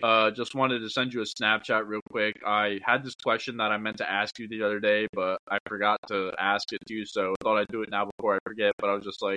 Uh, 0.02 0.30
just 0.30 0.54
wanted 0.54 0.78
to 0.78 0.88
send 0.88 1.12
you 1.12 1.20
a 1.20 1.24
Snapchat 1.24 1.86
real 1.86 2.00
quick. 2.10 2.34
I 2.46 2.78
had 2.82 3.04
this 3.04 3.14
question 3.22 3.58
that 3.58 3.70
I 3.70 3.76
meant 3.76 3.98
to 3.98 4.10
ask 4.10 4.38
you 4.38 4.48
the 4.48 4.62
other 4.62 4.80
day, 4.80 5.06
but 5.12 5.36
I 5.46 5.58
forgot 5.68 5.98
to 6.08 6.32
ask 6.38 6.72
it 6.72 6.78
to 6.86 6.94
you, 6.94 7.04
so 7.04 7.32
I 7.32 7.34
thought 7.42 7.58
I'd 7.58 7.66
do 7.68 7.82
it 7.82 7.90
now 7.90 8.08
before 8.16 8.34
I 8.34 8.38
forget. 8.46 8.72
But 8.78 8.88
I 8.88 8.94
was 8.94 9.04
just 9.04 9.20
like, 9.20 9.36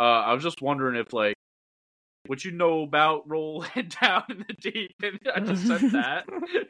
uh, 0.00 0.02
I 0.02 0.32
was 0.32 0.42
just 0.42 0.62
wondering 0.62 0.96
if 0.96 1.12
like 1.12 1.34
what 2.26 2.44
you 2.44 2.50
know 2.52 2.82
about 2.82 3.28
rolling 3.28 3.70
down 4.00 4.24
in 4.28 4.44
the 4.46 4.54
deep, 4.54 4.94
and 5.02 5.18
I 5.34 5.40
just 5.40 5.66
said 5.66 5.80
that, 5.92 6.24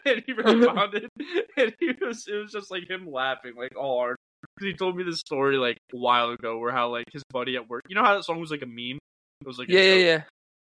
and 0.06 0.22
he 0.26 0.32
responded, 0.32 1.08
and 1.56 1.74
he 1.78 1.90
was 2.00 2.26
it 2.28 2.36
was 2.36 2.52
just 2.52 2.70
like 2.70 2.88
him 2.88 3.10
laughing 3.10 3.54
like 3.56 3.76
all 3.76 3.98
hard. 3.98 4.16
because 4.56 4.72
he 4.72 4.74
told 4.76 4.96
me 4.96 5.02
this 5.04 5.20
story 5.20 5.56
like 5.56 5.78
a 5.92 5.96
while 5.96 6.30
ago, 6.30 6.58
where 6.58 6.72
how 6.72 6.90
like 6.90 7.06
his 7.12 7.22
buddy 7.30 7.56
at 7.56 7.68
work, 7.68 7.82
you 7.88 7.94
know 7.94 8.04
how 8.04 8.14
that 8.16 8.24
song 8.24 8.40
was 8.40 8.50
like 8.50 8.62
a 8.62 8.66
meme. 8.66 8.98
It 9.42 9.46
was 9.46 9.58
like 9.58 9.68
Yeah, 9.68 9.80
yeah, 9.80 9.94
yeah. 9.94 10.22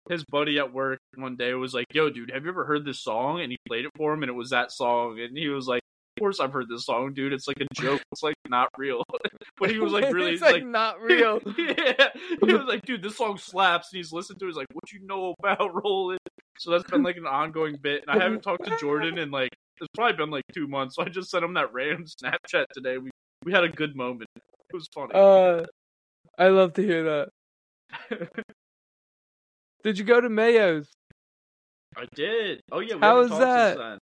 his 0.10 0.24
buddy 0.26 0.58
at 0.60 0.74
work 0.74 1.00
one 1.16 1.36
day 1.36 1.54
was 1.54 1.74
like, 1.74 1.88
"Yo, 1.94 2.10
dude, 2.10 2.32
have 2.32 2.44
you 2.44 2.50
ever 2.50 2.66
heard 2.66 2.86
this 2.86 3.00
song?" 3.02 3.42
And 3.42 3.52
he 3.52 3.58
played 3.68 3.86
it 3.86 3.92
for 3.96 4.14
him, 4.14 4.24
and 4.24 4.30
it 4.30 4.34
was 4.36 4.50
that 4.50 4.72
song, 4.72 5.20
and 5.20 5.38
he 5.38 5.50
was 5.50 5.68
like, 5.68 5.82
"Of 6.16 6.22
course 6.22 6.40
I've 6.40 6.52
heard 6.52 6.70
this 6.70 6.86
song, 6.86 7.14
dude. 7.14 7.34
It's 7.34 7.48
like 7.48 7.60
a 7.60 7.68
joke. 7.74 8.02
It's 8.12 8.24
like 8.24 8.36
not 8.48 8.70
real." 8.78 9.04
but 9.60 9.72
he 9.72 9.80
was 9.80 9.92
like, 9.92 10.04
"Really?" 10.14 10.34
it's 10.34 10.44
he's 10.44 10.52
like, 10.52 10.66
not 10.66 11.02
real. 11.02 11.40
yeah, 11.58 12.10
he 12.46 12.54
was 12.54 12.66
like, 12.66 12.86
"Dude, 12.86 13.02
this 13.02 13.18
song 13.18 13.38
slaps," 13.38 13.92
and 13.92 13.98
he's 13.98 14.12
listened 14.12 14.40
to. 14.40 14.46
it. 14.46 14.50
He's 14.50 14.58
like, 14.58 14.68
"What 14.74 14.92
you 14.92 15.00
know 15.06 15.34
about 15.40 15.84
rolling?" 15.84 16.20
So 16.60 16.72
that's 16.72 16.90
been 16.90 17.04
like 17.04 17.18
an 17.18 17.26
ongoing 17.26 17.78
bit, 17.82 18.04
and 18.08 18.12
I 18.16 18.24
haven't 18.24 18.42
talked 18.42 18.66
to 18.66 18.78
Jordan 18.78 19.18
in 19.18 19.32
like 19.32 19.50
it's 19.82 19.90
probably 19.96 20.16
been 20.16 20.30
like 20.30 20.44
two 20.54 20.68
months. 20.68 20.96
So 20.96 21.04
I 21.04 21.10
just 21.10 21.30
sent 21.30 21.44
him 21.44 21.56
that 21.56 21.74
random 21.74 22.06
Snapchat 22.06 22.66
today. 22.74 22.98
We 22.98 23.10
we 23.44 23.52
had 23.52 23.64
a 23.64 23.70
good 23.70 23.96
moment. 23.96 24.30
It 24.36 24.74
was 24.74 24.88
funny. 24.94 25.12
Uh, 25.14 25.66
I 26.38 26.50
love 26.50 26.74
to 26.74 26.82
hear 26.84 27.28
that. 28.10 28.30
Did 29.84 29.98
you 29.98 30.06
go 30.06 30.22
to 30.22 30.30
Mayo's? 30.30 30.90
I 31.98 32.06
did. 32.16 32.62
Oh 32.72 32.80
yeah, 32.80 32.96
we 32.96 33.02
How 33.02 33.20
was 33.20 33.30
that? 33.32 34.00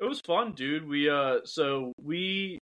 It 0.00 0.04
was 0.04 0.20
fun, 0.20 0.52
dude. 0.52 0.88
We 0.88 1.08
uh, 1.08 1.40
so 1.44 1.92
we 2.02 2.58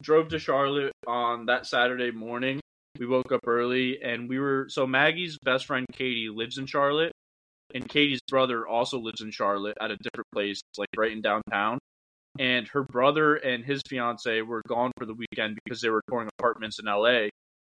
drove 0.00 0.28
to 0.28 0.38
Charlotte 0.38 0.92
on 1.06 1.46
that 1.46 1.66
Saturday 1.66 2.10
morning. 2.10 2.60
We 2.98 3.06
woke 3.06 3.32
up 3.32 3.40
early, 3.46 4.02
and 4.02 4.28
we 4.28 4.38
were 4.38 4.66
so 4.68 4.86
Maggie's 4.86 5.38
best 5.38 5.66
friend 5.66 5.86
Katie 5.92 6.28
lives 6.28 6.58
in 6.58 6.66
Charlotte, 6.66 7.12
and 7.74 7.88
Katie's 7.88 8.20
brother 8.28 8.66
also 8.66 8.98
lives 8.98 9.20
in 9.20 9.30
Charlotte 9.30 9.76
at 9.80 9.90
a 9.90 9.96
different 9.96 10.28
place, 10.32 10.60
like 10.78 10.88
right 10.96 11.12
in 11.12 11.22
downtown. 11.22 11.78
And 12.38 12.66
her 12.68 12.82
brother 12.82 13.36
and 13.36 13.64
his 13.64 13.80
fiance 13.88 14.42
were 14.42 14.62
gone 14.66 14.90
for 14.98 15.06
the 15.06 15.14
weekend 15.14 15.58
because 15.64 15.80
they 15.80 15.90
were 15.90 16.02
touring 16.08 16.28
apartments 16.38 16.80
in 16.80 16.86
LA. 16.86 17.28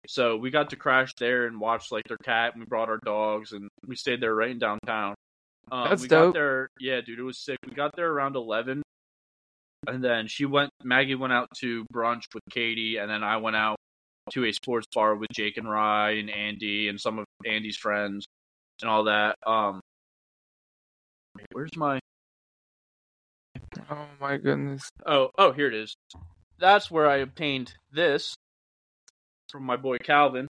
So 0.07 0.37
we 0.37 0.49
got 0.49 0.69
to 0.69 0.75
crash 0.75 1.13
there 1.17 1.45
and 1.47 1.59
watch 1.59 1.91
like 1.91 2.03
their 2.07 2.17
cat, 2.17 2.53
and 2.53 2.61
we 2.61 2.65
brought 2.65 2.89
our 2.89 2.99
dogs, 3.03 3.51
and 3.51 3.69
we 3.87 3.95
stayed 3.95 4.21
there 4.21 4.35
right 4.35 4.51
in 4.51 4.59
downtown. 4.59 5.15
Um, 5.71 5.89
That's 5.89 6.01
we 6.01 6.07
dope. 6.07 6.27
got 6.27 6.39
there, 6.39 6.69
yeah, 6.79 7.01
dude, 7.01 7.19
it 7.19 7.23
was 7.23 7.39
sick. 7.39 7.57
We 7.65 7.73
got 7.73 7.95
there 7.95 8.11
around 8.11 8.35
eleven, 8.35 8.83
and 9.87 10.03
then 10.03 10.27
she 10.27 10.45
went. 10.45 10.71
Maggie 10.83 11.15
went 11.15 11.33
out 11.33 11.49
to 11.59 11.85
brunch 11.93 12.23
with 12.33 12.43
Katie, 12.51 12.97
and 12.97 13.09
then 13.09 13.23
I 13.23 13.37
went 13.37 13.55
out 13.55 13.77
to 14.31 14.45
a 14.45 14.51
sports 14.51 14.87
bar 14.93 15.15
with 15.15 15.29
Jake 15.31 15.57
and 15.57 15.69
Rye 15.69 16.11
and 16.11 16.29
Andy 16.29 16.87
and 16.87 16.99
some 16.99 17.19
of 17.19 17.25
Andy's 17.45 17.77
friends 17.77 18.25
and 18.81 18.89
all 18.89 19.05
that. 19.05 19.35
Um, 19.45 19.81
where's 21.51 21.75
my? 21.75 21.99
Oh 23.89 24.07
my 24.19 24.37
goodness. 24.37 24.89
Oh, 25.05 25.29
oh, 25.37 25.51
here 25.51 25.67
it 25.67 25.75
is. 25.75 25.95
That's 26.59 26.89
where 26.89 27.09
I 27.09 27.17
obtained 27.17 27.73
this 27.91 28.35
from 29.51 29.63
my 29.63 29.75
boy 29.75 29.97
Calvin. 29.97 30.47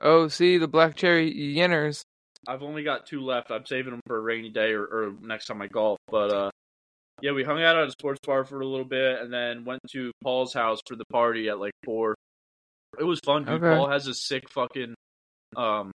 Oh, 0.00 0.28
see 0.28 0.58
the 0.58 0.68
black 0.68 0.96
cherry 0.96 1.32
yinners. 1.32 2.02
I've 2.48 2.62
only 2.62 2.82
got 2.82 3.06
two 3.06 3.20
left. 3.20 3.52
I'm 3.52 3.66
saving 3.66 3.92
them 3.92 4.00
for 4.06 4.16
a 4.16 4.20
rainy 4.20 4.50
day 4.50 4.72
or, 4.72 4.82
or 4.82 5.12
next 5.20 5.46
time 5.46 5.62
I 5.62 5.68
golf. 5.68 5.98
But 6.08 6.32
uh, 6.32 6.50
yeah, 7.22 7.32
we 7.32 7.44
hung 7.44 7.62
out 7.62 7.76
at 7.78 7.88
a 7.88 7.90
sports 7.92 8.20
bar 8.26 8.44
for 8.44 8.60
a 8.60 8.66
little 8.66 8.84
bit, 8.84 9.20
and 9.20 9.32
then 9.32 9.64
went 9.64 9.80
to 9.92 10.10
Paul's 10.22 10.52
house 10.52 10.80
for 10.86 10.96
the 10.96 11.04
party 11.06 11.48
at 11.48 11.58
like 11.58 11.72
four. 11.84 12.14
It 12.98 13.04
was 13.04 13.20
fun, 13.24 13.44
dude. 13.44 13.62
Okay. 13.62 13.74
Paul 13.76 13.88
has 13.88 14.06
a 14.06 14.12
sick 14.14 14.50
fucking. 14.50 14.94
Um, 15.56 15.90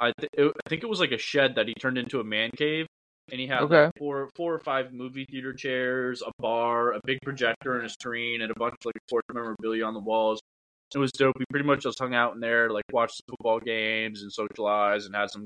I 0.00 0.12
th- 0.18 0.30
it, 0.32 0.52
I 0.64 0.68
think 0.68 0.82
it 0.82 0.88
was 0.88 1.00
like 1.00 1.12
a 1.12 1.18
shed 1.18 1.56
that 1.56 1.66
he 1.66 1.74
turned 1.74 1.98
into 1.98 2.20
a 2.20 2.24
man 2.24 2.50
cave, 2.56 2.86
and 3.30 3.40
he 3.40 3.46
had 3.46 3.62
Okay. 3.62 3.84
like 3.86 3.98
four 3.98 4.30
four 4.36 4.54
or 4.54 4.60
five 4.60 4.92
movie 4.92 5.26
theater 5.30 5.52
chairs, 5.52 6.22
a 6.22 6.30
bar, 6.38 6.92
a 6.92 7.00
big 7.04 7.18
projector 7.22 7.76
and 7.76 7.84
a 7.86 7.88
screen, 7.90 8.40
and 8.40 8.50
a 8.50 8.54
bunch 8.58 8.74
of 8.74 8.86
like 8.86 8.94
sports 9.08 9.26
memorabilia 9.32 9.84
on 9.84 9.94
the 9.94 10.00
walls. 10.00 10.40
It 10.94 10.98
was 10.98 11.12
dope. 11.12 11.36
We 11.38 11.44
pretty 11.50 11.66
much 11.66 11.82
just 11.82 11.98
hung 11.98 12.14
out 12.14 12.34
in 12.34 12.40
there, 12.40 12.70
like 12.70 12.84
watched 12.92 13.18
the 13.26 13.32
football 13.32 13.60
games 13.60 14.22
and 14.22 14.32
socialized, 14.32 15.06
and 15.06 15.14
had 15.14 15.30
some 15.30 15.44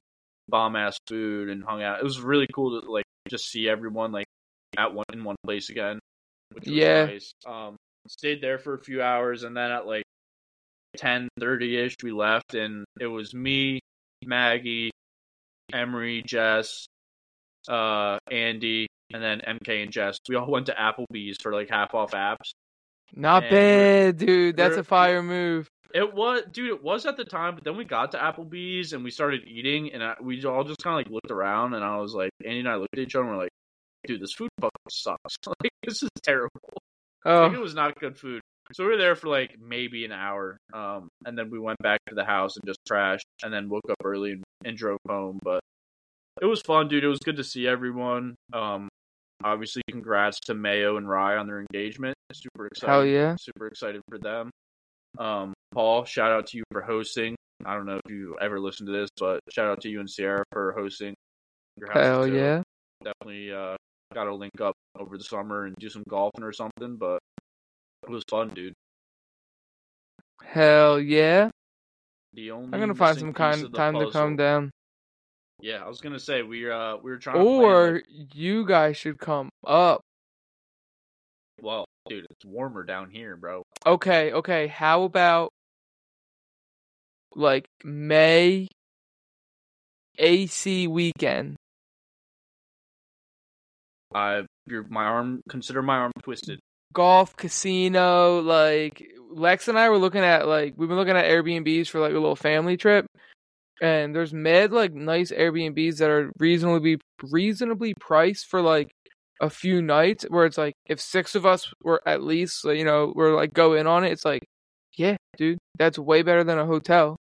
bomb 0.48 0.76
ass 0.76 0.98
food 1.08 1.48
and 1.48 1.64
hung 1.64 1.82
out. 1.82 1.98
It 2.00 2.04
was 2.04 2.20
really 2.20 2.46
cool 2.54 2.80
to 2.80 2.90
like 2.90 3.04
just 3.28 3.46
see 3.50 3.68
everyone 3.68 4.12
like 4.12 4.26
at 4.76 4.92
one 4.92 5.04
in 5.12 5.24
one 5.24 5.36
place 5.44 5.70
again, 5.70 5.98
which 6.52 6.64
was 6.66 6.74
Yeah. 6.74 7.06
nice. 7.06 7.32
Um, 7.46 7.76
stayed 8.08 8.40
there 8.40 8.58
for 8.58 8.74
a 8.74 8.78
few 8.80 9.02
hours, 9.02 9.42
and 9.44 9.56
then 9.56 9.70
at 9.70 9.86
like 9.86 10.04
ten 10.96 11.28
thirty 11.38 11.76
ish, 11.76 11.96
we 12.02 12.12
left, 12.12 12.54
and 12.54 12.84
it 13.00 13.06
was 13.06 13.34
me, 13.34 13.80
Maggie, 14.24 14.90
Emery, 15.72 16.22
Jess, 16.26 16.86
uh, 17.68 18.18
Andy, 18.30 18.86
and 19.12 19.22
then 19.22 19.40
MK 19.40 19.82
and 19.82 19.92
Jess. 19.92 20.18
We 20.28 20.36
all 20.36 20.50
went 20.50 20.66
to 20.66 20.74
Applebee's 20.74 21.36
for 21.42 21.52
like 21.52 21.70
half 21.70 21.94
off 21.94 22.12
apps. 22.12 22.52
Not 23.14 23.44
And 23.44 23.50
bad, 23.50 24.16
dude. 24.18 24.56
That's 24.56 24.76
a 24.76 24.84
fire 24.84 25.22
move. 25.22 25.68
It 25.94 26.14
was, 26.14 26.44
dude. 26.50 26.70
It 26.70 26.82
was 26.82 27.04
at 27.04 27.18
the 27.18 27.24
time, 27.24 27.54
but 27.54 27.64
then 27.64 27.76
we 27.76 27.84
got 27.84 28.12
to 28.12 28.18
Applebee's 28.18 28.94
and 28.94 29.04
we 29.04 29.10
started 29.10 29.42
eating, 29.46 29.92
and 29.92 30.02
I, 30.02 30.14
we 30.20 30.42
all 30.44 30.64
just 30.64 30.82
kind 30.82 30.98
of 30.98 31.06
like 31.06 31.12
looked 31.12 31.30
around, 31.30 31.74
and 31.74 31.84
I 31.84 31.98
was 31.98 32.14
like, 32.14 32.30
Andy 32.44 32.60
and 32.60 32.68
I 32.68 32.76
looked 32.76 32.94
at 32.94 33.00
each 33.00 33.14
other, 33.14 33.24
and 33.24 33.32
we're 33.36 33.42
like, 33.42 33.50
dude, 34.06 34.20
this 34.20 34.32
food 34.34 34.48
fucking 34.60 34.76
sucks. 34.90 35.36
like, 35.46 35.70
this 35.84 36.02
is 36.02 36.08
terrible. 36.22 36.50
Like, 37.24 37.52
it 37.52 37.56
Oh, 37.56 37.60
was 37.60 37.74
not 37.74 37.98
good 38.00 38.18
food. 38.18 38.40
So 38.72 38.84
we 38.84 38.90
were 38.90 38.96
there 38.96 39.14
for 39.16 39.28
like 39.28 39.56
maybe 39.60 40.04
an 40.04 40.12
hour, 40.12 40.56
um, 40.72 41.08
and 41.26 41.36
then 41.36 41.50
we 41.50 41.58
went 41.58 41.78
back 41.82 42.00
to 42.08 42.14
the 42.14 42.24
house 42.24 42.56
and 42.56 42.64
just 42.66 42.78
trashed, 42.90 43.24
and 43.42 43.52
then 43.52 43.68
woke 43.68 43.84
up 43.90 43.98
early 44.04 44.32
and, 44.32 44.44
and 44.64 44.76
drove 44.78 44.98
home. 45.08 45.38
But 45.42 45.60
it 46.40 46.46
was 46.46 46.62
fun, 46.62 46.88
dude. 46.88 47.04
It 47.04 47.08
was 47.08 47.18
good 47.18 47.36
to 47.36 47.44
see 47.44 47.66
everyone. 47.68 48.34
Um, 48.52 48.88
obviously, 49.44 49.82
congrats 49.90 50.40
to 50.46 50.54
Mayo 50.54 50.96
and 50.96 51.06
Rye 51.08 51.36
on 51.36 51.46
their 51.46 51.60
engagement. 51.60 52.14
Super 52.32 52.68
excited. 52.68 52.90
hell 52.90 53.04
yeah. 53.04 53.36
Super 53.38 53.66
excited 53.66 54.00
for 54.08 54.18
them. 54.18 54.50
Um, 55.18 55.52
Paul, 55.74 56.04
shout 56.04 56.30
out 56.32 56.46
to 56.48 56.56
you 56.56 56.64
for 56.72 56.80
hosting. 56.80 57.34
I 57.66 57.74
don't 57.74 57.84
know 57.84 58.00
if 58.04 58.10
you 58.10 58.36
ever 58.40 58.58
listened 58.58 58.86
to 58.86 58.92
this, 58.92 59.10
but 59.18 59.40
shout 59.50 59.66
out 59.68 59.82
to 59.82 59.88
you 59.90 60.00
and 60.00 60.08
Sierra 60.08 60.44
for 60.52 60.72
hosting. 60.72 61.14
Your 61.76 61.88
house 61.92 62.02
Hell 62.02 62.26
too. 62.26 62.34
yeah. 62.36 62.62
Definitely 63.04 63.52
uh, 63.52 63.76
got 64.12 64.24
to 64.24 64.34
link 64.34 64.60
up 64.60 64.74
over 64.98 65.16
the 65.18 65.24
summer 65.24 65.64
and 65.64 65.74
do 65.76 65.88
some 65.88 66.04
golfing 66.08 66.44
or 66.44 66.52
something. 66.52 66.96
But 66.96 67.18
it 68.04 68.10
was 68.10 68.22
fun, 68.28 68.48
dude. 68.50 68.74
Hell 70.42 71.00
yeah. 71.00 71.50
The 72.34 72.50
only 72.50 72.70
I'm 72.72 72.80
gonna 72.80 72.94
find 72.94 73.18
some 73.18 73.32
kind 73.32 73.72
time 73.74 73.94
to 73.94 73.98
puzzle- 74.06 74.12
calm 74.12 74.36
down. 74.36 74.70
Yeah, 75.60 75.84
I 75.84 75.88
was 75.88 76.00
gonna 76.00 76.18
say 76.18 76.42
we 76.42 76.68
uh 76.70 76.96
we 76.96 77.10
were 77.10 77.18
trying 77.18 77.36
to 77.38 77.44
plan, 77.44 77.62
Or 77.64 77.92
like- 77.94 78.34
you 78.34 78.66
guys 78.66 78.96
should 78.96 79.18
come 79.18 79.48
up. 79.66 80.00
well, 81.60 81.84
dude, 82.08 82.26
it's 82.30 82.44
warmer 82.44 82.82
down 82.84 83.10
here, 83.10 83.36
bro. 83.36 83.62
Okay, 83.86 84.32
okay. 84.32 84.66
How 84.66 85.04
about 85.04 85.50
like 87.36 87.66
May 87.84 88.68
AC 90.18 90.86
weekend? 90.88 91.56
I 94.14 94.42
your 94.66 94.84
my 94.88 95.04
arm 95.04 95.42
consider 95.48 95.82
my 95.82 95.96
arm 95.96 96.12
twisted. 96.22 96.60
Golf, 96.92 97.36
casino, 97.36 98.40
like 98.40 99.02
Lex 99.30 99.68
and 99.68 99.78
I 99.78 99.88
were 99.88 99.98
looking 99.98 100.22
at 100.22 100.46
like 100.46 100.74
we've 100.76 100.88
been 100.88 100.98
looking 100.98 101.16
at 101.16 101.24
Airbnbs 101.24 101.88
for 101.88 102.00
like 102.00 102.10
a 102.10 102.14
little 102.14 102.36
family 102.36 102.76
trip. 102.76 103.06
And 103.80 104.14
there's 104.14 104.32
mad 104.32 104.72
like 104.72 104.92
nice 104.92 105.32
Airbnbs 105.32 105.98
that 105.98 106.10
are 106.10 106.30
reasonably 106.38 106.98
reasonably 107.22 107.94
priced 107.98 108.46
for 108.46 108.60
like 108.60 108.90
a 109.42 109.50
few 109.50 109.82
nights 109.82 110.24
where 110.28 110.46
it's 110.46 110.56
like 110.56 110.74
if 110.86 111.00
six 111.00 111.34
of 111.34 111.44
us 111.44 111.72
were 111.82 112.00
at 112.06 112.22
least 112.22 112.64
you 112.64 112.84
know 112.84 113.12
we're 113.16 113.34
like 113.34 113.52
go 113.52 113.74
in 113.74 113.88
on 113.88 114.04
it 114.04 114.12
it's 114.12 114.24
like 114.24 114.44
yeah 114.96 115.16
dude 115.36 115.58
that's 115.78 115.98
way 115.98 116.22
better 116.22 116.44
than 116.44 116.60
a 116.60 116.64
hotel 116.64 117.16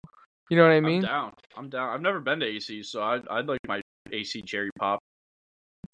you 0.49 0.57
know 0.57 0.63
what 0.63 0.73
i 0.73 0.81
mean 0.81 1.05
I'm 1.05 1.09
down. 1.09 1.33
I'm 1.55 1.69
down. 1.69 1.89
I've 1.89 2.01
never 2.01 2.19
been 2.19 2.41
to 2.41 2.45
AC, 2.45 2.83
so 2.83 3.01
I'd 3.01 3.25
I'd 3.29 3.47
like 3.47 3.59
my 3.67 3.81
AC 4.11 4.41
cherry 4.41 4.69
pop. 4.77 4.99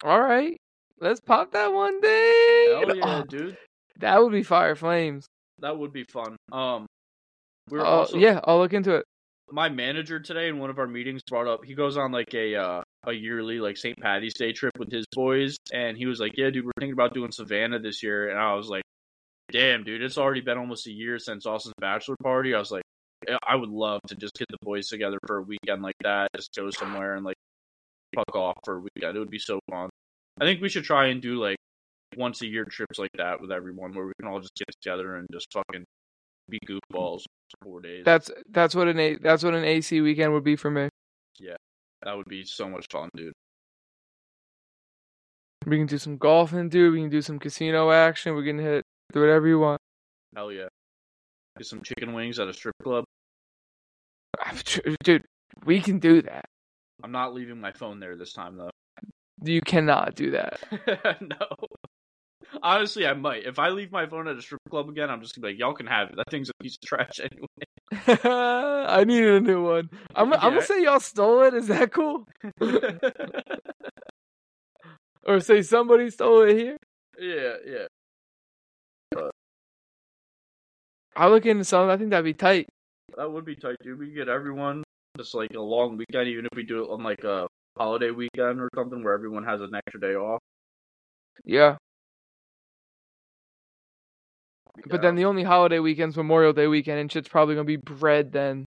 all 0.03 0.19
right 0.19 0.57
let's 0.99 1.19
pop 1.19 1.51
that 1.51 1.71
one 1.73 1.99
day 2.01 2.67
Hell 2.79 2.95
yeah, 2.95 3.21
Oh, 3.21 3.23
dude. 3.29 3.57
that 3.99 4.21
would 4.21 4.31
be 4.31 4.43
fire 4.43 4.75
flames 4.75 5.25
That 5.59 5.77
would 5.77 5.93
be 5.93 6.03
fun. 6.05 6.35
Um, 6.51 6.85
we 7.69 7.77
were 7.79 7.85
uh, 7.85 7.89
also 7.89 8.17
yeah 8.17 8.39
i'll 8.43 8.59
look 8.59 8.73
into 8.73 8.93
it 8.93 9.05
my 9.51 9.69
manager 9.69 10.19
today 10.19 10.47
in 10.49 10.59
one 10.59 10.69
of 10.69 10.77
our 10.79 10.87
meetings 10.87 11.21
brought 11.27 11.47
up 11.47 11.63
he 11.65 11.73
goes 11.73 11.97
on 11.97 12.11
like 12.11 12.33
a 12.33 12.55
uh, 12.55 12.81
a 13.07 13.13
yearly 13.13 13.59
like 13.59 13.77
St. 13.77 13.95
Patty's 13.99 14.33
Day 14.33 14.51
trip 14.51 14.73
with 14.79 14.91
his 14.91 15.05
boys 15.13 15.57
and 15.71 15.95
he 15.95 16.07
was 16.07 16.19
like, 16.19 16.31
"Yeah, 16.35 16.49
dude, 16.49 16.65
we're 16.65 16.71
thinking 16.79 16.93
about 16.93 17.13
doing 17.13 17.31
Savannah 17.31 17.77
this 17.77 18.01
year." 18.01 18.29
And 18.29 18.39
I 18.39 18.55
was 18.55 18.67
like, 18.67 18.81
"Damn, 19.51 19.83
dude, 19.83 20.01
it's 20.01 20.17
already 20.17 20.41
been 20.41 20.57
almost 20.57 20.87
a 20.87 20.91
year 20.91 21.19
since 21.19 21.45
Austin's 21.45 21.75
bachelor 21.79 22.15
party." 22.23 22.55
I 22.55 22.57
was 22.59 22.71
like, 22.71 22.81
"I 23.47 23.55
would 23.55 23.69
love 23.69 24.01
to 24.07 24.15
just 24.15 24.33
get 24.33 24.47
the 24.49 24.57
boys 24.63 24.87
together 24.87 25.19
for 25.27 25.37
a 25.37 25.41
weekend 25.43 25.83
like 25.83 25.93
that, 26.01 26.29
just 26.35 26.55
go 26.55 26.71
somewhere 26.71 27.13
and 27.13 27.23
like 27.23 27.35
fuck 28.15 28.35
off 28.35 28.57
for 28.65 28.77
a 28.77 28.79
weekend. 28.79 29.15
It 29.15 29.19
would 29.19 29.29
be 29.29 29.37
so 29.37 29.59
fun." 29.69 29.89
I 30.39 30.45
think 30.45 30.61
we 30.61 30.69
should 30.69 30.83
try 30.83 31.07
and 31.07 31.21
do 31.21 31.41
like 31.41 31.57
once 32.17 32.41
a 32.41 32.47
year 32.47 32.65
trips 32.65 32.99
like 32.99 33.11
that 33.17 33.39
with 33.41 33.51
everyone 33.51 33.93
where 33.93 34.05
we 34.05 34.13
can 34.19 34.27
all 34.29 34.39
just 34.39 34.55
get 34.55 34.67
together 34.81 35.15
and 35.15 35.27
just 35.31 35.47
fucking 35.51 35.83
be 36.49 36.59
goofballs 36.67 37.21
for 37.59 37.63
four 37.65 37.81
days. 37.81 38.03
that's 38.05 38.29
that's 38.51 38.75
what 38.75 38.87
an 38.87 38.99
A- 38.99 39.17
that's 39.17 39.43
what 39.43 39.53
an 39.53 39.63
ac 39.63 39.99
weekend 40.01 40.31
would 40.33 40.43
be 40.43 40.55
for 40.55 40.69
me 40.69 40.89
Yeah, 41.39 41.55
That 42.03 42.15
would 42.15 42.27
be 42.27 42.43
so 42.43 42.69
much 42.69 42.85
fun, 42.91 43.09
dude. 43.15 43.33
we 45.65 45.77
can 45.77 45.87
do 45.87 45.97
some 45.97 46.17
golfing 46.17 46.69
dude 46.69 46.93
we 46.93 46.99
can 47.01 47.09
do 47.09 47.21
some 47.21 47.39
casino 47.39 47.91
action 47.91 48.35
we 48.35 48.45
can 48.45 48.59
hit 48.59 48.83
do 49.11 49.19
whatever 49.21 49.47
you 49.47 49.59
want 49.59 49.79
Hell 50.35 50.51
yeah. 50.51 50.67
Get 51.57 51.65
some 51.65 51.81
chicken 51.81 52.13
wings 52.13 52.39
at 52.39 52.49
a 52.49 52.53
strip 52.53 52.75
club. 52.83 53.05
Dude, 55.05 55.23
we 55.65 55.79
can 55.79 55.97
do 55.99 56.21
that. 56.23 56.43
I'm 57.01 57.13
not 57.13 57.33
leaving 57.33 57.61
my 57.61 57.71
phone 57.71 58.01
there 58.01 58.17
this 58.17 58.33
time 58.33 58.57
though. 58.57 58.69
You 59.45 59.61
cannot 59.61 60.15
do 60.15 60.31
that. 60.31 60.59
no. 61.21 61.67
Honestly, 62.61 63.05
I 63.05 63.13
might. 63.13 63.45
If 63.45 63.59
I 63.59 63.69
leave 63.69 63.91
my 63.91 64.05
phone 64.05 64.27
at 64.27 64.37
a 64.37 64.41
strip 64.41 64.61
club 64.69 64.89
again, 64.89 65.09
I'm 65.09 65.21
just 65.21 65.35
gonna 65.35 65.47
be 65.47 65.53
like, 65.53 65.59
y'all 65.59 65.73
can 65.73 65.87
have 65.87 66.09
it. 66.09 66.15
That 66.15 66.29
thing's 66.29 66.49
a 66.49 66.53
piece 66.61 66.77
of 66.81 66.87
trash 66.87 67.19
anyway. 67.19 68.23
I 68.23 69.03
needed 69.03 69.33
a 69.35 69.41
new 69.41 69.63
one. 69.63 69.89
I'm, 70.15 70.33
I'm 70.33 70.39
gonna 70.39 70.61
say 70.61 70.83
y'all 70.83 70.99
stole 70.99 71.43
it. 71.43 71.53
Is 71.53 71.67
that 71.67 71.91
cool? 71.91 72.27
Or 75.25 75.39
say 75.39 75.61
somebody 75.63 76.09
stole 76.11 76.43
it 76.43 76.55
here? 76.55 76.77
yeah, 77.19 77.55
yeah. 77.65 77.87
I 81.15 81.27
look 81.29 81.45
into 81.45 81.63
something. 81.63 81.89
I 81.89 81.97
think 81.97 82.09
that'd 82.09 82.25
be 82.25 82.33
tight. 82.33 82.67
That 83.15 83.31
would 83.31 83.45
be 83.45 83.55
tight, 83.55 83.77
dude. 83.81 83.97
We 83.97 84.07
could 84.07 84.15
get 84.15 84.27
everyone 84.27 84.83
just 85.17 85.33
like 85.33 85.53
a 85.53 85.61
long 85.61 85.97
weekend, 85.97 86.27
even 86.27 86.45
if 86.45 86.55
we 86.55 86.63
do 86.63 86.83
it 86.83 86.89
on 86.89 87.03
like 87.03 87.23
a 87.23 87.47
holiday 87.77 88.11
weekend 88.11 88.59
or 88.59 88.69
something 88.75 89.03
where 89.03 89.13
everyone 89.13 89.43
has 89.43 89.61
an 89.61 89.73
extra 89.75 89.99
day 89.99 90.15
off. 90.15 90.41
Yeah. 91.43 91.77
But 94.87 95.01
then 95.01 95.13
uh, 95.13 95.17
the 95.17 95.25
only 95.25 95.43
holiday 95.43 95.79
weekend's 95.79 96.17
Memorial 96.17 96.53
Day 96.53 96.67
weekend, 96.67 96.99
and 96.99 97.11
shit's 97.11 97.29
probably 97.29 97.55
gonna 97.55 97.65
be 97.65 97.77
bread 97.77 98.31
then. 98.31 98.65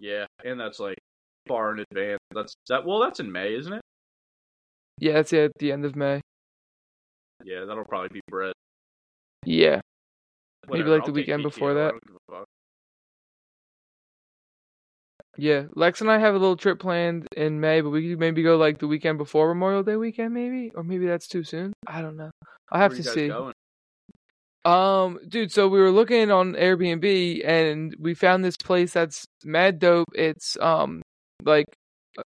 yeah, 0.00 0.26
and 0.44 0.58
that's 0.58 0.80
like 0.80 0.98
far 1.46 1.72
in 1.72 1.84
advance. 1.90 2.20
That's 2.34 2.54
that. 2.68 2.84
Well, 2.84 2.98
that's 3.00 3.20
in 3.20 3.30
May, 3.30 3.54
isn't 3.54 3.72
it? 3.72 3.82
Yeah, 4.98 5.14
that's 5.14 5.32
it 5.32 5.44
at 5.44 5.52
the 5.58 5.70
end 5.72 5.84
of 5.84 5.94
May. 5.94 6.20
Yeah, 7.44 7.64
that'll 7.66 7.84
probably 7.84 8.08
be 8.12 8.20
bread. 8.28 8.52
Yeah. 9.44 9.80
Maybe, 10.68 10.84
like, 10.84 11.04
the 11.04 11.08
I'll 11.08 11.14
weekend 11.14 11.42
before 11.44 11.74
that. 11.74 11.94
Yeah. 15.38 15.64
Lex 15.74 16.00
and 16.00 16.10
I 16.10 16.18
have 16.18 16.34
a 16.34 16.38
little 16.38 16.56
trip 16.56 16.80
planned 16.80 17.28
in 17.36 17.60
May, 17.60 17.80
but 17.80 17.90
we 17.90 18.10
could 18.10 18.18
maybe 18.18 18.42
go 18.42 18.56
like 18.56 18.78
the 18.78 18.88
weekend 18.88 19.18
before 19.18 19.48
Memorial 19.48 19.84
Day 19.84 19.96
weekend, 19.96 20.34
maybe? 20.34 20.72
Or 20.74 20.82
maybe 20.82 21.06
that's 21.06 21.28
too 21.28 21.44
soon. 21.44 21.72
I 21.86 22.02
don't 22.02 22.16
know. 22.16 22.30
I'll 22.70 22.80
have 22.80 22.94
to 22.96 23.02
see. 23.02 23.28
Going? 23.28 23.54
Um, 24.64 25.20
dude, 25.26 25.52
so 25.52 25.68
we 25.68 25.80
were 25.80 25.92
looking 25.92 26.30
on 26.30 26.52
Airbnb 26.54 27.46
and 27.46 27.96
we 27.98 28.14
found 28.14 28.44
this 28.44 28.56
place 28.56 28.92
that's 28.92 29.24
mad 29.44 29.78
dope. 29.78 30.08
It's 30.14 30.58
um 30.60 31.02
like 31.44 31.66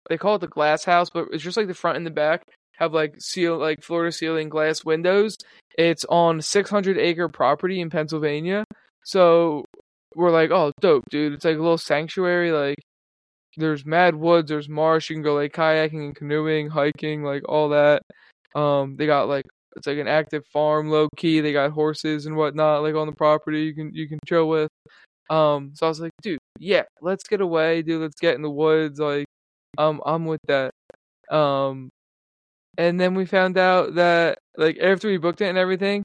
they 0.08 0.16
call 0.16 0.36
it 0.36 0.40
the 0.40 0.48
glass 0.48 0.84
house, 0.84 1.10
but 1.10 1.28
it's 1.30 1.44
just 1.44 1.58
like 1.58 1.68
the 1.68 1.74
front 1.74 1.98
and 1.98 2.06
the 2.06 2.10
back 2.10 2.42
have 2.76 2.92
like 2.92 3.14
seal 3.18 3.58
like 3.58 3.82
floor 3.82 4.04
to 4.04 4.12
ceiling 4.12 4.48
glass 4.48 4.84
windows. 4.84 5.36
It's 5.76 6.04
on 6.06 6.40
600 6.40 6.98
acre 6.98 7.28
property 7.28 7.80
in 7.80 7.90
Pennsylvania. 7.90 8.64
So 9.04 9.64
we're 10.16 10.30
like, 10.30 10.50
oh, 10.50 10.72
dope, 10.80 11.04
dude. 11.10 11.34
It's 11.34 11.44
like 11.44 11.56
a 11.56 11.62
little 11.62 11.78
sanctuary. 11.78 12.50
Like 12.50 12.78
there's 13.56 13.84
mad 13.84 14.14
woods, 14.14 14.48
there's 14.48 14.68
marsh. 14.68 15.10
You 15.10 15.16
can 15.16 15.22
go 15.22 15.34
like 15.34 15.52
kayaking 15.52 16.04
and 16.04 16.16
canoeing, 16.16 16.68
hiking, 16.68 17.22
like 17.22 17.42
all 17.48 17.70
that. 17.70 18.02
Um, 18.54 18.96
they 18.96 19.06
got 19.06 19.28
like 19.28 19.46
it's 19.76 19.86
like 19.86 19.98
an 19.98 20.08
active 20.08 20.44
farm, 20.52 20.90
low 20.90 21.08
key. 21.16 21.40
They 21.40 21.52
got 21.52 21.70
horses 21.70 22.26
and 22.26 22.36
whatnot, 22.36 22.82
like 22.82 22.94
on 22.94 23.06
the 23.06 23.16
property. 23.16 23.62
You 23.62 23.74
can 23.74 23.92
you 23.94 24.08
can 24.08 24.18
chill 24.26 24.48
with. 24.48 24.68
Um, 25.30 25.72
so 25.74 25.86
I 25.86 25.88
was 25.88 26.00
like, 26.00 26.12
dude, 26.22 26.38
yeah, 26.58 26.84
let's 27.00 27.24
get 27.24 27.40
away, 27.40 27.82
dude. 27.82 28.02
Let's 28.02 28.20
get 28.20 28.34
in 28.34 28.42
the 28.42 28.50
woods. 28.50 29.00
Like, 29.00 29.26
um, 29.78 30.00
I'm 30.04 30.26
with 30.26 30.40
that. 30.48 30.70
Um, 31.30 31.88
and 32.76 33.00
then 33.00 33.14
we 33.14 33.24
found 33.24 33.56
out 33.58 33.94
that 33.94 34.38
like 34.56 34.78
after 34.78 35.08
we 35.08 35.16
booked 35.16 35.40
it 35.40 35.48
and 35.48 35.58
everything, 35.58 36.02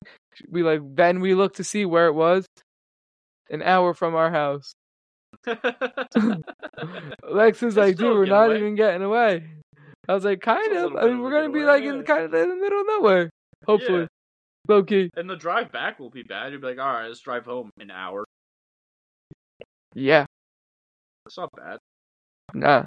we 0.50 0.64
like 0.64 0.82
then 0.96 1.20
we 1.20 1.34
looked 1.36 1.58
to 1.58 1.64
see 1.64 1.86
where 1.86 2.08
it 2.08 2.14
was. 2.14 2.46
An 3.52 3.64
hour 3.64 3.94
from 3.94 4.16
our 4.16 4.30
house. 4.32 4.74
Lex 7.30 7.62
like, 7.62 7.96
dude, 7.98 8.16
we're 8.16 8.26
not 8.26 8.48
getaway. 8.48 8.58
even 8.60 8.76
getting 8.76 9.02
away. 9.04 9.46
I 10.08 10.14
was 10.14 10.26
like, 10.26 10.42
kind 10.42 10.76
of. 10.76 10.96
I 10.96 11.06
mean, 11.06 11.20
we're 11.22 11.32
gonna 11.32 11.50
be 11.50 11.60
getaway, 11.60 11.80
like 11.82 11.84
in 12.00 12.04
kind 12.04 12.24
of 12.24 12.34
in 12.34 12.50
the 12.50 12.56
middle 12.56 12.82
of 12.82 12.88
nowhere. 12.88 13.30
Hopefully, 13.66 14.02
Yeah. 14.02 14.08
low 14.68 14.84
key. 14.84 15.10
and 15.16 15.30
the 15.30 15.36
drive 15.36 15.72
back 15.72 16.00
will 16.00 16.10
be 16.10 16.24
bad. 16.24 16.52
You'll 16.52 16.62
be 16.62 16.68
like, 16.68 16.80
all 16.80 16.92
right, 16.94 17.08
let's 17.08 17.20
drive 17.20 17.46
home 17.46 17.70
an 17.80 17.92
hour. 17.92 18.26
Yeah, 19.94 20.26
It's 21.26 21.38
not 21.38 21.50
bad. 21.56 21.78
nah. 22.54 22.86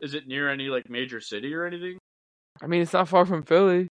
Is 0.00 0.14
it 0.14 0.26
near 0.26 0.48
any 0.48 0.68
like 0.68 0.88
major 0.88 1.20
city 1.20 1.54
or 1.54 1.64
anything? 1.66 1.98
I 2.62 2.66
mean, 2.66 2.82
it's 2.82 2.92
not 2.92 3.08
far 3.08 3.24
from 3.26 3.42
Philly. 3.42 3.88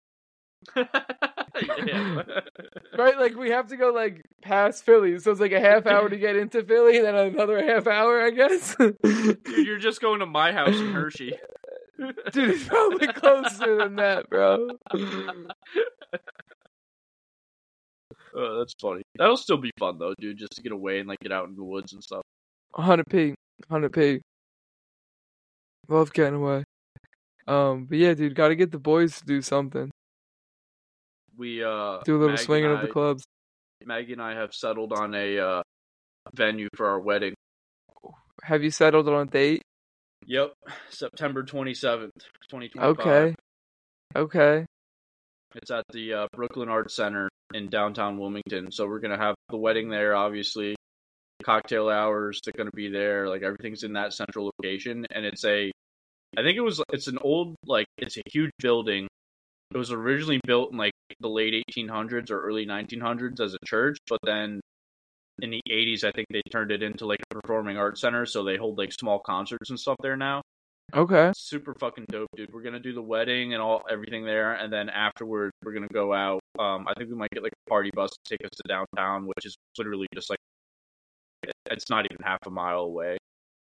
right? 2.98 3.18
Like 3.18 3.36
we 3.36 3.50
have 3.50 3.68
to 3.68 3.76
go 3.76 3.92
like 3.92 4.22
past 4.42 4.84
Philly, 4.84 5.18
so 5.18 5.30
it's 5.30 5.40
like 5.40 5.52
a 5.52 5.60
half 5.60 5.86
hour 5.86 6.08
to 6.08 6.16
get 6.16 6.36
into 6.36 6.64
Philly, 6.64 6.98
and 6.98 7.06
then 7.06 7.14
another 7.14 7.64
half 7.64 7.86
hour, 7.86 8.22
I 8.22 8.30
guess. 8.30 8.74
Dude, 8.76 9.38
you're 9.46 9.78
just 9.78 10.00
going 10.00 10.20
to 10.20 10.26
my 10.26 10.52
house 10.52 10.74
in 10.74 10.92
Hershey. 10.92 11.38
Dude, 12.32 12.50
it's 12.50 12.64
probably 12.64 13.06
closer 13.08 13.76
than 13.76 13.96
that, 13.96 14.28
bro. 14.28 14.70
Oh, 18.34 18.58
that's 18.58 18.72
funny. 18.80 19.02
That'll 19.16 19.36
still 19.36 19.58
be 19.58 19.70
fun 19.78 19.98
though, 19.98 20.14
dude. 20.18 20.38
Just 20.38 20.52
to 20.52 20.62
get 20.62 20.72
away 20.72 21.00
and 21.00 21.06
like 21.08 21.18
get 21.20 21.32
out 21.32 21.48
in 21.48 21.54
the 21.54 21.62
woods 21.62 21.92
and 21.92 22.02
stuff. 22.02 22.22
100p, 22.74 23.34
100p. 23.70 24.20
Love 25.88 26.12
getting 26.14 26.36
away. 26.36 26.64
Um, 27.46 27.84
but 27.84 27.98
yeah, 27.98 28.14
dude, 28.14 28.34
gotta 28.34 28.54
get 28.54 28.70
the 28.70 28.78
boys 28.78 29.18
to 29.18 29.24
do 29.26 29.42
something. 29.42 29.90
We 31.42 31.64
uh 31.64 31.98
Do 32.04 32.14
a 32.14 32.18
little 32.18 32.28
Maggie 32.28 32.44
swinging 32.44 32.70
and 32.70 32.74
of 32.74 32.82
the 32.82 32.92
clubs. 32.92 33.24
Maggie 33.84 34.12
and 34.12 34.22
I 34.22 34.34
have 34.36 34.54
settled 34.54 34.92
on 34.92 35.12
a 35.12 35.40
uh 35.40 35.62
venue 36.32 36.68
for 36.76 36.86
our 36.86 37.00
wedding. 37.00 37.34
Have 38.44 38.62
you 38.62 38.70
settled 38.70 39.08
on 39.08 39.26
a 39.26 39.28
date? 39.28 39.60
Yep, 40.26 40.52
September 40.90 41.42
twenty 41.42 41.74
seventh, 41.74 42.12
twenty 42.48 42.68
twenty. 42.68 42.86
Okay. 42.90 43.34
Okay. 44.14 44.66
It's 45.56 45.72
at 45.72 45.82
the 45.92 46.14
uh, 46.14 46.26
Brooklyn 46.32 46.68
Arts 46.68 46.94
Center 46.94 47.28
in 47.52 47.68
downtown 47.68 48.20
Wilmington. 48.20 48.70
So 48.70 48.86
we're 48.86 49.00
gonna 49.00 49.18
have 49.18 49.34
the 49.48 49.56
wedding 49.56 49.90
there, 49.90 50.14
obviously. 50.14 50.76
Cocktail 51.42 51.88
hours 51.88 52.38
are 52.46 52.56
gonna 52.56 52.70
be 52.72 52.88
there. 52.88 53.28
Like 53.28 53.42
everything's 53.42 53.82
in 53.82 53.94
that 53.94 54.12
central 54.12 54.52
location, 54.62 55.06
and 55.10 55.26
it's 55.26 55.44
a, 55.44 55.72
I 56.38 56.42
think 56.42 56.56
it 56.56 56.60
was, 56.60 56.80
it's 56.92 57.08
an 57.08 57.18
old 57.20 57.56
like 57.66 57.86
it's 57.98 58.16
a 58.16 58.22
huge 58.32 58.52
building. 58.60 59.08
It 59.74 59.78
was 59.78 59.90
originally 59.90 60.40
built 60.46 60.70
in 60.70 60.78
like 60.78 60.91
the 61.20 61.28
late 61.28 61.54
1800s 61.54 62.30
or 62.30 62.40
early 62.42 62.66
1900s 62.66 63.40
as 63.40 63.54
a 63.54 63.66
church, 63.66 63.98
but 64.08 64.20
then 64.24 64.60
in 65.42 65.50
the 65.50 65.60
80s, 65.70 66.04
I 66.04 66.12
think 66.12 66.26
they 66.30 66.42
turned 66.50 66.70
it 66.72 66.82
into 66.82 67.06
like 67.06 67.20
a 67.30 67.34
performing 67.40 67.76
arts 67.78 68.00
center. 68.00 68.26
So 68.26 68.44
they 68.44 68.56
hold 68.56 68.78
like 68.78 68.92
small 68.92 69.18
concerts 69.20 69.70
and 69.70 69.78
stuff 69.80 69.96
there 70.02 70.16
now 70.16 70.42
Okay. 70.94 71.32
super 71.34 71.74
fucking 71.80 72.04
dope, 72.10 72.28
dude. 72.36 72.52
We're 72.52 72.62
gonna 72.62 72.78
do 72.80 72.92
the 72.92 73.02
wedding 73.02 73.54
and 73.54 73.62
all 73.62 73.82
everything 73.90 74.24
there, 74.24 74.54
and 74.54 74.72
then 74.72 74.88
afterward 74.90 75.50
we're 75.64 75.72
gonna 75.72 75.88
go 75.92 76.12
out. 76.12 76.40
Um, 76.58 76.86
I 76.86 76.94
think 76.94 77.10
we 77.10 77.16
might 77.16 77.30
get 77.30 77.42
like 77.42 77.52
a 77.66 77.70
party 77.70 77.90
bus 77.94 78.10
to 78.10 78.18
take 78.36 78.44
us 78.44 78.50
to 78.56 78.62
downtown, 78.68 79.26
which 79.26 79.46
is 79.46 79.56
literally 79.78 80.06
just 80.14 80.30
like 80.30 80.38
it's 81.70 81.90
not 81.90 82.04
even 82.10 82.22
half 82.24 82.38
a 82.46 82.50
mile 82.50 82.80
away. 82.80 83.16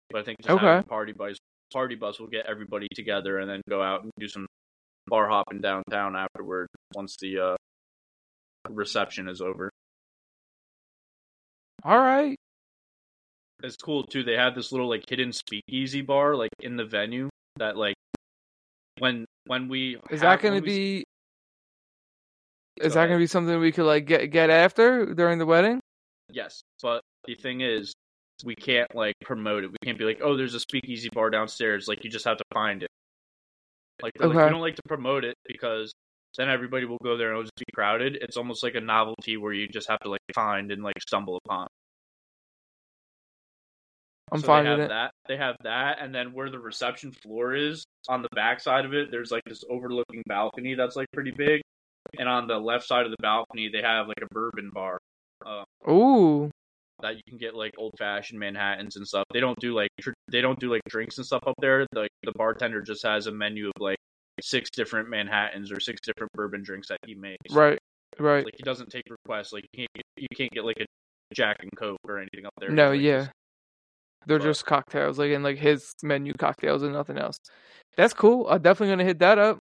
But 0.09 0.21
I 0.21 0.23
think 0.25 0.39
just 0.41 0.49
Okay. 0.49 0.65
having 0.65 0.79
a 0.81 0.87
party 0.87 1.13
bus 1.13 1.37
party 1.73 1.95
bus 1.95 2.19
will 2.19 2.27
get 2.27 2.45
everybody 2.45 2.87
together 2.95 3.39
and 3.39 3.49
then 3.49 3.61
go 3.69 3.81
out 3.81 4.03
and 4.03 4.11
do 4.19 4.27
some 4.27 4.45
bar 5.07 5.27
hopping 5.29 5.61
downtown 5.61 6.15
afterward 6.15 6.67
once 6.93 7.17
the 7.17 7.39
uh, 7.39 7.55
reception 8.69 9.27
is 9.27 9.41
over. 9.41 9.69
All 11.83 11.99
right. 11.99 12.35
It's 13.63 13.77
cool 13.77 14.03
too. 14.03 14.23
They 14.23 14.35
have 14.35 14.55
this 14.55 14.71
little 14.71 14.89
like 14.89 15.07
hidden 15.07 15.31
speakeasy 15.31 16.01
bar 16.01 16.35
like 16.35 16.51
in 16.59 16.75
the 16.75 16.85
venue 16.85 17.29
that 17.57 17.77
like 17.77 17.95
when 18.99 19.25
when 19.45 19.67
we 19.67 19.95
Is 20.09 20.21
have- 20.21 20.39
that 20.39 20.41
going 20.41 20.59
to 20.59 20.65
be? 20.65 21.03
Is 22.81 22.93
Go 22.93 22.99
that 22.99 23.07
going 23.07 23.17
to 23.19 23.23
be 23.23 23.27
something 23.27 23.57
we 23.59 23.71
could 23.71 23.85
like 23.85 24.05
get 24.05 24.27
get 24.31 24.49
after 24.49 25.13
during 25.13 25.39
the 25.39 25.45
wedding? 25.45 25.79
Yes, 26.29 26.61
but 26.81 27.01
the 27.25 27.35
thing 27.35 27.61
is, 27.61 27.93
we 28.43 28.55
can't 28.55 28.93
like 28.93 29.15
promote 29.21 29.63
it. 29.63 29.71
We 29.71 29.77
can't 29.85 29.97
be 29.97 30.03
like, 30.03 30.19
oh, 30.21 30.35
there's 30.35 30.55
a 30.55 30.59
speakeasy 30.59 31.09
bar 31.13 31.29
downstairs. 31.29 31.87
Like 31.87 32.03
you 32.03 32.09
just 32.09 32.25
have 32.25 32.37
to 32.37 32.43
find 32.53 32.83
it. 32.83 32.89
Like, 34.01 34.13
we're 34.19 34.27
like, 34.27 34.35
Okay. 34.37 34.45
we 34.45 34.51
don't 34.51 34.61
like 34.61 34.75
to 34.75 34.83
promote 34.87 35.23
it 35.23 35.35
because 35.45 35.91
then 36.37 36.49
everybody 36.49 36.85
will 36.85 36.97
go 37.03 37.17
there 37.17 37.29
and 37.29 37.35
it'll 37.35 37.43
just 37.43 37.55
be 37.55 37.65
crowded. 37.73 38.17
It's 38.21 38.37
almost 38.37 38.61
like 38.63 38.75
a 38.75 38.81
novelty 38.81 39.37
where 39.37 39.53
you 39.53 39.67
just 39.67 39.87
have 39.89 39.99
to 39.99 40.09
like 40.09 40.21
find 40.33 40.71
and 40.71 40.83
like 40.83 41.01
stumble 41.01 41.39
upon. 41.45 41.67
I'm 44.31 44.41
so 44.41 44.47
finding 44.47 44.65
they 44.65 44.81
have 44.81 44.85
it. 44.85 44.89
that. 44.89 45.11
They 45.27 45.37
have 45.37 45.55
that, 45.63 45.97
and 46.01 46.13
then 46.13 46.33
where 46.33 46.49
the 46.49 46.59
reception 46.59 47.11
floor 47.11 47.55
is 47.55 47.85
on 48.09 48.21
the 48.21 48.27
back 48.35 48.59
side 48.59 48.83
of 48.83 48.93
it, 48.93 49.11
there's 49.11 49.31
like 49.31 49.43
this 49.45 49.63
overlooking 49.69 50.23
balcony 50.25 50.73
that's 50.73 50.95
like 50.95 51.07
pretty 51.13 51.31
big, 51.31 51.61
and 52.17 52.27
on 52.27 52.47
the 52.47 52.57
left 52.57 52.85
side 52.87 53.05
of 53.05 53.11
the 53.11 53.21
balcony, 53.21 53.69
they 53.69 53.81
have 53.81 54.07
like 54.07 54.21
a 54.23 54.33
bourbon 54.33 54.71
bar. 54.73 54.97
Uh, 55.45 55.63
Ooh. 55.89 56.49
That 57.01 57.15
you 57.15 57.21
can 57.27 57.37
get 57.37 57.55
like 57.55 57.73
old 57.77 57.93
fashioned 57.97 58.39
Manhattans 58.39 58.95
and 58.95 59.07
stuff. 59.07 59.25
They 59.33 59.39
don't 59.39 59.59
do 59.59 59.73
like 59.73 59.89
tr- 59.99 60.13
they 60.29 60.41
don't 60.41 60.59
do 60.59 60.71
like 60.71 60.81
drinks 60.87 61.17
and 61.17 61.25
stuff 61.25 61.43
up 61.47 61.55
there. 61.59 61.85
Like 61.93 62.09
the 62.23 62.31
bartender 62.35 62.81
just 62.81 63.03
has 63.03 63.27
a 63.27 63.31
menu 63.31 63.67
of 63.67 63.73
like 63.79 63.97
six 64.41 64.69
different 64.69 65.09
Manhattans 65.09 65.71
or 65.71 65.79
six 65.79 66.01
different 66.01 66.31
bourbon 66.33 66.63
drinks 66.63 66.87
that 66.89 66.97
he 67.05 67.15
makes. 67.15 67.53
Right. 67.53 67.79
Right. 68.19 68.45
Like 68.45 68.55
he 68.57 68.63
doesn't 68.63 68.89
take 68.89 69.03
requests. 69.09 69.51
Like 69.53 69.65
you 69.73 69.85
can't, 69.95 70.05
you 70.17 70.27
can't 70.35 70.51
get 70.51 70.65
like 70.65 70.77
a 70.79 70.85
Jack 71.33 71.57
and 71.61 71.71
Coke 71.77 71.97
or 72.07 72.17
anything 72.19 72.45
up 72.45 72.53
there. 72.59 72.69
No, 72.69 72.91
like, 72.91 73.01
yeah. 73.01 73.27
They're 74.27 74.39
but- 74.39 74.45
just 74.45 74.65
cocktails, 74.65 75.19
like 75.19 75.31
in 75.31 75.43
like 75.43 75.57
his 75.57 75.91
menu 76.01 76.33
cocktails 76.33 76.83
and 76.83 76.93
nothing 76.93 77.17
else. 77.17 77.37
That's 77.97 78.13
cool. 78.13 78.47
I'm 78.49 78.61
definitely 78.61 78.93
gonna 78.93 79.03
hit 79.05 79.19
that 79.19 79.37
up. 79.37 79.59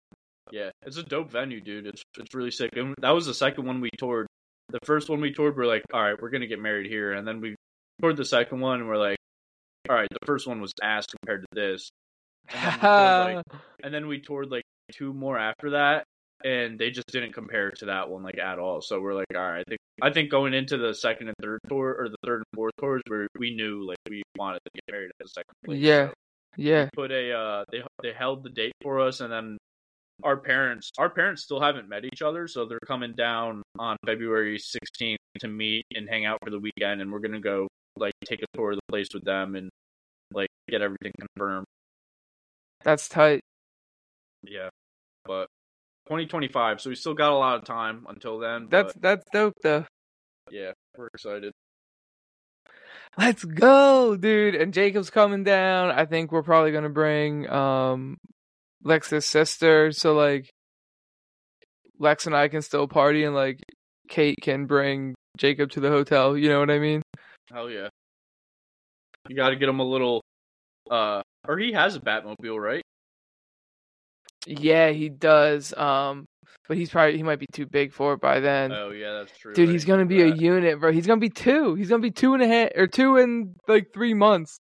yeah, 0.51 0.69
it's 0.85 0.97
a 0.97 1.03
dope 1.03 1.31
venue, 1.31 1.61
dude. 1.61 1.87
It's 1.87 2.01
it's 2.17 2.33
really 2.33 2.51
sick. 2.51 2.71
And 2.75 2.95
that 3.01 3.11
was 3.11 3.25
the 3.25 3.33
second 3.33 3.65
one 3.65 3.81
we 3.81 3.89
toured. 3.97 4.27
The 4.69 4.79
first 4.83 5.09
one 5.09 5.21
we 5.21 5.33
toured, 5.33 5.55
we're 5.55 5.65
like, 5.65 5.83
all 5.93 6.01
right, 6.01 6.19
we're 6.21 6.29
gonna 6.29 6.47
get 6.47 6.59
married 6.59 6.89
here, 6.89 7.13
and 7.13 7.27
then 7.27 7.41
we 7.41 7.55
toured 8.01 8.17
the 8.17 8.25
second 8.25 8.59
one, 8.59 8.79
and 8.79 8.89
we're 8.89 8.97
like, 8.97 9.17
all 9.89 9.95
right, 9.95 10.07
the 10.09 10.25
first 10.25 10.47
one 10.47 10.61
was 10.61 10.71
ass 10.81 11.05
compared 11.07 11.41
to 11.41 11.47
this, 11.53 11.89
And 12.51 12.63
then 12.63 12.77
we 12.77 12.79
toured, 12.79 13.35
like, 13.35 13.61
and 13.83 13.93
then 13.93 14.07
we 14.07 14.21
toured 14.21 14.51
like 14.51 14.63
two 14.91 15.13
more 15.13 15.37
after 15.37 15.71
that, 15.71 16.05
and 16.43 16.77
they 16.77 16.91
just 16.91 17.07
didn't 17.07 17.33
compare 17.33 17.71
to 17.71 17.85
that 17.85 18.09
one 18.09 18.23
like 18.23 18.37
at 18.37 18.59
all. 18.59 18.81
So 18.81 18.99
we're 18.99 19.13
like, 19.13 19.27
all 19.35 19.41
right, 19.41 19.59
I 19.59 19.63
think 19.67 19.79
I 20.01 20.11
think 20.11 20.29
going 20.29 20.53
into 20.53 20.77
the 20.77 20.93
second 20.93 21.27
and 21.27 21.35
third 21.41 21.59
tour 21.69 21.95
or 21.97 22.09
the 22.09 22.17
third 22.25 22.37
and 22.37 22.45
fourth 22.55 22.73
tours, 22.79 23.01
where 23.07 23.27
we 23.37 23.55
knew 23.55 23.85
like 23.87 23.97
we 24.09 24.23
wanted 24.37 24.59
to 24.65 24.71
get 24.75 24.83
married 24.91 25.09
at 25.09 25.25
the 25.25 25.29
second 25.29 25.53
place. 25.65 25.79
Yeah. 25.79 26.07
So 26.07 26.13
yeah, 26.55 26.89
put 26.93 27.11
a 27.11 27.31
uh, 27.33 27.65
they 27.71 27.83
they 28.01 28.13
held 28.13 28.43
the 28.43 28.49
date 28.49 28.73
for 28.81 28.99
us, 28.99 29.21
and 29.21 29.31
then 29.31 29.57
our 30.21 30.37
parents 30.37 30.91
our 30.97 31.09
parents 31.09 31.43
still 31.43 31.59
haven't 31.59 31.89
met 31.89 32.05
each 32.05 32.21
other, 32.21 32.47
so 32.47 32.65
they're 32.65 32.79
coming 32.85 33.13
down 33.13 33.63
on 33.79 33.97
February 34.05 34.57
16th 34.59 35.17
to 35.39 35.47
meet 35.47 35.85
and 35.95 36.07
hang 36.07 36.25
out 36.25 36.39
for 36.43 36.49
the 36.49 36.59
weekend, 36.59 37.01
and 37.01 37.11
we're 37.11 37.19
gonna 37.19 37.39
go 37.39 37.67
like 37.95 38.13
take 38.25 38.41
a 38.41 38.57
tour 38.57 38.71
of 38.71 38.77
the 38.77 38.81
place 38.89 39.07
with 39.13 39.23
them 39.23 39.55
and 39.55 39.69
like 40.33 40.49
get 40.69 40.81
everything 40.81 41.11
confirmed. 41.19 41.65
that's 42.83 43.07
tight. 43.07 43.41
Yeah, 44.43 44.69
but 45.25 45.47
2025, 46.07 46.81
so 46.81 46.89
we 46.89 46.95
still 46.95 47.13
got 47.13 47.31
a 47.31 47.37
lot 47.37 47.57
of 47.57 47.65
time 47.65 48.05
until 48.09 48.39
then. 48.39 48.67
That's 48.69 48.93
that's 48.95 49.23
dope 49.31 49.53
though. 49.63 49.85
yeah, 50.51 50.71
we're 50.97 51.07
excited. 51.13 51.53
Let's 53.17 53.43
go, 53.45 54.15
dude. 54.15 54.55
And 54.55 54.73
Jacob's 54.73 55.11
coming 55.11 55.43
down. 55.43 55.91
I 55.91 56.05
think 56.05 56.31
we're 56.31 56.43
probably 56.43 56.71
gonna 56.71 56.89
bring 56.89 57.49
um 57.49 58.17
Lex's 58.83 59.25
sister, 59.25 59.91
so 59.91 60.13
like 60.13 60.49
Lex 61.99 62.25
and 62.25 62.35
I 62.35 62.47
can 62.47 62.61
still 62.61 62.87
party 62.87 63.23
and 63.23 63.35
like 63.35 63.61
Kate 64.09 64.37
can 64.41 64.65
bring 64.65 65.15
Jacob 65.37 65.71
to 65.71 65.79
the 65.79 65.89
hotel, 65.89 66.37
you 66.37 66.49
know 66.49 66.59
what 66.59 66.69
I 66.69 66.79
mean? 66.79 67.01
Hell 67.51 67.69
yeah, 67.69 67.89
you 69.29 69.35
got 69.35 69.49
to 69.49 69.55
get 69.55 69.69
him 69.69 69.79
a 69.79 69.85
little. 69.85 70.21
uh 70.89 71.21
Or 71.47 71.57
he 71.57 71.71
has 71.73 71.95
a 71.95 71.99
Batmobile, 71.99 72.59
right? 72.59 72.81
Yeah, 74.45 74.89
he 74.89 75.09
does. 75.09 75.73
Um 75.73 76.25
but 76.67 76.77
he's 76.77 76.89
probably 76.89 77.17
he 77.17 77.23
might 77.23 77.39
be 77.39 77.47
too 77.51 77.65
big 77.65 77.93
for 77.93 78.13
it 78.13 78.21
by 78.21 78.39
then. 78.39 78.71
Oh 78.71 78.91
yeah, 78.91 79.13
that's 79.13 79.37
true. 79.37 79.53
Dude, 79.53 79.69
I 79.69 79.71
he's 79.73 79.85
gonna 79.85 80.05
be 80.05 80.21
of 80.21 80.33
a 80.33 80.37
unit, 80.37 80.79
bro. 80.79 80.91
He's 80.91 81.07
gonna 81.07 81.19
be 81.19 81.29
two. 81.29 81.75
He's 81.75 81.89
gonna 81.89 82.01
be 82.01 82.11
two 82.11 82.33
and 82.33 82.43
a 82.43 82.47
half 82.47 82.69
or 82.75 82.87
two 82.87 83.17
in 83.17 83.55
like 83.67 83.87
three 83.93 84.13
months. 84.13 84.57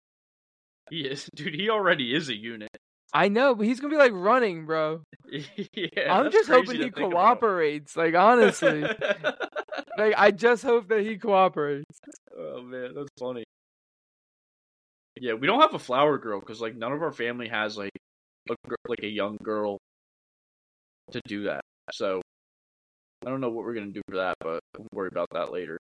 He 0.90 1.01
is, 1.01 1.28
dude. 1.34 1.55
He 1.55 1.70
already 1.70 2.14
is 2.14 2.28
a 2.28 2.36
unit. 2.36 2.76
I 3.12 3.28
know, 3.28 3.55
but 3.55 3.66
he's 3.66 3.81
gonna 3.81 3.93
be 3.93 3.99
like 3.99 4.12
running, 4.15 4.66
bro. 4.66 5.03
yeah, 5.31 6.12
I'm 6.12 6.31
just 6.31 6.49
hoping 6.49 6.77
he 6.77 6.83
think 6.83 6.97
about. 6.99 7.12
cooperates. 7.12 7.97
Like 7.97 8.15
honestly. 8.15 8.83
like 9.99 10.15
I 10.16 10.31
just 10.31 10.62
hope 10.62 10.89
that 10.89 11.01
he 11.01 11.16
cooperates. 11.16 11.99
oh 12.37 12.62
man, 12.62 12.95
that's 12.95 13.09
funny. 13.19 13.45
Yeah, 15.19 15.35
we 15.35 15.47
don't 15.47 15.61
have 15.61 15.74
a 15.74 15.78
flower 15.78 16.19
girl 16.19 16.41
because 16.41 16.61
like 16.61 16.77
none 16.77 16.93
of 16.93 17.03
our 17.03 17.12
family 17.12 17.49
has 17.49 17.78
like 17.78 17.93
a 18.51 18.55
like 18.89 19.03
a 19.03 19.09
young 19.09 19.39
girl 19.43 19.78
to 21.12 21.20
do 21.27 21.45
that. 21.45 21.62
So 21.93 22.20
I 23.24 23.31
don't 23.31 23.41
know 23.41 23.51
what 23.51 23.65
we're 23.65 23.74
gonna 23.74 23.93
do 23.93 24.03
for 24.09 24.16
that, 24.16 24.35
but 24.41 24.61
we'll 24.77 24.89
worry 24.93 25.09
about 25.09 25.28
that 25.33 25.53
later. 25.53 25.78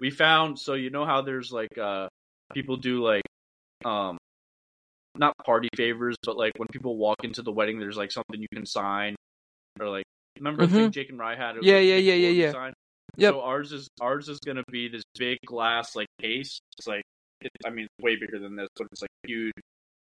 We 0.00 0.10
found 0.10 0.58
so 0.58 0.74
you 0.74 0.90
know 0.90 1.04
how 1.04 1.22
there's 1.22 1.50
like 1.50 1.76
uh 1.76 2.08
people 2.54 2.76
do 2.76 3.02
like 3.02 3.24
um 3.84 4.18
not 5.18 5.34
party 5.44 5.68
favors, 5.76 6.16
but 6.24 6.36
like 6.36 6.52
when 6.56 6.68
people 6.68 6.96
walk 6.96 7.24
into 7.24 7.42
the 7.42 7.52
wedding, 7.52 7.78
there's 7.78 7.96
like 7.96 8.10
something 8.10 8.40
you 8.40 8.48
can 8.52 8.66
sign 8.66 9.16
or 9.80 9.88
like 9.88 10.04
remember 10.38 10.66
the 10.66 10.74
thing 10.74 10.90
Jake 10.90 11.10
and 11.10 11.18
Rye 11.18 11.36
had? 11.36 11.56
Mm-hmm. 11.56 11.64
Yeah, 11.64 11.74
like, 11.74 11.84
yeah, 11.84 11.96
big 11.96 12.04
yeah, 12.04 12.14
yeah, 12.14 12.52
yeah. 12.52 12.70
Yep. 13.16 13.34
So 13.34 13.40
ours 13.40 13.72
is 13.72 13.88
ours 14.00 14.28
is 14.28 14.38
gonna 14.38 14.62
be 14.70 14.88
this 14.88 15.02
big 15.18 15.38
glass 15.44 15.96
like 15.96 16.06
case. 16.20 16.60
It's 16.78 16.86
like 16.86 17.02
it, 17.40 17.50
I 17.66 17.70
mean 17.70 17.88
way 18.00 18.16
bigger 18.16 18.38
than 18.38 18.54
this, 18.54 18.68
but 18.76 18.86
it's 18.92 19.02
like 19.02 19.10
huge. 19.26 19.52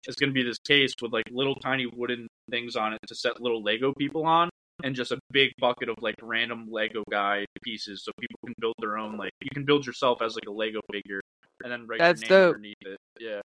It's 0.05 0.15
gonna 0.15 0.31
be 0.31 0.43
this 0.43 0.57
case 0.59 0.93
with 1.01 1.13
like 1.13 1.25
little 1.31 1.55
tiny 1.55 1.85
wooden 1.85 2.27
things 2.49 2.75
on 2.75 2.93
it 2.93 2.99
to 3.07 3.15
set 3.15 3.41
little 3.41 3.61
Lego 3.61 3.93
people 3.93 4.25
on, 4.25 4.49
and 4.83 4.95
just 4.95 5.11
a 5.11 5.19
big 5.31 5.51
bucket 5.59 5.89
of 5.89 5.97
like 6.01 6.15
random 6.21 6.67
Lego 6.69 7.03
guy 7.11 7.45
pieces, 7.63 8.03
so 8.03 8.11
people 8.19 8.39
can 8.45 8.55
build 8.59 8.75
their 8.79 8.97
own. 8.97 9.17
Like 9.17 9.31
you 9.41 9.49
can 9.53 9.65
build 9.65 9.85
yourself 9.85 10.21
as 10.21 10.35
like 10.35 10.47
a 10.47 10.51
Lego 10.51 10.81
figure, 10.91 11.21
and 11.63 11.71
then 11.71 11.85
write 11.85 11.99
That's 11.99 12.21
your 12.21 12.29
name 12.29 12.39
dope. 12.39 12.55
underneath 12.55 12.75
it. 12.81 12.97
Yeah, 13.19 13.41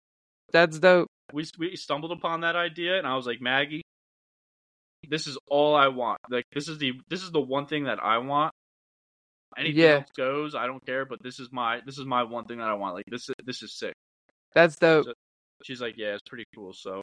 That's 0.54 0.78
dope. 0.78 1.08
we 1.32 1.44
we 1.58 1.74
stumbled 1.76 2.12
upon 2.12 2.40
that 2.42 2.54
idea, 2.56 2.96
and 2.96 3.06
I 3.06 3.16
was 3.16 3.26
like 3.26 3.40
Maggie, 3.42 3.82
this 5.08 5.26
is 5.26 5.36
all 5.50 5.74
I 5.74 5.88
want. 5.88 6.18
Like 6.30 6.44
this 6.54 6.68
is 6.68 6.78
the 6.78 6.92
this 7.10 7.22
is 7.24 7.30
the 7.32 7.40
one 7.40 7.66
thing 7.66 7.84
that 7.84 7.98
I 8.02 8.18
want. 8.18 8.52
Anything 9.58 9.78
Yeah. 9.82 9.94
else 9.96 10.10
goes, 10.16 10.54
I 10.54 10.66
don't 10.66 10.84
care. 10.86 11.04
But 11.04 11.22
this 11.22 11.40
is 11.40 11.48
my 11.52 11.80
this 11.84 11.98
is 11.98 12.04
my 12.06 12.22
one 12.22 12.44
thing 12.46 12.58
that 12.58 12.68
I 12.68 12.74
want. 12.74 12.94
Like 12.94 13.04
this 13.10 13.28
is 13.28 13.34
this 13.44 13.62
is 13.64 13.76
sick. 13.76 13.92
That's 14.54 14.76
dope. 14.76 15.04
So- 15.06 15.12
She's 15.64 15.80
like, 15.80 15.94
yeah, 15.96 16.14
it's 16.14 16.22
pretty 16.28 16.44
cool. 16.54 16.72
So 16.72 17.02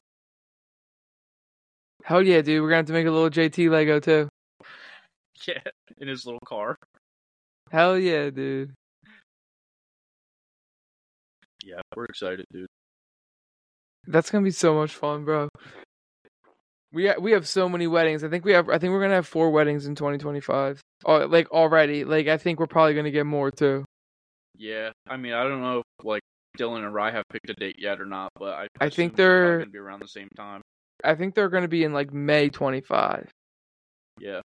Hell 2.03 2.21
yeah, 2.23 2.41
dude. 2.41 2.61
We're 2.61 2.69
gonna 2.69 2.77
have 2.77 2.85
to 2.87 2.93
make 2.93 3.05
a 3.07 3.11
little 3.11 3.29
JT 3.29 3.69
Lego 3.69 3.99
too. 3.99 4.29
yeah, 5.47 5.59
in 5.97 6.07
his 6.07 6.25
little 6.25 6.39
car. 6.45 6.75
Hell 7.71 7.97
yeah, 7.97 8.29
dude. 8.29 8.73
Yeah, 11.63 11.81
we're 11.95 12.05
excited, 12.05 12.45
dude. 12.51 12.67
That's 14.07 14.29
gonna 14.29 14.43
be 14.43 14.51
so 14.51 14.73
much 14.73 14.95
fun, 14.95 15.23
bro. 15.25 15.49
We 16.93 17.07
ha- 17.07 17.19
we 17.19 17.31
have 17.31 17.47
so 17.47 17.69
many 17.69 17.87
weddings. 17.87 18.23
I 18.23 18.29
think 18.29 18.43
we 18.43 18.51
have. 18.53 18.69
I 18.69 18.77
think 18.77 18.91
we're 18.91 19.01
gonna 19.01 19.15
have 19.15 19.27
four 19.27 19.51
weddings 19.51 19.85
in 19.85 19.95
2025. 19.95 20.81
Oh, 21.05 21.25
like 21.25 21.49
already. 21.51 22.03
Like 22.03 22.27
I 22.27 22.37
think 22.37 22.59
we're 22.59 22.67
probably 22.67 22.93
gonna 22.95 23.11
get 23.11 23.25
more 23.25 23.51
too. 23.51 23.85
Yeah, 24.57 24.91
I 25.07 25.17
mean, 25.17 25.33
I 25.33 25.43
don't 25.43 25.61
know 25.61 25.79
if 25.79 26.05
like 26.05 26.21
Dylan 26.57 26.83
and 26.83 26.93
Rye 26.93 27.11
have 27.11 27.23
picked 27.31 27.49
a 27.49 27.53
date 27.53 27.77
yet 27.79 28.01
or 28.01 28.05
not, 28.05 28.29
but 28.37 28.53
I, 28.53 28.67
I 28.79 28.89
think 28.89 29.15
they're 29.15 29.59
gonna 29.59 29.71
be 29.71 29.77
around 29.77 30.01
the 30.01 30.07
same 30.07 30.27
time. 30.35 30.61
I 31.03 31.15
think 31.15 31.33
they're 31.33 31.49
gonna 31.49 31.67
be 31.69 31.83
in 31.83 31.93
like 31.93 32.11
May 32.11 32.49
25. 32.49 33.29
Yeah, 34.19 34.41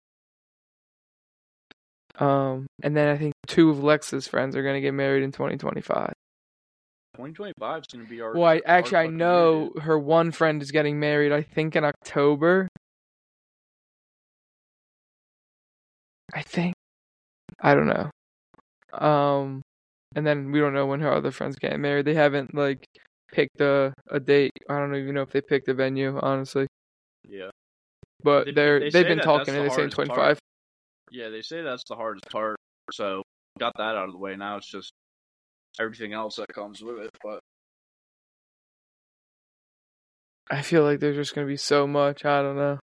Um, 2.20 2.66
and 2.84 2.98
then 2.98 3.08
I 3.08 3.18
think 3.18 3.34
two 3.48 3.70
of 3.70 3.82
Lex's 3.84 4.28
friends 4.28 4.56
are 4.56 4.64
gonna 4.64 4.82
get 4.82 4.94
married 4.94 5.24
in 5.24 5.32
2025. 5.32 6.12
2025 7.22 7.82
is 7.82 7.88
gonna 7.88 8.06
be 8.06 8.22
our. 8.22 8.34
Well, 8.34 8.48
I 8.50 8.62
actually 8.66 8.98
I 8.98 9.08
know 9.08 9.72
her 9.82 9.98
one 10.00 10.32
friend 10.32 10.62
is 10.62 10.72
getting 10.72 11.00
married. 11.00 11.32
I 11.32 11.42
think 11.44 11.76
in 11.76 11.84
October. 11.84 12.68
I 16.34 16.42
think. 16.42 16.74
I 17.60 17.76
don't 17.76 17.88
know. 17.88 18.10
Um, 18.98 19.62
and 20.16 20.26
then 20.26 20.52
we 20.52 20.60
don't 20.60 20.74
know 20.74 20.86
when 20.86 21.02
her 21.02 21.12
other 21.14 21.32
friends 21.32 21.56
get 21.58 21.80
married. 21.80 22.06
They 22.06 22.14
haven't 22.14 22.56
like 22.56 22.86
picked 23.32 23.62
a 23.62 23.94
a 24.10 24.20
date. 24.20 24.52
I 24.70 24.80
don't 24.80 24.96
even 24.96 25.14
know 25.16 25.22
if 25.22 25.32
they 25.32 25.42
picked 25.42 25.68
a 25.68 25.74
venue, 25.74 26.18
honestly. 26.22 26.68
Yeah. 27.28 27.50
But 28.24 28.46
They- 28.46 28.52
they're 28.52 28.80
they 28.80 28.90
they 28.90 29.00
have 29.00 29.08
been 29.08 29.20
talking 29.20 29.54
and 29.54 29.58
the 29.58 29.62
they're 29.62 29.70
saying 29.70 29.92
hardest 29.92 30.10
part. 30.10 30.40
Yeah, 31.12 31.30
they 31.30 31.42
say 31.42 31.62
that's 31.62 31.84
the 31.84 31.96
hardest 31.96 32.26
part. 32.32 32.58
So 32.92 33.24
got 33.60 33.74
that 33.78 33.96
out 33.96 34.06
of 34.08 34.14
the 34.14 34.18
way. 34.18 34.36
Now 34.36 34.58
it's 34.58 34.70
just 34.70 34.92
everything 35.80 36.14
else 36.14 36.36
that 36.38 36.48
comes 36.54 36.82
with 36.82 37.00
it. 37.00 37.10
But 37.24 37.40
I 40.50 40.62
feel 40.62 40.84
like 40.84 41.00
there's 41.00 41.16
just 41.16 41.34
gonna 41.36 41.48
be 41.48 41.58
so 41.58 41.88
much. 41.88 42.26
I 42.26 42.42
don't 42.42 42.56
know. 42.58 42.80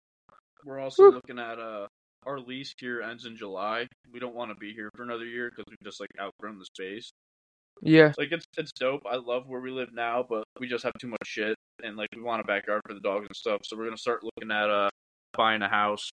we're 0.65 0.79
also 0.79 1.03
Whew. 1.03 1.11
looking 1.11 1.39
at 1.39 1.59
uh 1.59 1.87
our 2.25 2.39
lease 2.39 2.73
here 2.79 3.01
ends 3.01 3.25
in 3.25 3.37
July. 3.37 3.87
We 4.11 4.19
don't 4.19 4.35
want 4.35 4.51
to 4.51 4.55
be 4.55 4.73
here 4.73 4.89
for 4.95 5.03
another 5.03 5.25
year 5.25 5.49
because 5.49 5.63
we've 5.69 5.77
just 5.83 5.99
like 6.01 6.09
outgrown 6.19 6.59
the 6.59 6.65
space. 6.65 7.11
Yeah, 7.81 8.11
Like 8.17 8.29
it's 8.31 8.45
it's 8.57 8.71
dope. 8.71 9.03
I 9.09 9.17
love 9.17 9.43
where 9.47 9.61
we 9.61 9.69
live 9.71 9.89
now, 9.93 10.25
but 10.27 10.43
we 10.59 10.67
just 10.67 10.83
have 10.83 10.93
too 10.99 11.07
much 11.09 11.19
shit 11.25 11.55
and 11.83 11.95
like 11.95 12.09
we 12.15 12.21
want 12.23 12.41
a 12.41 12.43
backyard 12.43 12.81
for 12.87 12.93
the 12.95 12.99
dogs 13.01 13.27
and 13.29 13.35
stuff. 13.35 13.61
So 13.63 13.77
we're 13.77 13.85
gonna 13.85 13.97
start 13.97 14.23
looking 14.23 14.51
at 14.51 14.69
uh 14.69 14.89
buying 15.33 15.61
a 15.61 15.69
house. 15.69 16.09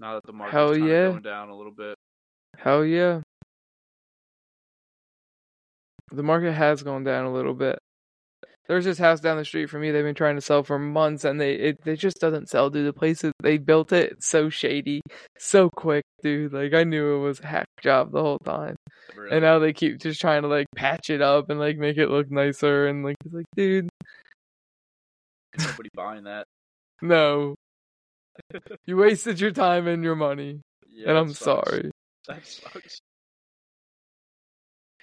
Now 0.00 0.14
that 0.14 0.22
the 0.26 0.32
market's 0.32 0.54
Hell 0.54 0.76
yeah. 0.76 1.10
going 1.10 1.22
down 1.22 1.50
a 1.50 1.56
little 1.56 1.72
bit. 1.72 1.94
hell 2.58 2.84
yeah. 2.84 3.20
The 6.12 6.22
market 6.22 6.52
has 6.52 6.82
gone 6.82 7.04
down 7.04 7.24
a 7.24 7.32
little 7.32 7.54
bit. 7.54 7.78
There's 8.68 8.84
this 8.84 8.98
house 8.98 9.20
down 9.20 9.38
the 9.38 9.44
street 9.44 9.68
from 9.68 9.80
me. 9.80 9.90
They've 9.90 10.04
been 10.04 10.14
trying 10.14 10.36
to 10.36 10.40
sell 10.40 10.62
for 10.62 10.78
months, 10.78 11.24
and 11.24 11.40
they 11.40 11.54
it, 11.54 11.78
it 11.84 11.96
just 11.96 12.20
doesn't 12.20 12.48
sell. 12.48 12.70
Dude, 12.70 12.86
the 12.86 12.92
place 12.92 13.24
is, 13.24 13.32
they 13.42 13.58
built 13.58 13.92
it 13.92 14.12
it's 14.12 14.28
so 14.28 14.48
shady, 14.50 15.00
so 15.38 15.68
quick, 15.74 16.04
dude. 16.22 16.52
Like 16.52 16.72
I 16.72 16.84
knew 16.84 17.16
it 17.16 17.18
was 17.18 17.40
a 17.40 17.46
hack 17.46 17.66
job 17.82 18.12
the 18.12 18.22
whole 18.22 18.38
time, 18.38 18.76
Really. 19.16 19.32
and 19.32 19.42
now 19.42 19.58
they 19.58 19.72
keep 19.72 19.98
just 20.00 20.20
trying 20.20 20.42
to 20.42 20.48
like 20.48 20.66
patch 20.76 21.10
it 21.10 21.20
up 21.20 21.50
and 21.50 21.58
like 21.58 21.76
make 21.76 21.96
it 21.98 22.08
look 22.08 22.30
nicer. 22.30 22.86
And 22.86 23.04
like 23.04 23.16
it's 23.24 23.34
like, 23.34 23.46
dude, 23.56 23.88
Nobody 25.58 25.88
buying 25.94 26.24
that. 26.24 26.46
no, 27.02 27.56
you 28.86 28.96
wasted 28.96 29.40
your 29.40 29.50
time 29.50 29.86
and 29.88 30.04
your 30.04 30.16
money, 30.16 30.60
Yeah, 30.88 31.08
and 31.10 31.18
I'm 31.18 31.32
sorry. 31.34 31.90
That 32.28 32.46
sucks. 32.46 33.00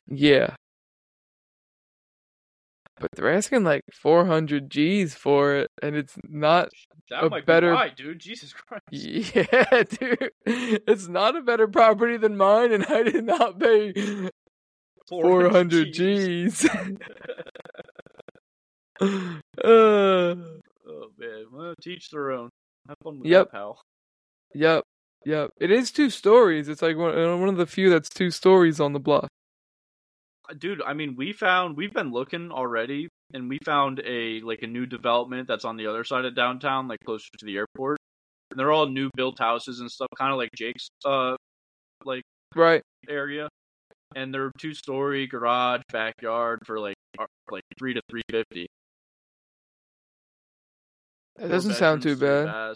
Yeah. 0.07 0.55
But 2.99 3.09
they're 3.15 3.31
asking 3.33 3.63
like 3.63 3.83
400 3.93 4.69
G's 4.69 5.13
for 5.15 5.55
it, 5.55 5.69
and 5.81 5.95
it's 5.95 6.15
not. 6.27 6.69
That 7.09 7.23
A 7.23 7.29
might 7.29 7.45
better- 7.45 7.71
be 7.71 7.75
why, 7.75 7.89
dude. 7.89 8.19
Jesus 8.19 8.53
Christ. 8.53 8.83
Yeah, 8.91 9.83
dude. 9.83 10.31
It's 10.45 11.07
not 11.07 11.35
a 11.35 11.41
better 11.41 11.67
property 11.67 12.17
than 12.17 12.37
mine, 12.37 12.71
and 12.71 12.85
I 12.85 13.03
did 13.03 13.23
not 13.25 13.59
pay 13.59 13.93
400 15.07 15.93
G's. 15.93 16.65
uh, 16.69 16.85
Oh 20.91 21.05
man, 21.17 21.45
well, 21.51 21.73
teach 21.81 22.09
their 22.09 22.31
own. 22.31 22.49
Have 22.87 22.97
fun 23.03 23.19
with 23.19 23.27
Yep. 23.29 23.45
that, 23.47 23.51
pal. 23.51 23.81
yep, 24.55 24.83
yep. 25.25 25.51
It 25.59 25.69
is 25.71 25.91
two 25.91 26.09
stories. 26.09 26.67
It's 26.67 26.81
like 26.81 26.97
one, 26.97 27.17
uh, 27.17 27.37
one 27.37 27.49
of 27.49 27.57
the 27.57 27.67
few 27.67 27.89
that's 27.89 28.09
two 28.09 28.31
stories 28.31 28.79
on 28.79 28.93
the 28.93 28.99
bluff. 28.99 29.27
Uh, 30.49 30.53
Dude, 30.57 30.81
I 30.85 30.93
mean, 30.93 31.15
we 31.15 31.33
found 31.33 31.77
we've 31.77 31.93
been 31.93 32.11
looking 32.11 32.51
already, 32.51 33.09
and 33.33 33.49
we 33.49 33.59
found 33.63 34.01
a 34.05 34.41
like 34.41 34.61
a 34.61 34.67
new 34.67 34.85
development 34.85 35.47
that's 35.47 35.65
on 35.65 35.77
the 35.77 35.87
other 35.87 36.03
side 36.03 36.25
of 36.25 36.35
downtown, 36.35 36.87
like 36.87 36.99
closer 37.05 37.29
to 37.37 37.45
the 37.45 37.57
airport. 37.57 37.97
And 38.51 38.59
they're 38.59 38.71
all 38.71 38.87
new 38.87 39.09
built 39.15 39.37
houses 39.39 39.79
and 39.79 39.91
stuff, 39.91 40.07
kind 40.17 40.31
of 40.31 40.37
like 40.37 40.49
Jake's 40.55 40.89
uh 41.05 41.35
like 42.03 42.23
Right. 42.55 42.81
area. 43.07 43.47
And 44.15 44.33
they're 44.33 44.51
two 44.57 44.73
story 44.73 45.27
garage 45.27 45.81
backyard 45.91 46.59
for 46.65 46.79
like 46.79 46.95
like 47.51 47.63
three 47.77 47.93
to 47.93 48.01
three 48.09 48.23
fifty. 48.31 48.67
It 51.39 51.47
doesn't 51.47 51.75
sound 51.75 52.01
too 52.01 52.15
bad. 52.15 52.75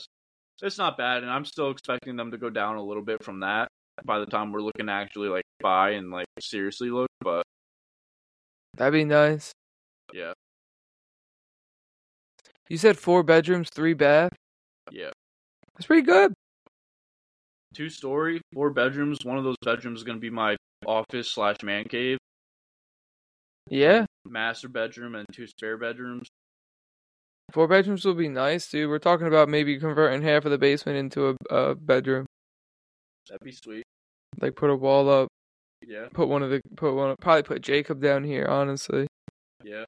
It's 0.62 0.78
not 0.78 0.98
bad, 0.98 1.24
and 1.24 1.32
I'm 1.32 1.44
still 1.44 1.72
expecting 1.72 2.16
them 2.16 2.32
to 2.32 2.38
go 2.38 2.50
down 2.50 2.78
a 2.78 2.84
little 2.84 3.04
bit 3.04 3.24
from 3.24 3.42
that 3.42 3.68
by 4.06 4.20
the 4.20 4.26
time 4.26 4.52
we're 4.52 4.62
looking 4.62 4.86
to 4.86 4.92
actually 4.92 5.28
like 5.28 5.44
buy 5.60 5.92
and 5.92 6.12
like 6.12 6.28
seriously 6.40 6.90
look. 6.90 7.10
But 7.20 7.44
That'd 8.76 8.94
be 8.94 9.06
nice. 9.06 9.52
yeah, 10.14 10.34
You 12.70 12.78
said 12.78 12.98
four 12.98 13.24
bedrooms, 13.24 13.70
three 13.70 13.94
bath. 13.94 14.32
yeah, 14.92 15.12
That's 15.76 15.86
pretty 15.86 16.02
good. 16.04 16.34
two 17.76 17.90
story, 17.90 18.42
four 18.54 18.70
bedrooms. 18.72 19.20
One 19.24 19.38
of 19.38 19.44
those 19.44 19.58
bedrooms 19.64 20.00
is 20.00 20.04
gonna 20.04 20.20
be 20.20 20.30
my 20.30 20.56
office 20.86 21.30
slash 21.30 21.58
man 21.64 21.86
cave. 21.86 22.18
Yeah. 23.70 24.06
Master 24.26 24.68
bedroom 24.70 25.16
and 25.16 25.26
two 25.32 25.48
spare 25.48 25.78
bedrooms. 25.78 26.28
Four 27.52 27.68
bedrooms 27.68 28.04
will 28.06 28.14
be 28.16 28.30
nice, 28.30 28.68
dude. 28.70 28.90
We're 28.90 29.00
talking 29.00 29.28
about 29.28 29.50
maybe 29.50 29.78
converting 29.80 30.22
half 30.22 30.46
of 30.46 30.52
the 30.52 30.58
basement 30.58 30.98
into 30.98 31.30
a, 31.30 31.56
a 31.56 31.76
bedroom. 31.76 32.26
That'd 33.30 33.44
be 33.44 33.52
sweet. 33.52 33.84
Like 34.42 34.56
put 34.56 34.70
a 34.70 34.76
wall 34.76 35.10
up, 35.10 35.28
Yeah, 35.86 36.08
put 36.14 36.28
one 36.28 36.44
of 36.44 36.50
the 36.50 36.62
put 36.76 36.94
one 36.94 37.16
probably 37.20 37.44
put 37.44 37.62
Jacob 37.62 38.02
down 38.02 38.24
here, 38.24 38.46
honestly, 38.48 39.08
yeah, 39.64 39.86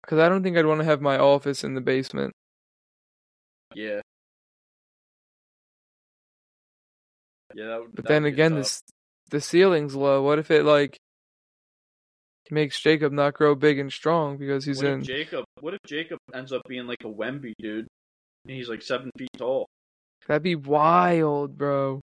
because 0.00 0.18
I 0.18 0.28
don't 0.28 0.42
think 0.42 0.56
I'd 0.56 0.66
want 0.66 0.80
to 0.80 0.84
have 0.86 1.00
my 1.00 1.18
office 1.18 1.64
in 1.64 1.74
the 1.74 1.80
basement. 1.80 2.32
yeah. 3.74 4.00
Yeah, 7.54 7.68
that 7.68 7.80
would, 7.80 7.94
But 7.94 8.04
that 8.04 8.08
then 8.12 8.22
would 8.24 8.32
again, 8.32 8.54
this 8.56 8.80
the 9.30 9.40
ceiling's 9.40 9.94
low. 9.94 10.22
What 10.22 10.38
if 10.38 10.50
it 10.50 10.64
like 10.64 10.96
makes 12.50 12.78
Jacob 12.80 13.12
not 13.12 13.34
grow 13.34 13.54
big 13.54 13.78
and 13.78 13.92
strong 13.92 14.36
because 14.36 14.64
he's 14.64 14.82
what 14.82 14.86
in? 14.86 15.00
if 15.00 15.06
Jacob? 15.06 15.44
What 15.60 15.74
if 15.74 15.80
Jacob 15.86 16.18
ends 16.34 16.52
up 16.52 16.62
being 16.68 16.86
like 16.86 17.02
a 17.04 17.08
Wemby 17.08 17.52
dude? 17.58 17.86
And 18.44 18.56
he's 18.56 18.68
like 18.68 18.82
seven 18.82 19.10
feet 19.18 19.30
tall. 19.36 19.66
That'd 20.28 20.42
be 20.42 20.54
wild, 20.54 21.56
bro. 21.56 22.00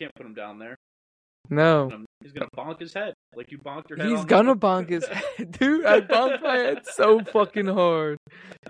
Can't 0.00 0.14
put 0.14 0.26
him 0.26 0.34
down 0.34 0.58
there. 0.58 0.76
No, 1.50 2.04
He's 2.24 2.32
gonna- 2.32 2.48
bonk 2.56 2.80
his 2.80 2.94
head 2.94 3.12
like 3.36 3.52
you 3.52 3.58
bonked 3.58 3.90
your 3.90 3.98
head. 3.98 4.08
he's 4.08 4.24
gonna 4.24 4.56
bonk 4.56 4.88
his 4.88 5.04
head, 5.36 5.52
dude. 5.60 5.84
I 5.84 6.00
bonked 6.00 6.42
my 6.42 6.56
head 6.56 6.86
so 6.86 7.20
fucking 7.22 7.66
hard. 7.66 8.16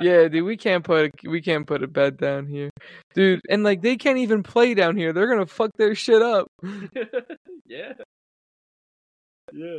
Yeah, 0.01 0.27
dude, 0.27 0.45
we 0.45 0.57
can't 0.57 0.83
put 0.85 1.07
a, 1.07 1.31
we 1.31 1.41
can't 1.41 1.65
put 1.65 1.83
a 1.85 1.87
bed 1.87 2.17
down 2.17 2.47
here, 2.49 2.71
dude. 3.15 3.41
And 3.49 3.63
like 3.63 3.81
they 3.81 3.97
can't 3.97 4.19
even 4.19 4.43
play 4.43 4.75
down 4.75 4.97
here. 4.97 5.13
They're 5.13 5.29
gonna 5.29 5.47
fuck 5.47 5.71
their 5.79 5.95
shit 5.95 6.21
up. 6.21 6.49
yeah. 7.65 7.93
Yeah. 9.53 9.79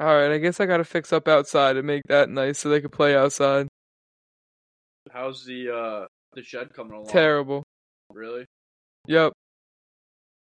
All 0.00 0.06
right, 0.06 0.32
I 0.32 0.38
guess 0.38 0.58
I 0.58 0.66
gotta 0.66 0.84
fix 0.84 1.12
up 1.12 1.28
outside 1.28 1.76
and 1.76 1.86
make 1.86 2.02
that 2.08 2.28
nice 2.28 2.58
so 2.58 2.68
they 2.68 2.80
could 2.80 2.90
play 2.92 3.14
outside. 3.14 3.68
How's 5.12 5.44
the 5.44 5.70
uh 5.72 6.06
the 6.32 6.42
shed 6.42 6.72
coming 6.74 6.94
along? 6.94 7.06
Terrible. 7.06 7.62
Really? 8.10 8.46
Yep. 9.06 9.32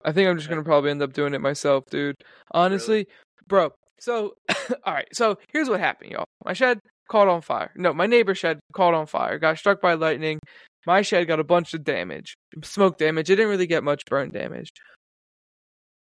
I 0.04 0.12
think 0.12 0.30
I'm 0.30 0.38
just 0.38 0.50
gonna 0.50 0.64
probably 0.64 0.92
end 0.92 1.02
up 1.02 1.14
doing 1.14 1.34
it 1.34 1.42
myself, 1.42 1.86
dude. 1.90 2.16
Honestly, 2.52 3.08
bro. 3.48 3.72
So, 4.00 4.36
all 4.86 4.94
right. 4.94 5.08
So 5.14 5.38
here's 5.52 5.70
what 5.70 5.80
happened, 5.80 6.12
y'all. 6.12 6.26
My 6.46 6.54
shed 6.54 6.80
caught 7.10 7.28
on 7.28 7.42
fire. 7.42 7.72
No, 7.76 7.94
my 7.94 8.08
neighbor's 8.08 8.38
shed 8.38 8.60
caught 8.74 8.94
on 8.94 9.06
fire. 9.08 9.40
Got 9.40 9.58
struck 9.58 9.82
by 9.82 9.96
lightning. 9.96 10.40
My 10.86 11.02
shed 11.02 11.28
got 11.28 11.40
a 11.40 11.44
bunch 11.44 11.74
of 11.74 11.84
damage, 11.84 12.36
smoke 12.64 12.98
damage. 12.98 13.30
It 13.30 13.36
didn't 13.36 13.50
really 13.50 13.68
get 13.68 13.84
much 13.84 14.06
burn 14.06 14.30
damage. 14.32 14.72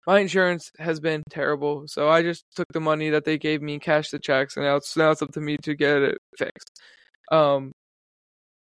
My 0.06 0.20
insurance 0.20 0.70
has 0.80 1.00
been 1.00 1.24
terrible, 1.30 1.84
so 1.88 2.10
I 2.10 2.24
just 2.24 2.44
took 2.56 2.68
the 2.74 2.82
money 2.82 3.10
that 3.12 3.24
they 3.24 3.38
gave 3.38 3.62
me, 3.62 3.80
cashed 3.80 4.12
the 4.12 4.20
checks, 4.20 4.58
and 4.58 4.66
now 4.66 4.76
it's 4.76 4.98
now 4.98 5.12
it's 5.12 5.22
up 5.22 5.32
to 5.34 5.40
me 5.40 5.58
to 5.64 5.76
get 5.76 6.02
it 6.02 6.18
fixed. 6.38 6.82
Um, 7.32 7.72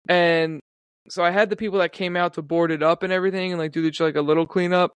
and 0.08 0.60
so 1.08 1.24
I 1.24 1.30
had 1.30 1.50
the 1.50 1.56
people 1.56 1.78
that 1.80 1.92
came 1.92 2.16
out 2.16 2.34
to 2.34 2.42
board 2.42 2.70
it 2.70 2.82
up 2.82 3.02
and 3.02 3.12
everything, 3.12 3.52
and 3.52 3.58
like 3.60 3.72
do 3.72 3.82
the, 3.88 4.04
like 4.04 4.16
a 4.16 4.20
little 4.22 4.46
cleanup. 4.46 4.92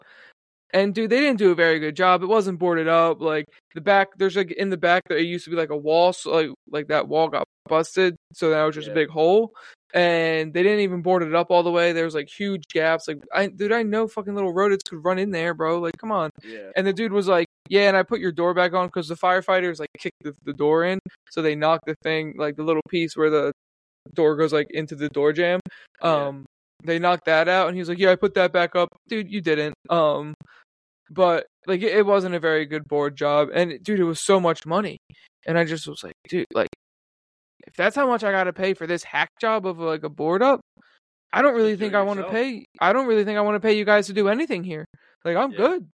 And 0.73 0.93
dude, 0.95 1.11
they 1.11 1.19
didn't 1.19 1.37
do 1.37 1.51
a 1.51 1.55
very 1.55 1.77
good 1.79 1.95
job. 1.95 2.23
It 2.23 2.27
wasn't 2.27 2.57
boarded 2.57 2.87
up. 2.87 3.21
Like 3.21 3.45
the 3.75 3.81
back, 3.81 4.07
there's 4.17 4.35
like 4.35 4.51
in 4.53 4.69
the 4.71 4.77
back 4.77 5.03
there 5.07 5.19
used 5.19 5.45
to 5.45 5.51
be 5.51 5.55
like 5.55 5.69
a 5.69 5.77
wall, 5.77 6.13
so 6.13 6.31
like 6.31 6.49
like 6.71 6.87
that 6.87 7.07
wall 7.07 7.27
got 7.29 7.45
busted, 7.69 8.15
so 8.33 8.49
now 8.49 8.67
it's 8.67 8.75
just 8.75 8.87
Yeah. 8.87 8.93
a 8.93 8.95
big 8.95 9.09
hole. 9.09 9.53
And 9.93 10.51
they 10.51 10.63
didn't 10.63 10.79
even 10.79 11.03
board 11.03 11.21
it 11.21 11.35
up 11.35 11.51
all 11.51 11.61
the 11.61 11.69
way. 11.69 11.93
There 11.93 12.05
was 12.05 12.15
like 12.15 12.27
huge 12.27 12.63
gaps. 12.73 13.07
Like 13.07 13.19
I, 13.31 13.45
dude, 13.45 13.71
I 13.71 13.83
know 13.83 14.07
fucking 14.07 14.33
little 14.33 14.51
rodents 14.51 14.81
could 14.89 15.05
run 15.05 15.19
in 15.19 15.29
there, 15.29 15.53
bro. 15.53 15.79
Like, 15.79 15.95
come 15.99 16.11
on. 16.11 16.31
Yeah. 16.43 16.71
And 16.75 16.87
the 16.87 16.93
dude 16.93 17.11
was 17.11 17.27
like, 17.27 17.45
"Yeah," 17.69 17.89
and 17.89 17.95
I 17.95 18.01
put 18.01 18.19
your 18.19 18.31
door 18.31 18.55
back 18.55 18.73
on 18.73 18.87
because 18.87 19.07
the 19.07 19.13
firefighters 19.15 19.79
like 19.79 19.89
kicked 19.99 20.23
the, 20.23 20.35
the 20.45 20.53
door 20.53 20.83
in, 20.85 20.97
so 21.29 21.43
they 21.43 21.53
knocked 21.53 21.85
the 21.85 21.93
thing, 22.01 22.33
like 22.35 22.55
the 22.55 22.63
little 22.63 22.81
piece 22.89 23.15
where 23.15 23.29
the 23.29 23.53
door 24.13 24.35
goes 24.35 24.53
like 24.53 24.67
into 24.71 24.95
the 24.95 25.09
door 25.09 25.33
jamb. 25.33 25.59
Yeah. 26.01 26.27
Um, 26.27 26.45
they 26.83 26.99
knocked 26.99 27.25
that 27.25 27.47
out, 27.47 27.67
and 27.67 27.75
he 27.75 27.79
was 27.79 27.87
like, 27.89 27.99
"Yeah, 27.99 28.11
I 28.11 28.15
put 28.15 28.33
that 28.33 28.51
back 28.51 28.75
up, 28.75 28.89
dude. 29.07 29.31
You 29.31 29.39
didn't." 29.41 29.73
Um, 29.89 30.33
but 31.09 31.45
like 31.67 31.81
it, 31.81 31.93
it 31.97 32.05
wasn't 32.05 32.35
a 32.35 32.39
very 32.39 32.65
good 32.65 32.87
board 32.87 33.15
job, 33.15 33.49
and 33.53 33.81
dude, 33.83 33.99
it 33.99 34.03
was 34.03 34.19
so 34.19 34.39
much 34.39 34.65
money, 34.65 34.97
and 35.45 35.57
I 35.57 35.63
just 35.63 35.87
was 35.87 36.03
like, 36.03 36.13
dude, 36.27 36.45
like 36.53 36.67
if 37.65 37.73
that's 37.75 37.95
how 37.95 38.07
much 38.07 38.23
I 38.23 38.31
got 38.31 38.43
to 38.45 38.53
pay 38.53 38.73
for 38.73 38.85
this 38.87 39.03
hack 39.03 39.29
job 39.39 39.65
of 39.65 39.79
like 39.79 40.03
a 40.03 40.09
board 40.09 40.41
up, 40.43 40.59
I 41.31 41.41
don't 41.41 41.55
really 41.55 41.73
do 41.73 41.77
think 41.77 41.93
I 41.93 42.01
want 42.01 42.19
to 42.19 42.29
pay. 42.29 42.65
I 42.81 42.91
don't 42.91 43.07
really 43.07 43.23
think 43.23 43.37
I 43.37 43.41
want 43.41 43.55
to 43.55 43.65
pay 43.65 43.77
you 43.77 43.85
guys 43.85 44.07
to 44.07 44.13
do 44.13 44.27
anything 44.27 44.63
here. 44.65 44.83
Like 45.23 45.37
I'm 45.37 45.51
Yeah. 45.51 45.57
good. 45.57 45.87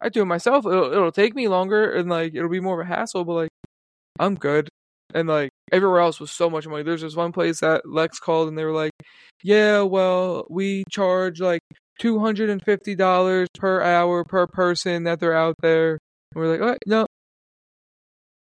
I 0.00 0.08
do 0.10 0.22
it 0.22 0.26
myself. 0.26 0.64
It'll, 0.64 0.92
it'll 0.92 1.10
take 1.10 1.34
me 1.34 1.48
longer, 1.48 1.92
and 1.96 2.08
like 2.08 2.32
it'll 2.36 2.48
be 2.48 2.60
more 2.60 2.80
of 2.80 2.86
a 2.86 2.88
hassle, 2.88 3.24
but 3.24 3.32
like 3.34 3.50
I'm 4.20 4.36
good. 4.36 4.68
And 5.14 5.28
like 5.28 5.50
everywhere 5.72 6.00
else 6.00 6.20
was 6.20 6.30
so 6.30 6.50
much 6.50 6.66
money. 6.66 6.82
There's 6.82 7.02
this 7.02 7.16
one 7.16 7.32
place 7.32 7.60
that 7.60 7.88
Lex 7.88 8.18
called, 8.18 8.48
and 8.48 8.58
they 8.58 8.64
were 8.64 8.72
like, 8.72 8.92
"Yeah, 9.42 9.82
well, 9.82 10.46
we 10.50 10.84
charge 10.90 11.40
like 11.40 11.62
two 11.98 12.18
hundred 12.18 12.50
and 12.50 12.62
fifty 12.62 12.94
dollars 12.94 13.48
per 13.58 13.80
hour 13.82 14.24
per 14.24 14.46
person 14.46 15.04
that 15.04 15.20
they're 15.20 15.36
out 15.36 15.56
there." 15.62 15.92
And 16.34 16.42
we're 16.42 16.50
like, 16.52 16.60
"All 16.60 16.68
right, 16.68 16.78
no." 16.86 17.06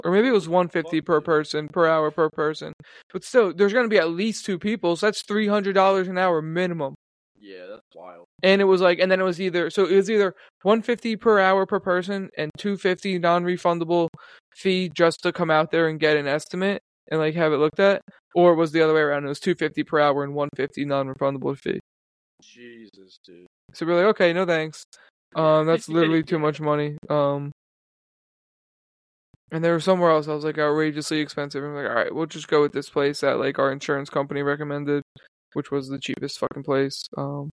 Or 0.05 0.11
maybe 0.11 0.29
it 0.29 0.33
was 0.33 0.49
one 0.49 0.69
fifty 0.69 1.01
per 1.01 1.21
person 1.21 1.69
per 1.69 1.87
hour 1.87 2.11
per 2.11 2.31
person, 2.31 2.73
but 3.13 3.23
still, 3.25 3.53
there's 3.55 3.73
gonna 3.73 3.89
be 3.89 3.99
at 3.99 4.11
least 4.11 4.45
two 4.47 4.59
people, 4.59 4.97
so 4.97 5.07
that's 5.07 5.23
three 5.23 5.47
hundred 5.47 5.75
dollars 5.75 6.09
an 6.09 6.19
hour 6.19 6.41
minimum. 6.43 6.95
Yeah, 7.51 7.67
that's 7.69 7.83
wild. 7.97 8.27
And 8.45 8.61
it 8.61 8.65
was 8.65 8.81
like, 8.81 9.01
and 9.01 9.11
then 9.11 9.19
it 9.19 9.25
was 9.25 9.41
either 9.41 9.71
so 9.71 9.85
it 9.85 9.97
was 9.97 10.09
either 10.09 10.35
one 10.63 10.83
fifty 10.83 11.17
per 11.17 11.41
hour 11.41 11.67
per 11.67 11.81
person 11.81 12.31
and 12.39 12.51
two 12.57 12.77
fifty 12.77 13.19
non 13.19 13.45
refundable 13.45 14.09
fee 14.55 14.89
just 14.95 15.23
to 15.25 15.33
come 15.33 15.51
out 15.51 15.73
there 15.73 15.89
and 15.89 15.99
get 15.99 16.17
an 16.17 16.29
estimate 16.29 16.81
and 17.11 17.19
like 17.19 17.35
have 17.35 17.53
it 17.53 17.57
looked 17.57 17.81
at, 17.81 18.03
or 18.37 18.53
it 18.53 18.57
was 18.57 18.71
the 18.71 18.83
other 18.83 18.95
way 18.95 19.01
around. 19.01 19.25
It 19.25 19.29
was 19.29 19.41
two 19.41 19.57
fifty 19.57 19.83
per 19.83 19.99
hour 19.99 20.23
and 20.23 20.33
one 20.35 20.49
fifty 20.55 20.85
non 20.85 21.09
refundable 21.09 21.59
fee. 21.59 21.81
Jesus, 22.41 23.19
dude. 23.25 23.47
So 23.75 23.85
we're 23.85 23.97
like, 23.97 24.15
okay, 24.15 24.33
no 24.33 24.47
thanks. 24.47 24.85
Um, 25.35 25.67
that's 25.67 25.89
literally 25.89 26.23
too 26.23 26.39
much 26.39 26.61
money. 26.61 26.99
Um, 27.09 27.51
and 29.51 29.65
there 29.65 29.75
was 29.75 29.83
somewhere 29.83 30.13
else 30.13 30.29
I 30.29 30.35
was 30.35 30.45
like 30.45 30.59
outrageously 30.59 31.19
expensive. 31.19 31.65
I'm 31.65 31.75
like, 31.75 31.89
all 31.89 31.97
right, 31.97 32.15
we'll 32.15 32.27
just 32.27 32.47
go 32.47 32.63
with 32.63 32.73
this 32.73 32.89
place 32.89 33.21
that 33.23 33.41
like 33.41 33.59
our 33.59 33.73
insurance 33.73 34.09
company 34.09 34.43
recommended, 34.43 35.03
which 35.55 35.71
was 35.71 35.89
the 35.89 35.99
cheapest 35.99 36.39
fucking 36.39 36.63
place. 36.63 37.07
Um, 37.17 37.51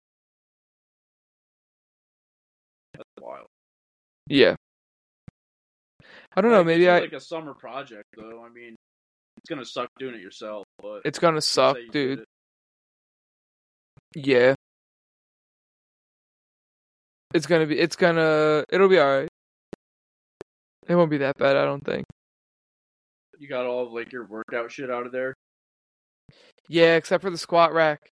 That's 2.93 3.05
wild. 3.19 3.47
yeah. 4.27 4.55
I 6.35 6.41
don't 6.41 6.51
know. 6.51 6.57
Like, 6.57 6.67
Maybe 6.67 6.85
it's 6.85 6.91
I. 6.91 6.99
like 6.99 7.13
a 7.13 7.19
summer 7.19 7.53
project 7.53 8.05
though. 8.15 8.43
I 8.43 8.49
mean, 8.49 8.75
it's 9.37 9.49
gonna 9.49 9.65
suck 9.65 9.89
doing 9.97 10.15
it 10.15 10.21
yourself, 10.21 10.65
but 10.81 11.01
It's 11.05 11.19
gonna 11.19 11.41
suck, 11.41 11.75
say 11.77 11.81
you 11.83 11.89
did 11.91 12.15
dude. 12.17 12.25
Yeah. 14.25 14.55
It's 17.33 17.45
gonna 17.45 17.65
be. 17.65 17.77
It's 17.79 17.95
gonna. 17.95 18.63
It'll 18.69 18.87
be 18.87 18.99
all 18.99 19.19
right. 19.19 19.27
It 20.87 20.95
won't 20.95 21.09
be 21.11 21.17
that 21.17 21.37
bad, 21.37 21.57
I 21.57 21.65
don't 21.65 21.83
think. 21.83 22.05
You 23.39 23.47
got 23.49 23.65
all 23.65 23.85
of 23.85 23.91
like 23.91 24.11
your 24.11 24.25
workout 24.25 24.71
shit 24.71 24.89
out 24.89 25.05
of 25.05 25.11
there. 25.11 25.33
Yeah, 26.69 26.95
except 26.95 27.23
for 27.23 27.29
the 27.29 27.37
squat 27.37 27.73
rack. 27.73 28.09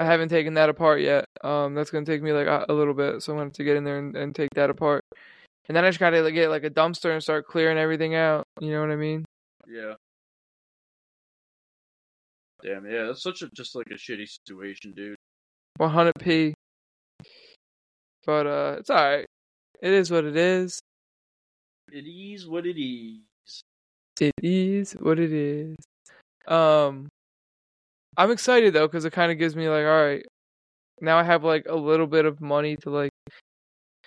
I 0.00 0.04
haven't 0.04 0.28
taken 0.28 0.54
that 0.54 0.68
apart 0.68 1.00
yet. 1.00 1.26
Um, 1.42 1.74
that's 1.74 1.90
gonna 1.90 2.06
take 2.06 2.22
me 2.22 2.32
like 2.32 2.46
a, 2.46 2.66
a 2.68 2.74
little 2.74 2.94
bit, 2.94 3.22
so 3.22 3.32
I'm 3.32 3.38
gonna 3.38 3.46
have 3.46 3.52
to 3.54 3.64
get 3.64 3.76
in 3.76 3.84
there 3.84 3.98
and, 3.98 4.16
and 4.16 4.34
take 4.34 4.50
that 4.54 4.70
apart. 4.70 5.02
And 5.68 5.76
then 5.76 5.84
I 5.84 5.88
just 5.88 6.00
gotta 6.00 6.20
like, 6.22 6.34
get 6.34 6.50
like 6.50 6.64
a 6.64 6.70
dumpster 6.70 7.12
and 7.12 7.22
start 7.22 7.46
clearing 7.46 7.78
everything 7.78 8.14
out. 8.14 8.44
You 8.60 8.72
know 8.72 8.80
what 8.80 8.90
I 8.90 8.96
mean? 8.96 9.24
Yeah. 9.68 9.94
Damn, 12.62 12.86
yeah, 12.86 13.04
that's 13.04 13.22
such 13.22 13.42
a 13.42 13.48
just 13.54 13.74
like 13.74 13.88
a 13.90 13.94
shitty 13.94 14.26
situation, 14.26 14.92
dude. 14.92 15.16
100p. 15.78 16.54
But 18.26 18.46
uh, 18.46 18.76
it's 18.78 18.90
all 18.90 18.96
right. 18.96 19.26
It 19.82 19.92
is 19.92 20.10
what 20.10 20.24
it 20.24 20.36
is. 20.36 20.80
It 21.92 22.06
is 22.06 22.46
what 22.48 22.66
it 22.66 22.80
is. 22.80 23.20
It 24.20 24.32
is 24.42 24.92
what 24.94 25.18
it 25.18 25.32
is. 25.32 25.76
Um, 26.48 27.08
I'm 28.16 28.30
excited 28.30 28.72
though 28.74 28.86
because 28.86 29.04
it 29.04 29.12
kind 29.12 29.32
of 29.32 29.38
gives 29.38 29.56
me 29.56 29.68
like, 29.68 29.84
all 29.84 30.04
right, 30.04 30.24
now 31.00 31.18
I 31.18 31.22
have 31.24 31.44
like 31.44 31.66
a 31.68 31.76
little 31.76 32.06
bit 32.06 32.24
of 32.24 32.40
money 32.40 32.76
to 32.78 32.90
like 32.90 33.10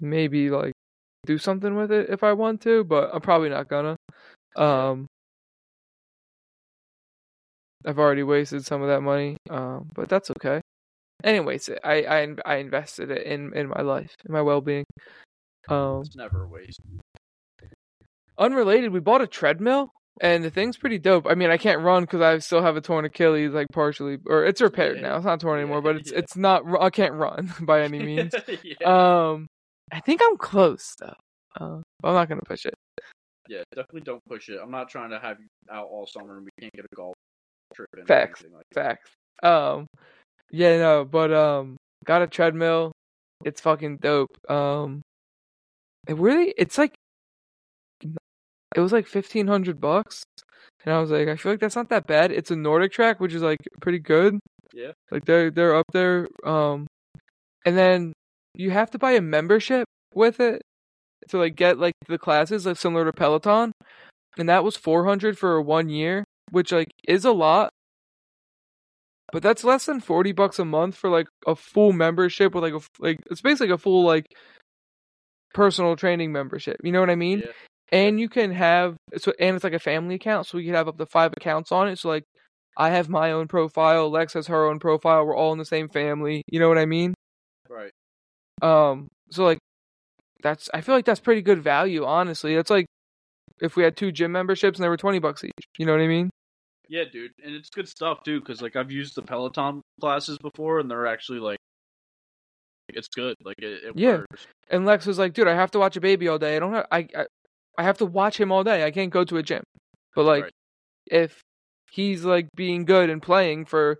maybe 0.01 0.49
like 0.49 0.73
do 1.25 1.37
something 1.37 1.75
with 1.75 1.91
it 1.91 2.09
if 2.09 2.23
I 2.23 2.33
want 2.33 2.61
to, 2.61 2.83
but 2.83 3.09
I'm 3.13 3.21
probably 3.21 3.49
not 3.49 3.67
gonna. 3.67 3.95
Um, 4.55 5.07
I've 7.85 7.99
already 7.99 8.23
wasted 8.23 8.65
some 8.65 8.81
of 8.81 8.87
that 8.89 9.01
money, 9.01 9.37
um, 9.49 9.89
but 9.93 10.09
that's 10.09 10.31
okay. 10.31 10.61
Anyways, 11.23 11.69
I 11.83 12.03
I 12.03 12.35
I 12.45 12.55
invested 12.57 13.11
it 13.11 13.23
in 13.23 13.53
in 13.55 13.67
my 13.69 13.81
life, 13.81 14.15
in 14.25 14.33
my 14.33 14.41
well 14.41 14.61
being. 14.61 14.85
Um, 15.69 16.01
It's 16.01 16.15
never 16.15 16.43
a 16.43 16.47
waste. 16.47 16.81
unrelated, 18.37 18.91
we 18.91 18.99
bought 18.99 19.21
a 19.21 19.27
treadmill, 19.27 19.91
and 20.21 20.43
the 20.43 20.49
thing's 20.49 20.77
pretty 20.77 20.97
dope. 20.99 21.25
I 21.29 21.35
mean, 21.35 21.49
I 21.49 21.57
can't 21.57 21.81
run 21.81 22.03
because 22.03 22.21
I 22.21 22.37
still 22.39 22.61
have 22.61 22.75
a 22.77 22.81
torn 22.81 23.05
Achilles, 23.05 23.51
like 23.53 23.67
partially, 23.71 24.17
or 24.25 24.45
it's 24.45 24.61
repaired 24.61 24.97
Yeah. 24.97 25.03
now. 25.09 25.15
It's 25.17 25.25
not 25.25 25.39
torn 25.39 25.59
anymore, 25.59 25.81
but 25.81 25.97
it's 25.97 26.11
yeah. 26.11 26.19
it's 26.19 26.35
not. 26.35 26.63
I 26.79 26.89
can't 26.89 27.13
run 27.13 27.51
by 27.61 27.81
any 27.81 27.99
means. 28.03 28.33
yeah. 28.63 29.29
um, 29.31 29.47
I 29.91 29.99
think 30.01 30.21
I'm 30.23 30.37
close 30.37 30.93
though. 30.99 31.13
Uh, 31.59 31.81
but 32.01 32.09
I'm 32.09 32.13
not 32.15 32.29
gonna 32.29 32.41
push 32.45 32.65
it. 32.65 32.73
yeah, 33.49 33.63
definitely 33.73 34.01
don't 34.01 34.21
push 34.27 34.49
it. 34.49 34.59
I'm 34.61 34.71
not 34.71 34.89
trying 34.89 35.09
to 35.11 35.19
have 35.19 35.39
you 35.39 35.47
out 35.71 35.87
all 35.89 36.05
summer 36.07 36.37
and 36.37 36.45
we 36.45 36.51
can't 36.61 36.73
get 36.73 36.85
a 36.91 36.95
golf 36.95 37.15
trip 37.73 37.87
in. 37.97 38.05
Facts. 38.05 38.43
like. 38.53 38.65
Facts. 38.73 39.09
Um, 39.43 39.87
yeah, 40.51 40.77
no, 40.77 41.05
but 41.05 41.33
um, 41.33 41.77
got 42.05 42.21
a 42.21 42.27
treadmill. 42.27 42.91
It's 43.45 43.61
fucking 43.61 43.97
dope. 43.97 44.29
Um, 44.49 45.01
it 46.07 46.15
really, 46.17 46.53
it's 46.57 46.77
like, 46.77 46.93
it 48.77 48.81
was 48.81 48.91
like 48.91 49.07
fifteen 49.07 49.47
hundred 49.47 49.81
bucks, 49.81 50.23
and 50.85 50.93
I 50.93 50.99
was 50.99 51.09
like, 51.09 51.27
I 51.27 51.35
feel 51.35 51.51
like 51.51 51.59
that's 51.59 51.75
not 51.75 51.89
that 51.89 52.05
bad. 52.05 52.31
It's 52.31 52.51
a 52.51 52.55
NordicTrack, 52.55 53.19
which 53.19 53.33
is 53.33 53.41
like 53.41 53.57
pretty 53.81 53.97
good. 53.97 54.39
Yeah. 54.71 54.91
Like 55.09 55.25
they're 55.25 55.49
they're 55.49 55.75
up 55.75 55.87
there. 55.93 56.27
Um, 56.45 56.85
and 57.65 57.75
then 57.75 58.13
you 58.53 58.69
have 58.69 58.91
to 58.91 58.99
buy 58.99 59.13
a 59.13 59.21
membership 59.21 59.87
with 60.13 60.39
it 60.39 60.61
to 61.29 61.39
like 61.39 61.55
get 61.55 61.79
like 61.79 61.95
the 62.07 62.19
classes, 62.19 62.67
like 62.67 62.77
similar 62.77 63.03
to 63.05 63.13
Peloton, 63.13 63.71
and 64.37 64.47
that 64.47 64.63
was 64.63 64.77
four 64.77 65.05
hundred 65.05 65.39
for 65.39 65.59
one 65.59 65.89
year, 65.89 66.23
which 66.51 66.71
like 66.71 66.91
is 67.07 67.25
a 67.25 67.31
lot. 67.31 67.71
But 69.33 69.41
that's 69.41 69.63
less 69.63 69.87
than 69.87 70.01
forty 70.01 70.33
bucks 70.33 70.59
a 70.59 70.65
month 70.65 70.95
for 70.95 71.09
like 71.09 71.27
a 71.47 71.55
full 71.55 71.93
membership 71.93 72.53
with 72.53 72.63
like 72.63 72.73
a 72.75 72.81
like 72.99 73.17
it's 73.31 73.41
basically 73.41 73.73
a 73.73 73.77
full 73.79 74.05
like 74.05 74.27
personal 75.55 75.95
training 75.95 76.31
membership. 76.31 76.77
You 76.83 76.91
know 76.91 76.99
what 76.99 77.09
I 77.09 77.15
mean? 77.15 77.39
Yeah. 77.39 77.51
And 77.91 78.19
you 78.19 78.27
can 78.27 78.51
have 78.51 78.97
so 79.17 79.33
and 79.39 79.55
it's 79.55 79.63
like 79.63 79.73
a 79.73 79.79
family 79.79 80.15
account, 80.15 80.47
so 80.47 80.57
we 80.57 80.65
can 80.65 80.73
have 80.73 80.87
up 80.87 80.97
to 80.97 81.05
five 81.05 81.31
accounts 81.37 81.71
on 81.71 81.87
it. 81.87 81.97
So 81.99 82.09
like 82.09 82.23
I 82.75 82.89
have 82.89 83.09
my 83.09 83.31
own 83.31 83.47
profile, 83.47 84.09
Lex 84.09 84.33
has 84.33 84.47
her 84.47 84.65
own 84.65 84.79
profile, 84.79 85.25
we're 85.25 85.35
all 85.35 85.53
in 85.53 85.57
the 85.57 85.65
same 85.65 85.87
family. 85.89 86.43
You 86.51 86.59
know 86.59 86.67
what 86.67 86.77
I 86.77 86.85
mean? 86.85 87.13
Right. 87.69 87.91
Um 88.61 89.07
so 89.31 89.43
like 89.45 89.59
that's 90.43 90.69
I 90.73 90.81
feel 90.81 90.95
like 90.95 91.05
that's 91.05 91.19
pretty 91.19 91.41
good 91.41 91.63
value, 91.63 92.03
honestly. 92.05 92.55
That's 92.55 92.69
like 92.69 92.85
if 93.61 93.75
we 93.75 93.83
had 93.83 93.95
two 93.97 94.11
gym 94.11 94.31
memberships 94.33 94.77
and 94.77 94.83
they 94.83 94.89
were 94.89 94.97
twenty 94.97 95.19
bucks 95.19 95.43
each. 95.43 95.65
You 95.77 95.85
know 95.85 95.93
what 95.93 96.01
I 96.01 96.07
mean? 96.07 96.29
Yeah, 96.89 97.03
dude, 97.11 97.31
and 97.43 97.55
it's 97.55 97.69
good 97.69 97.87
stuff 97.87 98.23
too. 98.23 98.39
Because 98.39 98.61
like 98.61 98.75
I've 98.75 98.91
used 98.91 99.15
the 99.15 99.21
Peloton 99.21 99.81
classes 99.99 100.37
before, 100.37 100.79
and 100.79 100.89
they're 100.89 101.07
actually 101.07 101.39
like, 101.39 101.57
it's 102.89 103.09
good. 103.09 103.35
Like 103.43 103.57
it, 103.59 103.83
it 103.83 103.93
Yeah. 103.95 104.17
works. 104.17 104.47
And 104.69 104.85
Lex 104.85 105.05
was 105.05 105.17
like, 105.17 105.33
dude, 105.33 105.47
I 105.47 105.55
have 105.55 105.71
to 105.71 105.79
watch 105.79 105.95
a 105.97 106.01
baby 106.01 106.27
all 106.27 106.37
day. 106.37 106.55
I 106.55 106.59
don't 106.59 106.73
have 106.73 106.87
I 106.91 107.07
I, 107.15 107.25
I 107.77 107.83
have 107.83 107.97
to 107.99 108.05
watch 108.05 108.39
him 108.39 108.51
all 108.51 108.63
day. 108.63 108.83
I 108.83 108.91
can't 108.91 109.11
go 109.11 109.23
to 109.23 109.37
a 109.37 109.43
gym. 109.43 109.63
But 110.15 110.25
like 110.25 110.43
Right. 110.43 110.53
if 111.07 111.41
he's 111.91 112.25
like 112.25 112.47
being 112.55 112.85
good 112.85 113.09
and 113.09 113.21
playing 113.21 113.65
for 113.65 113.99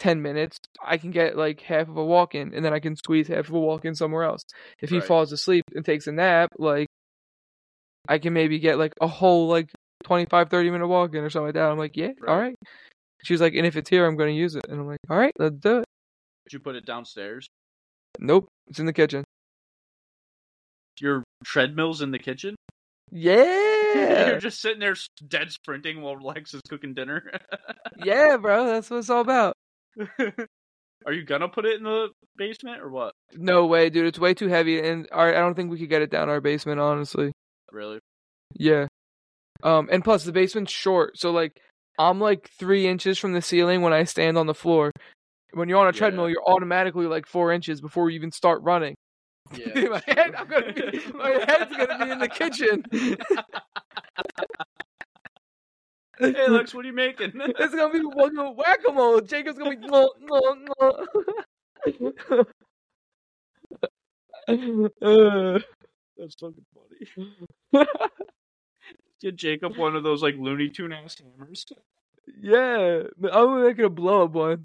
10 0.00 0.22
minutes, 0.22 0.58
I 0.84 0.96
can 0.98 1.10
get 1.10 1.36
like 1.36 1.60
half 1.60 1.88
of 1.88 1.96
a 1.96 2.04
walk 2.04 2.34
in 2.34 2.54
and 2.54 2.64
then 2.64 2.72
I 2.72 2.80
can 2.80 2.96
squeeze 2.96 3.28
half 3.28 3.48
of 3.48 3.54
a 3.54 3.60
walk 3.60 3.84
in 3.84 3.94
somewhere 3.94 4.24
else. 4.24 4.42
If 4.80 4.90
he 4.90 4.96
Right. 4.96 5.04
falls 5.06 5.32
asleep 5.32 5.64
and 5.74 5.84
takes 5.84 6.06
a 6.06 6.12
nap, 6.12 6.50
like 6.58 6.88
I 8.08 8.18
can 8.18 8.32
maybe 8.32 8.58
get 8.58 8.78
like 8.78 8.94
a 9.00 9.06
whole 9.06 9.46
like 9.48 9.70
25 10.04 10.50
30 10.50 10.70
minute 10.70 10.88
walk 10.88 11.14
in 11.14 11.22
or 11.22 11.30
something 11.30 11.46
like 11.48 11.54
that. 11.54 11.70
I'm 11.70 11.78
like, 11.78 11.96
"Yeah, 11.96 12.08
all 12.26 12.36
Right. 12.36 12.42
right." 12.48 12.56
She 13.22 13.34
was 13.34 13.40
like, 13.40 13.54
"And 13.54 13.66
if 13.66 13.76
it's 13.76 13.90
here, 13.90 14.06
I'm 14.06 14.16
going 14.16 14.34
to 14.34 14.38
use 14.38 14.56
it." 14.56 14.66
And 14.68 14.80
I'm 14.80 14.86
like, 14.86 14.98
"All 15.08 15.16
right, 15.18 15.32
let's 15.38 15.56
do 15.56 15.78
it." 15.78 15.84
Did 16.46 16.54
you 16.54 16.58
put 16.60 16.74
it 16.74 16.86
downstairs? 16.86 17.46
Nope, 18.18 18.48
it's 18.66 18.80
in 18.80 18.86
the 18.86 18.92
kitchen. 18.92 19.24
Your 20.98 21.22
treadmill's 21.44 22.02
in 22.02 22.10
the 22.10 22.18
kitchen. 22.18 22.56
Yeah. 23.10 24.26
You're 24.28 24.38
just 24.40 24.60
sitting 24.60 24.78
there 24.80 24.94
dead 25.28 25.50
sprinting 25.52 26.00
while 26.02 26.18
Lex 26.20 26.54
is 26.54 26.62
cooking 26.68 26.94
dinner. 26.94 27.30
yeah, 28.04 28.36
bro, 28.36 28.66
that's 28.66 28.90
what 28.90 28.98
it's 28.98 29.10
all 29.10 29.20
about. 29.20 29.56
Are 31.06 31.12
you 31.12 31.24
gonna 31.24 31.48
put 31.48 31.64
it 31.64 31.78
in 31.78 31.82
the 31.84 32.08
basement 32.36 32.80
or 32.82 32.90
what? 32.90 33.14
No 33.34 33.66
way, 33.66 33.88
dude. 33.90 34.06
It's 34.06 34.18
way 34.18 34.34
too 34.34 34.48
heavy, 34.48 34.80
and 34.86 35.08
I 35.12 35.32
don't 35.32 35.54
think 35.54 35.70
we 35.70 35.78
could 35.78 35.88
get 35.88 36.02
it 36.02 36.10
down 36.10 36.28
our 36.28 36.40
basement. 36.40 36.78
Honestly, 36.78 37.32
Really? 37.72 38.00
yeah. 38.54 38.86
Um, 39.62 39.88
and 39.90 40.04
plus 40.04 40.24
the 40.24 40.32
basement's 40.32 40.72
short, 40.72 41.18
so 41.18 41.30
like 41.30 41.58
I'm 41.98 42.20
like 42.20 42.50
three 42.58 42.86
inches 42.86 43.18
from 43.18 43.32
the 43.32 43.42
ceiling 43.42 43.80
when 43.82 43.92
I 43.92 44.04
stand 44.04 44.36
on 44.38 44.46
the 44.46 44.54
floor. 44.54 44.90
When 45.52 45.68
you're 45.68 45.78
on 45.78 45.86
a 45.86 45.88
Yeah. 45.88 45.92
treadmill, 45.98 46.28
you're 46.30 46.44
automatically 46.46 47.06
like 47.06 47.26
four 47.26 47.50
inches 47.52 47.80
before 47.80 48.08
you 48.10 48.16
even 48.16 48.30
start 48.30 48.62
running. 48.62 48.94
Yeah. 49.52 49.84
my 49.88 50.02
head, 50.06 50.34
I'm 50.36 50.46
gonna 50.48 50.72
be, 50.72 51.00
my 51.14 51.30
head's 51.46 51.76
gonna 51.76 52.04
be 52.04 52.10
in 52.10 52.18
the 52.18 52.28
kitchen. 52.28 52.84
hey 56.18 56.18
Lex, 56.48 56.74
what 56.74 56.84
are 56.84 56.88
you 56.88 56.94
making? 56.94 57.32
It's 57.34 57.74
gonna 57.74 57.92
be 57.92 58.02
fucking 58.16 58.56
whack 58.56 58.80
a 58.88 58.92
mole. 58.92 59.20
Jacob's 59.20 59.58
gonna 59.58 59.76
be. 59.76 59.86
No, 59.86 60.10
no, 60.20 60.40
no. 60.80 61.06
That's 66.16 66.34
fucking 66.34 66.66
funny. 66.74 67.06
Get 69.20 69.36
Jacob 69.36 69.76
one 69.76 69.96
of 69.96 70.02
those 70.02 70.22
like 70.22 70.36
Looney 70.38 70.70
Tune 70.70 70.92
ass 70.92 71.16
hammers. 71.18 71.66
yeah, 72.40 73.02
I'm 73.32 73.64
making 73.64 73.84
a 73.84 73.90
blow 73.90 74.24
up 74.24 74.32
one. 74.32 74.64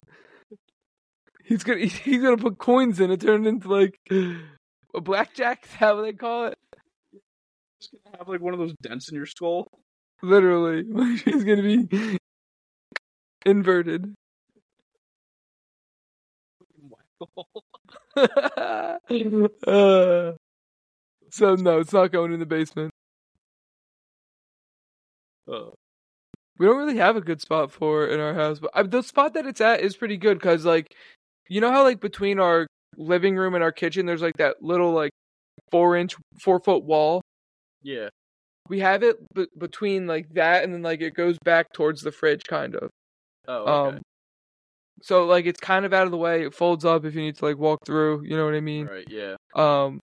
He's 1.44 1.62
gonna 1.62 1.86
he's 1.86 2.22
gonna 2.22 2.36
put 2.36 2.58
coins 2.58 3.00
in 3.00 3.10
it, 3.10 3.20
turn 3.20 3.46
it 3.46 3.48
into 3.48 3.68
like 3.68 3.98
a 4.96 5.00
blackjack. 5.00 5.64
Is 5.64 5.70
that 5.80 5.96
what 5.96 6.02
they 6.02 6.12
call 6.12 6.46
it? 6.46 6.58
Just 7.80 7.92
gonna 8.04 8.18
have 8.18 8.28
like 8.28 8.40
one 8.40 8.54
of 8.54 8.58
those 8.58 8.74
dents 8.82 9.08
in 9.08 9.16
your 9.16 9.26
skull. 9.26 9.68
Literally, 10.22 10.84
he's 11.24 11.44
gonna 11.44 11.62
be 11.62 12.18
inverted. 13.44 14.14
uh, 18.16 18.98
so 21.30 21.54
no, 21.54 21.78
it's 21.80 21.92
not 21.92 22.12
going 22.12 22.32
in 22.32 22.40
the 22.40 22.46
basement. 22.46 22.90
Uh, 25.50 25.70
We 26.58 26.66
don't 26.66 26.78
really 26.78 26.96
have 26.98 27.16
a 27.16 27.20
good 27.20 27.40
spot 27.40 27.72
for 27.72 28.06
it 28.06 28.12
in 28.14 28.20
our 28.20 28.34
house, 28.34 28.60
but 28.60 28.90
the 28.90 29.02
spot 29.02 29.34
that 29.34 29.46
it's 29.46 29.60
at 29.60 29.80
is 29.80 29.96
pretty 29.96 30.16
good 30.16 30.38
because, 30.38 30.64
like, 30.64 30.94
you 31.48 31.60
know 31.60 31.70
how 31.72 31.84
like 31.84 32.00
between 32.00 32.40
our 32.40 32.66
living 32.96 33.36
room 33.36 33.54
and 33.54 33.62
our 33.62 33.72
kitchen, 33.72 34.06
there's 34.06 34.22
like 34.22 34.36
that 34.38 34.62
little 34.62 34.92
like 34.92 35.12
four 35.70 35.96
inch, 35.96 36.14
four 36.40 36.60
foot 36.60 36.84
wall. 36.84 37.22
yeah. 37.82 38.08
We 38.68 38.80
have 38.80 39.04
it 39.04 39.16
b- 39.32 39.46
between 39.56 40.08
like 40.08 40.28
that, 40.34 40.64
and 40.64 40.74
then 40.74 40.82
like 40.82 41.00
it 41.00 41.14
goes 41.14 41.38
back 41.44 41.72
towards 41.72 42.02
the 42.02 42.10
fridge, 42.10 42.42
kind 42.48 42.74
of. 42.74 42.90
Oh, 43.46 43.54
okay. 43.62 43.96
Um, 43.98 44.02
so 45.02 45.24
like 45.26 45.46
it's 45.46 45.60
kind 45.60 45.84
of 45.84 45.92
out 45.92 46.06
of 46.06 46.10
the 46.10 46.16
way. 46.16 46.42
It 46.44 46.52
folds 46.52 46.84
up 46.84 47.04
if 47.04 47.14
you 47.14 47.20
need 47.20 47.36
to 47.36 47.44
like 47.44 47.58
walk 47.58 47.78
through. 47.86 48.24
You 48.24 48.36
know 48.36 48.44
what 48.44 48.54
I 48.54 48.60
mean? 48.60 48.86
right. 48.86 49.04
Yeah. 49.08 49.36
Um, 49.54 50.00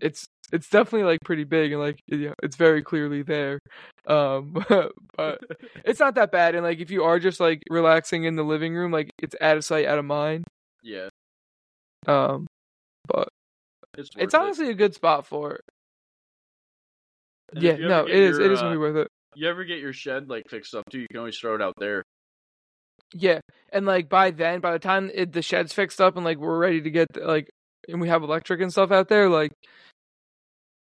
it's 0.00 0.26
it's 0.52 0.68
definitely 0.68 1.04
like 1.04 1.20
pretty 1.24 1.44
big 1.44 1.72
and 1.72 1.80
like 1.80 1.98
yeah, 2.06 2.34
it's 2.42 2.56
very 2.56 2.82
clearly 2.82 3.22
there. 3.22 3.58
Um, 4.06 4.52
but 5.16 5.40
it's 5.84 6.00
not 6.00 6.14
that 6.16 6.30
bad. 6.30 6.54
And 6.54 6.64
like 6.64 6.78
if 6.80 6.90
you 6.90 7.02
are 7.04 7.18
just 7.18 7.40
like 7.40 7.62
relaxing 7.70 8.24
in 8.24 8.36
the 8.36 8.44
living 8.44 8.74
room, 8.74 8.92
like 8.92 9.10
it's 9.18 9.34
out 9.40 9.56
of 9.56 9.64
sight, 9.64 9.86
out 9.86 9.98
of 9.98 10.04
mind. 10.04 10.44
Yeah. 10.82 11.08
Um, 12.06 12.46
but 13.06 13.28
It's. 13.96 14.10
it's 14.16 14.16
worth 14.16 14.34
it. 14.34 14.36
honestly 14.36 14.70
a 14.70 14.74
good 14.74 14.94
spot 14.94 15.26
for 15.26 15.54
it. 15.54 15.60
And 17.52 17.62
yeah, 17.62 17.72
if 17.72 17.78
you 17.80 17.84
ever 17.86 17.94
no, 18.06 18.06
it 18.06 18.18
is. 18.18 18.38
your, 18.38 18.46
It 18.46 18.52
is 18.52 18.58
uh, 18.58 18.62
gonna 18.62 18.74
be 18.74 18.78
worth 18.78 18.96
it. 18.96 19.08
You 19.36 19.48
ever 19.48 19.64
get 19.64 19.78
your 19.78 19.92
shed 19.92 20.28
like 20.28 20.44
fixed 20.48 20.74
up 20.74 20.84
too? 20.90 21.00
You 21.00 21.06
can 21.10 21.18
always 21.18 21.38
throw 21.38 21.54
it 21.54 21.62
out 21.62 21.74
there. 21.78 22.02
Yeah, 23.12 23.40
and 23.72 23.86
like 23.86 24.08
by 24.08 24.30
then, 24.30 24.60
by 24.60 24.72
the 24.72 24.78
time 24.78 25.10
it, 25.14 25.32
the 25.32 25.42
shed's 25.42 25.72
fixed 25.72 26.00
up 26.00 26.16
and 26.16 26.24
like 26.24 26.38
we're 26.38 26.58
ready 26.58 26.80
to 26.80 26.90
get 26.90 27.08
like, 27.16 27.48
and 27.88 28.00
we 28.00 28.08
have 28.08 28.22
electric 28.22 28.60
and 28.60 28.72
stuff 28.72 28.90
out 28.90 29.08
there, 29.08 29.28
like 29.28 29.52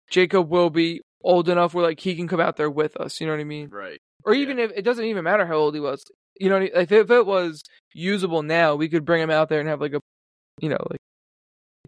Jacob 0.10 0.50
will 0.50 0.70
be 0.70 1.02
old 1.24 1.50
enough 1.50 1.74
where 1.74 1.86
like 1.86 2.00
he 2.00 2.16
can 2.16 2.28
come 2.28 2.40
out 2.40 2.58
there 2.58 2.70
with 2.70 2.96
us. 2.98 3.20
You 3.20 3.28
know 3.28 3.34
what 3.34 3.42
I 3.42 3.46
mean? 3.46 3.70
Right. 3.70 4.00
Or 4.24 4.34
Yeah. 4.34 4.42
even 4.44 4.60
if 4.60 4.72
it 4.76 4.84
doesn't 4.84 5.06
even 5.06 5.24
matter 5.24 5.46
how 5.46 5.56
old 5.56 5.74
he 5.74 5.82
was. 5.82 6.04
You 6.40 6.50
know, 6.50 6.56
what 6.56 6.62
I 6.62 6.66
mean? 6.66 6.74
like 6.76 6.92
if 6.92 7.12
it 7.12 7.26
was 7.26 7.64
usable 7.94 8.44
now, 8.44 8.76
we 8.76 8.90
could 8.90 9.06
bring 9.06 9.22
him 9.22 9.30
out 9.32 9.50
there 9.50 9.60
and 9.60 9.68
have 9.70 9.82
like 9.82 9.94
a, 9.94 10.00
you 10.60 10.70
know, 10.70 10.78
like 10.90 11.00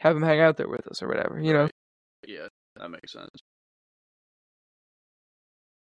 have 0.04 0.16
him 0.18 0.24
hang 0.24 0.42
out 0.42 0.58
there 0.58 0.68
with 0.68 0.86
us 0.88 1.02
or 1.02 1.08
whatever. 1.08 1.40
You 1.40 1.54
know, 1.54 1.70
Yeah, 2.28 2.48
that 2.76 2.90
makes 2.90 3.14
sense. 3.14 3.30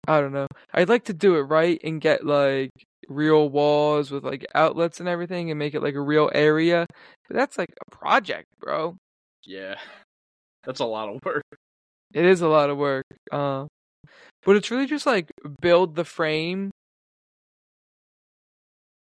I 0.07 0.21
don't 0.21 0.31
know. 0.31 0.47
I'd 0.73 0.89
like 0.89 1.05
to 1.05 1.13
do 1.13 1.35
it 1.35 1.41
right 1.41 1.79
and 1.83 1.99
get 1.99 2.25
like 2.25 2.71
real 3.07 3.49
walls 3.49 4.11
with 4.11 4.23
like 4.23 4.45
outlets 4.55 4.99
and 4.99 5.09
everything 5.09 5.49
and 5.49 5.59
make 5.59 5.73
it 5.73 5.81
like 5.81 5.95
a 5.95 6.01
real 6.01 6.29
area. 6.33 6.85
But 7.27 7.35
that's 7.37 7.57
like 7.57 7.69
a 7.85 7.95
project, 7.95 8.45
bro. 8.59 8.95
Yeah. 9.43 9.75
That's 10.63 10.79
a 10.79 10.85
lot 10.85 11.09
of 11.09 11.19
work. 11.25 11.43
It 12.13 12.23
is 12.23 12.41
a 12.41 12.47
lot 12.47 12.69
of 12.69 12.77
work. 12.77 13.05
Uh, 13.31 13.65
but 14.43 14.55
it's 14.55 14.69
really 14.69 14.85
just 14.85 15.07
like 15.07 15.31
build 15.59 15.95
the 15.95 16.05
frame 16.05 16.69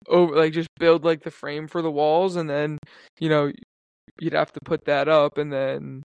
over 0.08 0.36
like 0.36 0.54
just 0.54 0.70
build 0.80 1.04
like 1.04 1.24
the 1.24 1.32
frame 1.32 1.68
for 1.68 1.82
the 1.82 1.90
walls 1.90 2.36
and 2.36 2.50
then, 2.50 2.78
you 3.20 3.30
know, 3.30 3.52
you'd 4.22 4.34
have 4.34 4.54
to 4.54 4.60
put 4.64 4.86
that 4.86 5.10
up 5.10 5.38
and 5.38 5.52
then 5.52 6.04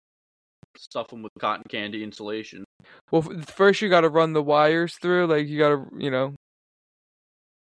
Stuff 0.77 1.09
them 1.09 1.21
with 1.21 1.31
cotton 1.39 1.63
candy 1.69 2.03
insulation. 2.03 2.63
well 3.11 3.21
first 3.45 3.81
you 3.81 3.89
got 3.89 4.01
to 4.01 4.09
run 4.09 4.33
the 4.33 4.41
wires 4.41 4.95
through 5.01 5.27
like 5.27 5.47
you 5.47 5.59
got 5.59 5.69
to, 5.69 5.85
you 5.97 6.09
know, 6.09 6.33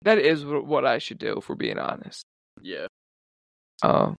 that 0.03 0.19
is 0.19 0.45
what 0.45 0.85
I 0.85 0.99
should 0.99 1.19
do 1.19 1.39
if 1.39 1.49
we're 1.49 1.55
being 1.55 1.79
honest. 1.79 2.25
Yeah. 2.63 2.87
Um, 3.83 4.17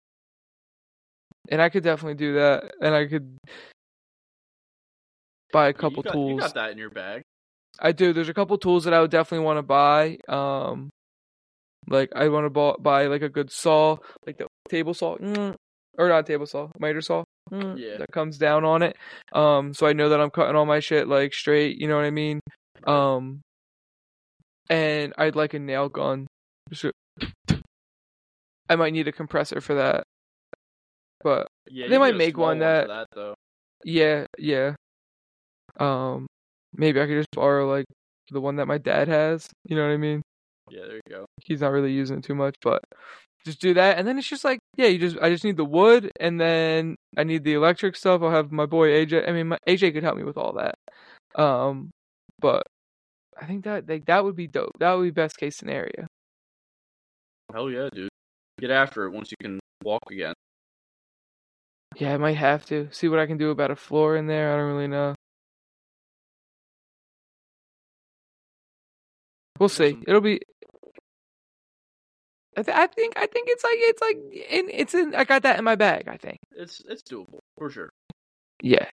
and 1.49 1.61
I 1.61 1.69
could 1.69 1.84
definitely 1.84 2.15
do 2.15 2.34
that, 2.35 2.73
and 2.81 2.93
I 2.93 3.06
could 3.06 3.38
buy 5.52 5.69
a 5.69 5.73
couple 5.73 5.97
you 5.97 6.03
got, 6.03 6.14
tools. 6.14 6.31
You 6.31 6.39
got 6.39 6.53
that 6.56 6.72
in 6.72 6.77
your 6.77 6.89
bag. 6.89 7.22
I 7.80 7.91
do. 7.91 8.14
There's 8.14 8.30
a 8.30 8.34
couple 8.34 8.57
tools 8.57 8.85
that 8.85 8.93
I 8.93 9.02
would 9.02 9.11
definitely 9.11 9.45
want 9.45 9.57
to 9.57 9.64
buy. 9.64 10.18
Um, 10.27 10.89
like 11.88 12.10
I 12.15 12.30
want 12.30 12.45
to 12.45 12.49
buy, 12.49 12.73
buy 12.80 13.07
like 13.07 13.22
a 13.22 13.30
good 13.30 13.52
saw, 13.52 13.97
like 14.26 14.38
the 14.38 14.47
table 14.69 14.93
saw, 14.93 15.18
mm, 15.18 15.56
or 15.98 16.10
not 16.10 16.26
table 16.26 16.46
saw, 16.46 16.70
miter 16.80 17.02
saw. 17.02 17.24
mm, 17.52 17.78
Yeah. 17.80 17.98
That 17.98 18.12
comes 18.12 18.38
down 18.38 18.66
on 18.66 18.82
it. 18.84 18.96
Um, 19.34 19.74
so 19.74 19.86
I 19.88 19.94
know 19.94 20.10
that 20.10 20.20
I'm 20.22 20.30
cutting 20.32 20.56
all 20.56 20.66
my 20.66 20.80
shit 20.80 21.08
like 21.08 21.34
straight. 21.34 21.78
You 21.80 21.88
know 21.88 21.96
what 21.96 22.06
I 22.06 22.12
mean? 22.12 22.40
Um, 22.86 23.42
and 24.70 25.14
I'd 25.18 25.36
like 25.36 25.54
a 25.54 25.60
nail 25.60 25.90
gun. 25.90 26.28
I 28.68 28.76
might 28.76 28.94
need 28.94 29.08
a 29.08 29.12
compressor 29.12 29.62
for 29.62 29.76
that. 29.76 30.04
But 31.24 31.48
Yeah, 31.70 31.88
they 31.88 31.98
might 31.98 32.16
make 32.16 32.38
one 32.38 32.58
for 32.58 32.64
that- 32.66 32.88
that 32.88 33.08
though. 33.14 33.36
yeah, 33.84 34.26
yeah. 34.38 34.76
Um, 35.80 36.26
maybe 36.74 37.00
I 37.02 37.06
could 37.06 37.18
just 37.18 37.32
borrow 37.32 37.68
like 37.70 37.86
the 38.32 38.42
one 38.42 38.56
that 38.58 38.66
my 38.68 38.78
dad 38.78 39.08
has. 39.08 39.48
You 39.66 39.76
know 39.76 39.84
what 39.88 39.94
I 39.94 39.98
mean? 39.98 40.22
Yeah, 40.70 40.86
there 40.86 40.96
you 40.96 41.02
go. 41.10 41.26
He's 41.44 41.62
not 41.62 41.72
really 41.72 41.92
using 41.92 42.18
it 42.18 42.24
too 42.24 42.34
much, 42.36 42.56
but 42.62 42.82
just 43.46 43.62
do 43.62 43.74
that, 43.76 43.98
and 44.00 44.08
then 44.08 44.18
it's 44.18 44.28
just 44.28 44.44
like, 44.44 44.60
yeah, 44.77 44.88
you 44.88 44.99
just 44.99 45.18
I 45.22 45.30
just 45.30 45.43
need 45.43 45.57
the 45.57 45.65
wood, 45.65 46.11
and 46.19 46.39
then 46.39 46.95
I 47.18 47.23
need 47.23 47.43
the 47.43 47.53
electric 47.53 47.95
stuff. 47.95 48.22
I'll 48.22 48.31
have 48.31 48.52
my 48.52 48.65
boy 48.65 48.89
AJ. 48.89 49.27
I 49.27 49.31
mean, 49.31 49.49
my, 49.49 49.57
AJ 49.68 49.93
could 49.93 50.03
help 50.03 50.18
me 50.18 50.23
with 50.23 50.38
all 50.38 50.53
that. 50.53 50.76
Um, 51.41 51.91
but 52.39 52.64
I 53.39 53.45
think 53.45 53.64
that 53.65 53.88
like 53.88 54.06
that 54.06 54.23
would 54.23 54.35
be 54.35 54.47
dope. 54.47 54.72
That 54.80 54.93
would 54.93 55.03
be 55.03 55.11
best 55.11 55.38
case 55.38 55.56
scenario. 55.56 56.07
Hell 57.53 57.69
yeah, 57.69 57.89
dude. 57.93 58.10
Get 58.60 58.72
after 58.72 59.06
it 59.06 59.11
once 59.11 59.31
you 59.31 59.38
can 59.41 59.60
walk 59.84 60.02
again. 60.11 60.34
Yeah, 61.95 62.14
I 62.14 62.18
might 62.18 62.38
have 62.38 62.65
to 62.68 62.89
see 62.91 63.07
what 63.07 63.19
I 63.19 63.26
can 63.26 63.38
do 63.38 63.52
about 63.52 63.72
a 63.72 63.76
floor 63.76 64.18
in 64.18 64.27
there. 64.27 64.53
I 64.53 64.57
don't 64.57 64.73
really 64.73 64.88
know. 64.88 65.15
We'll 69.60 69.69
see. 69.69 69.97
It'll 70.06 70.22
be. 70.22 70.41
I, 72.57 72.64
th- 72.64 72.77
I 72.77 72.88
think. 72.88 73.14
I 73.18 73.26
think 73.27 73.48
it's 73.49 73.64
like 73.64 73.77
it's 73.77 74.02
like 74.02 74.18
in 74.49 74.69
it's 74.72 74.94
in. 74.94 75.15
I 75.15 75.23
got 75.23 75.44
that 75.44 75.57
in 75.57 75.65
my 75.65 75.76
bag. 75.76 76.07
I 76.07 76.18
think. 76.18 76.40
It's 76.52 76.82
it's 76.88 77.03
doable 77.03 77.40
for 77.57 77.69
sure. 77.69 77.90
Yeah. 78.61 78.88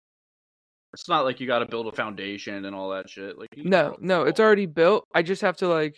It's 0.93 1.07
not 1.07 1.23
like 1.23 1.39
you 1.39 1.45
got 1.45 1.59
to 1.59 1.67
build 1.67 1.87
a 1.87 1.91
foundation 1.91 2.65
and 2.65 2.75
all 2.75 2.89
that 2.89 3.09
shit. 3.09 3.37
Like 3.37 3.49
No, 3.57 3.95
no, 3.99 4.23
it's 4.23 4.39
already 4.39 4.65
built. 4.65 5.05
I 5.13 5.21
just 5.21 5.41
have 5.43 5.57
to 5.57 5.67
like 5.67 5.95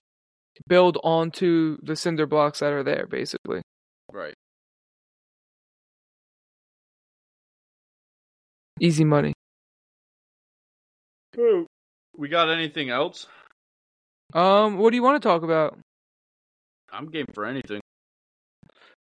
build 0.68 0.98
onto 1.04 1.78
the 1.82 1.96
cinder 1.96 2.26
blocks 2.26 2.60
that 2.60 2.74
are 2.74 2.84
there, 2.84 3.08
basically. 3.08 3.62
right. 4.12 4.34
Easy 8.80 9.04
money. 9.04 9.34
We 12.18 12.28
got 12.30 12.50
anything 12.50 12.90
else? 12.90 13.28
Um, 14.34 14.78
what 14.78 14.90
do 14.90 14.96
you 14.96 15.04
want 15.04 15.22
to 15.22 15.28
talk 15.28 15.44
about? 15.44 15.78
I'm 16.92 17.08
game 17.10 17.26
for 17.34 17.46
anything. 17.46 17.82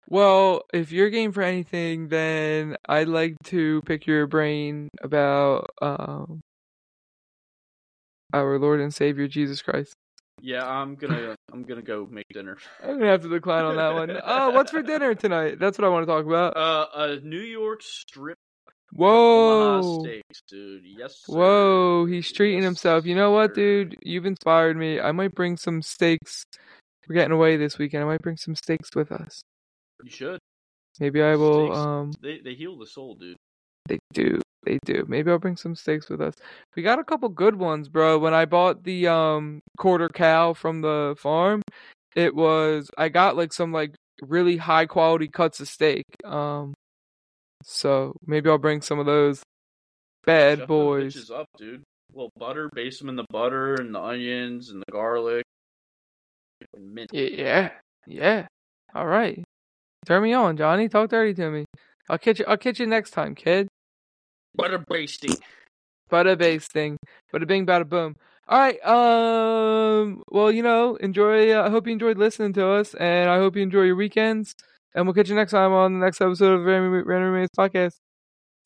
Well, 0.10 0.64
if 0.74 0.92
you're 0.92 1.10
game 1.10 1.32
for 1.32 1.42
anything, 1.42 2.08
then 2.08 2.78
I'd 2.88 3.08
like 3.10 3.36
to 3.46 3.82
pick 3.84 4.08
your 4.08 4.26
brain 4.28 4.90
about 5.02 5.70
um 5.82 6.42
our 8.34 8.60
Lord 8.60 8.80
and 8.80 8.94
Savior 8.94 9.28
Jesus 9.28 9.62
Christ. 9.62 9.94
Yeah, 10.42 10.66
I'm 10.68 10.96
gonna 10.96 11.36
I'm 11.52 11.64
gonna 11.64 11.82
go 11.82 12.08
make 12.10 12.28
dinner. 12.34 12.58
I'm 12.84 13.00
gonna 13.00 13.12
have 13.12 13.24
to 13.24 13.30
decline 13.30 13.66
on 13.66 13.76
that 13.78 13.94
one. 13.94 14.18
Oh, 14.24 14.52
what's 14.52 14.72
for 14.72 14.82
dinner 14.82 15.16
tonight? 15.16 15.60
That's 15.60 15.78
what 15.78 15.86
I 15.86 15.90
want 15.90 16.04
to 16.04 16.12
talk 16.12 16.26
about. 16.26 16.56
Uh, 16.56 16.88
a 16.94 17.20
New 17.22 17.40
York 17.42 17.82
strip 17.82 18.38
Whoa, 18.94 20.00
steaks, 20.00 20.42
dude. 20.48 20.84
Yes. 20.86 21.24
Sir. 21.26 21.34
whoa, 21.34 22.06
he's 22.06 22.32
treating 22.32 22.60
Yes, 22.60 22.66
himself. 22.66 23.06
You 23.06 23.16
know 23.16 23.32
what, 23.32 23.54
dude? 23.54 23.98
You've 24.02 24.26
inspired 24.26 24.78
me. 24.78 25.00
I 25.00 25.12
might 25.12 25.36
bring 25.36 25.58
some 25.58 25.82
steaks. 25.82 26.46
We're 27.08 27.16
getting 27.16 27.32
away 27.32 27.58
this 27.58 27.78
weekend. 27.78 28.04
I 28.04 28.08
might 28.08 28.22
bring 28.22 28.38
some 28.38 28.56
steaks 28.56 28.90
with 28.96 29.12
us. 29.12 29.42
You 30.04 30.12
should. 30.12 30.40
Maybe 31.00 31.22
I 31.22 31.36
will. 31.36 31.68
Steaks. 31.68 31.78
Um, 31.78 32.12
They 32.22 32.40
they 32.40 32.54
heal 32.54 32.78
the 32.78 32.88
soul, 32.88 33.16
dude. 33.16 33.38
They 33.88 34.00
do. 34.14 34.42
They 34.66 34.80
do. 34.86 35.06
Maybe 35.08 35.32
I'll 35.32 35.40
bring 35.40 35.56
some 35.56 35.76
steaks 35.76 36.10
with 36.10 36.22
us. 36.22 36.34
We 36.76 36.84
got 36.84 37.00
a 37.00 37.04
couple 37.04 37.30
good 37.30 37.56
ones, 37.56 37.88
bro. 37.88 38.20
When 38.20 38.34
I 38.34 38.46
bought 38.46 38.84
the 38.84 39.08
um 39.08 39.62
quarter 39.78 40.10
cow 40.10 40.54
from 40.54 40.82
the 40.82 41.16
farm, 41.18 41.62
it 42.16 42.36
was 42.36 42.90
I 42.98 43.10
got 43.10 43.38
like 43.38 43.54
some 43.54 43.72
like 43.72 43.96
really 44.22 44.58
high 44.58 44.86
quality 44.86 45.28
cuts 45.28 45.60
of 45.62 45.70
steak. 45.70 46.04
Um 46.26 46.74
so 47.64 48.14
maybe 48.26 48.50
I'll 48.50 48.58
bring 48.58 48.82
some 48.82 49.00
of 49.00 49.06
those 49.06 49.42
bad 50.26 50.60
Chef 50.60 50.68
boys. 50.68 51.32
up, 51.32 51.48
dude. 51.58 51.84
Well, 52.12 52.30
butter, 52.38 52.70
base 52.74 53.00
them 53.00 53.10
in 53.10 53.16
the 53.16 53.26
butter 53.30 53.76
and 53.76 53.94
the 53.94 54.00
onions 54.00 54.70
and 54.70 54.82
the 54.82 54.92
garlic. 54.92 55.44
Mint. 56.80 57.10
Yeah, 57.14 57.72
yeah. 58.06 58.48
All 58.94 59.06
right. 59.08 59.44
Turn 60.06 60.24
me 60.24 60.34
on, 60.34 60.58
Johnny. 60.58 60.88
Talk 60.90 61.10
dirty 61.10 61.34
to 61.36 61.50
me. 61.52 61.66
I'll 62.10 62.18
catch 62.18 62.40
you 62.40 62.46
I'll 62.48 62.58
catch 62.58 62.80
you 62.80 62.88
next 62.88 63.12
time, 63.12 63.36
kid. 63.36 63.68
Butter 64.56 64.84
basting. 64.88 65.36
Butter 66.10 66.36
basting. 66.36 66.98
Bada 67.34 67.48
bing, 67.48 67.66
bada 67.66 67.88
boom. 67.88 68.16
All 68.48 68.60
right. 68.60 68.80
Um. 68.86 70.24
Well, 70.32 70.52
you 70.52 70.64
know, 70.64 70.96
enjoy. 70.96 71.52
Uh, 71.52 71.64
I 71.66 71.70
hope 71.70 71.86
you 71.86 71.94
enjoyed 71.94 72.18
listening 72.18 72.54
to 72.54 72.66
us, 72.68 72.94
and 72.96 73.30
I 73.30 73.38
hope 73.38 73.56
you 73.56 73.62
enjoy 73.62 73.82
your 73.82 73.96
weekends. 73.98 74.54
And 74.96 75.06
we'll 75.06 75.14
catch 75.14 75.30
you 75.30 75.36
next 75.36 75.52
time 75.52 75.74
on 75.74 76.00
the 76.00 76.04
next 76.06 76.22
episode 76.22 76.54
of 76.54 76.66
Random 76.66 76.94
Random 77.06 77.32
Remains 77.32 77.50
podcast. 77.58 77.96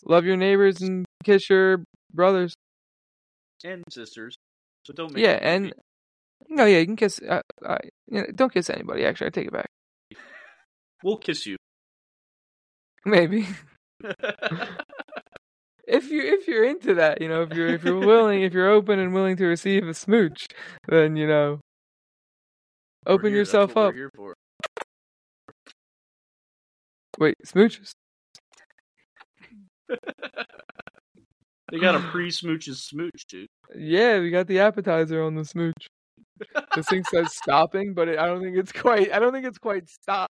Love 0.05 0.23
your 0.25 0.37
neighbors 0.37 0.81
and 0.81 1.05
kiss 1.23 1.49
your 1.49 1.83
brothers. 2.13 2.53
and 3.63 3.83
sisters. 3.89 4.35
So 4.85 4.93
don't 4.93 5.13
make 5.13 5.23
Yeah, 5.23 5.39
and 5.41 5.73
no, 6.51 6.65
yeah, 6.65 6.79
you 6.79 6.85
can 6.85 6.97
kiss. 6.97 7.19
Uh, 7.27 7.41
uh, 7.65 7.77
you 8.07 8.19
know, 8.19 8.27
don't 8.35 8.53
kiss 8.53 8.69
anybody. 8.69 9.05
Actually, 9.05 9.27
I 9.27 9.29
take 9.31 9.47
it 9.47 9.53
back. 9.53 9.69
we'll 11.01 11.17
kiss 11.17 11.45
you. 11.45 11.55
Maybe 13.05 13.47
if 15.87 16.11
you 16.11 16.21
if 16.21 16.47
you're 16.47 16.65
into 16.65 16.93
that, 16.95 17.21
you 17.21 17.29
know, 17.29 17.41
if 17.43 17.53
you're 17.53 17.69
if 17.69 17.83
you're 17.83 17.99
willing, 17.99 18.41
if 18.43 18.53
you're 18.53 18.69
open 18.69 18.99
and 18.99 19.13
willing 19.13 19.37
to 19.37 19.45
receive 19.45 19.87
a 19.87 19.93
smooch, 19.93 20.45
then 20.87 21.15
you 21.15 21.25
know, 21.25 21.61
open 23.07 23.29
here, 23.29 23.37
yourself 23.37 23.77
up. 23.77 23.93
We're 23.93 23.93
here 23.93 24.11
for. 24.15 24.35
Wait, 27.17 27.37
smooches. 27.45 27.91
They 31.71 31.79
got 31.79 31.95
a 31.95 31.99
pre 31.99 32.29
smooches 32.29 32.79
smooch, 32.79 33.25
dude. 33.29 33.47
Yeah, 33.73 34.19
we 34.19 34.29
got 34.29 34.47
the 34.47 34.59
appetizer 34.59 35.23
on 35.23 35.35
the 35.35 35.45
smooch. 35.45 35.87
This 36.75 36.87
thing 36.87 37.03
says 37.03 37.33
stopping, 37.33 37.93
but 37.93 38.07
it, 38.07 38.19
I 38.19 38.27
don't 38.27 38.41
think 38.41 38.57
it's 38.57 38.71
quite. 38.71 39.11
I 39.11 39.19
don't 39.19 39.33
think 39.33 39.45
it's 39.45 39.57
quite 39.57 39.89
stop. 39.89 40.29